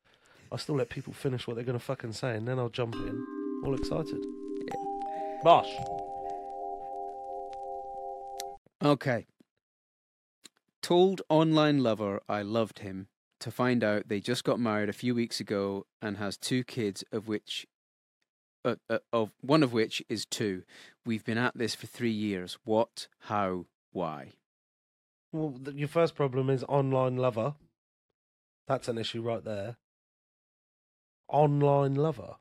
I 0.52 0.58
still 0.58 0.76
let 0.76 0.90
people 0.90 1.14
finish 1.14 1.48
what 1.48 1.56
they're 1.56 1.66
going 1.66 1.78
to 1.78 1.84
fucking 1.84 2.14
say 2.14 2.36
and 2.36 2.48
then 2.48 2.60
I'll 2.60 2.70
jump 2.70 2.96
in 2.96 3.26
all 3.64 3.76
excited. 3.76 4.24
Bosh. 5.44 5.72
okay 8.84 9.26
told 10.82 11.22
online 11.28 11.84
lover 11.84 12.22
i 12.30 12.42
loved 12.42 12.80
him 12.80 13.08
to 13.40 13.52
find 13.52 13.84
out 13.84 14.08
they 14.08 14.22
just 14.22 14.44
got 14.44 14.60
married 14.60 14.90
a 14.90 14.94
few 14.94 15.14
weeks 15.14 15.40
ago 15.40 15.86
and 16.02 16.18
has 16.18 16.38
two 16.38 16.64
kids 16.64 17.04
of 17.12 17.28
which 17.28 17.68
uh, 18.66 18.76
of 19.12 19.32
one 19.42 19.64
of 19.64 19.74
which 19.74 20.04
is 20.10 20.26
two. 20.26 20.64
We've 21.06 21.24
been 21.24 21.38
at 21.38 21.58
this 21.58 21.76
for 21.76 21.88
three 21.88 22.12
years. 22.12 22.58
What? 22.64 23.08
How? 23.22 23.66
Why? 23.92 24.34
Well, 25.32 25.56
th- 25.64 25.78
your 25.78 25.88
first 25.88 26.16
problem 26.16 26.50
is 26.50 26.64
online 26.68 27.18
lover. 27.18 27.56
That's 28.68 28.88
an 28.88 28.98
issue 28.98 29.22
right 29.22 29.44
there. 29.44 29.78
Online 31.28 31.96
lover. 31.96 32.36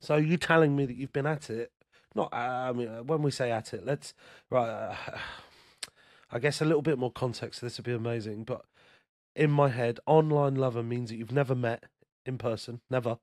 So 0.00 0.16
you 0.16 0.36
telling 0.36 0.76
me 0.76 0.86
that 0.86 0.96
you've 0.96 1.12
been 1.12 1.26
at 1.26 1.50
it? 1.50 1.72
Not. 2.14 2.32
Uh, 2.32 2.36
I 2.36 2.72
mean, 2.72 2.88
uh, 2.88 3.02
when 3.02 3.22
we 3.22 3.30
say 3.30 3.50
at 3.50 3.72
it, 3.72 3.84
let's 3.84 4.14
right. 4.50 4.68
Uh, 4.68 4.96
I 6.34 6.38
guess 6.38 6.62
a 6.62 6.64
little 6.64 6.82
bit 6.82 6.98
more 6.98 7.12
context. 7.12 7.60
This 7.60 7.76
would 7.76 7.84
be 7.84 7.92
amazing. 7.92 8.44
But 8.44 8.64
in 9.36 9.50
my 9.50 9.68
head, 9.68 10.00
online 10.06 10.54
lover 10.54 10.82
means 10.82 11.10
that 11.10 11.16
you've 11.16 11.32
never 11.32 11.54
met 11.54 11.84
in 12.24 12.38
person, 12.38 12.80
never, 12.90 13.18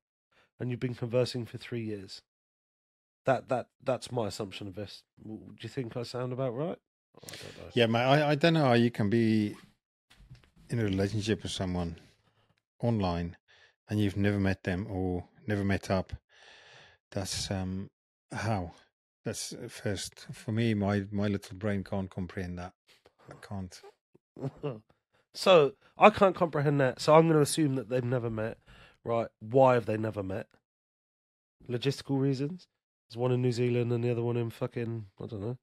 and 0.59 0.69
you've 0.69 0.79
been 0.79 0.95
conversing 0.95 1.45
for 1.45 1.57
three 1.57 1.83
years. 1.83 2.21
That 3.25 3.49
that 3.49 3.67
that's 3.83 4.11
my 4.11 4.27
assumption 4.27 4.67
of 4.67 4.75
this. 4.75 5.03
Do 5.23 5.39
you 5.61 5.69
think 5.69 5.95
I 5.95 6.03
sound 6.03 6.33
about 6.33 6.55
right? 6.55 6.77
I. 7.23 7.35
Yeah, 7.73 7.87
mate. 7.87 8.03
I, 8.03 8.31
I 8.31 8.35
don't 8.35 8.53
know 8.53 8.65
how 8.65 8.73
you 8.73 8.91
can 8.91 9.09
be 9.09 9.55
in 10.69 10.79
a 10.79 10.83
relationship 10.83 11.43
with 11.43 11.51
someone 11.51 11.97
online 12.81 13.35
and 13.89 13.99
you've 13.99 14.17
never 14.17 14.39
met 14.39 14.63
them 14.63 14.87
or 14.89 15.25
never 15.47 15.63
met 15.63 15.89
up. 15.89 16.13
That's 17.11 17.49
um 17.51 17.89
how. 18.31 18.71
That's 19.25 19.53
uh, 19.53 19.67
first 19.67 20.27
for 20.31 20.51
me. 20.51 20.73
My 20.73 21.05
my 21.11 21.27
little 21.27 21.57
brain 21.57 21.83
can't 21.83 22.09
comprehend 22.09 22.57
that. 22.57 22.73
I 23.29 23.33
can't. 23.45 23.81
so 25.33 25.73
I 25.97 26.09
can't 26.09 26.35
comprehend 26.35 26.79
that. 26.79 27.01
So 27.01 27.15
I'm 27.15 27.23
going 27.23 27.35
to 27.35 27.41
assume 27.41 27.75
that 27.75 27.89
they've 27.89 28.03
never 28.03 28.29
met. 28.29 28.57
Right? 29.05 29.27
Why 29.39 29.73
have 29.75 29.85
they 29.85 29.97
never 29.97 30.23
met? 30.23 30.47
Logistical 31.69 32.19
reasons. 32.19 32.67
There's 33.09 33.17
one 33.17 33.31
in 33.31 33.41
New 33.41 33.51
Zealand 33.51 33.91
and 33.91 34.03
the 34.03 34.11
other 34.11 34.21
one 34.21 34.37
in 34.37 34.49
fucking 34.49 35.05
I 35.21 35.25
don't 35.25 35.41
know. 35.41 35.57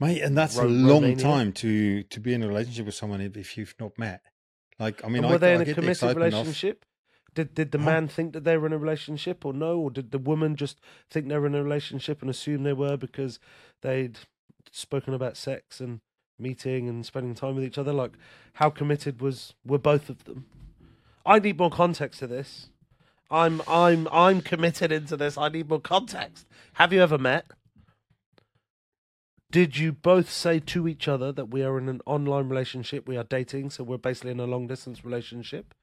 Mate, 0.00 0.22
and 0.22 0.36
that's 0.36 0.56
Ro- 0.56 0.66
a 0.66 0.68
long 0.68 1.02
Romania? 1.02 1.22
time 1.22 1.52
to 1.52 2.02
to 2.04 2.20
be 2.20 2.34
in 2.34 2.42
a 2.42 2.48
relationship 2.48 2.86
with 2.86 2.94
someone 2.94 3.20
if, 3.20 3.56
you've 3.56 3.74
not 3.78 3.98
met. 3.98 4.22
Like, 4.78 5.04
I 5.04 5.08
mean, 5.08 5.18
and 5.18 5.26
I, 5.26 5.30
were 5.30 5.38
they 5.38 5.52
I 5.52 5.54
in 5.56 5.60
a 5.62 5.74
committed 5.74 6.16
relationship? 6.16 6.84
Did 7.34 7.54
did 7.54 7.72
the 7.72 7.78
man 7.78 8.08
think 8.08 8.32
that 8.32 8.44
they 8.44 8.56
were 8.56 8.66
in 8.66 8.72
a 8.72 8.78
relationship 8.78 9.44
or 9.44 9.52
no? 9.52 9.78
Or 9.78 9.90
did 9.90 10.10
the 10.10 10.18
woman 10.18 10.56
just 10.56 10.80
think 11.10 11.28
they 11.28 11.36
were 11.36 11.46
in 11.46 11.54
a 11.54 11.62
relationship 11.62 12.20
and 12.22 12.30
assume 12.30 12.62
they 12.62 12.72
were 12.72 12.96
because 12.96 13.38
they'd 13.82 14.18
spoken 14.70 15.14
about 15.14 15.36
sex 15.36 15.80
and 15.80 16.00
meeting 16.38 16.88
and 16.88 17.04
spending 17.04 17.34
time 17.34 17.56
with 17.56 17.64
each 17.64 17.78
other? 17.78 17.92
Like, 17.92 18.12
how 18.54 18.70
committed 18.70 19.20
was 19.20 19.54
were 19.64 19.78
both 19.78 20.08
of 20.08 20.24
them? 20.24 20.46
I 21.26 21.38
need 21.38 21.58
more 21.58 21.70
context 21.70 22.20
to 22.20 22.26
this. 22.26 22.68
I'm 23.30 23.62
I'm 23.66 24.06
I'm 24.12 24.40
committed 24.40 24.92
into 24.92 25.16
this. 25.16 25.38
I 25.38 25.48
need 25.48 25.68
more 25.68 25.80
context. 25.80 26.46
Have 26.74 26.92
you 26.92 27.02
ever 27.02 27.18
met? 27.18 27.46
Did 29.50 29.78
you 29.78 29.92
both 29.92 30.30
say 30.30 30.58
to 30.60 30.88
each 30.88 31.06
other 31.06 31.30
that 31.32 31.50
we 31.50 31.62
are 31.62 31.78
in 31.78 31.88
an 31.88 32.00
online 32.06 32.48
relationship, 32.48 33.06
we 33.06 33.16
are 33.16 33.24
dating, 33.24 33.70
so 33.70 33.84
we're 33.84 33.98
basically 33.98 34.32
in 34.32 34.40
a 34.40 34.46
long 34.46 34.66
distance 34.66 35.04
relationship? 35.04 35.74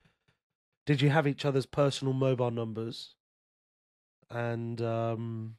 Did 0.86 1.02
you 1.02 1.10
have 1.10 1.26
each 1.26 1.46
other's 1.46 1.66
personal 1.66 2.14
mobile 2.14 2.52
numbers? 2.52 3.16
And 4.30 4.82
um 4.82 5.56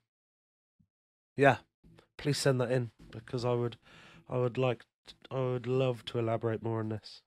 yeah, 1.36 1.58
please 2.18 2.38
send 2.38 2.60
that 2.60 2.70
in 2.70 2.90
because 3.10 3.44
I 3.44 3.52
would 3.52 3.76
I 4.28 4.36
would 4.38 4.58
like 4.58 4.84
I 5.30 5.40
would 5.40 5.66
love 5.66 6.04
to 6.06 6.18
elaborate 6.18 6.62
more 6.62 6.80
on 6.80 6.90
this. 6.90 7.22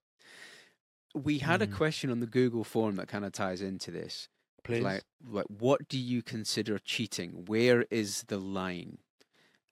We 1.16 1.40
had 1.40 1.62
a 1.62 1.66
Hmm. 1.66 1.74
question 1.74 2.10
on 2.12 2.20
the 2.20 2.28
Google 2.28 2.64
form 2.64 2.98
that 2.98 3.08
kind 3.08 3.26
of 3.26 3.32
ties 3.32 3.62
into 3.62 3.90
this. 3.90 4.28
Please. 4.64 4.84
Like, 4.84 5.04
like, 5.26 5.46
what 5.48 5.88
do 5.88 5.98
you 5.98 6.22
consider 6.22 6.78
cheating? 6.78 7.46
Where 7.46 7.86
is 7.90 8.24
the 8.24 8.38
line? 8.38 8.98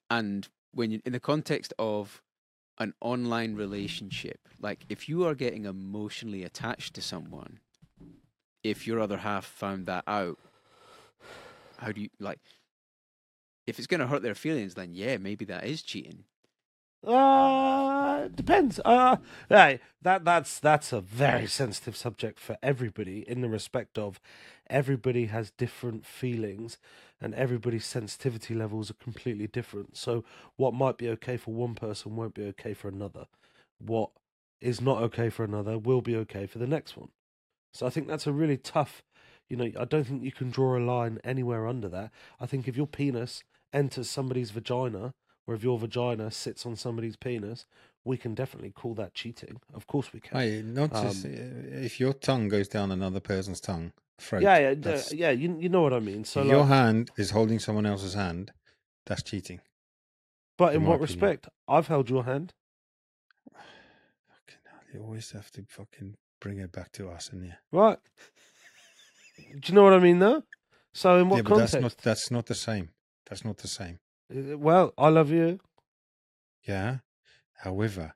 And 0.10 0.48
when 0.72 0.89
you, 0.91 1.02
in 1.06 1.12
the 1.12 1.20
context 1.20 1.74
of 1.78 2.22
an 2.78 2.94
online 3.02 3.56
relationship, 3.56 4.48
like 4.60 4.86
if 4.89 5.10
you 5.10 5.26
are 5.26 5.36
getting 5.36 5.66
emotionally 5.66 6.44
attached 6.44 6.94
to 6.96 7.02
someone, 7.02 7.60
if 8.64 8.88
your 8.88 9.00
other 9.00 9.18
half 9.18 9.46
found 9.46 9.86
that 9.88 10.04
out, 10.08 10.39
how 11.78 11.91
do 11.91 12.02
you 12.02 12.10
like? 12.20 12.39
If 13.68 13.78
it's 13.78 13.88
going 13.88 14.00
to 14.00 14.08
hurt 14.08 14.22
their 14.22 14.36
feelings, 14.36 14.76
then 14.76 14.94
yeah, 14.94 15.18
maybe 15.18 15.46
that 15.46 15.66
is 15.66 15.82
cheating. 15.82 16.26
Uh 17.06 18.28
depends. 18.30 18.80
Uh 18.86 19.18
hey, 19.49 19.80
that 20.01 20.24
that's 20.24 20.60
that's 20.60 20.93
a 20.93 21.01
very 21.01 21.47
sensitive 21.47 21.97
subject 21.97 22.39
for 22.39 22.58
everybody 22.64 23.28
in 23.28 23.41
the 23.41 23.49
respect 23.49 23.97
of 23.97 24.20
everybody 24.70 25.26
has 25.26 25.51
different 25.51 26.06
feelings 26.06 26.78
and 27.20 27.34
everybody's 27.36 27.86
sensitivity 27.86 28.54
levels 28.54 28.89
are 28.89 28.95
completely 28.95 29.47
different. 29.47 29.97
So 29.97 30.24
what 30.56 30.74
might 30.74 30.97
be 30.97 31.10
okay 31.10 31.38
for 31.38 31.54
one 31.54 31.76
person 31.76 32.16
won't 32.16 32.34
be 32.34 32.45
okay 32.47 32.74
for 32.74 32.88
another. 32.88 33.26
What 33.80 34.12
is 34.62 34.80
not 34.80 35.01
okay 35.04 35.30
for 35.30 35.43
another 35.43 35.78
will 35.78 36.01
be 36.01 36.16
okay 36.16 36.45
for 36.45 36.60
the 36.60 36.68
next 36.68 36.95
one. 36.95 37.10
So 37.74 37.86
I 37.86 37.89
think 37.89 38.08
that's 38.08 38.28
a 38.28 38.32
really 38.32 38.58
tough 38.58 39.04
you 39.49 39.58
know, 39.58 39.72
I 39.80 39.86
don't 39.86 40.06
think 40.06 40.24
you 40.24 40.32
can 40.32 40.49
draw 40.49 40.78
a 40.78 40.80
line 40.80 41.20
anywhere 41.24 41.68
under 41.68 41.89
that. 41.89 42.12
I 42.39 42.45
think 42.45 42.68
if 42.68 42.78
your 42.78 42.88
penis 42.88 43.43
enters 43.74 44.10
somebody's 44.10 44.51
vagina 44.51 45.14
or 45.48 45.56
if 45.56 45.64
your 45.64 45.78
vagina 45.78 46.32
sits 46.32 46.66
on 46.66 46.76
somebody's 46.76 47.16
penis, 47.16 47.66
we 48.06 48.18
can 48.18 48.34
definitely 48.34 48.72
call 48.72 48.94
that 48.96 49.14
cheating. 49.14 49.62
Of 49.74 49.88
course 49.88 50.12
we 50.14 50.20
can. 50.20 50.38
Mate, 50.38 50.66
not 50.66 50.94
Um, 50.96 51.08
uh, 51.08 51.12
if 51.86 52.00
your 52.00 52.14
tongue 52.14 52.50
goes 52.50 52.68
down 52.68 52.91
another 52.91 53.20
person's 53.20 53.60
tongue 53.62 53.94
throat. 54.20 54.41
yeah, 54.41 54.58
yeah, 54.58 54.76
yeah, 54.82 55.02
yeah. 55.12 55.32
You 55.32 55.58
you 55.60 55.70
know 55.70 55.82
what 55.82 55.94
I 55.94 56.00
mean. 56.00 56.24
So, 56.26 56.41
if 56.41 56.48
your 56.48 56.60
like, 56.60 56.70
hand 56.70 57.12
is 57.18 57.32
holding 57.32 57.60
someone 57.60 57.86
else's 57.86 58.14
hand, 58.14 58.52
that's 59.06 59.24
cheating. 59.24 59.62
but 60.58 60.76
in 60.76 60.82
in 60.82 60.88
what 60.88 60.96
opinion. 60.96 61.02
respect? 61.02 61.50
I've 61.68 61.88
held 61.88 62.10
your 62.10 62.24
hand. 62.26 62.54
Fucking 63.54 64.60
hell, 64.66 64.82
you 64.94 65.02
always 65.02 65.32
have 65.32 65.52
to 65.52 65.64
fucking 65.68 66.16
bring 66.39 66.60
it 66.60 66.72
back 66.72 66.91
to 66.94 67.10
us, 67.10 67.30
and 67.32 67.46
yeah. 67.46 67.56
Right. 67.72 67.98
Do 69.38 69.60
you 69.66 69.74
know 69.74 69.84
what 69.84 69.94
I 69.94 70.00
mean, 70.00 70.20
though? 70.20 70.44
So, 70.94 71.18
in 71.18 71.30
what 71.30 71.38
yeah, 71.38 71.44
context? 71.44 71.74
that's 71.74 71.82
not 71.82 71.98
that's 71.98 72.32
not 72.32 72.46
the 72.46 72.56
same. 72.56 72.89
That's 73.30 73.44
not 73.44 73.58
the 73.58 73.68
same. 73.68 74.00
Well, 74.30 74.93
I 74.97 75.09
love 75.09 75.30
you. 75.30 75.59
Yeah. 76.67 76.97
However, 77.55 78.13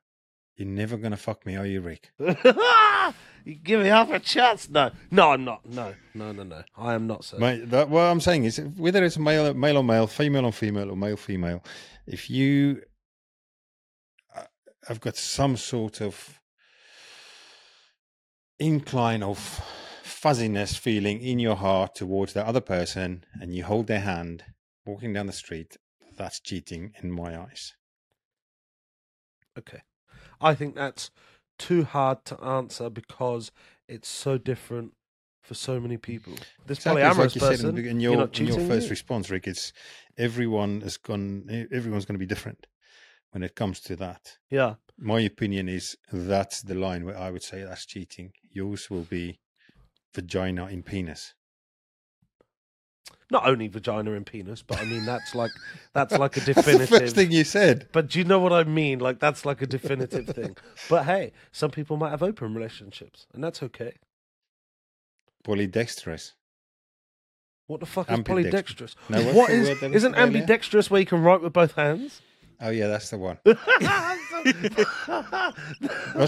you're 0.56 0.68
never 0.68 0.96
gonna 0.96 1.16
fuck 1.16 1.46
me, 1.46 1.56
are 1.56 1.66
you, 1.66 1.80
Rick? 1.80 2.10
you 2.18 3.54
give 3.62 3.80
me 3.80 3.86
half 3.86 4.10
a 4.10 4.18
chance. 4.18 4.68
No, 4.68 4.90
no, 5.10 5.30
I'm 5.30 5.44
not. 5.44 5.64
No, 5.64 5.94
no, 6.14 6.32
no, 6.32 6.42
no. 6.42 6.62
I 6.76 6.94
am 6.94 7.06
not, 7.06 7.24
sir. 7.24 7.38
Mate, 7.38 7.70
that, 7.70 7.88
what 7.88 8.02
I'm 8.02 8.20
saying 8.20 8.44
is, 8.44 8.58
whether 8.76 9.04
it's 9.04 9.18
male, 9.18 9.54
male 9.54 9.78
or 9.78 9.84
male, 9.84 10.06
female 10.06 10.46
or 10.46 10.52
female, 10.52 10.90
or 10.90 10.96
male 10.96 11.16
female, 11.16 11.62
if 12.06 12.28
you 12.28 12.82
uh, 14.34 14.42
have 14.88 15.00
got 15.00 15.16
some 15.16 15.56
sort 15.56 16.00
of 16.00 16.40
incline 18.58 19.22
of 19.22 19.38
fuzziness 20.02 20.76
feeling 20.76 21.20
in 21.20 21.38
your 21.38 21.54
heart 21.54 21.94
towards 21.94 22.32
the 22.32 22.44
other 22.44 22.60
person, 22.60 23.24
and 23.40 23.54
you 23.54 23.64
hold 23.64 23.86
their 23.86 24.00
hand 24.00 24.42
walking 24.84 25.12
down 25.12 25.26
the 25.26 25.32
street, 25.32 25.76
that's 26.18 26.40
cheating 26.40 26.92
in 27.02 27.10
my 27.10 27.38
eyes. 27.40 27.74
Okay. 29.58 29.82
I 30.40 30.54
think 30.54 30.74
that's 30.74 31.10
too 31.58 31.84
hard 31.84 32.24
to 32.26 32.40
answer 32.42 32.90
because 32.90 33.50
it's 33.88 34.08
so 34.08 34.38
different 34.38 34.92
for 35.42 35.54
so 35.54 35.80
many 35.80 35.96
people. 35.96 36.34
This 36.66 36.78
Exactly, 36.78 37.02
polyamorous 37.02 37.40
like 37.40 37.50
person, 37.50 37.78
in, 37.78 37.86
in 37.86 38.00
you're 38.00 38.14
your 38.14 38.30
in 38.34 38.46
your 38.46 38.60
first 38.60 38.86
you? 38.86 38.90
response, 38.90 39.30
Rick. 39.30 39.46
It's 39.48 39.72
everyone 40.16 40.82
is 40.82 40.96
gone. 40.96 41.66
Everyone's 41.72 42.04
going 42.04 42.14
to 42.14 42.18
be 42.18 42.26
different 42.26 42.66
when 43.32 43.42
it 43.42 43.54
comes 43.54 43.80
to 43.80 43.96
that. 43.96 44.38
yeah. 44.50 44.74
My 45.00 45.20
opinion 45.20 45.68
is 45.68 45.96
that's 46.12 46.62
the 46.62 46.74
line 46.74 47.04
where 47.04 47.16
I 47.16 47.30
would 47.30 47.44
say 47.44 47.62
that's 47.62 47.86
cheating. 47.86 48.32
Yours 48.50 48.90
will 48.90 49.04
be 49.04 49.38
vagina 50.12 50.66
in 50.66 50.82
penis. 50.82 51.34
Not 53.30 53.46
only 53.46 53.68
vagina 53.68 54.12
and 54.12 54.24
penis, 54.24 54.62
but 54.62 54.80
I 54.80 54.84
mean 54.84 55.04
that's 55.04 55.34
like 55.34 55.50
that's 55.92 56.16
like 56.16 56.36
a 56.36 56.40
That's 56.40 56.46
the 56.46 56.54
definitive. 56.62 56.88
first 56.88 57.14
thing 57.14 57.30
you 57.30 57.44
said. 57.44 57.86
But 57.92 58.08
do 58.08 58.18
you 58.18 58.24
know 58.24 58.38
what 58.38 58.54
I 58.54 58.64
mean? 58.64 59.00
Like 59.00 59.18
that's 59.20 59.44
like 59.44 59.60
a 59.60 59.66
definitive 59.66 60.28
thing. 60.28 60.56
But 60.88 61.04
hey, 61.04 61.32
some 61.52 61.70
people 61.70 61.98
might 61.98 62.08
have 62.10 62.22
open 62.22 62.54
relationships, 62.54 63.26
and 63.34 63.44
that's 63.44 63.62
okay. 63.62 63.92
Polydextrous. 65.44 66.32
What 67.66 67.80
the 67.80 67.86
fuck 67.86 68.10
is 68.10 68.16
Ambidextrous. 68.18 68.94
polydextrous? 68.94 69.10
No, 69.10 69.22
what's 69.24 69.36
what 69.36 69.48
the 69.48 69.54
is 69.56 69.68
word 69.68 69.80
that 69.80 69.90
we 69.90 69.96
isn't 69.96 70.12
said 70.14 70.18
earlier? 70.20 70.36
ambidextrous 70.38 70.90
where 70.90 71.00
you 71.00 71.06
can 71.06 71.22
write 71.22 71.42
with 71.42 71.52
both 71.52 71.72
hands? 71.72 72.22
Oh 72.62 72.70
yeah, 72.70 72.86
that's 72.88 73.10
the 73.10 73.18
one. 73.18 73.36
What's 73.44 73.62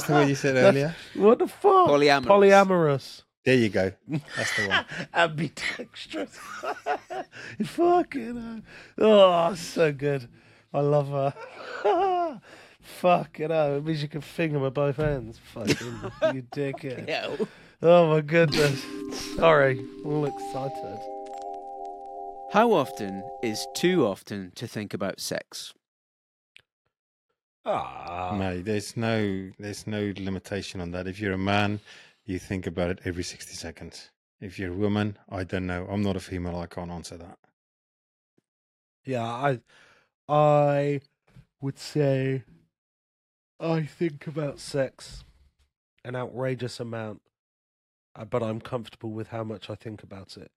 the 0.07 0.13
word 0.13 0.29
you 0.29 0.35
said 0.35 0.57
earlier? 0.57 0.95
What 1.15 1.39
the 1.39 1.47
fuck? 1.49 1.89
Polyamorous. 1.89 2.27
Polyamorous. 2.27 3.23
There 3.45 3.55
you 3.57 3.71
go. 3.71 3.93
That's 4.37 4.57
the 4.57 4.69
one. 4.69 4.85
ambidextrous. 5.15 6.37
Fucking 7.65 8.37
hell. 8.37 8.61
Oh, 8.99 9.55
so 9.55 9.93
good. 9.93 10.29
I 10.75 10.81
love 10.81 11.09
her. 11.09 12.41
Fucking 12.81 13.51
hell. 13.51 13.77
It 13.77 13.85
means 13.85 14.03
you 14.03 14.09
can 14.09 14.21
finger 14.21 14.59
with 14.59 14.75
both 14.75 14.97
hands. 14.97 15.41
Fucking 15.55 15.77
you 16.35 16.43
dickhead. 16.53 17.09
Yeah. 17.09 17.35
Oh 17.83 18.11
my 18.11 18.21
goodness. 18.21 18.85
Sorry. 19.37 19.85
All 20.05 20.27
excited. 20.27 20.99
How 22.53 22.73
often 22.73 23.23
is 23.43 23.67
too 23.75 24.07
often 24.07 24.53
to 24.57 24.67
think 24.67 24.93
about 24.93 25.19
sex? 25.21 25.73
Ah, 27.65 28.35
Mate, 28.39 28.65
there's 28.65 28.97
no 28.97 29.51
there's 29.59 29.87
no 29.87 30.13
limitation 30.19 30.81
on 30.81 30.91
that. 30.93 31.07
If 31.07 31.21
you're 31.21 31.35
a 31.35 31.39
man, 31.39 31.81
you 32.31 32.39
think 32.41 32.67
about 32.67 32.91
it 32.91 33.01
every 33.05 33.25
sixty 33.25 33.55
seconds. 33.55 34.11
If 34.41 34.59
you're 34.59 34.73
a 34.73 34.77
woman, 34.77 35.19
I 35.31 35.45
don't 35.45 35.67
know. 35.67 35.87
I'm 35.91 36.03
not 36.03 36.17
a 36.17 36.21
female. 36.21 36.57
I 36.59 36.67
can't 36.67 36.91
answer 36.91 37.19
that. 37.19 37.39
yeah. 39.05 39.25
I, 39.25 39.61
I 40.29 41.01
would 41.61 41.79
say, 41.79 42.45
I 43.61 43.83
think 43.85 44.27
about 44.27 44.59
sex 44.61 45.25
an 46.05 46.17
outrageous 46.17 46.81
amount, 46.81 47.23
uh, 48.17 48.25
but 48.25 48.43
I'm 48.43 48.61
comfortable 48.61 49.11
with 49.13 49.29
how 49.29 49.45
much 49.45 49.71
I 49.71 49.75
think 49.75 50.03
about 50.03 50.37
it. 50.37 50.51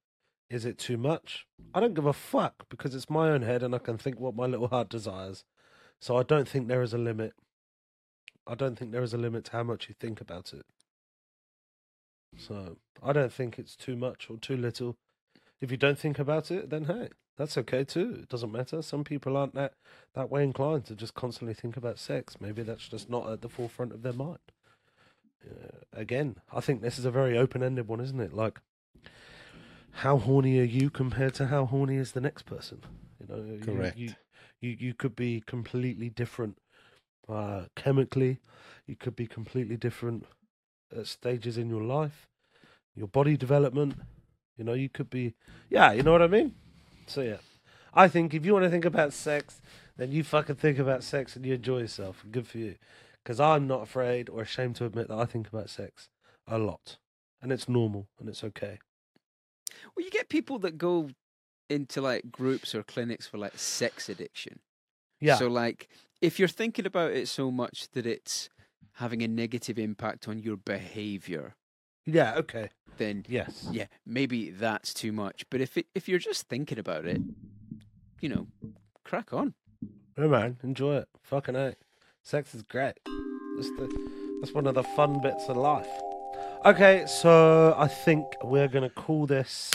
Is 0.49 0.65
it 0.65 0.77
too 0.77 0.97
much? 0.97 1.47
I 1.73 1.79
don't 1.81 1.95
give 1.95 2.05
a 2.05 2.13
fuck 2.13 2.69
because 2.69 2.95
it's 2.95 3.09
my 3.09 3.29
own 3.29 3.41
head 3.41 3.63
and 3.63 3.75
I 3.75 3.79
can 3.79 3.97
think 3.97 4.19
what 4.19 4.35
my 4.35 4.45
little 4.45 4.69
heart 4.69 4.89
desires. 4.89 5.45
So 5.99 6.17
I 6.17 6.23
don't 6.23 6.47
think 6.47 6.67
there 6.67 6.81
is 6.83 6.93
a 6.93 6.97
limit. 6.97 7.33
I 8.47 8.55
don't 8.55 8.77
think 8.77 8.91
there 8.91 9.03
is 9.03 9.13
a 9.13 9.17
limit 9.17 9.45
to 9.45 9.51
how 9.53 9.63
much 9.63 9.89
you 9.89 9.95
think 9.99 10.21
about 10.21 10.53
it. 10.53 10.65
So 12.37 12.77
I 13.01 13.13
don't 13.13 13.31
think 13.31 13.57
it's 13.59 13.75
too 13.75 13.95
much 13.95 14.29
or 14.29 14.37
too 14.37 14.57
little. 14.57 14.95
If 15.61 15.71
you 15.71 15.77
don't 15.77 15.97
think 15.99 16.19
about 16.19 16.51
it, 16.51 16.69
then 16.69 16.85
hey, 16.85 17.09
that's 17.37 17.57
okay 17.57 17.83
too. 17.83 18.19
It 18.23 18.29
doesn't 18.29 18.51
matter. 18.51 18.81
Some 18.81 19.03
people 19.03 19.37
aren't 19.37 19.55
that 19.55 19.73
that 20.13 20.29
way 20.29 20.43
inclined 20.43 20.85
to 20.85 20.95
just 20.95 21.13
constantly 21.13 21.53
think 21.53 21.77
about 21.77 21.99
sex. 21.99 22.37
Maybe 22.39 22.63
that's 22.63 22.87
just 22.89 23.09
not 23.09 23.29
at 23.29 23.41
the 23.41 23.49
forefront 23.49 23.91
of 23.93 24.01
their 24.01 24.13
mind. 24.13 24.39
Uh, 25.45 25.77
again, 25.93 26.37
I 26.51 26.59
think 26.61 26.81
this 26.81 26.97
is 26.99 27.05
a 27.05 27.11
very 27.11 27.37
open-ended 27.37 27.87
one, 27.87 27.99
isn't 27.99 28.19
it? 28.19 28.33
Like, 28.33 28.59
how 29.91 30.17
horny 30.17 30.59
are 30.59 30.63
you 30.63 30.89
compared 30.89 31.33
to 31.35 31.47
how 31.47 31.65
horny 31.65 31.97
is 31.97 32.11
the 32.13 32.21
next 32.21 32.43
person? 32.45 32.81
You 33.19 33.27
know, 33.27 33.43
you- 33.43 33.59
Correct. 33.59 33.97
You, 33.97 34.13
you, 34.61 34.77
you 34.79 34.93
could 34.93 35.15
be 35.15 35.41
completely 35.45 36.09
different 36.09 36.57
uh, 37.29 37.65
chemically. 37.75 38.39
You 38.87 38.95
could 38.95 39.15
be 39.15 39.27
completely 39.27 39.77
different 39.77 40.25
at 40.97 41.07
stages 41.07 41.57
in 41.57 41.69
your 41.69 41.83
life, 41.83 42.27
your 42.95 43.07
body 43.07 43.37
development. 43.37 43.95
You 44.57 44.63
know, 44.63 44.73
you 44.73 44.89
could 44.89 45.09
be, 45.09 45.33
yeah, 45.69 45.91
you 45.93 46.03
know 46.03 46.11
what 46.11 46.21
I 46.21 46.27
mean? 46.27 46.53
So, 47.07 47.21
yeah. 47.21 47.37
I 47.93 48.07
think 48.07 48.33
if 48.33 48.45
you 48.45 48.53
want 48.53 48.65
to 48.65 48.69
think 48.69 48.85
about 48.85 49.13
sex, 49.13 49.61
then 49.97 50.11
you 50.11 50.23
fucking 50.23 50.55
think 50.55 50.79
about 50.79 51.03
sex 51.03 51.35
and 51.35 51.45
you 51.45 51.53
enjoy 51.53 51.79
yourself. 51.79 52.23
Good 52.31 52.47
for 52.47 52.57
you. 52.57 52.75
Because 53.23 53.39
I'm 53.39 53.67
not 53.67 53.83
afraid 53.83 54.29
or 54.29 54.41
ashamed 54.41 54.75
to 54.77 54.85
admit 54.85 55.07
that 55.07 55.17
I 55.17 55.25
think 55.25 55.47
about 55.47 55.69
sex 55.69 56.09
a 56.47 56.57
lot. 56.57 56.97
And 57.41 57.51
it's 57.51 57.69
normal 57.69 58.07
and 58.19 58.29
it's 58.29 58.43
okay. 58.43 58.79
Well, 59.95 60.05
you 60.05 60.11
get 60.11 60.29
people 60.29 60.59
that 60.59 60.77
go 60.77 61.09
into 61.69 62.01
like 62.01 62.31
groups 62.31 62.75
or 62.75 62.83
clinics 62.83 63.27
for 63.27 63.37
like 63.37 63.57
sex 63.57 64.09
addiction. 64.09 64.59
Yeah. 65.19 65.35
So, 65.35 65.47
like, 65.47 65.89
if 66.21 66.39
you're 66.39 66.47
thinking 66.47 66.85
about 66.85 67.11
it 67.11 67.27
so 67.27 67.51
much 67.51 67.89
that 67.91 68.05
it's 68.05 68.49
having 68.93 69.21
a 69.21 69.27
negative 69.27 69.77
impact 69.79 70.27
on 70.27 70.39
your 70.39 70.57
behavior, 70.57 71.55
yeah, 72.05 72.35
okay. 72.35 72.69
then 72.97 73.25
Yes. 73.27 73.67
yeah, 73.71 73.87
maybe 74.05 74.49
that's 74.51 74.93
too 74.93 75.11
much. 75.11 75.45
But 75.49 75.61
if 75.61 75.77
it, 75.77 75.87
if 75.95 76.07
you're 76.07 76.19
just 76.19 76.47
thinking 76.47 76.77
about 76.79 77.05
it, 77.05 77.21
you 78.21 78.29
know, 78.29 78.47
crack 79.03 79.33
on. 79.33 79.53
Yeah, 80.17 80.27
man, 80.27 80.57
enjoy 80.63 80.97
it. 80.97 81.07
Fucking 81.23 81.55
A. 81.55 81.75
Sex 82.21 82.53
is 82.55 82.61
great. 82.63 82.93
That's 83.57 83.69
the 83.71 84.09
that's 84.41 84.53
one 84.53 84.67
of 84.67 84.75
the 84.75 84.83
fun 84.83 85.21
bits 85.21 85.45
of 85.49 85.57
life. 85.57 85.87
Okay, 86.65 87.05
so 87.07 87.75
I 87.77 87.87
think 87.87 88.25
we're 88.43 88.67
gonna 88.67 88.89
call 88.89 89.25
this 89.25 89.71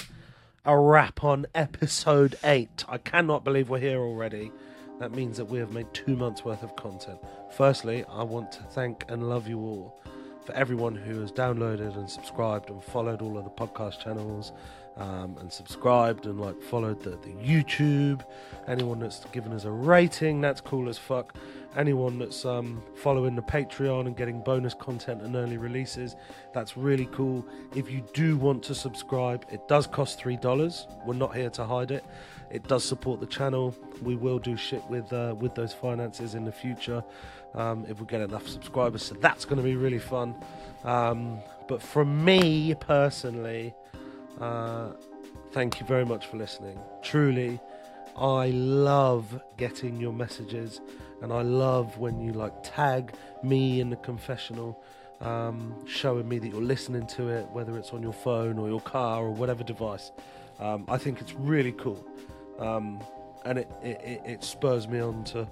a 0.64 0.78
wrap 0.78 1.24
on 1.24 1.46
episode 1.54 2.36
eight. 2.44 2.84
I 2.88 2.98
cannot 2.98 3.44
believe 3.44 3.68
we're 3.68 3.78
here 3.80 4.00
already. 4.00 4.52
That 4.98 5.12
means 5.12 5.36
that 5.36 5.44
we 5.44 5.58
have 5.58 5.72
made 5.72 5.92
two 5.94 6.16
months 6.16 6.44
worth 6.44 6.62
of 6.62 6.74
content. 6.76 7.18
Firstly, 7.50 8.04
I 8.10 8.22
want 8.22 8.50
to 8.52 8.62
thank 8.64 9.04
and 9.08 9.28
love 9.28 9.46
you 9.46 9.58
all 9.60 10.00
for 10.44 10.52
everyone 10.54 10.96
who 10.96 11.20
has 11.20 11.30
downloaded 11.30 11.96
and 11.96 12.08
subscribed 12.08 12.70
and 12.70 12.82
followed 12.82 13.22
all 13.22 13.36
of 13.38 13.44
the 13.44 13.50
podcast 13.50 14.02
channels 14.02 14.52
um, 14.96 15.36
and 15.38 15.52
subscribed 15.52 16.26
and 16.26 16.40
like 16.40 16.60
followed 16.62 17.02
the, 17.02 17.10
the 17.10 17.32
YouTube. 17.44 18.22
Anyone 18.66 18.98
that's 18.98 19.24
given 19.26 19.52
us 19.52 19.64
a 19.64 19.70
rating, 19.70 20.40
that's 20.40 20.60
cool 20.60 20.88
as 20.88 20.98
fuck. 20.98 21.36
Anyone 21.76 22.18
that's 22.18 22.44
um, 22.44 22.82
following 22.96 23.36
the 23.36 23.42
Patreon 23.42 24.06
and 24.06 24.16
getting 24.16 24.40
bonus 24.40 24.74
content 24.74 25.22
and 25.22 25.36
early 25.36 25.58
releases, 25.58 26.16
that's 26.52 26.76
really 26.76 27.06
cool. 27.12 27.46
If 27.76 27.90
you 27.90 28.02
do 28.14 28.36
want 28.36 28.62
to 28.64 28.74
subscribe, 28.74 29.44
it 29.50 29.68
does 29.68 29.86
cost 29.86 30.18
three 30.18 30.36
dollars. 30.36 30.86
We're 31.06 31.14
not 31.14 31.36
here 31.36 31.50
to 31.50 31.64
hide 31.64 31.90
it. 31.90 32.04
It 32.50 32.66
does 32.66 32.84
support 32.84 33.20
the 33.20 33.26
channel. 33.26 33.74
We 34.02 34.16
will 34.16 34.38
do 34.38 34.56
shit 34.56 34.82
with 34.88 35.12
uh, 35.12 35.34
with 35.38 35.54
those 35.54 35.72
finances 35.72 36.34
in 36.34 36.44
the 36.44 36.52
future 36.52 37.04
um, 37.54 37.84
if 37.88 38.00
we 38.00 38.06
get 38.06 38.20
enough 38.20 38.48
subscribers. 38.48 39.02
So 39.02 39.14
that's 39.16 39.44
going 39.44 39.58
to 39.58 39.62
be 39.62 39.76
really 39.76 39.98
fun. 39.98 40.34
Um, 40.84 41.40
but 41.68 41.82
from 41.82 42.24
me 42.24 42.74
personally, 42.74 43.74
uh, 44.40 44.92
thank 45.52 45.80
you 45.80 45.86
very 45.86 46.04
much 46.04 46.26
for 46.26 46.36
listening. 46.36 46.78
Truly, 47.02 47.60
I 48.16 48.48
love 48.50 49.40
getting 49.56 50.00
your 50.00 50.12
messages, 50.12 50.80
and 51.22 51.32
I 51.32 51.42
love 51.42 51.98
when 51.98 52.20
you 52.20 52.32
like 52.32 52.52
tag 52.62 53.12
me 53.42 53.80
in 53.80 53.90
the 53.90 53.96
confessional, 53.96 54.82
um, 55.20 55.74
showing 55.86 56.28
me 56.28 56.38
that 56.38 56.48
you're 56.48 56.60
listening 56.62 57.06
to 57.08 57.28
it, 57.28 57.48
whether 57.50 57.76
it's 57.76 57.90
on 57.90 58.02
your 58.02 58.12
phone 58.12 58.58
or 58.58 58.68
your 58.68 58.80
car 58.80 59.22
or 59.22 59.30
whatever 59.30 59.62
device. 59.62 60.10
Um, 60.58 60.84
I 60.88 60.98
think 60.98 61.20
it's 61.20 61.34
really 61.34 61.72
cool, 61.72 62.04
um, 62.58 63.00
and 63.44 63.58
it, 63.58 63.70
it, 63.82 64.22
it, 64.24 64.44
spurs 64.44 64.88
me 64.88 65.00
on 65.00 65.24
to 65.24 65.46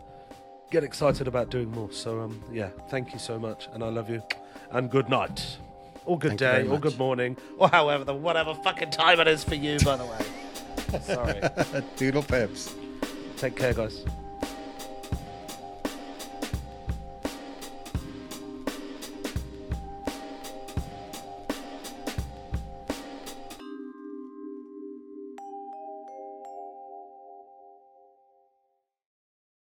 get 0.71 0.85
excited 0.85 1.29
about 1.29 1.51
doing 1.51 1.71
more. 1.71 1.91
So 1.93 2.21
um, 2.21 2.43
yeah, 2.53 2.71
thank 2.89 3.13
you 3.13 3.19
so 3.19 3.39
much, 3.39 3.69
and 3.73 3.83
I 3.83 3.89
love 3.89 4.11
you, 4.11 4.23
and 4.71 4.91
good 4.91 5.09
night, 5.09 5.59
or 6.05 6.19
good 6.19 6.39
Thank 6.39 6.41
day, 6.41 6.69
or 6.69 6.79
good 6.79 6.99
morning, 6.99 7.37
or 7.59 7.69
however 7.69 8.05
the 8.05 8.15
whatever 8.15 8.55
fucking 8.55 8.91
time 8.91 9.21
it 9.21 9.29
is 9.29 9.45
for 9.45 9.55
you. 9.55 9.79
By 9.81 9.97
the 9.97 10.07
way, 10.07 11.01
sorry. 11.03 11.83
Doodle 11.97 12.23
pips. 12.23 12.75
Take 13.37 13.57
care, 13.57 13.75
guys. 13.75 14.05